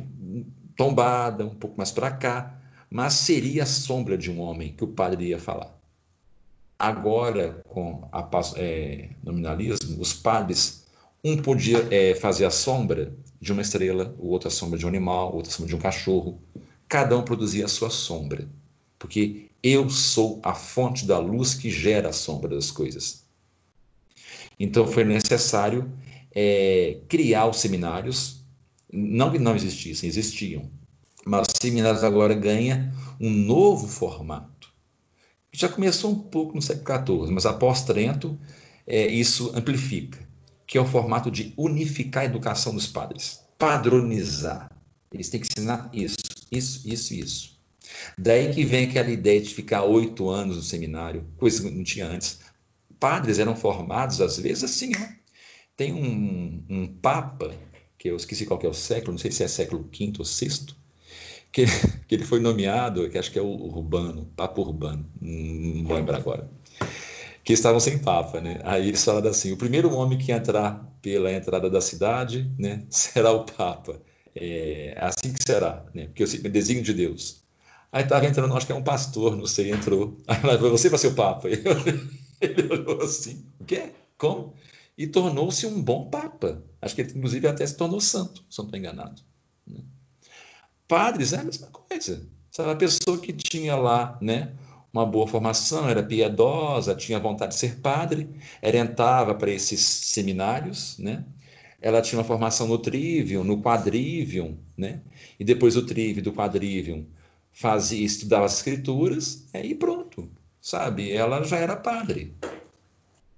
tombada, 0.75 1.45
um 1.45 1.55
pouco 1.55 1.77
mais 1.77 1.91
para 1.91 2.11
cá, 2.11 2.59
mas 2.89 3.13
seria 3.13 3.63
a 3.63 3.65
sombra 3.65 4.17
de 4.17 4.31
um 4.31 4.39
homem 4.39 4.73
que 4.73 4.83
o 4.83 4.87
padre 4.87 5.27
ia 5.27 5.39
falar. 5.39 5.80
Agora, 6.81 7.63
com 7.69 8.09
a 8.11 8.27
é, 8.55 9.09
nominalismo, 9.23 10.01
os 10.01 10.13
padres, 10.13 10.87
um 11.23 11.37
podia 11.37 11.87
é, 11.91 12.15
fazer 12.15 12.43
a 12.43 12.49
sombra 12.49 13.15
de 13.39 13.53
uma 13.53 13.61
estrela, 13.61 14.15
o 14.17 14.29
outro 14.29 14.47
a 14.47 14.51
sombra 14.51 14.79
de 14.79 14.85
um 14.87 14.89
animal, 14.89 15.31
o 15.31 15.35
outro 15.35 15.51
a 15.51 15.53
sombra 15.53 15.69
de 15.69 15.75
um 15.75 15.79
cachorro. 15.79 16.41
Cada 16.89 17.15
um 17.15 17.21
produzia 17.21 17.65
a 17.65 17.67
sua 17.67 17.91
sombra, 17.91 18.49
porque 18.97 19.51
eu 19.61 19.91
sou 19.91 20.39
a 20.41 20.55
fonte 20.55 21.05
da 21.05 21.19
luz 21.19 21.53
que 21.53 21.69
gera 21.69 22.09
a 22.09 22.13
sombra 22.13 22.55
das 22.55 22.71
coisas. 22.71 23.25
Então 24.59 24.87
foi 24.87 25.03
necessário 25.03 25.87
é, 26.33 26.97
criar 27.07 27.45
os 27.45 27.57
seminários, 27.57 28.43
não 28.91 29.31
que 29.31 29.37
não 29.37 29.55
existissem, 29.55 30.09
existiam, 30.09 30.67
mas 31.23 31.45
os 31.47 31.53
seminários 31.61 32.03
agora 32.03 32.33
ganham 32.33 32.91
um 33.19 33.29
novo 33.29 33.87
formato 33.87 34.50
já 35.53 35.67
começou 35.67 36.11
um 36.11 36.19
pouco 36.19 36.55
no 36.55 36.61
século 36.61 37.23
XIV, 37.23 37.33
mas 37.33 37.45
após 37.45 37.83
Trento, 37.83 38.39
é, 38.87 39.07
isso 39.07 39.51
amplifica, 39.55 40.19
que 40.65 40.77
é 40.77 40.81
o 40.81 40.85
formato 40.85 41.29
de 41.29 41.53
unificar 41.57 42.23
a 42.23 42.25
educação 42.25 42.73
dos 42.73 42.87
padres, 42.87 43.41
padronizar. 43.57 44.69
Eles 45.13 45.29
têm 45.29 45.41
que 45.41 45.47
ensinar 45.51 45.89
isso, 45.93 46.17
isso, 46.51 46.87
isso, 46.87 47.13
isso. 47.13 47.61
Daí 48.17 48.53
que 48.53 48.63
vem 48.63 48.85
aquela 48.85 49.09
ideia 49.09 49.41
de 49.41 49.53
ficar 49.53 49.83
oito 49.83 50.29
anos 50.29 50.55
no 50.55 50.63
seminário, 50.63 51.27
coisa 51.37 51.61
que 51.61 51.69
não 51.69 51.83
tinha 51.83 52.07
antes. 52.07 52.39
Padres 52.99 53.39
eram 53.39 53.55
formados, 53.55 54.21
às 54.21 54.37
vezes, 54.37 54.63
assim, 54.63 54.91
ó. 54.95 55.21
Tem 55.75 55.93
um, 55.93 56.63
um 56.69 56.87
papa, 56.87 57.53
que 57.97 58.09
eu 58.09 58.15
esqueci 58.15 58.45
qual 58.45 58.59
é 58.63 58.67
o 58.67 58.73
século, 58.73 59.13
não 59.13 59.17
sei 59.17 59.31
se 59.31 59.43
é 59.43 59.47
século 59.47 59.83
V 59.83 60.13
ou 60.19 60.25
VI, 60.25 60.75
que, 61.51 61.65
que 62.07 62.15
ele 62.15 62.25
foi 62.25 62.39
nomeado, 62.39 63.09
que 63.09 63.17
acho 63.17 63.31
que 63.31 63.39
é 63.39 63.41
o 63.41 63.47
Urbano, 63.47 64.25
Papa 64.35 64.61
Urbano, 64.61 65.05
não 65.19 65.83
vou 65.83 65.97
lembrar 65.97 66.17
agora, 66.17 66.49
que 67.43 67.53
estavam 67.53 67.79
sem 67.79 67.99
Papa, 67.99 68.39
né? 68.39 68.59
Aí 68.63 68.87
eles 68.87 69.03
falaram 69.03 69.29
assim: 69.29 69.51
o 69.51 69.57
primeiro 69.57 69.93
homem 69.93 70.17
que 70.17 70.31
entrar 70.31 70.87
pela 71.01 71.31
entrada 71.31 71.69
da 71.69 71.81
cidade, 71.81 72.49
né, 72.57 72.83
será 72.89 73.31
o 73.31 73.45
Papa. 73.45 73.99
É 74.33 74.95
assim 74.97 75.33
que 75.33 75.43
será, 75.43 75.85
né? 75.93 76.05
Porque 76.05 76.23
o 76.23 76.49
designo 76.49 76.83
de 76.83 76.93
Deus. 76.93 77.41
Aí 77.91 78.03
estava 78.03 78.25
entrando, 78.25 78.55
acho 78.55 78.65
que 78.65 78.71
é 78.71 78.75
um 78.75 78.83
pastor, 78.83 79.35
não 79.35 79.45
sei, 79.45 79.71
entrou. 79.71 80.17
Aí 80.25 80.37
falou, 80.37 80.71
você 80.71 80.87
vai 80.87 80.97
ser 80.97 81.07
o 81.07 81.15
Papa. 81.15 81.49
Ele, 81.49 81.61
ele 82.39 82.73
olhou 82.73 83.01
assim: 83.01 83.45
o 83.59 83.65
quê? 83.65 83.91
Como? 84.17 84.53
E 84.97 85.07
tornou-se 85.07 85.65
um 85.65 85.81
bom 85.81 86.09
Papa. 86.09 86.63
Acho 86.81 86.95
que 86.95 87.01
ele, 87.01 87.11
inclusive, 87.17 87.47
até 87.47 87.65
se 87.65 87.75
tornou 87.75 87.99
santo, 87.99 88.43
se 88.49 88.59
não 88.59 88.65
estou 88.65 88.79
enganado. 88.79 89.21
Né? 89.67 89.81
Padres 90.91 91.31
é 91.31 91.37
a 91.37 91.43
mesma 91.45 91.67
coisa. 91.67 92.21
Sabe, 92.51 92.69
a 92.69 92.75
pessoa 92.75 93.17
que 93.17 93.31
tinha 93.31 93.77
lá, 93.77 94.17
né, 94.19 94.51
uma 94.91 95.05
boa 95.05 95.25
formação, 95.25 95.87
era 95.87 96.03
piedosa, 96.03 96.93
tinha 96.93 97.17
vontade 97.17 97.53
de 97.53 97.59
ser 97.59 97.79
padre, 97.79 98.29
orientava 98.61 99.33
para 99.33 99.49
esses 99.49 99.79
seminários, 99.79 100.97
né? 100.99 101.23
Ela 101.81 102.01
tinha 102.01 102.19
uma 102.19 102.25
formação 102.25 102.67
no 102.67 102.77
trivium, 102.77 103.45
no 103.45 103.61
quadrivium, 103.61 104.57
né? 104.75 104.99
E 105.39 105.45
depois 105.45 105.75
do 105.75 105.85
trivium, 105.85 106.23
do 106.23 106.33
quadrivium, 106.33 107.05
fazia, 107.53 108.05
estudava 108.05 108.43
as 108.43 108.57
escrituras, 108.57 109.47
é, 109.53 109.65
e 109.65 109.73
pronto, 109.73 110.29
sabe? 110.59 111.09
Ela 111.09 111.41
já 111.43 111.55
era 111.55 111.77
padre. 111.77 112.35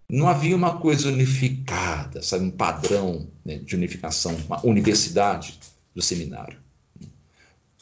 Não 0.10 0.28
havia 0.28 0.56
uma 0.56 0.80
coisa 0.80 1.08
unificada, 1.08 2.20
sabe? 2.24 2.46
Um 2.46 2.52
padrão 2.52 3.28
né, 3.46 3.60
de 3.60 3.76
unificação, 3.76 4.36
uma 4.48 4.66
universidade 4.66 5.60
do 5.94 6.02
seminário 6.02 6.63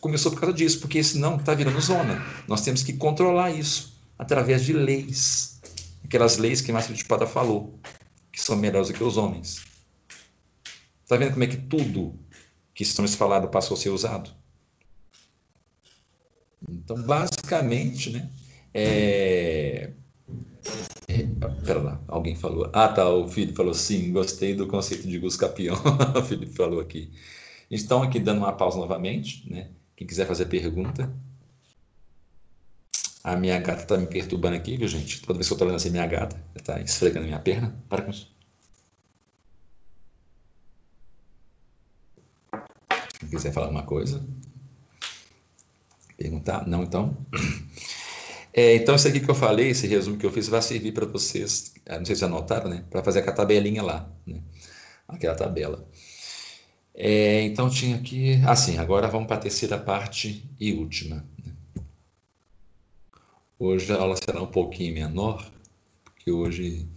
começou 0.02 0.32
por 0.32 0.42
causa 0.42 0.56
disso, 0.56 0.80
porque 0.80 1.02
senão 1.04 1.38
está 1.38 1.54
virando 1.54 1.80
zona. 1.80 2.22
Nós 2.48 2.62
temos 2.62 2.84
que 2.84 2.94
controlar 2.94 3.52
isso 3.52 3.96
através 4.18 4.66
de 4.66 4.74
leis. 4.74 5.62
Aquelas 6.04 6.38
leis 6.38 6.60
que 6.60 6.72
Márcio 6.74 6.94
de 6.94 7.06
Pada 7.06 7.26
falou, 7.26 7.80
que 8.32 8.42
são 8.42 8.58
melhores 8.58 8.90
do 8.90 8.96
que 8.96 9.04
os 9.04 9.16
homens. 9.16 9.64
Está 11.04 11.16
vendo 11.16 11.32
como 11.32 11.44
é 11.44 11.48
que 11.48 11.58
tudo 11.58 12.20
que 12.74 12.84
estamos 12.84 13.14
falando 13.16 13.48
passou 13.48 13.78
a 13.78 13.80
ser 13.80 13.90
usado? 13.90 14.32
Então, 16.68 17.02
basicamente, 17.04 18.10
né? 18.10 18.30
É... 18.74 19.92
É, 21.08 21.28
pera 21.66 21.82
lá, 21.82 22.02
alguém 22.08 22.36
falou. 22.36 22.70
Ah, 22.74 22.88
tá, 22.88 23.10
o 23.10 23.28
Felipe 23.28 23.54
falou 23.54 23.74
sim, 23.74 24.12
gostei 24.12 24.56
do 24.56 24.68
conceito 24.68 25.08
de 25.08 25.20
Guscapião. 25.20 25.76
o 26.18 26.22
Felipe 26.24 26.56
falou 26.56 26.80
aqui. 26.80 27.12
Então, 27.70 28.02
aqui 28.02 28.20
dando 28.20 28.40
uma 28.40 28.54
pausa 28.54 28.78
novamente, 28.78 29.50
né? 29.50 29.70
Quem 30.02 30.08
quiser 30.08 30.26
fazer 30.26 30.48
pergunta. 30.48 31.14
A 33.24 33.36
minha 33.36 33.60
gata 33.60 33.84
está 33.84 33.96
me 33.96 34.08
perturbando 34.08 34.56
aqui, 34.56 34.76
viu, 34.76 34.88
gente? 34.88 35.22
Toda 35.22 35.38
vez 35.38 35.48
que 35.48 35.54
eu 35.54 35.56
estou 35.56 35.68
olhando 35.68 35.76
assim, 35.76 35.92
minha 35.92 36.08
gata 36.08 36.44
está 36.56 36.82
esfregando 36.82 37.28
minha 37.28 37.38
perna. 37.38 37.80
Para 37.88 38.02
com 38.02 38.10
isso. 38.10 38.36
Quem 43.20 43.30
quiser 43.30 43.54
falar 43.54 43.68
alguma 43.68 43.84
coisa. 43.84 44.26
Perguntar? 46.18 46.68
Não, 46.68 46.82
então. 46.82 47.16
É, 48.54 48.76
então, 48.76 48.96
isso 48.96 49.08
aqui 49.08 49.22
que 49.22 49.32
eu 49.32 49.36
falei, 49.36 49.70
esse 49.70 49.88
resumo 49.88 50.18
que 50.18 50.26
eu 50.26 50.32
fiz, 50.32 50.50
vai 50.50 50.62
servir 50.62 50.92
para 50.92 51.06
vocês, 51.06 51.74
não 51.88 52.04
sei 52.04 52.18
se 52.18 52.26
anotaram, 52.26 52.70
né? 52.70 52.84
Para 52.90 53.02
fazer 53.02 53.20
aquela 53.20 53.34
tabelinha 53.34 53.82
lá, 53.82 54.12
né? 54.28 54.42
Aquela 55.08 55.36
tabela. 55.36 55.88
É, 56.94 57.42
então 57.44 57.70
tinha 57.70 57.96
aqui. 57.96 58.42
Assim, 58.48 58.78
agora 58.78 59.08
vamos 59.08 59.28
para 59.28 59.38
a 59.38 59.40
terceira 59.40 59.78
parte 59.78 60.50
e 60.60 60.74
última. 60.74 61.26
Né? 61.44 61.54
Hoje 63.58 63.92
a 63.92 63.98
aula 63.98 64.16
será 64.18 64.42
um 64.42 64.48
pouquinho 64.48 64.94
menor, 64.94 65.50
porque 66.04 66.32
hoje. 66.32 66.88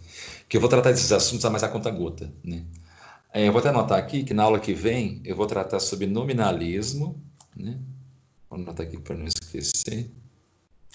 que 0.49 0.57
eu 0.57 0.61
vou 0.61 0.69
tratar 0.69 0.91
desses 0.91 1.11
assuntos 1.11 1.45
a 1.45 1.49
mais 1.49 1.63
a 1.63 1.69
conta-gota. 1.69 2.31
Né? 2.43 2.65
É, 3.33 3.47
eu 3.47 3.51
vou 3.51 3.59
até 3.59 3.69
anotar 3.69 3.97
aqui 3.99 4.23
que 4.23 4.33
na 4.33 4.43
aula 4.43 4.59
que 4.59 4.73
vem 4.73 5.21
eu 5.23 5.35
vou 5.35 5.47
tratar 5.47 5.79
sobre 5.79 6.07
nominalismo. 6.07 7.21
Né? 7.55 7.79
Vou 8.49 8.59
anotar 8.59 8.85
aqui 8.85 8.97
para 8.97 9.15
não 9.15 9.25
esquecer. 9.25 10.11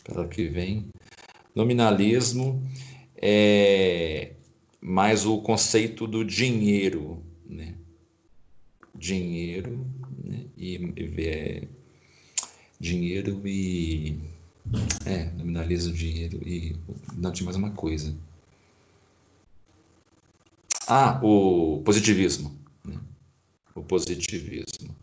Para 0.04 0.22
a 0.22 0.28
que 0.28 0.48
vem. 0.48 0.88
Nominalismo. 1.54 2.62
É, 3.16 4.32
mais 4.80 5.26
o 5.26 5.42
conceito 5.42 6.06
do 6.06 6.24
dinheiro, 6.24 7.22
né? 7.44 7.74
Dinheiro 9.00 9.86
né? 10.22 10.44
e 10.58 10.76
é, 11.18 11.62
dinheiro 12.78 13.40
e 13.46 14.20
é, 15.06 15.24
nominaliza 15.30 15.88
o 15.88 15.94
dinheiro 15.94 16.46
e 16.46 16.76
não 17.16 17.32
tinha 17.32 17.46
mais 17.46 17.56
uma 17.56 17.70
coisa. 17.70 18.14
Ah, 20.86 21.18
o 21.22 21.80
positivismo. 21.82 22.54
Né? 22.84 22.98
O 23.74 23.82
positivismo. 23.82 24.94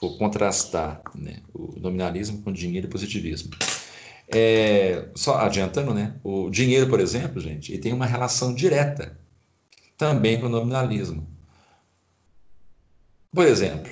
Vou 0.00 0.18
contrastar 0.18 1.00
né? 1.14 1.40
o 1.54 1.78
nominalismo 1.78 2.42
com 2.42 2.50
o 2.50 2.52
dinheiro 2.52 2.88
e 2.88 2.90
positivismo. 2.90 3.50
É, 4.26 5.08
só 5.14 5.38
adiantando, 5.38 5.94
né? 5.94 6.16
O 6.24 6.50
dinheiro, 6.50 6.88
por 6.90 7.00
exemplo, 7.00 7.40
gente, 7.40 7.72
ele 7.72 7.80
tem 7.80 7.92
uma 7.92 8.04
relação 8.04 8.52
direta 8.52 9.16
também 9.96 10.40
com 10.40 10.46
o 10.46 10.50
nominalismo. 10.50 11.37
Por 13.32 13.46
exemplo, 13.46 13.90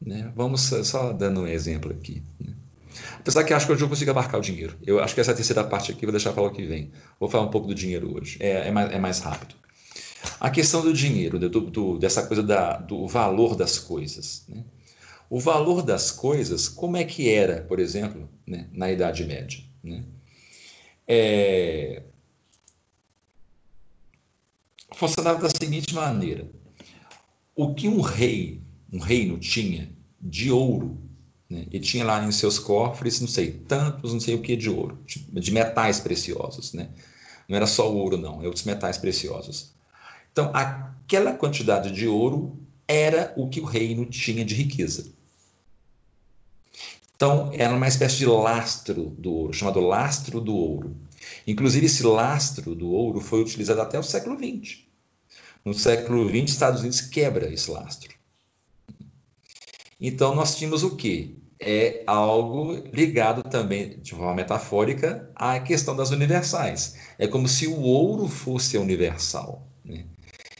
né? 0.00 0.32
vamos 0.34 0.62
só 0.62 1.12
dando 1.12 1.42
um 1.42 1.46
exemplo 1.46 1.92
aqui. 1.92 2.22
Né? 2.40 2.54
Apesar 3.18 3.44
que 3.44 3.54
acho 3.54 3.66
que 3.66 3.72
hoje 3.72 3.84
eu 3.84 3.88
consigo 3.88 4.10
abarcar 4.10 4.40
o 4.40 4.42
dinheiro. 4.42 4.76
Eu 4.84 5.00
acho 5.00 5.14
que 5.14 5.20
essa 5.20 5.34
terceira 5.34 5.64
parte 5.64 5.92
aqui 5.92 6.04
vou 6.04 6.12
deixar 6.12 6.32
para 6.32 6.42
o 6.42 6.50
que 6.50 6.66
vem. 6.66 6.90
Vou 7.18 7.28
falar 7.28 7.44
um 7.44 7.50
pouco 7.50 7.68
do 7.68 7.74
dinheiro 7.74 8.16
hoje. 8.16 8.36
É, 8.40 8.68
é, 8.68 8.70
mais, 8.70 8.92
é 8.92 8.98
mais, 8.98 9.18
rápido. 9.20 9.54
A 10.40 10.50
questão 10.50 10.82
do 10.82 10.92
dinheiro, 10.92 11.38
do, 11.38 11.48
do, 11.48 11.98
dessa 11.98 12.26
coisa 12.26 12.42
da, 12.42 12.78
do 12.78 13.06
valor 13.06 13.54
das 13.56 13.78
coisas. 13.78 14.44
Né? 14.48 14.64
O 15.30 15.40
valor 15.40 15.82
das 15.82 16.10
coisas, 16.10 16.68
como 16.68 16.96
é 16.96 17.04
que 17.04 17.30
era, 17.30 17.62
por 17.62 17.78
exemplo, 17.78 18.28
né, 18.46 18.68
na 18.72 18.90
Idade 18.90 19.24
Média? 19.24 19.62
Né? 19.82 20.04
É... 21.06 22.02
Funcionava 24.94 25.40
da 25.40 25.48
seguinte 25.48 25.94
maneira: 25.94 26.50
o 27.54 27.74
que 27.74 27.88
um 27.88 28.00
rei, 28.00 28.60
um 28.92 28.98
reino 28.98 29.38
tinha 29.38 29.90
de 30.20 30.50
ouro, 30.50 30.98
né? 31.48 31.66
ele 31.70 31.82
tinha 31.82 32.04
lá 32.04 32.22
em 32.24 32.30
seus 32.30 32.58
cofres, 32.58 33.20
não 33.20 33.28
sei, 33.28 33.52
tantos, 33.52 34.12
não 34.12 34.20
sei 34.20 34.34
o 34.34 34.42
que 34.42 34.54
de 34.54 34.68
ouro, 34.68 34.98
de 35.06 35.50
metais 35.50 35.98
preciosos, 35.98 36.72
né? 36.72 36.90
Não 37.48 37.56
era 37.56 37.66
só 37.66 37.90
ouro, 37.92 38.16
não, 38.16 38.42
é 38.42 38.46
outros 38.46 38.64
metais 38.64 38.98
preciosos. 38.98 39.72
Então, 40.30 40.50
aquela 40.54 41.32
quantidade 41.34 41.90
de 41.90 42.06
ouro 42.06 42.58
era 42.86 43.32
o 43.36 43.48
que 43.48 43.60
o 43.60 43.64
reino 43.64 44.06
tinha 44.06 44.44
de 44.44 44.54
riqueza. 44.54 45.12
Então, 47.14 47.50
era 47.52 47.74
uma 47.74 47.88
espécie 47.88 48.16
de 48.16 48.26
lastro 48.26 49.14
do 49.18 49.32
ouro, 49.32 49.52
chamado 49.52 49.80
lastro 49.80 50.40
do 50.40 50.54
ouro. 50.54 50.96
Inclusive, 51.46 51.86
esse 51.86 52.02
lastro 52.02 52.74
do 52.74 52.90
ouro 52.90 53.20
foi 53.20 53.42
utilizado 53.42 53.80
até 53.80 53.98
o 53.98 54.02
século 54.02 54.36
XX. 54.36 54.78
No 55.64 55.74
século 55.74 56.28
XX, 56.28 56.50
Estados 56.50 56.80
Unidos 56.80 57.00
quebra 57.00 57.52
esse 57.52 57.70
lastro. 57.70 58.21
Então, 60.04 60.34
nós 60.34 60.56
tínhamos 60.56 60.82
o 60.82 60.96
quê? 60.96 61.36
É 61.60 62.02
algo 62.08 62.74
ligado 62.92 63.44
também, 63.44 64.00
de 64.00 64.10
forma 64.10 64.34
metafórica, 64.34 65.30
à 65.32 65.60
questão 65.60 65.94
das 65.94 66.10
universais. 66.10 66.96
É 67.16 67.28
como 67.28 67.46
se 67.46 67.68
o 67.68 67.80
ouro 67.82 68.26
fosse 68.26 68.76
universal. 68.76 69.64
Né? 69.84 70.06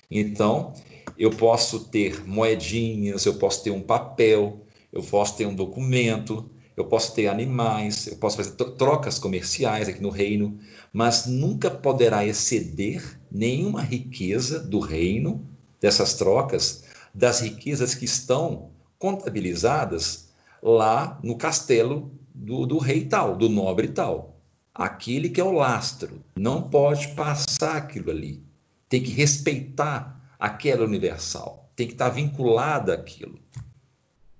Então, 0.09 0.73
eu 1.19 1.31
posso 1.31 1.89
ter 1.89 2.25
moedinhas, 2.25 3.27
eu 3.27 3.35
posso 3.35 3.65
ter 3.65 3.73
um 3.73 3.83
papel, 3.83 4.65
eu 4.93 5.03
posso 5.03 5.37
ter 5.37 5.45
um 5.45 5.57
documento, 5.57 6.49
eu 6.77 6.85
posso 6.85 7.13
ter 7.13 7.27
animais, 7.27 8.07
eu 8.07 8.19
posso 8.19 8.37
fazer 8.37 8.53
trocas 8.53 9.19
comerciais 9.19 9.89
aqui 9.89 10.01
no 10.01 10.11
reino, 10.11 10.57
mas 10.93 11.27
nunca 11.27 11.69
poderá 11.69 12.25
exceder 12.25 13.21
nenhuma 13.29 13.83
riqueza 13.83 14.61
do 14.61 14.79
reino, 14.79 15.45
dessas 15.81 16.15
trocas, 16.15 16.85
das 17.13 17.41
riquezas 17.41 17.93
que 17.93 18.05
estão 18.05 18.71
contabilizadas 19.03 20.29
lá 20.63 21.19
no 21.25 21.37
castelo 21.37 22.13
do, 22.33 22.65
do 22.65 22.79
rei 22.79 23.05
tal, 23.05 23.37
do 23.37 23.49
nobre 23.49 23.89
tal. 23.89 24.41
Aquele 24.73 25.29
que 25.29 25.41
é 25.41 25.45
o 25.45 25.51
lastro, 25.51 26.23
não 26.37 26.71
pode 26.71 27.09
passar 27.09 27.79
aquilo 27.79 28.13
ali. 28.13 28.41
Tem 28.89 29.03
que 29.03 29.11
respeitar 29.11 30.33
aquela 30.39 30.85
universal, 30.85 31.69
tem 31.75 31.89
que 31.89 31.95
estar 31.95 32.11
vinculada 32.11 32.95
àquilo. 32.95 33.41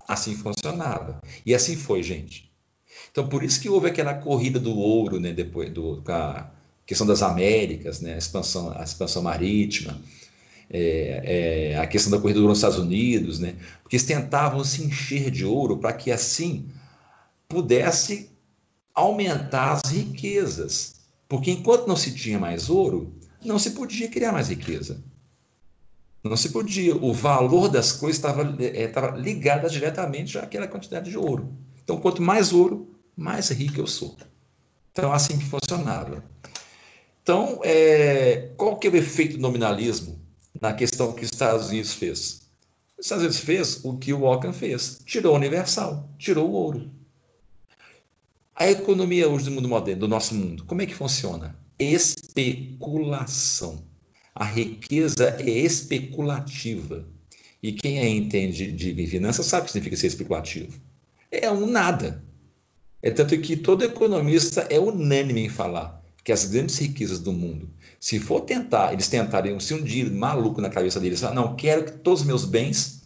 Assim 0.07 0.37
funcionava. 0.37 1.21
E 1.45 1.53
assim 1.53 1.75
foi, 1.75 2.01
gente. 2.01 2.49
Então, 3.11 3.29
por 3.29 3.43
isso 3.43 3.61
que 3.61 3.69
houve 3.69 3.89
aquela 3.89 4.15
corrida 4.15 4.61
do 4.61 4.79
ouro, 4.79 5.19
né, 5.19 5.33
depois 5.33 5.73
do, 5.73 6.01
com 6.03 6.13
a 6.13 6.49
questão 6.87 7.07
das 7.07 7.21
Américas, 7.21 8.01
né, 8.01 8.15
a 8.15 8.19
expansão, 8.19 8.73
a 8.79 8.85
expansão 8.85 9.23
marítima, 9.23 10.01
é, 10.73 11.73
é, 11.75 11.79
a 11.79 11.87
questão 11.87 12.11
da 12.11 12.19
corrida 12.19 12.41
do 12.41 12.51
Estados 12.51 12.79
Unidos, 12.79 13.39
né, 13.39 13.55
porque 13.83 13.97
eles 13.97 14.07
tentavam 14.07 14.65
se 14.65 14.83
encher 14.83 15.31
de 15.31 15.45
ouro 15.45 15.77
para 15.77 15.93
que 15.93 16.11
assim 16.11 16.67
pudesse 17.47 18.31
aumentar 18.95 19.73
as 19.73 19.93
riquezas. 19.93 21.03
Porque 21.29 21.51
enquanto 21.51 21.87
não 21.87 21.97
se 21.97 22.15
tinha 22.15 22.39
mais 22.39 22.71
ouro, 22.71 23.15
não 23.45 23.59
se 23.59 23.73
podia 23.73 24.09
criar 24.09 24.33
mais 24.33 24.49
riqueza. 24.49 25.03
Não 26.23 26.37
se 26.37 26.51
podia. 26.51 26.95
O 26.97 27.13
valor 27.13 27.69
das 27.69 27.93
coisas 27.93 28.17
estava, 28.17 28.57
estava 28.63 29.17
ligado 29.19 29.69
diretamente 29.69 30.39
àquela 30.39 30.69
quantidade 30.69 31.11
de 31.11 31.19
ouro. 31.19 31.53
Então, 31.83 31.99
quanto 31.99 32.23
mais 32.23 32.53
ouro, 32.53 32.95
mais 33.17 33.49
rico 33.49 33.81
eu 33.81 33.87
sou. 33.87 34.17
Então, 34.93 35.13
assim 35.13 35.37
que 35.37 35.45
funcionava. 35.45 36.25
Então, 37.23 37.61
é, 37.65 38.51
qual 38.57 38.77
que 38.77 38.87
é 38.87 38.91
o 38.91 38.97
efeito 38.97 39.37
do 39.37 39.43
nominalismo 39.43 40.22
na 40.63 40.73
questão 40.73 41.13
que 41.13 41.25
os 41.25 41.31
Estados 41.33 41.71
Unidos 41.71 41.93
fez? 41.93 42.43
Os 42.97 43.07
Estados 43.07 43.25
Unidos 43.25 43.41
fez 43.41 43.85
o 43.85 43.99
que 43.99 44.13
o 44.13 44.23
Ockham 44.23 44.53
fez. 44.53 45.01
Tirou 45.05 45.33
o 45.33 45.37
universal, 45.37 46.09
tirou 46.17 46.49
o 46.49 46.53
ouro. 46.53 46.89
A 48.55 48.71
economia 48.71 49.29
hoje 49.29 49.47
do 49.47 49.51
mundo 49.51 49.69
moderno, 49.69 50.03
do 50.03 50.09
nosso 50.09 50.37
mundo, 50.37 50.65
como 50.65 50.81
é 50.81 50.87
que 50.87 50.95
funciona? 50.95 51.59
Especulação. 51.81 53.83
A 54.33 54.45
riqueza 54.45 55.37
é 55.41 55.51
especulativa. 55.51 57.09
E 57.61 57.73
quem 57.73 57.99
é 57.99 58.09
entende 58.09 58.71
de 58.71 59.07
finanças 59.09 59.47
sabe 59.47 59.63
o 59.63 59.67
que 59.67 59.73
significa 59.73 59.97
ser 59.97 60.07
especulativo. 60.07 60.81
É 61.31 61.51
um 61.51 61.67
nada. 61.67 62.23
É 63.03 63.11
tanto 63.11 63.37
que 63.41 63.57
todo 63.57 63.85
economista 63.85 64.61
é 64.71 64.79
unânime 64.79 65.41
em 65.41 65.49
falar 65.49 66.02
que 66.25 66.33
as 66.33 66.45
grandes 66.45 66.79
riquezas 66.79 67.19
do 67.19 67.33
mundo, 67.33 67.69
se 67.99 68.19
for 68.21 68.43
tentar, 68.43 68.93
eles 68.93 69.09
tentarem 69.09 69.59
se 69.59 69.75
um 69.75 69.83
dia 69.83 70.09
maluco 70.09 70.61
na 70.61 70.71
cabeça 70.71 71.01
deles, 71.01 71.21
falar, 71.21 71.35
não, 71.35 71.57
quero 71.57 71.85
que 71.85 71.93
todos 71.93 72.21
os 72.21 72.27
meus 72.27 72.45
bens 72.45 73.03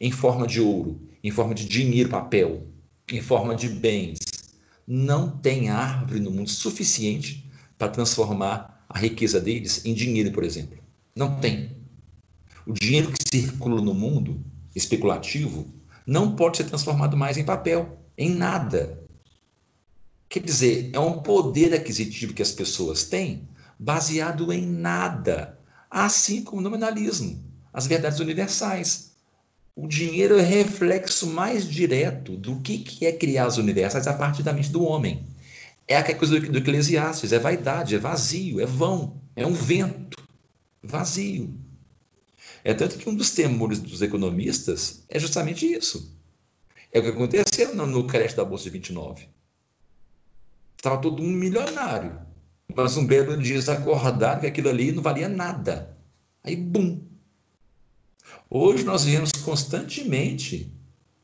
em 0.00 0.10
forma 0.10 0.46
de 0.46 0.60
ouro, 0.60 1.00
em 1.22 1.30
forma 1.30 1.54
de 1.54 1.66
dinheiro, 1.66 2.08
papel, 2.08 2.66
em 3.10 3.20
forma 3.20 3.54
de 3.54 3.68
bens, 3.68 4.18
não 4.86 5.30
tem 5.30 5.68
árvore 5.68 6.20
no 6.20 6.30
mundo 6.30 6.50
suficiente 6.50 7.48
para 7.78 7.88
transformar 7.88 8.84
a 8.88 8.98
riqueza 8.98 9.40
deles 9.40 9.84
em 9.84 9.94
dinheiro, 9.94 10.32
por 10.32 10.44
exemplo. 10.44 10.78
Não 11.14 11.40
tem. 11.40 11.76
O 12.66 12.72
dinheiro 12.72 13.12
que 13.12 13.38
circula 13.38 13.80
no 13.80 13.94
mundo 13.94 14.44
especulativo 14.74 15.66
não 16.06 16.36
pode 16.36 16.58
ser 16.58 16.64
transformado 16.64 17.16
mais 17.16 17.36
em 17.36 17.44
papel, 17.44 17.98
em 18.16 18.30
nada. 18.30 19.05
Quer 20.28 20.40
dizer, 20.40 20.90
é 20.92 20.98
um 20.98 21.20
poder 21.22 21.72
aquisitivo 21.72 22.34
que 22.34 22.42
as 22.42 22.52
pessoas 22.52 23.04
têm 23.04 23.48
baseado 23.78 24.52
em 24.52 24.66
nada, 24.66 25.58
assim 25.90 26.42
como 26.42 26.60
o 26.60 26.64
nominalismo, 26.64 27.42
as 27.72 27.86
verdades 27.86 28.20
universais. 28.20 29.12
O 29.74 29.86
dinheiro 29.86 30.38
é 30.38 30.42
reflexo 30.42 31.26
mais 31.26 31.68
direto 31.68 32.36
do 32.36 32.60
que, 32.60 33.04
é 33.04 33.12
criar 33.12 33.46
as 33.46 33.58
universais 33.58 34.06
a 34.06 34.14
partir 34.14 34.42
da 34.42 34.52
mente 34.52 34.70
do 34.70 34.82
homem. 34.82 35.26
É 35.86 35.96
aquela 35.96 36.18
coisa 36.18 36.40
do, 36.40 36.50
do 36.50 36.58
Eclesiastes, 36.58 37.32
é 37.32 37.38
vaidade, 37.38 37.94
é 37.94 37.98
vazio, 37.98 38.60
é 38.60 38.66
vão, 38.66 39.20
é 39.36 39.46
um 39.46 39.52
vento, 39.52 40.18
vazio. 40.82 41.54
É 42.64 42.74
tanto 42.74 42.98
que 42.98 43.08
um 43.08 43.14
dos 43.14 43.30
temores 43.30 43.78
dos 43.78 44.02
economistas 44.02 45.04
é 45.08 45.20
justamente 45.20 45.70
isso. 45.70 46.12
É 46.90 46.98
o 46.98 47.02
que 47.02 47.10
aconteceu 47.10 47.74
no, 47.74 47.86
no 47.86 48.06
crédito 48.06 48.38
da 48.38 48.44
Bolsa 48.44 48.64
de 48.64 48.70
29. 48.70 49.28
Estava 50.76 50.98
todo 50.98 51.22
mundo 51.22 51.36
milionário. 51.36 52.18
Mas 52.74 52.96
um 52.96 53.06
belo 53.06 53.36
dia 53.36 53.54
eles 53.54 53.68
acordaram 53.68 54.40
que 54.40 54.46
aquilo 54.46 54.68
ali 54.68 54.92
não 54.92 55.02
valia 55.02 55.28
nada. 55.28 55.96
Aí, 56.42 56.56
bum! 56.56 57.00
Hoje 58.50 58.84
nós 58.84 59.04
vemos 59.04 59.32
constantemente 59.32 60.72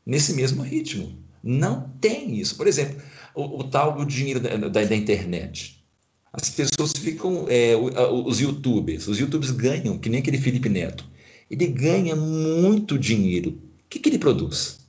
nesse 0.05 0.33
mesmo 0.33 0.63
ritmo. 0.63 1.17
Não 1.41 1.89
tem 2.01 2.39
isso. 2.39 2.55
Por 2.55 2.67
exemplo, 2.67 3.01
o, 3.35 3.59
o 3.59 3.63
tal 3.63 3.95
do 3.95 4.05
dinheiro 4.05 4.39
da, 4.39 4.55
da, 4.55 4.83
da, 4.83 4.95
internet. 4.95 5.83
As 6.31 6.49
pessoas 6.49 6.93
ficam, 6.93 7.45
é, 7.47 7.75
os 7.75 8.39
youtubers, 8.39 9.07
os 9.07 9.19
youtubers 9.19 9.51
ganham, 9.51 9.97
que 9.97 10.09
nem 10.09 10.19
aquele 10.19 10.37
Felipe 10.37 10.69
Neto. 10.69 11.05
Ele 11.49 11.67
ganha 11.67 12.15
muito 12.15 12.97
dinheiro. 12.97 13.51
O 13.51 13.89
que, 13.89 13.99
que 13.99 14.09
ele 14.09 14.17
produz? 14.17 14.79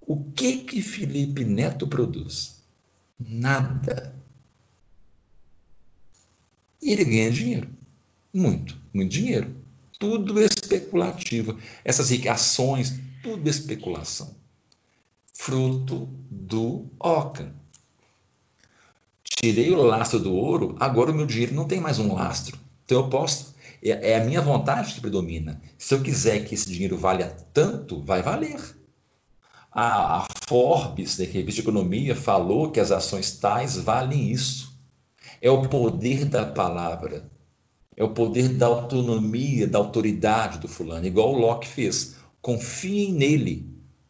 O 0.00 0.16
que 0.32 0.58
que 0.58 0.80
Felipe 0.80 1.44
Neto 1.44 1.86
produz? 1.86 2.57
Nada. 3.18 4.14
E 6.80 6.92
ele 6.92 7.04
ganha 7.04 7.30
dinheiro. 7.30 7.68
Muito, 8.32 8.76
muito 8.94 9.10
dinheiro. 9.10 9.54
Tudo 9.98 10.40
especulativo. 10.40 11.58
Essas 11.84 12.10
ações, 12.26 13.00
tudo 13.22 13.48
especulação. 13.48 14.36
Fruto 15.34 16.08
do 16.30 16.86
Ockham. 17.00 17.52
Tirei 19.22 19.70
o 19.70 19.82
lastro 19.82 20.18
do 20.18 20.32
ouro, 20.32 20.76
agora 20.80 21.10
o 21.10 21.14
meu 21.14 21.26
dinheiro 21.26 21.54
não 21.54 21.66
tem 21.66 21.80
mais 21.80 21.98
um 21.98 22.14
lastro. 22.14 22.58
Então 22.84 22.98
eu 22.98 23.08
posso. 23.08 23.54
É, 23.82 24.12
é 24.12 24.20
a 24.20 24.24
minha 24.24 24.40
vontade 24.40 24.94
que 24.94 25.00
predomina. 25.00 25.60
Se 25.76 25.94
eu 25.94 26.02
quiser 26.02 26.44
que 26.44 26.54
esse 26.54 26.68
dinheiro 26.68 26.96
valha 26.96 27.36
tanto, 27.52 28.02
vai 28.02 28.22
valer. 28.22 28.77
A, 29.70 30.20
a 30.20 30.26
Forbes, 30.46 31.16
da 31.16 31.24
revista 31.24 31.60
de 31.62 31.68
economia, 31.68 32.16
falou 32.16 32.70
que 32.70 32.80
as 32.80 32.90
ações 32.90 33.38
tais 33.38 33.76
valem 33.76 34.30
isso. 34.30 34.76
É 35.40 35.50
o 35.50 35.68
poder 35.68 36.24
da 36.24 36.46
palavra. 36.46 37.30
É 37.96 38.04
o 38.04 38.10
poder 38.10 38.48
da 38.50 38.66
autonomia, 38.66 39.66
da 39.66 39.78
autoridade 39.78 40.58
do 40.58 40.68
fulano, 40.68 41.06
igual 41.06 41.34
o 41.34 41.38
Locke 41.38 41.66
fez. 41.66 42.16
Confiem 42.40 43.12
nele, 43.12 43.68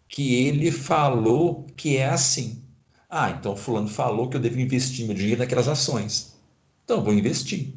que 0.09 0.47
ele 0.47 0.71
falou 0.71 1.67
que 1.77 1.97
é 1.97 2.07
assim. 2.07 2.63
Ah, 3.09 3.31
então 3.31 3.57
fulano 3.57 3.89
falou 3.89 4.29
que 4.29 4.37
eu 4.37 4.41
devo 4.41 4.61
investir 4.61 5.07
meu 5.07 5.15
dinheiro 5.15 5.41
naquelas 5.41 5.69
ações. 5.69 6.37
Então 6.85 7.03
vou 7.03 7.15
investir. 7.15 7.75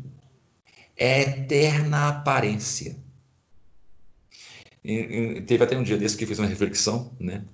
É 0.98 1.22
eterna 1.22 2.10
aparência. 2.10 2.98
E, 4.84 4.94
e, 4.94 5.42
teve 5.42 5.64
até 5.64 5.78
um 5.78 5.84
dia 5.84 5.98
desse 5.98 6.18
que 6.18 6.26
fiz 6.26 6.40
uma 6.40 6.48
reflexão, 6.48 7.12
né? 7.20 7.46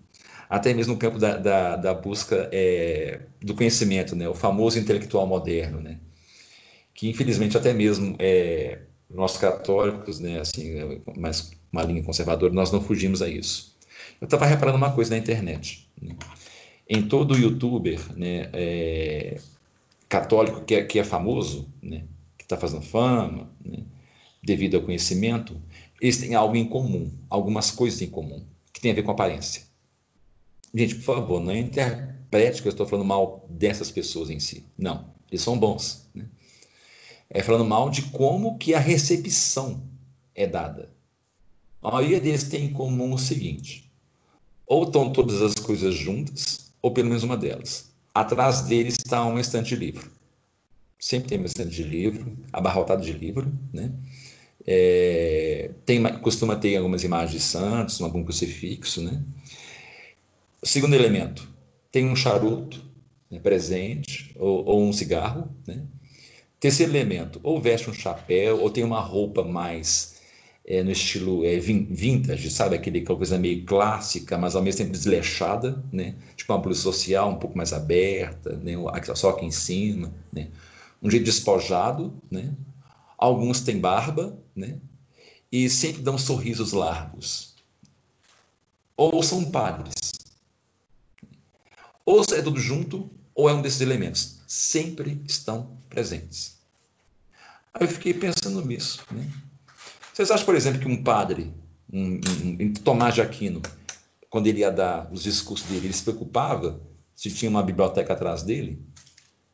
Até 0.50 0.74
mesmo 0.74 0.94
no 0.94 1.00
campo 1.00 1.20
da, 1.20 1.38
da, 1.38 1.76
da 1.76 1.94
busca 1.94 2.50
é, 2.52 3.22
do 3.42 3.54
conhecimento, 3.54 4.16
né? 4.16 4.28
O 4.30 4.34
famoso 4.34 4.80
intelectual 4.80 5.28
moderno, 5.28 5.82
né? 5.82 6.00
Que 6.94 7.10
infelizmente 7.10 7.58
até 7.58 7.74
mesmo 7.74 8.16
é, 8.20 8.80
nós 9.10 9.38
católicos, 9.38 10.20
né? 10.20 10.40
Assim, 10.40 11.02
mais 11.18 11.52
uma 11.72 11.84
linha 11.84 12.04
conservadora, 12.04 12.54
nós 12.54 12.72
não 12.72 12.82
fugimos 12.82 13.22
a 13.22 13.28
isso. 13.28 13.76
Eu 14.22 14.26
estava 14.26 14.46
reparando 14.46 14.78
uma 14.78 14.94
coisa 14.94 15.12
na 15.12 15.18
internet. 15.18 15.88
Né? 16.02 16.16
em 16.90 17.08
todo 17.08 17.38
youtuber 17.38 18.00
né, 18.18 18.50
é, 18.54 19.40
católico 20.08 20.62
que 20.62 20.76
é, 20.76 20.84
que 20.84 21.00
é 21.00 21.04
famoso, 21.04 21.68
né, 21.82 22.06
que 22.38 22.46
está 22.46 22.58
fazendo 22.58 22.82
fama, 22.82 23.52
né, 23.64 23.84
devido 24.42 24.78
ao 24.78 24.84
conhecimento, 24.84 25.62
eles 26.02 26.18
têm 26.18 26.36
algo 26.36 26.56
em 26.56 26.66
comum, 26.66 27.12
algumas 27.30 27.72
coisas 27.72 28.02
em 28.02 28.08
comum, 28.08 28.46
que 28.72 28.80
tem 28.80 28.92
a 28.92 28.96
ver 28.96 29.04
com 29.04 29.12
aparência. 29.12 29.64
Gente, 30.78 30.94
por 30.94 31.16
favor, 31.16 31.42
não 31.42 31.56
interprete 31.56 32.62
que 32.62 32.68
eu 32.68 32.72
estou 32.72 32.86
falando 32.86 33.08
mal 33.08 33.48
dessas 33.50 33.90
pessoas 33.90 34.30
em 34.30 34.40
si. 34.40 34.64
Não, 34.78 35.10
eles 35.32 35.42
são 35.42 35.58
bons. 35.58 36.08
Né? 36.14 36.26
É 37.28 37.42
falando 37.42 37.66
mal 37.66 37.90
de 37.90 38.04
como 38.04 38.60
que 38.60 38.76
a 38.76 38.80
recepção 38.80 39.82
é 40.36 40.46
dada. 40.46 40.92
A 41.82 41.90
maioria 41.90 42.22
deles 42.22 42.44
tem 42.44 42.66
em 42.66 42.74
comum 42.74 43.12
o 43.12 43.18
seguinte: 43.18 43.92
ou 44.68 44.84
estão 44.84 45.12
todas 45.12 45.42
as 45.42 45.56
coisas 45.56 45.96
juntas, 45.96 46.72
ou 46.80 46.92
pelo 46.92 47.08
menos 47.08 47.24
uma 47.24 47.36
delas. 47.36 47.90
Atrás 48.14 48.62
dele 48.62 48.90
está 48.90 49.26
um 49.26 49.40
estante 49.40 49.70
de 49.70 49.78
livro. 49.78 50.12
Sempre 51.00 51.30
tem 51.30 51.40
um 51.40 51.46
estante 51.46 51.72
de 51.72 51.84
livro, 51.84 52.38
abarrotado 52.54 53.04
de 53.04 53.14
livro, 53.14 53.52
né? 53.74 53.92
É, 54.64 55.72
tem, 55.88 56.04
costuma 56.20 56.56
ter 56.56 56.78
algumas 56.78 57.04
imagens 57.04 57.32
de 57.32 57.40
santos, 57.40 58.00
algum 58.00 58.24
crucifixo, 58.24 59.02
né? 59.02 59.24
Segundo 60.64 60.96
elemento, 60.96 61.48
tem 61.92 62.06
um 62.06 62.16
charuto 62.16 62.84
né, 63.30 63.40
presente, 63.40 64.36
ou, 64.38 64.66
ou, 64.66 64.84
um 64.84 64.94
cigarro, 64.94 65.50
né? 65.68 65.84
Terceiro 66.60 66.92
elemento, 66.92 67.40
ou 67.44 67.62
veste 67.62 67.90
um 67.90 67.94
chapéu, 67.94 68.60
ou 68.62 68.70
tem 68.72 68.84
uma 68.84 69.00
roupa 69.00 69.44
mais 69.44 70.20
é, 70.66 70.82
no 70.82 70.92
estilo 70.92 71.46
é, 71.46 71.60
vintage, 71.60 72.50
sabe? 72.50 72.76
Aquele, 72.76 73.00
aquela 73.00 73.18
coisa 73.18 73.38
meio 73.38 73.64
clássica, 73.66 74.38
mas 74.38 74.56
ao 74.56 74.64
mesmo 74.64 74.80
tempo 74.80 74.92
desleixada, 74.92 75.84
né? 75.94 76.16
Tipo 76.36 76.54
uma 76.54 76.60
blusa 76.60 76.82
social 76.82 77.30
um 77.30 77.38
pouco 77.38 77.56
mais 77.56 77.72
aberta, 77.74 78.56
né? 78.58 78.74
só 79.16 79.30
aqui 79.30 79.46
em 79.46 79.52
cima, 79.52 80.12
né? 80.34 80.48
Um 81.02 81.12
jeito 81.12 81.26
despojado, 81.26 82.12
né? 82.32 82.54
Alguns 83.18 83.62
têm 83.62 83.80
barba, 83.80 84.38
né? 84.56 84.80
E 85.52 85.70
sempre 85.70 86.02
dão 86.02 86.18
sorrisos 86.18 86.74
largos. 86.74 87.56
Ou 88.98 89.22
são 89.22 89.46
padres. 89.46 90.17
Ou 92.08 92.22
é 92.22 92.42
tudo 92.42 92.58
junto, 92.58 93.12
ou 93.36 93.50
é 93.50 93.54
um 93.54 93.62
desses 93.62 93.82
elementos. 93.82 94.40
Sempre 94.48 95.22
estão 95.28 95.78
presentes. 95.90 96.58
Aí 97.74 97.86
eu 97.86 97.90
fiquei 97.90 98.14
pensando 98.14 98.66
nisso, 98.66 99.04
né? 99.12 99.30
Vocês 100.14 100.32
acham, 100.32 100.46
por 100.46 100.56
exemplo, 100.56 100.80
que 100.80 100.88
um 100.88 101.04
padre, 101.04 101.54
um, 101.92 102.14
um, 102.14 102.58
um, 102.62 102.74
Tomás 102.76 103.14
de 103.14 103.22
Aquino, 103.22 103.62
quando 104.30 104.48
ele 104.48 104.62
ia 104.62 104.72
dar 104.72 105.12
os 105.12 105.22
discursos 105.22 105.68
dele, 105.68 105.88
ele 105.88 105.94
se 105.94 106.04
preocupava 106.04 106.80
se 107.14 107.30
tinha 107.30 107.50
uma 107.52 107.62
biblioteca 107.62 108.14
atrás 108.14 108.42
dele? 108.42 108.82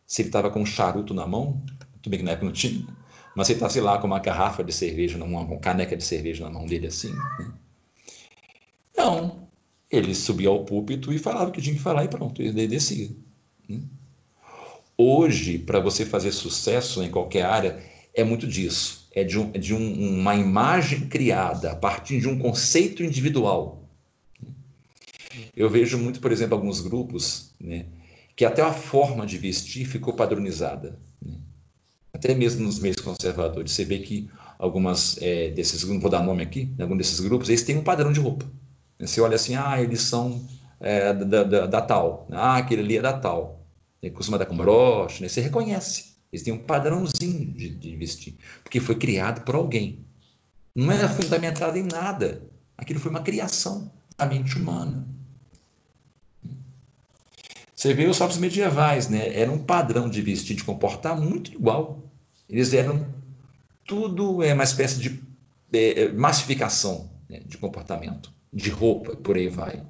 Se 0.06 0.22
ele 0.22 0.30
estava 0.30 0.52
com 0.52 0.62
um 0.62 0.66
charuto 0.66 1.12
na 1.12 1.26
mão? 1.26 1.60
Tudo 2.04 2.12
bem 2.12 2.20
que 2.20 2.26
na 2.26 2.34
época 2.34 2.46
não 2.46 2.54
tinha. 2.54 2.86
Mas 3.36 3.48
se 3.48 3.54
ele 3.54 3.58
estava, 3.58 3.74
sei 3.74 3.82
lá, 3.82 3.98
com 3.98 4.06
uma 4.06 4.20
garrafa 4.20 4.64
de 4.64 4.72
cerveja, 4.72 5.18
uma 5.18 5.58
caneca 5.58 5.98
de 5.98 6.04
cerveja 6.04 6.44
na 6.44 6.52
mão 6.52 6.68
dele 6.68 6.86
assim? 6.86 7.12
Né? 7.12 7.52
Não. 8.96 9.43
Ele 9.96 10.16
subia 10.16 10.50
ao 10.50 10.66
púlpito 10.66 11.14
e 11.14 11.20
falava 11.20 11.50
o 11.50 11.52
que 11.52 11.62
tinha 11.62 11.76
que 11.76 11.82
falar 11.82 12.04
e 12.04 12.08
pronto, 12.08 12.42
ele 12.42 12.68
descia. 12.68 13.10
Né? 13.70 13.82
Hoje, 14.98 15.60
para 15.60 15.80
você 15.80 16.06
fazer 16.06 16.32
sucesso 16.32 17.04
em 17.04 17.10
qualquer 17.10 17.46
área, 17.46 17.82
é 18.14 18.24
muito 18.24 18.48
disso 18.48 19.04
é 19.14 19.24
de, 19.24 19.40
um, 19.40 19.52
de 19.52 19.74
um, 19.74 20.20
uma 20.20 20.36
imagem 20.36 21.02
criada 21.08 21.72
a 21.72 21.76
partir 21.76 22.20
de 22.20 22.28
um 22.28 22.38
conceito 22.40 23.04
individual. 23.04 23.88
Eu 25.56 25.70
vejo 25.70 25.98
muito, 25.98 26.20
por 26.20 26.32
exemplo, 26.32 26.56
alguns 26.56 26.82
grupos 26.82 27.52
né, 27.60 27.86
que 28.36 28.44
até 28.44 28.62
a 28.62 28.74
forma 28.74 29.26
de 29.26 29.38
vestir 29.38 29.86
ficou 29.86 30.14
padronizada. 30.14 31.00
Né? 31.24 31.36
Até 32.12 32.34
mesmo 32.34 32.66
nos 32.66 32.80
meios 32.80 32.98
conservadores. 32.98 33.72
Você 33.72 33.86
vê 33.86 34.00
que 34.00 34.30
algumas 34.58 35.18
é, 35.22 35.52
desses 35.52 35.84
grupos, 35.84 36.02
vou 36.02 36.12
dar 36.12 36.24
nome 36.24 36.42
aqui, 36.42 36.66
né, 36.78 36.84
alguns 36.84 36.98
desses 36.98 37.20
grupos, 37.20 37.50
eles 37.50 37.64
têm 37.64 37.78
um 37.78 37.84
padrão 37.84 38.12
de 38.12 38.20
roupa. 38.20 38.50
Você 39.06 39.22
olha 39.22 39.36
assim, 39.36 39.56
ah, 39.56 39.82
eles 39.82 40.02
são 40.02 40.48
é, 40.80 41.14
da, 41.14 41.44
da, 41.44 41.68
da, 41.68 41.82
tal, 41.82 42.28
ah, 42.32 42.58
aquele 42.58 42.82
ali 42.82 42.98
é 42.98 43.02
da 43.02 43.14
tal. 43.14 43.66
Ele 44.02 44.14
costuma 44.14 44.38
dar 44.38 44.46
com 44.46 44.58
broche, 44.58 45.22
né? 45.22 45.30
você 45.30 45.42
reconhece. 45.42 46.14
Eles 46.32 46.44
têm 46.44 46.54
um 46.54 46.60
padrãozinho 46.60 47.54
de, 47.54 47.70
de 47.70 47.96
vestir, 47.96 48.36
porque 48.64 48.80
foi 48.80 48.96
criado 48.96 49.44
por 49.46 49.56
alguém. 49.56 50.06
Não 50.76 50.92
era 50.92 51.08
fundamentado 51.08 51.78
em 51.78 51.84
nada. 51.84 52.42
Aquilo 52.78 53.00
foi 53.00 53.12
uma 53.12 53.22
criação 53.22 53.92
da 54.18 54.26
mente 54.26 54.58
humana. 54.58 55.08
Você 57.76 57.94
vê 57.94 58.08
os 58.08 58.18
sábios 58.18 58.40
medievais, 58.40 59.10
né? 59.10 59.38
Era 59.38 59.52
um 59.52 59.60
padrão 59.60 60.10
de 60.10 60.22
vestir, 60.22 60.56
de 60.56 60.64
comportar 60.64 61.20
muito 61.20 61.52
igual. 61.52 62.02
Eles 62.50 62.74
eram 62.74 63.06
tudo 63.86 64.42
é 64.44 64.54
uma 64.54 64.64
espécie 64.64 65.00
de 65.00 65.24
é, 65.72 66.12
massificação 66.12 67.10
né? 67.30 67.42
de 67.46 67.58
comportamento, 67.58 68.34
de 68.54 68.70
roupa, 68.70 69.16
por 69.16 69.36
aí 69.36 69.50
vai. 69.50 69.84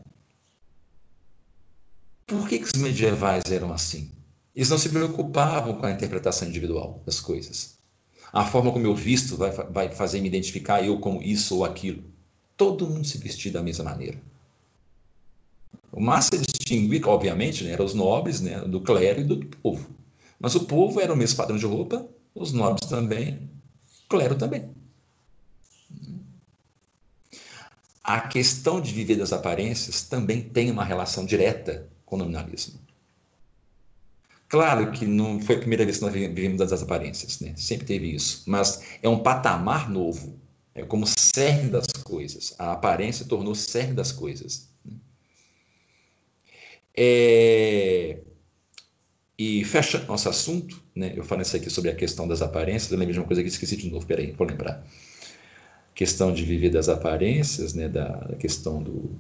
Por 2.25 2.47
que, 2.47 2.59
que 2.59 2.65
os 2.65 2.81
medievais 2.81 3.43
eram 3.51 3.73
assim? 3.73 4.09
Eles 4.55 4.69
não 4.69 4.77
se 4.77 4.89
preocupavam 4.89 5.75
com 5.75 5.85
a 5.85 5.91
interpretação 5.91 6.47
individual 6.47 7.01
das 7.05 7.19
coisas. 7.19 7.77
A 8.31 8.45
forma 8.45 8.71
como 8.71 8.85
eu 8.85 8.95
visto 8.95 9.35
vai, 9.35 9.51
vai 9.51 9.91
fazer 9.91 10.21
me 10.21 10.27
identificar 10.27 10.83
eu 10.83 10.99
como 10.99 11.21
isso 11.21 11.57
ou 11.57 11.65
aquilo. 11.65 12.03
Todo 12.55 12.87
mundo 12.87 13.05
se 13.05 13.17
vestia 13.17 13.51
da 13.51 13.61
mesma 13.61 13.83
maneira. 13.83 14.19
O 15.91 16.21
se 16.21 16.37
distinguir, 16.37 17.07
obviamente, 17.07 17.63
né, 17.63 17.71
eram 17.71 17.85
os 17.85 17.93
nobres, 17.93 18.41
né, 18.41 18.59
do 18.61 18.81
clero 18.81 19.21
e 19.21 19.23
do 19.23 19.45
povo. 19.45 19.89
Mas 20.39 20.55
o 20.55 20.65
povo 20.65 20.99
era 20.99 21.13
o 21.13 21.15
mesmo 21.15 21.37
padrão 21.37 21.57
de 21.57 21.65
roupa, 21.65 22.07
os 22.33 22.51
nobres 22.51 22.89
também, 22.89 23.49
o 24.05 24.09
clero 24.09 24.35
também. 24.35 24.69
A 28.03 28.19
questão 28.19 28.81
de 28.81 28.91
viver 28.91 29.15
das 29.15 29.31
aparências 29.31 30.03
também 30.03 30.41
tem 30.41 30.69
uma 30.69 30.83
relação 30.83 31.25
direta 31.25 31.87
com 32.05 32.15
o 32.17 32.19
nominalismo. 32.19 32.79
Claro 34.49 34.91
que 34.91 35.05
não 35.05 35.39
foi 35.39 35.55
a 35.55 35.59
primeira 35.59 35.85
vez 35.85 35.97
que 35.97 36.03
nós 36.03 36.13
vivemos 36.13 36.59
das 36.59 36.83
aparências, 36.83 37.39
né? 37.39 37.53
sempre 37.57 37.87
teve 37.87 38.13
isso, 38.13 38.43
mas 38.45 38.83
é 39.01 39.09
um 39.09 39.17
patamar 39.17 39.89
novo, 39.89 40.39
é 40.75 40.83
como 40.83 41.07
cerne 41.07 41.71
das 41.71 41.87
coisas. 42.03 42.53
A 42.59 42.73
aparência 42.73 43.25
tornou 43.25 43.55
cerne 43.55 43.93
das 43.93 44.11
coisas. 44.11 44.69
Né? 44.85 44.93
É... 46.95 48.19
E 49.39 49.63
fecha 49.65 50.03
nosso 50.05 50.29
assunto, 50.29 50.83
né? 50.95 51.13
eu 51.15 51.23
falei 51.23 51.41
isso 51.41 51.55
aqui 51.55 51.69
sobre 51.69 51.89
a 51.89 51.95
questão 51.95 52.27
das 52.27 52.41
aparências, 52.41 52.91
eu 52.91 52.97
lembrei 52.99 53.13
de 53.13 53.19
uma 53.19 53.25
coisa 53.25 53.41
que 53.41 53.49
esqueci 53.49 53.75
de 53.75 53.89
novo, 53.89 54.05
peraí, 54.05 54.33
vou 54.33 54.45
lembrar. 54.45 54.85
Questão 55.95 56.33
de 56.33 56.43
viver 56.43 56.69
das 56.69 56.89
aparências, 56.89 57.73
né? 57.73 57.87
da, 57.87 58.35
questão 58.39 58.81
do, 58.81 59.11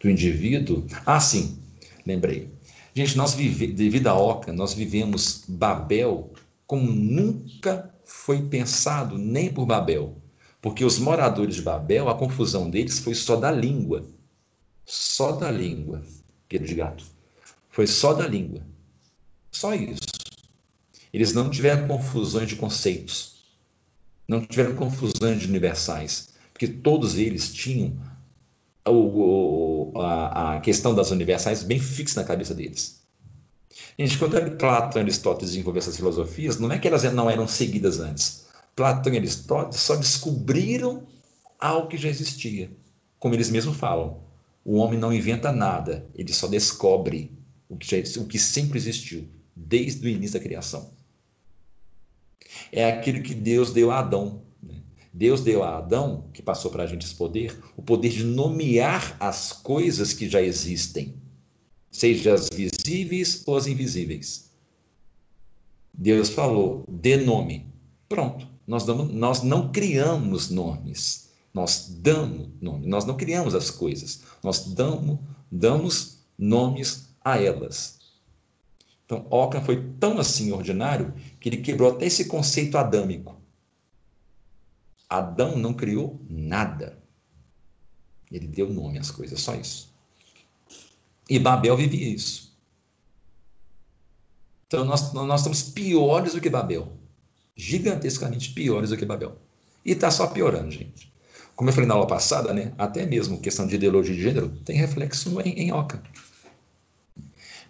do 0.00 0.10
indivíduo. 0.10 0.86
Ah, 1.04 1.20
sim, 1.20 1.58
lembrei 2.06 2.48
Gente, 2.96 3.14
nós 3.14 3.34
vive, 3.34 3.66
devido 3.66 4.06
à 4.06 4.14
Oca, 4.14 4.54
nós 4.54 4.72
vivemos 4.72 5.44
Babel 5.46 6.32
como 6.66 6.90
nunca 6.90 7.94
foi 8.06 8.40
pensado 8.40 9.18
nem 9.18 9.52
por 9.52 9.66
Babel, 9.66 10.16
porque 10.62 10.82
os 10.82 10.98
moradores 10.98 11.56
de 11.56 11.60
Babel, 11.60 12.08
a 12.08 12.14
confusão 12.14 12.70
deles 12.70 12.98
foi 12.98 13.14
só 13.14 13.36
da 13.36 13.50
língua. 13.52 14.02
Só 14.86 15.32
da 15.32 15.50
língua, 15.50 16.02
aquele 16.46 16.64
de 16.64 16.74
gato. 16.74 17.04
Foi 17.68 17.86
só 17.86 18.14
da 18.14 18.26
língua. 18.26 18.62
Só 19.52 19.74
isso. 19.74 20.00
Eles 21.12 21.34
não 21.34 21.50
tiveram 21.50 21.86
confusões 21.86 22.48
de 22.48 22.56
conceitos. 22.56 23.35
Não 24.28 24.40
tiveram 24.44 24.74
confusões 24.74 25.40
de 25.40 25.46
universais. 25.46 26.30
Porque 26.52 26.68
todos 26.68 27.16
eles 27.16 27.52
tinham 27.52 27.96
o, 28.86 29.92
a, 29.96 30.56
a 30.56 30.60
questão 30.60 30.94
das 30.94 31.10
universais 31.10 31.62
bem 31.62 31.78
fixa 31.78 32.20
na 32.20 32.26
cabeça 32.26 32.54
deles. 32.54 33.02
Gente, 33.98 34.18
quando 34.18 34.56
Platão 34.56 35.00
e 35.00 35.04
Aristóteles 35.04 35.50
desenvolveram 35.50 35.82
essas 35.82 35.96
filosofias, 35.96 36.58
não 36.58 36.72
é 36.72 36.78
que 36.78 36.88
elas 36.88 37.02
não 37.12 37.30
eram 37.30 37.46
seguidas 37.46 38.00
antes. 38.00 38.46
Platão 38.74 39.12
e 39.12 39.18
Aristóteles 39.18 39.80
só 39.80 39.96
descobriram 39.96 41.06
algo 41.58 41.88
que 41.88 41.96
já 41.96 42.08
existia. 42.08 42.70
Como 43.18 43.34
eles 43.34 43.50
mesmos 43.50 43.76
falam, 43.76 44.20
o 44.64 44.76
homem 44.76 44.98
não 44.98 45.12
inventa 45.12 45.52
nada, 45.52 46.06
ele 46.14 46.32
só 46.32 46.46
descobre 46.46 47.30
o 47.68 47.76
que, 47.76 47.86
já, 47.86 48.20
o 48.20 48.26
que 48.26 48.38
sempre 48.38 48.78
existiu, 48.78 49.28
desde 49.54 50.06
o 50.06 50.08
início 50.08 50.38
da 50.38 50.44
criação. 50.44 50.90
É 52.72 52.90
aquilo 52.90 53.22
que 53.22 53.34
Deus 53.34 53.72
deu 53.72 53.90
a 53.90 53.98
Adão. 53.98 54.42
Né? 54.62 54.82
Deus 55.12 55.40
deu 55.40 55.62
a 55.62 55.78
Adão, 55.78 56.28
que 56.32 56.42
passou 56.42 56.70
para 56.70 56.82
a 56.82 56.86
gente 56.86 57.04
esse 57.04 57.14
poder, 57.14 57.56
o 57.76 57.82
poder 57.82 58.10
de 58.10 58.24
nomear 58.24 59.16
as 59.20 59.52
coisas 59.52 60.12
que 60.12 60.28
já 60.28 60.42
existem, 60.42 61.14
seja 61.90 62.34
as 62.34 62.48
visíveis 62.48 63.42
ou 63.46 63.56
as 63.56 63.66
invisíveis. 63.66 64.50
Deus 65.92 66.28
falou, 66.28 66.84
dê 66.88 67.16
nome. 67.16 67.66
Pronto. 68.08 68.46
Nós, 68.66 68.84
damos, 68.84 69.12
nós 69.12 69.42
não 69.42 69.70
criamos 69.70 70.50
nomes. 70.50 71.30
Nós 71.54 71.88
damos 72.00 72.48
nome. 72.60 72.86
Nós 72.86 73.06
não 73.06 73.16
criamos 73.16 73.54
as 73.54 73.70
coisas. 73.70 74.22
Nós 74.42 74.66
damos, 74.74 75.18
damos 75.50 76.18
nomes 76.38 77.08
a 77.24 77.40
elas. 77.40 77.95
Então, 79.06 79.24
Ockham 79.30 79.62
foi 79.62 79.88
tão 80.00 80.18
assim 80.18 80.52
ordinário 80.52 81.14
que 81.40 81.48
ele 81.48 81.58
quebrou 81.58 81.92
até 81.92 82.06
esse 82.06 82.26
conceito 82.26 82.76
adâmico. 82.76 83.40
Adão 85.08 85.56
não 85.56 85.72
criou 85.72 86.20
nada. 86.28 86.98
Ele 88.30 88.48
deu 88.48 88.68
nome 88.68 88.98
às 88.98 89.10
coisas, 89.10 89.40
só 89.40 89.54
isso. 89.54 89.94
E 91.30 91.38
Babel 91.38 91.76
vivia 91.76 92.08
isso. 92.08 92.52
Então 94.66 94.84
nós, 94.84 95.12
nós 95.12 95.40
estamos 95.40 95.62
piores 95.62 96.34
do 96.34 96.40
que 96.40 96.50
Babel. 96.50 96.92
Gigantescamente 97.54 98.52
piores 98.52 98.90
do 98.90 98.96
que 98.96 99.06
Babel. 99.06 99.38
E 99.84 99.92
está 99.92 100.10
só 100.10 100.26
piorando, 100.26 100.72
gente. 100.72 101.12
Como 101.54 101.70
eu 101.70 101.74
falei 101.74 101.88
na 101.88 101.94
aula 101.94 102.06
passada, 102.06 102.52
né, 102.52 102.74
até 102.76 103.06
mesmo 103.06 103.40
questão 103.40 103.66
de 103.66 103.76
ideologia 103.76 104.14
de 104.14 104.20
gênero 104.22 104.48
tem 104.64 104.76
reflexo 104.76 105.40
em, 105.40 105.52
em 105.60 105.72
Oca. 105.72 106.02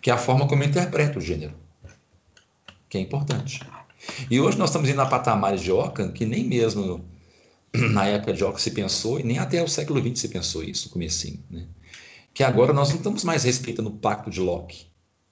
Que 0.01 0.11
é 0.11 0.13
a 0.13 0.19
forma 0.19 0.47
como 0.47 0.63
eu 0.63 0.69
interpreto 0.69 1.19
o 1.19 1.23
gênero. 1.23 1.55
Que 2.89 2.99
é 2.99 3.01
importante. 3.01 3.61
E 4.31 4.41
hoje 4.41 4.59
nós 4.59 4.71
estamos 4.71 4.89
indo 4.89 5.01
a 5.01 5.07
patamares 5.07 5.61
de 5.61 5.73
Ockham 5.73 6.13
que 6.13 6.25
nem 6.25 6.45
mesmo 6.45 7.05
na 7.93 8.07
época 8.07 8.33
de 8.33 8.45
Ockham 8.45 8.59
se 8.59 8.71
pensou, 8.71 9.19
e 9.19 9.23
nem 9.23 9.39
até 9.39 9.63
o 9.63 9.69
século 9.69 10.01
XX 10.01 10.21
se 10.21 10.29
pensou 10.29 10.63
isso, 10.63 10.91
comecinho, 10.91 11.43
né? 11.51 11.67
Que 12.33 12.45
agora 12.45 12.73
nós 12.73 12.91
não 12.91 12.97
estamos 12.97 13.25
mais 13.25 13.45
respeitando 13.45 13.89
o 13.89 13.97
pacto 13.97 14.31
de 14.31 14.41
Locke, 14.41 14.87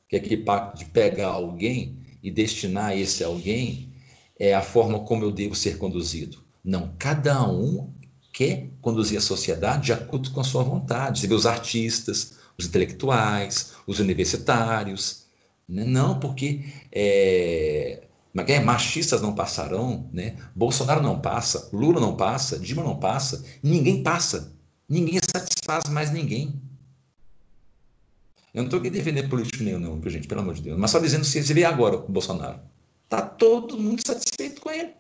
que 0.09 0.17
é 0.17 0.19
aquele 0.19 0.39
pacto 0.39 0.79
de 0.79 0.87
pegar 0.87 1.29
alguém 1.29 1.99
e 2.23 2.31
destinar 2.31 2.97
esse 2.97 3.23
alguém 3.23 3.93
é 4.39 4.55
a 4.55 4.63
forma 4.63 5.01
como 5.01 5.23
eu 5.23 5.31
devo 5.31 5.55
ser 5.55 5.77
conduzido. 5.77 6.43
Não, 6.65 6.95
cada 6.99 7.47
um 7.47 7.93
quer 8.33 8.71
conduzir 8.81 9.19
a 9.19 9.21
sociedade 9.21 9.87
de 9.87 9.93
acordo 9.93 10.31
com 10.31 10.41
a 10.41 10.45
sua 10.45 10.63
vontade. 10.63 11.21
Você 11.21 11.27
vê 11.27 11.35
os 11.35 11.47
artistas, 11.47 12.39
os 12.59 12.67
intelectuais, 12.67 13.73
os 13.87 13.99
universitários. 13.99 15.27
Né? 15.69 15.85
Não, 15.85 16.19
porque 16.21 16.65
é, 16.93 18.07
é, 18.35 18.61
machistas 18.61 19.23
não 19.23 19.35
passarão, 19.35 20.09
né? 20.13 20.37
Bolsonaro 20.55 21.03
não 21.03 21.21
passa, 21.21 21.69
Lula 21.73 22.01
não 22.01 22.17
passa, 22.17 22.59
Dilma 22.59 22.83
não 22.83 22.99
passa, 22.99 23.45
ninguém 23.63 24.03
passa. 24.03 24.53
Ninguém 24.89 25.19
satisfaz 25.35 25.85
mais 25.89 26.13
ninguém. 26.13 26.61
Eu 28.53 28.63
não 28.63 28.65
estou 28.65 28.79
aqui 28.79 28.91
defendendo 28.91 29.29
político 29.29 29.65
nenhum, 29.65 29.81
não, 29.81 30.11
gente, 30.11 30.29
pelo 30.29 30.41
amor 30.41 30.55
de 30.55 30.63
Deus. 30.63 30.79
Mas 30.79 30.91
só 30.91 30.99
dizendo 30.99 31.25
se 31.25 31.43
você 31.43 31.55
vê 31.55 31.65
agora 31.65 31.97
o 31.97 32.09
Bolsonaro. 32.09 32.61
Está 33.05 33.23
todo 33.23 33.79
mundo 33.79 34.03
satisfeito 34.07 34.61
com 34.61 34.71
ele. 34.71 34.93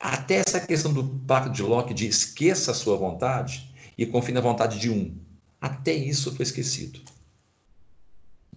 Até 0.00 0.36
essa 0.36 0.60
questão 0.60 0.92
do 0.92 1.04
pacto 1.26 1.50
de 1.50 1.62
Locke 1.62 1.94
de 1.94 2.06
esqueça 2.06 2.72
a 2.72 2.74
sua 2.74 2.96
vontade 2.96 3.72
e 3.96 4.04
confie 4.04 4.32
na 4.32 4.40
vontade 4.40 4.80
de 4.80 4.90
um. 4.90 5.16
Até 5.62 5.94
isso 5.94 6.34
foi 6.34 6.42
esquecido. 6.42 7.00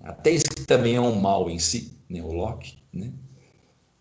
Até 0.02 0.32
isso 0.32 0.46
que 0.46 0.64
também 0.66 0.96
é 0.96 1.02
um 1.02 1.20
mal 1.22 1.50
em 1.50 1.60
si 1.60 1.96
né, 2.10 2.22
o 2.22 2.32
Locke, 2.32 2.78
né, 2.94 3.12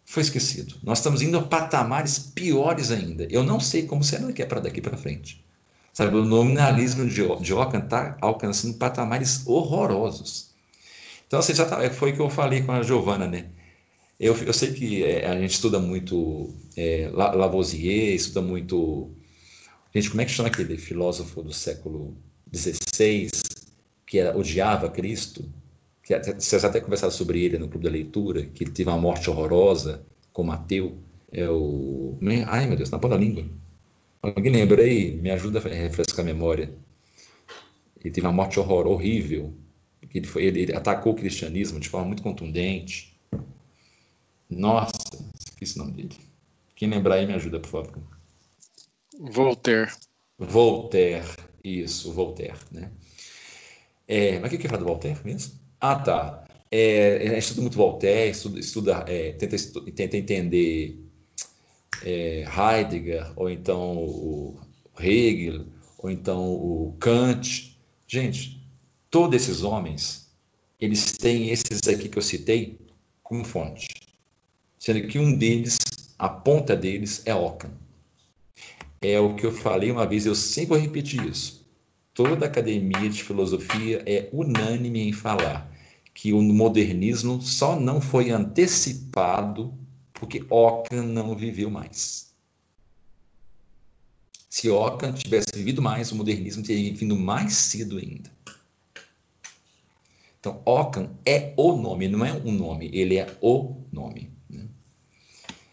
foi 0.05 0.23
esquecido. 0.23 0.77
Nós 0.83 0.99
estamos 0.99 1.23
indo 1.23 1.39
a 1.39 1.43
patamares 1.43 2.19
piores 2.19 2.91
ainda. 2.91 3.25
Eu 3.31 3.43
não 3.43 3.59
sei 3.59 3.87
como 3.87 4.05
será 4.05 4.33
que 4.33 4.43
é 4.43 4.47
para 4.47 4.61
daqui 4.61 4.81
para 4.81 4.97
frente. 4.97 5.45
Sabe, 5.93 6.17
o 6.17 6.25
nominalismo 6.25 7.07
de, 7.07 7.23
de 7.41 7.55
Ockham 7.55 7.79
está 7.79 8.17
alcançando 8.21 8.75
patamares 8.75 9.47
horrorosos. 9.47 10.51
Então, 11.27 11.41
você 11.41 11.55
já 11.55 11.65
tá, 11.65 11.89
foi 11.91 12.13
o 12.13 12.15
que 12.15 12.21
eu 12.21 12.29
falei 12.29 12.63
com 12.63 12.73
a 12.73 12.83
Giovana, 12.83 13.27
né? 13.27 13.47
Eu, 14.19 14.37
eu 14.45 14.53
sei 14.53 14.73
que 14.73 15.05
é, 15.05 15.27
a 15.27 15.41
gente 15.41 15.53
estuda 15.53 15.79
muito 15.79 16.53
é, 16.77 17.09
Lavoisier, 17.13 18.15
estuda 18.15 18.43
muito. 18.43 19.11
Gente, 19.95 20.11
como 20.11 20.21
é 20.21 20.25
que 20.25 20.33
chama 20.33 20.49
aquele 20.49 20.77
filósofo 20.77 21.43
do 21.43 21.53
século 21.53 22.17
XVI 22.57 23.31
que 24.07 24.19
era, 24.19 24.37
odiava 24.37 24.89
Cristo? 24.89 25.45
que 26.05 26.15
vocês 26.35 26.65
até 26.65 26.81
conversaram 26.81 27.13
sobre 27.13 27.43
ele 27.43 27.59
no 27.59 27.67
clube 27.67 27.85
da 27.85 27.91
leitura, 27.91 28.45
que 28.45 28.63
ele 28.63 28.71
teve 28.71 28.91
uma 28.91 28.99
morte 28.99 29.31
horrorosa 29.31 30.05
como 30.33 30.53
ateu. 30.53 30.99
É 31.33 31.49
o. 31.49 32.17
Ai, 32.47 32.67
meu 32.67 32.77
Deus, 32.77 32.91
na 32.91 32.99
ponta 32.99 33.17
da 33.17 33.21
língua. 33.21 33.45
Alguém 34.23 34.53
lembra 34.53 34.83
aí? 34.83 35.17
Me 35.17 35.31
ajuda 35.31 35.59
a 35.59 35.63
refrescar 35.63 36.25
a 36.25 36.27
memória. 36.27 36.73
Ele 38.01 38.13
teve 38.13 38.27
uma 38.27 38.33
morte 38.33 38.61
horror, 38.61 38.87
horrível. 38.87 39.53
Ele, 40.15 40.27
foi, 40.27 40.45
ele, 40.45 40.61
ele 40.61 40.77
atacou 40.77 41.13
o 41.13 41.17
cristianismo 41.17 41.81
de 41.81 41.89
forma 41.89 42.07
muito 42.07 42.23
contundente. 42.23 43.19
Nossa, 44.49 44.93
esqueci 45.39 45.77
o 45.77 45.85
nome 45.85 45.93
dele. 45.93 46.17
Quem 46.77 46.89
lembrar 46.89 47.17
aí 47.17 47.27
me 47.27 47.33
ajuda, 47.33 47.59
por 47.59 47.71
favor. 47.71 47.99
Voltaire. 49.19 49.91
Voltaire, 50.39 51.27
isso, 51.65 52.13
Voltaire, 52.13 52.59
né? 52.71 52.91
É, 54.07 54.39
mas 54.39 54.49
o 54.49 54.51
que 54.51 54.59
que 54.59 54.69
fala 54.69 54.81
do 54.81 54.85
Voltaire 54.85 55.19
mesmo? 55.25 55.55
Ah, 55.81 55.97
tá. 55.97 56.45
É, 56.71 57.39
estuda 57.39 57.63
muito 57.63 57.77
Voltaire, 57.77 58.31
estuda, 58.31 58.61
estuda 58.61 59.05
é, 59.09 59.33
tenta, 59.33 59.57
tenta 59.93 60.17
entender 60.17 60.99
é, 62.03 62.45
Heidegger, 62.45 63.33
ou 63.37 63.49
então 63.49 63.97
o 63.97 64.61
Hegel, 64.99 65.67
ou 65.99 66.11
então 66.11 66.53
o 66.53 66.97
Kant. 67.01 67.79
Gente, 68.07 68.63
todos 69.11 69.43
esses 69.43 69.63
homens, 69.63 70.29
eles 70.81 71.13
têm 71.13 71.51
esses 71.51 71.89
aqui 71.89 72.09
que 72.09 72.19
eu 72.19 72.23
citei 72.23 72.79
como 73.23 73.45
fonte. 73.45 73.89
Sendo 74.79 75.07
que 75.09 75.19
um 75.19 75.37
deles, 75.37 75.79
a 76.19 76.29
ponta 76.29 76.77
deles, 76.77 77.23
é 77.25 77.35
Ockham. 77.35 77.73
É 79.07 79.21
o 79.21 79.35
que 79.35 79.45
eu 79.45 79.53
falei 79.53 79.91
uma 79.91 80.07
vez, 80.07 80.25
eu 80.25 80.35
sempre 80.35 80.71
vou 80.71 80.79
repetir 80.79 81.23
isso. 81.29 81.63
Toda 82.15 82.47
academia 82.47 83.11
de 83.11 83.23
filosofia 83.23 84.03
é 84.07 84.31
unânime 84.33 85.07
em 85.07 85.13
falar 85.13 85.71
que 86.15 86.33
o 86.33 86.41
modernismo 86.41 87.43
só 87.43 87.79
não 87.79 88.01
foi 88.01 88.31
antecipado 88.31 89.75
porque 90.15 90.43
Ockham 90.49 91.03
não 91.03 91.37
viveu 91.37 91.69
mais. 91.69 92.33
Se 94.49 94.71
Ockham 94.71 95.13
tivesse 95.13 95.49
vivido 95.55 95.83
mais, 95.83 96.11
o 96.11 96.17
modernismo 96.17 96.63
teria 96.63 96.95
vindo 96.95 97.15
mais 97.15 97.53
cedo 97.53 97.99
ainda. 97.99 98.33
Então, 100.41 100.63
Ockham 100.65 101.11
é 101.27 101.53
o 101.59 101.77
nome, 101.77 102.09
não 102.09 102.25
é 102.25 102.33
um 102.33 102.53
nome, 102.53 102.89
ele 102.95 103.19
é 103.19 103.37
o 103.43 103.83
nome. 103.93 104.33
Né? 104.49 104.67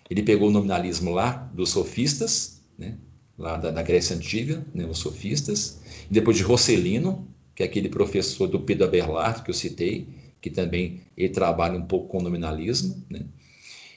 Ele 0.09 0.21
pegou 0.21 0.49
o 0.49 0.51
nominalismo 0.51 1.11
lá 1.11 1.49
dos 1.53 1.69
sofistas, 1.69 2.61
né? 2.77 2.97
Lá 3.41 3.57
da, 3.57 3.71
da, 3.71 3.81
Grécia 3.81 4.15
Antiga, 4.15 4.65
né? 4.73 4.85
os 4.85 4.99
sofistas, 4.99 5.81
e 6.09 6.13
depois 6.13 6.37
de 6.37 6.43
Rosselino, 6.43 7.27
que 7.55 7.63
é 7.63 7.65
aquele 7.65 7.89
professor 7.89 8.47
do 8.47 8.59
Pedro 8.59 8.85
Abelardo 8.85 9.43
que 9.43 9.49
eu 9.49 9.55
citei, 9.55 10.07
que 10.39 10.49
também 10.49 11.01
ele 11.17 11.29
trabalha 11.29 11.77
um 11.77 11.85
pouco 11.85 12.07
com 12.07 12.21
nominalismo, 12.21 13.03
né? 13.09 13.25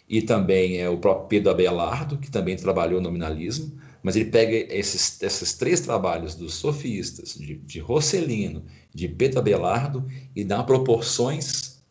e 0.09 0.23
também 0.23 0.79
é 0.79 0.89
o 0.89 0.99
próprio 0.99 1.29
Pedro 1.29 1.51
Abelardo, 1.51 2.19
que 2.19 2.31
também 2.31 2.57
trabalhou 2.57 3.01
nominalismo, 3.01 3.79
mas 4.03 4.17
ele 4.17 4.27
pega 4.27 4.53
esses, 4.75 5.23
esses 5.23 5.55
três 5.55 5.81
trabalhos 5.81 6.35
dos 6.35 6.55
sofistas, 6.55 7.35
de, 7.35 7.55
de 7.55 7.81
Rosselino, 7.81 8.65
de 8.95 9.09
Pedro 9.09 9.39
Abelardo, 9.39 10.07
e 10.37 10.45
dá 10.45 10.63
proporções 10.63 11.83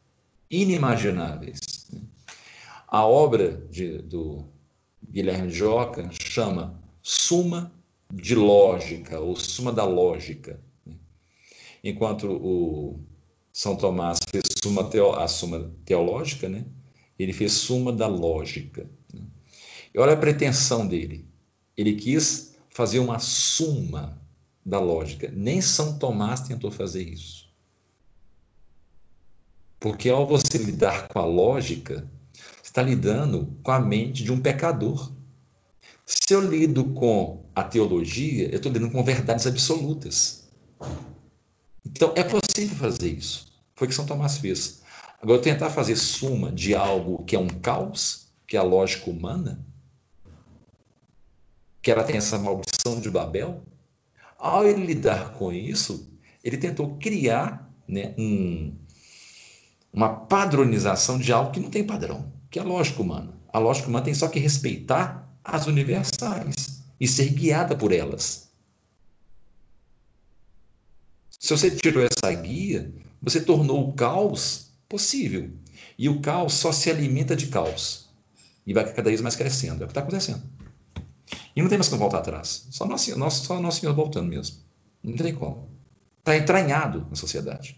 inimagináveis. 0.50 1.88
Né? 1.92 2.02
A 2.88 3.06
obra 3.08 3.66
de, 3.72 3.98
do 3.98 4.46
Guilherme 5.10 5.52
de 5.52 5.64
Oca 5.64 6.08
chama 6.12 6.83
Suma 7.04 7.72
de 8.12 8.34
Lógica, 8.34 9.20
ou 9.20 9.36
Suma 9.36 9.72
da 9.72 9.84
Lógica. 9.84 10.60
Né? 10.86 10.96
Enquanto 11.84 12.32
o 12.32 13.00
São 13.52 13.76
Tomás 13.76 14.20
fez 14.30 14.46
suma 14.64 14.86
teo, 14.86 15.12
a 15.12 15.28
Suma 15.28 15.72
Teológica, 15.86 16.48
né? 16.48 16.66
ele 17.20 17.34
fez 17.34 17.52
Suma 17.52 17.92
da 17.92 18.08
Lógica. 18.08 18.90
Né? 19.14 19.22
E 19.94 20.00
olha 20.00 20.14
a 20.14 20.18
pretensão 20.18 20.88
dele. 20.88 21.28
Ele 21.76 21.94
quis 21.96 22.56
fazer 22.70 23.00
uma 23.00 23.20
suma 23.20 24.20
da 24.66 24.80
lógica. 24.80 25.30
Nem 25.32 25.62
São 25.62 26.00
Tomás 26.00 26.42
tentou 26.42 26.72
fazer 26.72 27.04
isso. 27.04 27.52
Porque 29.80 30.10
ao 30.10 30.26
você 30.26 30.58
lidar 30.58 31.10
com 31.10 31.20
a 31.20 31.26
lógica, 31.26 32.10
você 32.34 32.70
está 32.70 32.82
lidando 32.82 33.54
com 33.62 33.72
a 33.72 33.80
mente 33.80 34.24
de 34.24 34.32
um 34.32 34.40
pecador. 34.40 35.12
Se 36.06 36.34
eu 36.34 36.42
lido 36.42 36.86
com 36.94 37.46
a 37.56 37.64
teologia, 37.64 38.50
eu 38.50 38.58
estou 38.58 38.72
lidando 38.72 38.92
com 38.92 39.04
verdades 39.04 39.48
absolutas. 39.48 40.50
Então 41.86 42.14
é 42.16 42.24
possível 42.24 42.76
fazer 42.78 43.10
isso. 43.10 43.54
Foi 43.76 43.88
o 43.88 43.90
que 43.90 43.96
São 43.96 44.06
Tomás 44.06 44.38
fez. 44.38 44.82
Agora, 45.22 45.42
tentar 45.42 45.70
fazer 45.70 45.96
suma 45.96 46.52
de 46.52 46.76
algo 46.76 47.24
que 47.24 47.36
é 47.36 47.40
um 47.40 47.48
caos, 47.48 48.28
que 48.46 48.58
é 48.58 48.60
a 48.60 48.64
lógica 48.64 49.10
humana, 49.10 49.66
que 51.82 51.90
ela 51.90 52.04
tem 52.04 52.18
essa 52.18 52.38
maldição 52.38 53.00
de 53.00 53.10
Babel, 53.10 53.64
ao 54.38 54.68
ele 54.68 54.86
lidar 54.86 55.34
com 55.34 55.52
isso, 55.54 56.12
ele 56.44 56.58
tentou 56.58 56.98
criar 56.98 57.74
né, 57.88 58.14
um, 58.18 58.76
uma 59.92 60.10
padronização 60.10 61.18
de 61.18 61.32
algo 61.32 61.52
que 61.52 61.60
não 61.60 61.70
tem 61.70 61.86
padrão, 61.86 62.32
que 62.50 62.60
é 62.60 62.62
a 62.62 62.66
lógica 62.66 63.02
humana. 63.02 63.40
A 63.52 63.60
lógica 63.60 63.88
humana 63.88 64.04
tem 64.04 64.14
só 64.14 64.28
que 64.28 64.40
respeitar 64.40 65.23
as 65.44 65.68
universais 65.68 66.82
e 67.00 67.08
ser 67.08 67.30
guiada 67.30 67.76
por 67.76 67.92
elas. 67.92 68.50
Se 71.40 71.50
você 71.50 71.70
tirou 71.70 72.04
essa 72.04 72.34
guia, 72.34 72.92
você 73.22 73.42
tornou 73.42 73.90
o 73.90 73.94
caos 73.94 74.72
possível. 74.88 75.52
E 75.98 76.08
o 76.08 76.22
caos 76.22 76.54
só 76.54 76.72
se 76.72 76.90
alimenta 76.90 77.36
de 77.36 77.48
caos. 77.48 78.10
E 78.66 78.74
vai 78.74 78.92
cada 78.94 79.10
vez 79.10 79.22
mais 79.22 79.36
crescendo. 79.36 79.82
É 79.82 79.84
o 79.84 79.88
que 79.88 79.92
está 79.92 80.02
acontecendo. 80.02 80.42
E 81.56 81.62
não 81.62 81.70
tem 81.70 81.78
mais 81.78 81.90
como 81.90 82.00
voltar 82.00 82.20
atrás. 82.20 82.68
Só 82.72 82.86
nós, 82.86 83.08
nós, 83.16 83.34
só 83.34 83.60
nós 83.60 83.76
senhor 83.76 83.94
voltando 83.94 84.30
mesmo. 84.30 84.58
Não 85.04 85.16
tem 85.16 85.36
como. 85.36 85.70
Está 86.20 86.38
entranhado 86.38 87.06
na 87.10 87.16
sociedade. 87.16 87.78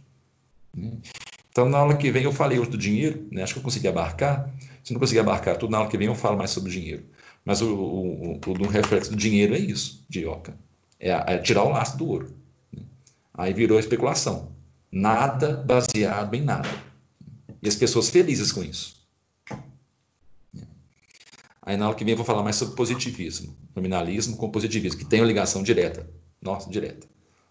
Então, 1.50 1.68
na 1.68 1.80
aula 1.80 1.98
que 1.98 2.12
vem, 2.12 2.24
eu 2.24 2.32
falei 2.32 2.60
hoje 2.60 2.70
do 2.70 2.78
dinheiro, 2.78 3.28
né? 3.32 3.42
acho 3.44 3.54
que 3.54 3.60
eu 3.60 3.64
consegui 3.64 3.88
abarcar. 3.88 4.54
Se 4.84 4.94
não 4.94 5.00
conseguir 5.00 5.22
abarcar 5.22 5.58
tudo, 5.58 5.72
na 5.72 5.80
aula 5.80 5.90
que 5.90 5.98
vem 5.98 6.08
eu 6.08 6.16
falo 6.16 6.38
mais 6.38 6.52
sobre 6.52 6.70
o 6.70 6.74
dinheiro. 6.74 7.04
Mas 7.46 7.62
o, 7.62 7.76
o, 7.76 8.34
o, 8.34 8.40
o 8.48 8.68
reflexo 8.68 9.12
do 9.12 9.16
dinheiro 9.16 9.54
é 9.54 9.60
isso, 9.60 10.04
de 10.10 10.22
Ioca. 10.22 10.58
É, 11.00 11.12
é, 11.12 11.38
tirar 11.38 11.64
o 11.64 11.70
laço 11.70 11.96
do 11.96 12.08
ouro. 12.08 12.36
Né? 12.74 12.82
Aí 13.34 13.54
virou 13.54 13.80
especulação. 13.80 14.52
Nada 14.92 15.58
baseado 15.58 16.34
em 16.34 16.42
nada. 16.42 16.70
E 17.62 17.68
as 17.68 17.76
pessoas 17.76 18.10
felizes 18.10 18.52
com 18.52 18.64
isso. 18.64 18.96
Aí 21.62 21.78
na 21.78 21.86
aula 21.86 21.96
que 21.96 22.04
vem 22.04 22.14
eu 22.14 22.18
vou 22.18 22.26
falar 22.26 22.44
mais 22.44 22.56
sobre 22.56 22.76
positivismo, 22.76 23.56
nominalismo 23.76 24.38
com 24.38 24.52
positivismo, 24.52 25.00
que 25.00 25.06
tem 25.06 25.20
uma 25.20 25.28
ligação 25.28 25.64
direta, 25.64 26.08
nossa, 26.40 26.70
direta. 26.70 27.08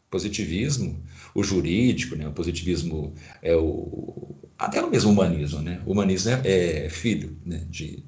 Positivismo, 0.08 1.02
o 1.34 1.42
jurídico, 1.42 2.14
né, 2.14 2.28
o 2.28 2.32
positivismo 2.32 3.12
é 3.42 3.56
o 3.56 4.36
até 4.56 4.80
o 4.80 4.88
mesmo 4.88 5.10
humanismo, 5.10 5.60
né? 5.60 5.82
O 5.84 5.90
humanismo 5.90 6.30
é, 6.30 6.84
é 6.86 6.88
filho, 6.88 7.36
né, 7.44 7.66
de 7.68 8.04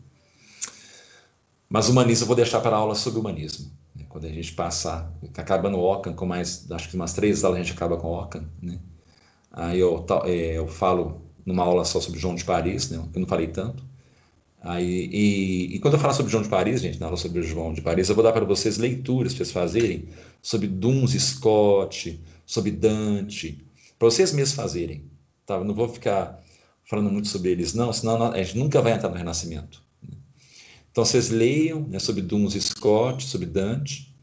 mas 1.69 1.89
humanismo 1.89 2.25
eu 2.25 2.27
vou 2.29 2.37
deixar 2.37 2.61
para 2.61 2.77
a 2.77 2.79
aula 2.79 2.95
sobre 2.95 3.19
humanismo. 3.19 3.71
Né? 3.95 4.05
Quando 4.09 4.27
a 4.27 4.33
gente 4.33 4.53
passar, 4.53 5.13
tá 5.33 5.43
acabando 5.43 5.77
o 5.77 5.93
Ockham, 5.93 6.15
com 6.15 6.27
mais, 6.27 6.71
acho 6.71 6.89
que 6.89 6.97
umas 6.97 7.13
três 7.13 7.45
aulas 7.45 7.61
a 7.61 7.63
gente 7.63 7.75
acaba 7.75 7.97
com 7.97 8.09
Ockham, 8.09 8.45
né? 8.63 8.79
Aí 9.51 9.81
eu, 9.81 10.05
é, 10.25 10.59
eu 10.59 10.69
falo 10.69 11.23
numa 11.45 11.63
aula 11.63 11.85
só 11.85 12.01
sobre 12.01 12.21
João 12.21 12.35
de 12.35 12.45
Paris, 12.45 12.91
né? 12.91 12.99
Eu 12.99 13.21
não 13.21 13.27
falei 13.27 13.47
tanto. 13.47 13.83
Aí, 14.61 15.09
e, 15.13 15.77
e, 15.77 15.79
quando 15.79 15.95
eu 15.95 16.01
falar 16.01 16.13
sobre 16.13 16.31
João 16.31 16.43
de 16.43 16.49
Paris, 16.49 16.81
gente, 16.81 16.99
na 16.99 17.07
aula 17.07 17.17
sobre 17.17 17.41
João 17.43 17.73
de 17.73 17.81
Paris, 17.81 18.09
eu 18.09 18.15
vou 18.15 18.25
dar 18.25 18.33
para 18.33 18.45
vocês 18.45 18.79
leituras 18.79 19.33
para 19.33 19.45
vocês 19.45 19.53
fazerem 19.53 20.09
sobre 20.43 20.67
Duns 20.67 21.13
Scott, 21.13 22.21
sobre 22.45 22.73
Dante, 22.73 23.65
para 23.99 24.11
vocês 24.11 24.33
mesmos 24.33 24.57
fazerem. 24.57 25.05
Tá? 25.47 25.55
Eu 25.55 25.65
não 25.65 25.75
vou 25.75 25.89
ficar 25.89 26.43
falando 26.85 27.11
muito 27.11 27.29
sobre 27.29 27.51
eles, 27.51 27.75
não, 27.75 27.93
senão 27.93 28.33
a 28.33 28.43
gente 28.43 28.59
nunca 28.59 28.83
vai 28.83 28.93
entrar 28.93 29.09
no 29.09 29.17
Renascimento. 29.17 29.86
Então 30.97 31.05
vocês 31.05 31.29
leiam 31.29 31.83
né, 31.83 31.99
sobre 31.99 32.23
Duns 32.23 32.55
Scott, 32.55 33.23
sobre 33.23 33.45
Dante, 33.45 34.17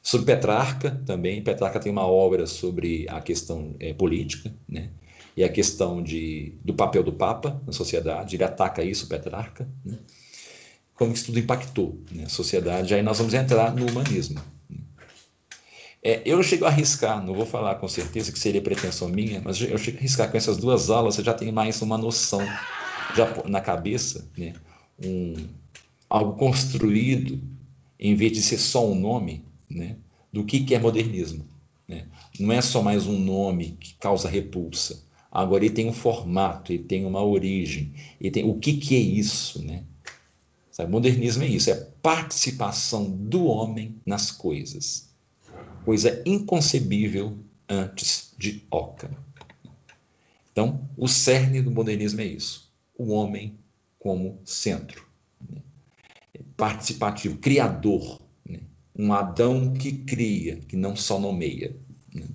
sobre 0.00 0.26
Petrarca 0.26 1.02
também. 1.04 1.42
Petrarca 1.42 1.80
tem 1.80 1.90
uma 1.90 2.06
obra 2.06 2.46
sobre 2.46 3.04
a 3.08 3.20
questão 3.20 3.74
é, 3.80 3.92
política, 3.92 4.54
né? 4.68 4.90
e 5.36 5.42
a 5.42 5.48
questão 5.48 6.00
de, 6.00 6.54
do 6.64 6.72
papel 6.72 7.02
do 7.02 7.12
Papa 7.12 7.60
na 7.66 7.72
sociedade, 7.72 8.36
ele 8.36 8.44
ataca 8.44 8.80
isso, 8.80 9.08
Petrarca, 9.08 9.68
né? 9.84 9.98
como 10.94 11.12
isso 11.12 11.26
tudo 11.26 11.40
impactou 11.40 12.00
né, 12.12 12.22
a 12.22 12.28
sociedade, 12.28 12.94
aí 12.94 13.02
nós 13.02 13.18
vamos 13.18 13.34
entrar 13.34 13.74
no 13.74 13.90
humanismo. 13.90 14.40
Né? 14.68 14.78
É, 16.00 16.22
eu 16.24 16.40
chego 16.44 16.64
a 16.64 16.68
arriscar, 16.68 17.20
não 17.26 17.34
vou 17.34 17.44
falar 17.44 17.74
com 17.74 17.88
certeza 17.88 18.30
que 18.30 18.38
seria 18.38 18.62
pretensão 18.62 19.08
minha, 19.08 19.42
mas 19.44 19.60
eu 19.60 19.76
chego 19.76 19.96
a 19.96 20.00
arriscar 20.00 20.30
com 20.30 20.36
essas 20.36 20.58
duas 20.58 20.90
aulas, 20.90 21.16
você 21.16 21.24
já 21.24 21.34
tem 21.34 21.50
mais 21.50 21.82
uma 21.82 21.98
noção 21.98 22.40
já 23.16 23.26
na 23.46 23.60
cabeça, 23.60 24.30
né, 24.38 24.52
um, 25.04 25.34
algo 26.10 26.36
construído, 26.36 27.40
em 27.98 28.14
vez 28.14 28.32
de 28.32 28.42
ser 28.42 28.58
só 28.58 28.86
um 28.86 28.94
nome, 28.94 29.44
né, 29.70 29.96
do 30.32 30.44
que, 30.44 30.60
que 30.60 30.74
é 30.74 30.78
modernismo. 30.78 31.46
Né? 31.88 32.06
Não 32.38 32.52
é 32.52 32.60
só 32.60 32.82
mais 32.82 33.06
um 33.06 33.18
nome 33.18 33.76
que 33.80 33.94
causa 33.94 34.28
repulsa, 34.28 35.02
Agora 35.30 35.64
ele 35.64 35.72
tem 35.72 35.88
um 35.88 35.92
formato, 35.92 36.72
ele 36.72 36.82
tem 36.82 37.06
uma 37.06 37.22
origem, 37.22 37.94
ele 38.20 38.30
tem 38.32 38.44
o 38.44 38.58
que, 38.58 38.74
que 38.74 38.96
é 38.96 38.98
isso, 38.98 39.64
né? 39.64 39.84
Sabe, 40.72 40.90
modernismo 40.90 41.44
é 41.44 41.46
isso, 41.46 41.70
é 41.70 41.74
participação 42.02 43.08
do 43.08 43.44
homem 43.44 43.94
nas 44.04 44.32
coisas, 44.32 45.08
coisa 45.84 46.20
inconcebível 46.26 47.38
antes 47.68 48.34
de 48.36 48.64
Ockham. 48.70 49.10
Então, 50.50 50.88
o 50.96 51.06
cerne 51.06 51.62
do 51.62 51.70
modernismo 51.70 52.20
é 52.20 52.26
isso, 52.26 52.72
o 52.98 53.12
homem 53.12 53.56
como 54.00 54.40
centro? 54.44 55.06
Participativo, 56.56 57.38
criador, 57.38 58.20
né? 58.48 58.60
um 58.96 59.12
Adão 59.12 59.72
que 59.72 59.92
cria, 59.92 60.56
que 60.56 60.76
não 60.76 60.94
só 60.96 61.18
nomeia. 61.18 61.76
Né? 62.14 62.26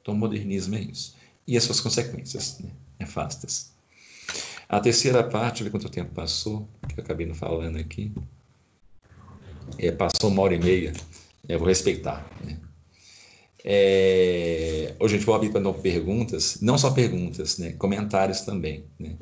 Então, 0.00 0.14
o 0.14 0.16
modernismo 0.16 0.74
é 0.74 0.80
isso 0.80 1.14
e 1.46 1.56
as 1.56 1.64
suas 1.64 1.80
consequências 1.80 2.58
né, 2.60 2.70
nefastas. 2.98 3.72
A 4.68 4.80
terceira 4.80 5.22
parte, 5.22 5.62
ver 5.62 5.70
quanto 5.70 5.88
tempo 5.88 6.14
passou, 6.14 6.68
que 6.88 6.98
eu 6.98 7.04
acabei 7.04 7.26
não 7.26 7.34
falando 7.34 7.76
aqui. 7.76 8.12
É, 9.78 9.90
passou 9.92 10.30
uma 10.30 10.42
hora 10.42 10.54
e 10.54 10.58
meia, 10.58 10.92
eu 11.48 11.58
vou 11.58 11.68
respeitar. 11.68 12.26
Né? 12.42 12.58
É, 13.66 14.94
hoje 14.98 15.14
a 15.14 15.18
gente 15.18 15.26
vai 15.26 15.36
abrir 15.36 15.50
para 15.50 15.72
perguntas, 15.72 16.58
não 16.60 16.76
só 16.76 16.90
perguntas, 16.90 17.58
né, 17.58 17.72
comentários 17.72 18.42
também. 18.42 18.84
Né? 18.98 19.16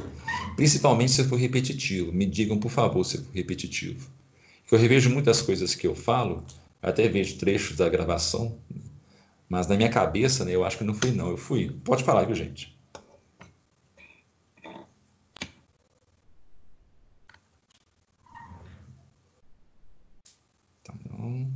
Principalmente 0.57 1.13
se 1.13 1.25
for 1.25 1.37
repetitivo. 1.37 2.13
Me 2.13 2.27
digam, 2.27 2.59
por 2.59 2.71
favor, 2.71 3.05
se 3.05 3.19
for 3.19 3.33
repetitivo. 3.35 4.09
Eu 4.75 4.79
revejo 4.79 5.11
muitas 5.11 5.43
coisas 5.43 5.75
que 5.75 5.87
eu 5.87 5.95
falo, 5.95 6.45
até 6.81 7.09
vejo 7.09 7.39
trechos 7.39 7.77
da 7.77 7.89
gravação, 7.89 8.59
mas 9.49 9.67
na 9.67 9.77
minha 9.77 9.91
cabeça, 9.91 10.45
né, 10.45 10.55
eu 10.55 10.65
acho 10.65 10.79
que 10.79 10.85
não 10.85 10.95
fui, 10.95 11.13
não. 11.13 11.29
Eu 11.31 11.37
fui. 11.37 11.71
Pode 11.85 12.05
falar, 12.05 12.25
viu, 12.25 12.35
gente? 12.35 12.75
Bom. 21.05 21.51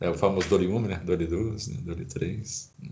É 0.00 0.08
o 0.10 0.14
famoso 0.14 0.48
Dori 0.48 0.68
1, 0.68 0.80
né? 0.80 0.96
Dori 1.04 1.26
2, 1.26 1.68
né? 1.68 1.78
Dori 1.82 2.04
3. 2.04 2.72
Né? 2.78 2.90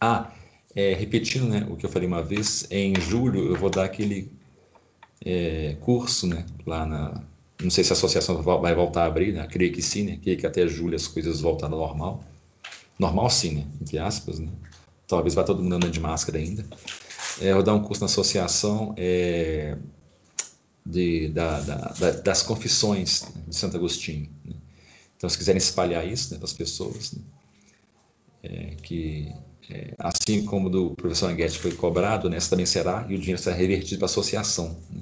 Ah, 0.00 0.30
é, 0.74 0.94
repetindo 0.94 1.46
né, 1.48 1.66
o 1.70 1.76
que 1.76 1.84
eu 1.86 1.90
falei 1.90 2.06
uma 2.06 2.22
vez, 2.22 2.66
em 2.70 2.94
julho 3.00 3.46
eu 3.46 3.56
vou 3.56 3.70
dar 3.70 3.84
aquele 3.84 4.30
é, 5.24 5.76
curso 5.80 6.26
né, 6.26 6.46
lá 6.66 6.86
na, 6.86 7.22
não 7.62 7.70
sei 7.70 7.84
se 7.84 7.92
a 7.92 7.96
associação 7.96 8.42
vai 8.42 8.74
voltar 8.74 9.04
a 9.04 9.06
abrir, 9.06 9.32
né? 9.32 9.46
Creio 9.46 9.72
que 9.72 9.82
sim, 9.82 10.04
né? 10.04 10.18
Creio 10.22 10.38
que 10.38 10.46
até 10.46 10.66
julho 10.66 10.96
as 10.96 11.06
coisas 11.06 11.40
voltam 11.40 11.70
ao 11.70 11.78
normal. 11.78 12.24
Normal 12.98 13.28
sim, 13.30 13.56
né? 13.56 13.66
Entre 13.80 13.98
aspas, 13.98 14.38
né? 14.38 14.48
Talvez 15.06 15.34
vá 15.34 15.44
todo 15.44 15.62
mundo 15.62 15.74
andando 15.74 15.90
de 15.90 16.00
máscara 16.00 16.38
ainda. 16.38 16.64
É, 17.40 17.52
vou 17.52 17.62
dar 17.62 17.74
um 17.74 17.82
curso 17.82 18.00
na 18.00 18.06
associação 18.06 18.94
é, 18.96 19.76
de, 20.86 21.28
da, 21.28 21.60
da, 21.60 21.76
da, 21.98 22.10
das 22.12 22.42
confissões 22.42 23.24
de 23.46 23.54
Santo 23.54 23.76
Agostinho. 23.76 24.30
Né? 24.44 24.54
Então, 25.16 25.28
se 25.28 25.36
quiserem 25.36 25.58
espalhar 25.58 26.06
isso 26.06 26.32
né, 26.32 26.38
para 26.38 26.46
as 26.46 26.52
pessoas, 26.52 27.12
né? 27.12 27.22
é, 28.42 28.74
que 28.82 29.32
é, 29.70 29.94
assim 29.98 30.44
como 30.44 30.68
do 30.68 30.90
professor 30.90 31.30
Anguete 31.30 31.58
foi 31.58 31.72
cobrado, 31.72 32.28
né, 32.28 32.38
também 32.40 32.66
será, 32.66 33.06
e 33.08 33.14
o 33.14 33.18
dinheiro 33.18 33.40
será 33.40 33.54
revertido 33.54 33.98
para 33.98 34.06
a 34.06 34.10
associação. 34.10 34.76
Né? 34.90 35.00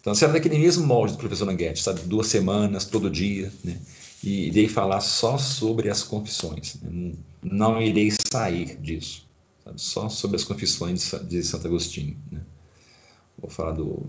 Então, 0.00 0.14
será 0.14 0.32
daquele 0.32 0.58
mesmo 0.58 0.86
molde 0.86 1.14
do 1.14 1.18
professor 1.18 1.48
Anguete, 1.48 1.82
sabe? 1.82 2.00
Duas 2.02 2.28
semanas, 2.28 2.84
todo 2.84 3.10
dia, 3.10 3.52
né? 3.64 3.76
E 4.22 4.46
irei 4.46 4.68
falar 4.68 5.00
só 5.00 5.36
sobre 5.38 5.90
as 5.90 6.02
confissões. 6.02 6.76
Né? 6.80 7.12
Não 7.42 7.82
irei 7.82 8.10
sair 8.32 8.76
disso. 8.76 9.26
Sabe? 9.64 9.80
Só 9.80 10.08
sobre 10.08 10.36
as 10.36 10.44
confissões 10.44 11.12
de 11.28 11.42
Santo 11.42 11.66
Agostinho. 11.66 12.16
Né? 12.30 12.40
Vou 13.38 13.50
falar 13.50 13.72
do 13.72 14.06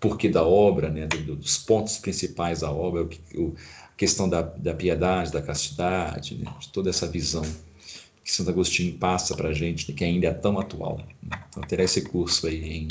porquê 0.00 0.28
da 0.28 0.44
obra, 0.44 0.88
né? 0.88 1.06
dos 1.06 1.58
pontos 1.58 1.98
principais 1.98 2.60
da 2.60 2.70
obra, 2.70 3.06
a 3.06 3.96
questão 3.96 4.28
da, 4.28 4.42
da 4.42 4.74
piedade, 4.74 5.30
da 5.30 5.42
castidade, 5.42 6.36
né? 6.36 6.52
de 6.58 6.68
toda 6.68 6.90
essa 6.90 7.06
visão 7.06 7.44
que 8.24 8.32
Santo 8.32 8.50
Agostinho 8.50 8.96
passa 8.98 9.34
para 9.36 9.48
a 9.48 9.52
gente, 9.52 9.92
que 9.92 10.04
ainda 10.04 10.28
é 10.28 10.32
tão 10.32 10.58
atual. 10.58 11.00
Então, 11.50 11.62
terá 11.64 11.82
esse 11.82 12.02
curso 12.02 12.46
aí 12.46 12.62
em 12.62 12.88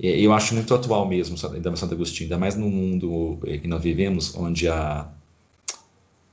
eu 0.00 0.32
acho 0.32 0.54
muito 0.54 0.72
atual 0.72 1.08
mesmo 1.08 1.36
da 1.60 1.74
Santo 1.74 1.94
Agostinho, 1.94 2.26
ainda 2.26 2.38
mais 2.38 2.54
no 2.54 2.70
mundo 2.70 3.40
que 3.42 3.66
nós 3.66 3.82
vivemos, 3.82 4.32
onde 4.36 4.68
a, 4.68 5.10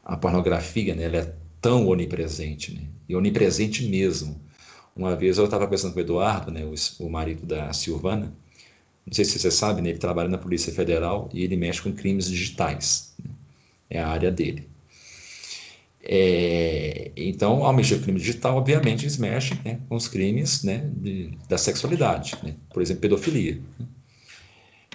a 0.04 0.16
pornografia 0.16 0.94
né, 0.94 1.06
ela 1.06 1.18
é 1.18 1.34
tão 1.60 1.88
onipresente, 1.88 2.76
né, 2.76 2.82
e 3.10 3.16
onipresente 3.16 3.84
mesmo. 3.88 4.40
Uma 4.96 5.16
vez 5.16 5.40
eu 5.40 5.46
estava 5.46 5.66
conversando 5.66 5.94
com 5.94 6.00
o 6.00 6.04
Eduardo, 6.04 6.52
né, 6.52 6.64
o, 6.64 6.76
o, 7.04 7.10
marido 7.10 7.44
da 7.44 7.74
Silvana, 7.74 8.32
não 9.04 9.14
sei 9.14 9.26
se 9.26 9.40
você 9.40 9.50
sabe, 9.50 9.82
né, 9.82 9.90
ele 9.90 9.98
trabalha 9.98 10.30
na 10.30 10.38
Polícia 10.38 10.72
Federal 10.72 11.28
e 11.34 11.44
ele 11.44 11.58
mexe 11.58 11.82
com 11.82 11.92
crimes 11.92 12.30
digitais, 12.30 13.16
né, 13.18 13.32
é 13.90 14.00
a 14.00 14.08
área 14.08 14.32
dele. 14.32 14.70
É, 16.08 17.12
então, 17.18 17.66
ao 17.66 17.74
mexer 17.74 17.98
com 17.98 18.04
crime 18.04 18.20
digital, 18.20 18.58
obviamente, 18.58 19.04
eles 19.04 19.18
mexem 19.18 19.58
né, 19.66 19.80
com 19.90 19.96
os 19.96 20.08
crimes 20.08 20.64
né, 20.64 20.88
de, 20.96 21.32
da 21.50 21.58
sexualidade, 21.58 22.36
né? 22.44 22.56
por 22.72 22.82
exemplo, 22.82 23.02
pedofilia. 23.02 23.60
Né. 23.80 23.88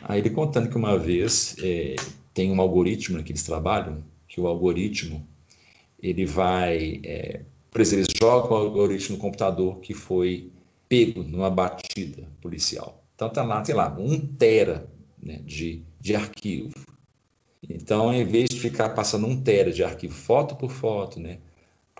Aí 0.02 0.20
ele 0.20 0.30
contando 0.30 0.70
que 0.70 0.76
uma 0.76 0.96
vez 0.96 1.56
é, 1.60 1.96
tem 2.32 2.52
um 2.52 2.60
algoritmo 2.60 3.22
que 3.22 3.32
eles 3.32 3.42
trabalham, 3.42 4.02
que 4.28 4.40
o 4.40 4.46
algoritmo 4.46 5.26
ele 6.00 6.24
vai, 6.24 7.00
é, 7.02 7.40
por 7.70 7.80
exemplo, 7.80 8.04
eles 8.04 8.18
jogam 8.18 8.52
o 8.52 8.54
algoritmo 8.54 9.16
no 9.16 9.20
computador 9.20 9.80
que 9.80 9.92
foi 9.92 10.50
pego 10.88 11.22
numa 11.22 11.50
batida 11.50 12.28
policial. 12.40 13.04
Então 13.14 13.28
tá 13.28 13.42
lá, 13.42 13.64
sei 13.64 13.74
lá, 13.74 13.94
um 13.98 14.18
tera 14.18 14.88
né, 15.22 15.40
de, 15.44 15.82
de 16.00 16.14
arquivo. 16.14 16.72
Então, 17.68 18.12
em 18.12 18.24
vez 18.24 18.48
de 18.48 18.58
ficar 18.58 18.90
passando 18.90 19.26
um 19.26 19.40
tera 19.40 19.72
de 19.72 19.84
arquivo 19.84 20.14
foto 20.14 20.56
por 20.56 20.70
foto, 20.70 21.20
né, 21.20 21.38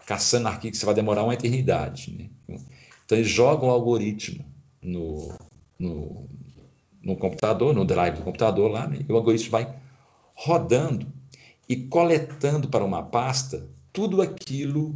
caçando 0.06 0.48
arquivo, 0.48 0.74
você 0.74 0.86
vai 0.86 0.94
demorar 0.94 1.24
uma 1.24 1.34
eternidade. 1.34 2.12
Né? 2.16 2.58
Então, 3.04 3.18
eles 3.18 3.30
jogam 3.30 3.68
o 3.68 3.72
algoritmo 3.72 4.44
no, 4.82 5.34
no, 5.78 6.28
no 7.02 7.16
computador, 7.16 7.74
no 7.74 7.84
drive 7.84 8.16
do 8.16 8.22
computador 8.22 8.70
lá, 8.70 8.86
né? 8.86 9.04
e 9.06 9.12
o 9.12 9.16
algoritmo 9.16 9.50
vai 9.50 9.74
rodando 10.34 11.06
e 11.68 11.76
coletando 11.76 12.68
para 12.68 12.84
uma 12.84 13.02
pasta 13.02 13.68
tudo 13.92 14.22
aquilo 14.22 14.94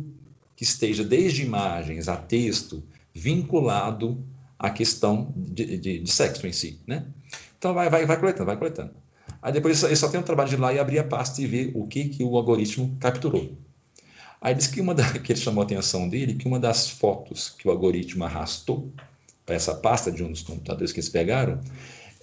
que 0.56 0.64
esteja, 0.64 1.04
desde 1.04 1.42
imagens 1.42 2.08
a 2.08 2.16
texto, 2.16 2.82
vinculado 3.12 4.24
à 4.58 4.70
questão 4.70 5.32
de, 5.36 5.78
de, 5.78 5.98
de 5.98 6.10
sexo 6.10 6.46
em 6.46 6.52
si. 6.52 6.80
Né? 6.86 7.06
Então, 7.58 7.74
vai, 7.74 7.90
vai, 7.90 8.06
vai 8.06 8.18
coletando, 8.18 8.46
vai 8.46 8.56
coletando. 8.56 9.03
Aí 9.44 9.52
depois 9.52 9.82
ele 9.82 9.94
só 9.94 10.08
tem 10.08 10.18
o 10.18 10.22
trabalho 10.22 10.48
de 10.48 10.54
ir 10.54 10.58
lá 10.58 10.72
e 10.72 10.78
abrir 10.78 10.98
a 10.98 11.04
pasta 11.04 11.42
e 11.42 11.46
ver 11.46 11.70
o 11.74 11.86
que, 11.86 12.08
que 12.08 12.24
o 12.24 12.34
algoritmo 12.34 12.96
capturou. 12.98 13.54
Aí 14.40 14.54
diz 14.54 14.66
que 14.66 14.80
uma 14.80 14.94
da, 14.94 15.04
que 15.20 15.32
ele 15.32 15.38
chamou 15.38 15.60
a 15.60 15.66
atenção 15.66 16.08
dele 16.08 16.32
que 16.32 16.48
uma 16.48 16.58
das 16.58 16.88
fotos 16.88 17.50
que 17.50 17.68
o 17.68 17.70
algoritmo 17.70 18.24
arrastou 18.24 18.90
para 19.44 19.54
essa 19.54 19.74
pasta 19.74 20.10
de 20.10 20.24
um 20.24 20.30
dos 20.30 20.40
computadores 20.40 20.92
que 20.92 20.98
eles 20.98 21.10
pegaram 21.10 21.60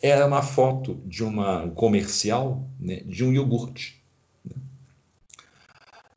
era 0.01 0.25
uma 0.25 0.41
foto 0.41 0.99
de 1.05 1.23
uma 1.23 1.69
comercial 1.75 2.67
né, 2.79 3.01
de 3.05 3.23
um 3.23 3.31
iogurte. 3.31 4.01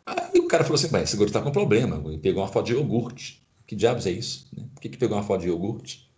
Aí 0.06 0.40
o 0.40 0.48
cara 0.48 0.64
falou 0.64 0.76
assim: 0.76 0.86
esse 0.86 1.12
iogurte 1.12 1.32
está 1.36 1.42
com 1.42 1.52
problema. 1.52 2.02
Ele 2.06 2.16
pegou 2.16 2.42
uma 2.42 2.48
foto 2.48 2.64
de 2.64 2.72
iogurte. 2.72 3.46
Que 3.66 3.76
diabos 3.76 4.06
é 4.06 4.10
isso? 4.10 4.48
Né? 4.56 4.64
Por 4.74 4.80
que, 4.80 4.88
que 4.88 4.96
pegou 4.96 5.18
uma 5.18 5.22
foto 5.22 5.42
de 5.42 5.48
iogurte? 5.48 6.10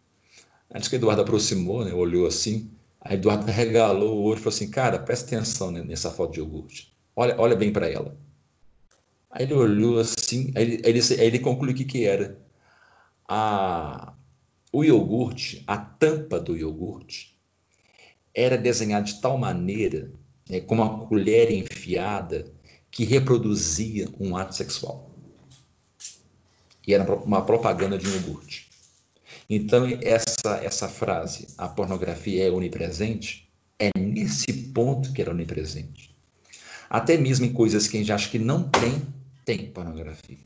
Disse 0.76 0.90
que 0.90 0.96
Eduardo 0.96 1.22
aproximou, 1.22 1.84
né, 1.84 1.92
olhou 1.92 2.24
assim. 2.24 2.70
Aí 3.08 3.14
Eduardo 3.14 3.46
regalou 3.46 4.18
o 4.18 4.22
olho 4.24 4.38
e 4.38 4.42
falou 4.42 4.54
assim: 4.54 4.68
Cara, 4.68 4.98
presta 4.98 5.36
atenção 5.36 5.70
nessa 5.70 6.10
foto 6.10 6.32
de 6.32 6.40
iogurte. 6.40 6.92
Olha, 7.14 7.36
olha 7.38 7.54
bem 7.54 7.72
para 7.72 7.88
ela. 7.88 8.16
Aí 9.30 9.44
ele 9.44 9.54
olhou 9.54 10.00
assim, 10.00 10.52
aí 10.56 10.62
ele, 10.62 10.82
ele, 10.84 11.00
aí 11.00 11.26
ele 11.26 11.38
concluiu 11.38 11.72
o 11.72 11.76
que, 11.76 11.84
que 11.84 12.04
era. 12.04 12.38
A, 13.28 14.12
o 14.72 14.84
iogurte, 14.84 15.62
a 15.66 15.76
tampa 15.76 16.40
do 16.40 16.56
iogurte, 16.56 17.38
era 18.34 18.58
desenhada 18.58 19.04
de 19.04 19.20
tal 19.20 19.38
maneira, 19.38 20.10
né, 20.48 20.60
com 20.60 20.74
uma 20.74 21.06
colher 21.06 21.50
enfiada, 21.50 22.52
que 22.90 23.04
reproduzia 23.04 24.08
um 24.18 24.36
ato 24.36 24.54
sexual. 24.54 25.10
E 26.86 26.92
era 26.94 27.14
uma 27.14 27.44
propaganda 27.44 27.98
de 27.98 28.08
iogurte. 28.08 28.65
Então, 29.48 29.86
essa, 30.02 30.56
essa 30.62 30.88
frase, 30.88 31.46
a 31.56 31.68
pornografia 31.68 32.48
é 32.48 32.50
onipresente, 32.50 33.48
é 33.78 33.90
nesse 33.96 34.52
ponto 34.52 35.12
que 35.12 35.22
era 35.22 35.30
onipresente. 35.30 36.14
Até 36.90 37.16
mesmo 37.16 37.46
em 37.46 37.52
coisas 37.52 37.86
que 37.86 37.96
a 37.96 38.00
gente 38.00 38.12
acha 38.12 38.28
que 38.28 38.38
não 38.38 38.68
tem, 38.68 39.02
tem 39.44 39.70
pornografia. 39.70 40.38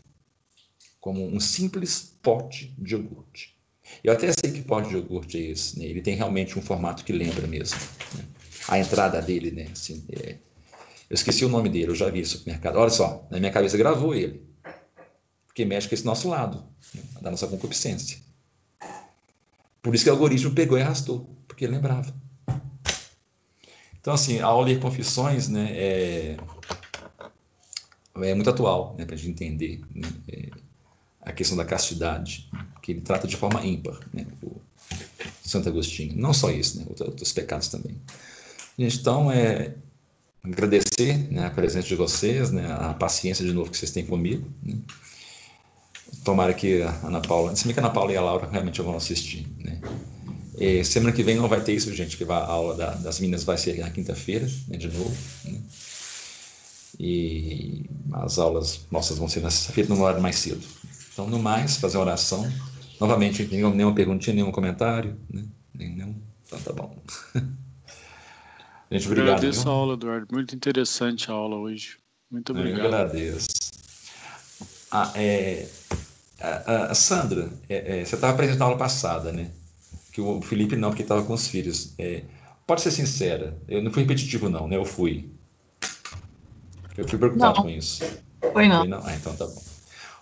Como 1.00 1.26
um 1.26 1.40
simples 1.40 2.14
pote 2.22 2.74
de 2.78 2.94
iogurte. 2.94 3.56
Eu 4.04 4.12
até 4.12 4.30
sei 4.32 4.52
que 4.52 4.62
pote 4.62 4.90
de 4.90 4.96
iogurte 4.96 5.38
é 5.38 5.50
esse, 5.50 5.78
né? 5.78 5.86
ele 5.86 6.02
tem 6.02 6.14
realmente 6.14 6.58
um 6.58 6.62
formato 6.62 7.04
que 7.04 7.12
lembra 7.12 7.46
mesmo. 7.46 7.78
Né? 8.16 8.24
A 8.68 8.78
entrada 8.78 9.20
dele, 9.20 9.50
né? 9.50 9.68
Assim, 9.72 10.04
é... 10.10 10.36
Eu 11.08 11.14
esqueci 11.14 11.44
o 11.44 11.48
nome 11.48 11.68
dele, 11.68 11.90
eu 11.90 11.94
já 11.94 12.08
vi 12.08 12.20
isso 12.20 12.34
no 12.34 12.38
supermercado. 12.38 12.76
Olha 12.76 12.90
só, 12.90 13.26
na 13.30 13.38
minha 13.40 13.50
cabeça 13.50 13.76
gravou 13.76 14.14
ele. 14.14 14.42
Porque 15.46 15.64
mexe 15.64 15.88
com 15.88 15.94
esse 15.94 16.04
nosso 16.04 16.28
lado, 16.28 16.64
né? 16.94 17.02
da 17.20 17.30
nossa 17.30 17.48
concupiscência. 17.48 18.18
Por 19.82 19.94
isso 19.94 20.04
que 20.04 20.10
o 20.10 20.12
algoritmo 20.12 20.52
pegou 20.52 20.78
e 20.78 20.82
arrastou, 20.82 21.28
porque 21.48 21.64
ele 21.64 21.74
lembrava. 21.74 22.14
Então, 24.00 24.14
assim, 24.14 24.40
ao 24.40 24.62
ler 24.62 24.80
Confissões, 24.80 25.48
né, 25.48 25.68
é, 25.72 26.36
é 28.22 28.34
muito 28.34 28.48
atual, 28.48 28.94
né, 28.98 29.04
para 29.04 29.14
a 29.14 29.18
gente 29.18 29.30
entender 29.30 29.80
né, 29.94 30.08
é, 30.28 30.48
a 31.20 31.32
questão 31.32 31.56
da 31.56 31.64
castidade, 31.64 32.48
que 32.82 32.92
ele 32.92 33.02
trata 33.02 33.28
de 33.28 33.36
forma 33.36 33.64
ímpar, 33.64 34.00
né, 34.12 34.26
o 34.42 34.60
Santo 35.42 35.68
Agostinho. 35.68 36.16
Não 36.16 36.32
só 36.32 36.50
isso, 36.50 36.78
né, 36.78 36.86
outros 36.88 37.32
pecados 37.32 37.68
também. 37.68 37.96
Então, 38.78 39.30
é 39.30 39.74
agradecer 40.42 41.30
né, 41.30 41.46
a 41.46 41.50
presença 41.50 41.86
de 41.86 41.94
vocês, 41.94 42.50
né, 42.50 42.72
a 42.72 42.94
paciência 42.94 43.44
de 43.44 43.52
novo 43.52 43.70
que 43.70 43.76
vocês 43.76 43.90
têm 43.90 44.06
comigo. 44.06 44.50
Né, 44.62 44.78
Tomara 46.24 46.52
que 46.52 46.82
a 46.82 46.90
Ana 47.06 47.20
Paula, 47.20 47.54
se 47.56 47.64
bem 47.64 47.74
que 47.74 47.80
a 47.80 47.82
Ana 47.82 47.92
Paula 47.92 48.12
e 48.12 48.16
a 48.16 48.20
Laura 48.20 48.48
realmente 48.50 48.82
vão 48.82 48.96
assistir, 48.96 49.46
né? 49.58 49.80
E 50.60 50.84
semana 50.84 51.10
que 51.10 51.22
vem 51.22 51.36
não 51.36 51.48
vai 51.48 51.62
ter 51.62 51.72
isso, 51.72 51.90
gente, 51.94 52.18
que 52.18 52.24
a 52.30 52.36
aula 52.36 52.76
da, 52.76 52.90
das 52.96 53.18
meninas 53.18 53.44
vai 53.44 53.56
ser 53.56 53.78
na 53.78 53.88
quinta-feira, 53.88 54.46
né, 54.68 54.76
de 54.76 54.88
novo. 54.88 55.16
Né? 55.46 55.58
E 56.98 57.86
as 58.12 58.38
aulas 58.38 58.86
nossas 58.90 59.16
vão 59.16 59.26
ser 59.26 59.40
na 59.40 59.50
sexta-feira, 59.50 59.88
num 59.88 60.02
horário 60.02 60.20
mais 60.20 60.36
cedo. 60.36 60.60
Então, 61.14 61.26
no 61.26 61.38
mais, 61.38 61.78
fazer 61.78 61.96
oração. 61.96 62.46
Novamente, 63.00 63.48
nenhuma, 63.50 63.74
nenhuma 63.74 63.94
perguntinha, 63.94 64.34
nenhum 64.34 64.52
comentário, 64.52 65.18
né? 65.32 65.44
Nenhum. 65.74 66.14
Então, 66.46 66.60
tá 66.60 66.72
bom. 66.74 67.02
gente, 68.92 69.06
obrigado. 69.06 69.36
Agradeço 69.38 69.62
viu? 69.62 69.70
a 69.70 69.74
aula, 69.74 69.94
Eduardo. 69.94 70.26
Muito 70.30 70.54
interessante 70.54 71.30
a 71.30 71.32
aula 71.32 71.56
hoje. 71.56 71.96
Muito 72.30 72.52
obrigado. 72.52 72.80
Eu 72.80 72.86
agradeço. 72.86 73.48
Ah, 74.90 75.12
é, 75.14 75.66
a, 76.40 76.90
a 76.90 76.94
Sandra, 76.94 77.48
é, 77.68 78.00
é, 78.00 78.04
você 78.04 78.14
estava 78.14 78.32
apresentando 78.32 78.62
a 78.62 78.64
aula 78.66 78.78
passada, 78.78 79.32
né? 79.32 79.50
Que 80.12 80.20
o 80.20 80.42
Felipe 80.42 80.74
não, 80.74 80.90
porque 80.90 81.02
estava 81.02 81.22
com 81.22 81.32
os 81.32 81.46
filhos. 81.46 81.94
É, 81.98 82.24
pode 82.66 82.80
ser 82.80 82.90
sincera, 82.90 83.56
eu 83.68 83.82
não 83.82 83.92
fui 83.92 84.02
repetitivo 84.02 84.48
não, 84.48 84.66
né? 84.66 84.76
Eu 84.76 84.84
fui. 84.84 85.30
Eu 86.96 87.08
fui 87.08 87.18
preocupado 87.18 87.56
não. 87.56 87.62
com 87.62 87.70
isso. 87.70 88.04
Foi 88.52 88.68
não. 88.68 88.80
Foi 88.80 88.88
não? 88.88 89.00
Ah, 89.04 89.14
então 89.14 89.34
tá 89.36 89.46
bom. 89.46 89.62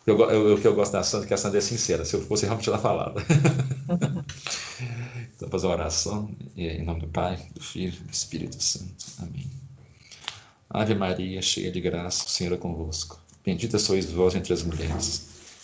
O 0.06 0.58
que 0.58 0.66
eu 0.66 0.74
gosto 0.74 0.92
da 0.92 1.02
Sandra 1.02 1.26
é 1.26 1.28
que 1.28 1.34
a 1.34 1.36
Sandra 1.36 1.58
é 1.58 1.60
sincera. 1.60 2.04
Se 2.04 2.14
eu 2.14 2.22
fosse, 2.22 2.46
realmente 2.46 2.68
ela 2.68 2.78
falava. 2.78 3.20
então, 5.36 5.50
fazer 5.50 5.66
uma 5.66 5.74
oração. 5.74 6.34
Em 6.56 6.82
nome 6.82 7.00
do 7.00 7.08
Pai, 7.08 7.38
do 7.54 7.62
Filho 7.62 7.94
e 7.94 8.04
do 8.04 8.10
Espírito 8.10 8.62
Santo. 8.62 9.04
Amém. 9.18 9.50
Ave 10.70 10.94
Maria, 10.94 11.42
cheia 11.42 11.70
de 11.70 11.80
graça, 11.80 12.24
o 12.24 12.28
Senhor 12.28 12.54
é 12.54 12.56
convosco. 12.56 13.20
Bendita 13.48 13.78
sois 13.78 14.04
vós 14.10 14.34
entre 14.34 14.52
as 14.52 14.62
mulheres. 14.62 15.22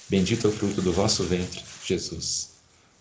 Bendito 0.09 0.47
é 0.47 0.51
o 0.51 0.53
fruto 0.55 0.81
do 0.81 0.91
vosso 0.91 1.23
ventre, 1.25 1.63
Jesus. 1.85 2.53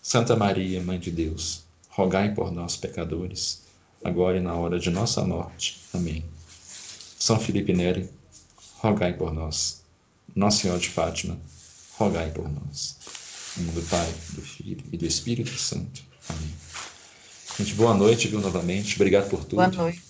Santa 0.02 0.36
Maria, 0.36 0.82
Mãe 0.82 0.98
de 0.98 1.10
Deus, 1.10 1.62
rogai 1.88 2.34
por 2.34 2.52
nós, 2.52 2.76
pecadores, 2.76 3.62
agora 4.04 4.36
e 4.36 4.42
na 4.42 4.52
hora 4.52 4.78
de 4.78 4.90
nossa 4.90 5.24
morte. 5.24 5.80
Amém. 5.94 6.22
São 7.18 7.40
Felipe 7.40 7.72
Neri, 7.72 8.10
rogai 8.76 9.14
por 9.14 9.32
nós. 9.32 9.82
Nossa 10.36 10.60
Senhora 10.60 10.80
de 10.80 10.90
Fátima, 10.90 11.38
rogai 11.96 12.30
por 12.30 12.46
nós. 12.46 12.98
Em 13.56 13.62
nome 13.62 13.80
do 13.80 13.88
Pai, 13.88 14.12
do 14.32 14.42
Filho 14.42 14.84
e 14.92 14.98
do 14.98 15.06
Espírito 15.06 15.56
Santo. 15.56 16.02
Amém. 16.28 16.52
Gente, 17.58 17.72
boa 17.72 17.94
noite, 17.94 18.28
viu, 18.28 18.38
novamente. 18.38 18.96
Obrigado 18.96 19.30
por 19.30 19.44
tudo. 19.44 19.54
Boa 19.54 19.68
noite. 19.68 20.03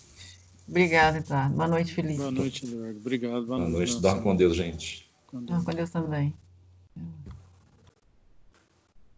Obrigada, 0.69 1.19
Eduardo. 1.19 1.55
Boa 1.55 1.69
noite, 1.69 1.93
Felipe. 1.93 2.17
Boa 2.19 2.31
noite, 2.31 2.67
Eduardo. 2.67 2.99
Obrigado. 2.99 3.33
Boa, 3.33 3.59
boa 3.59 3.59
noite. 3.59 3.93
noite. 3.93 4.01
Dorme 4.01 4.23
com 4.23 4.37
Deus, 4.37 4.57
gente. 4.57 5.11
Dorme 5.33 5.65
com 5.65 5.73
Deus 5.73 5.91
também. 5.91 6.35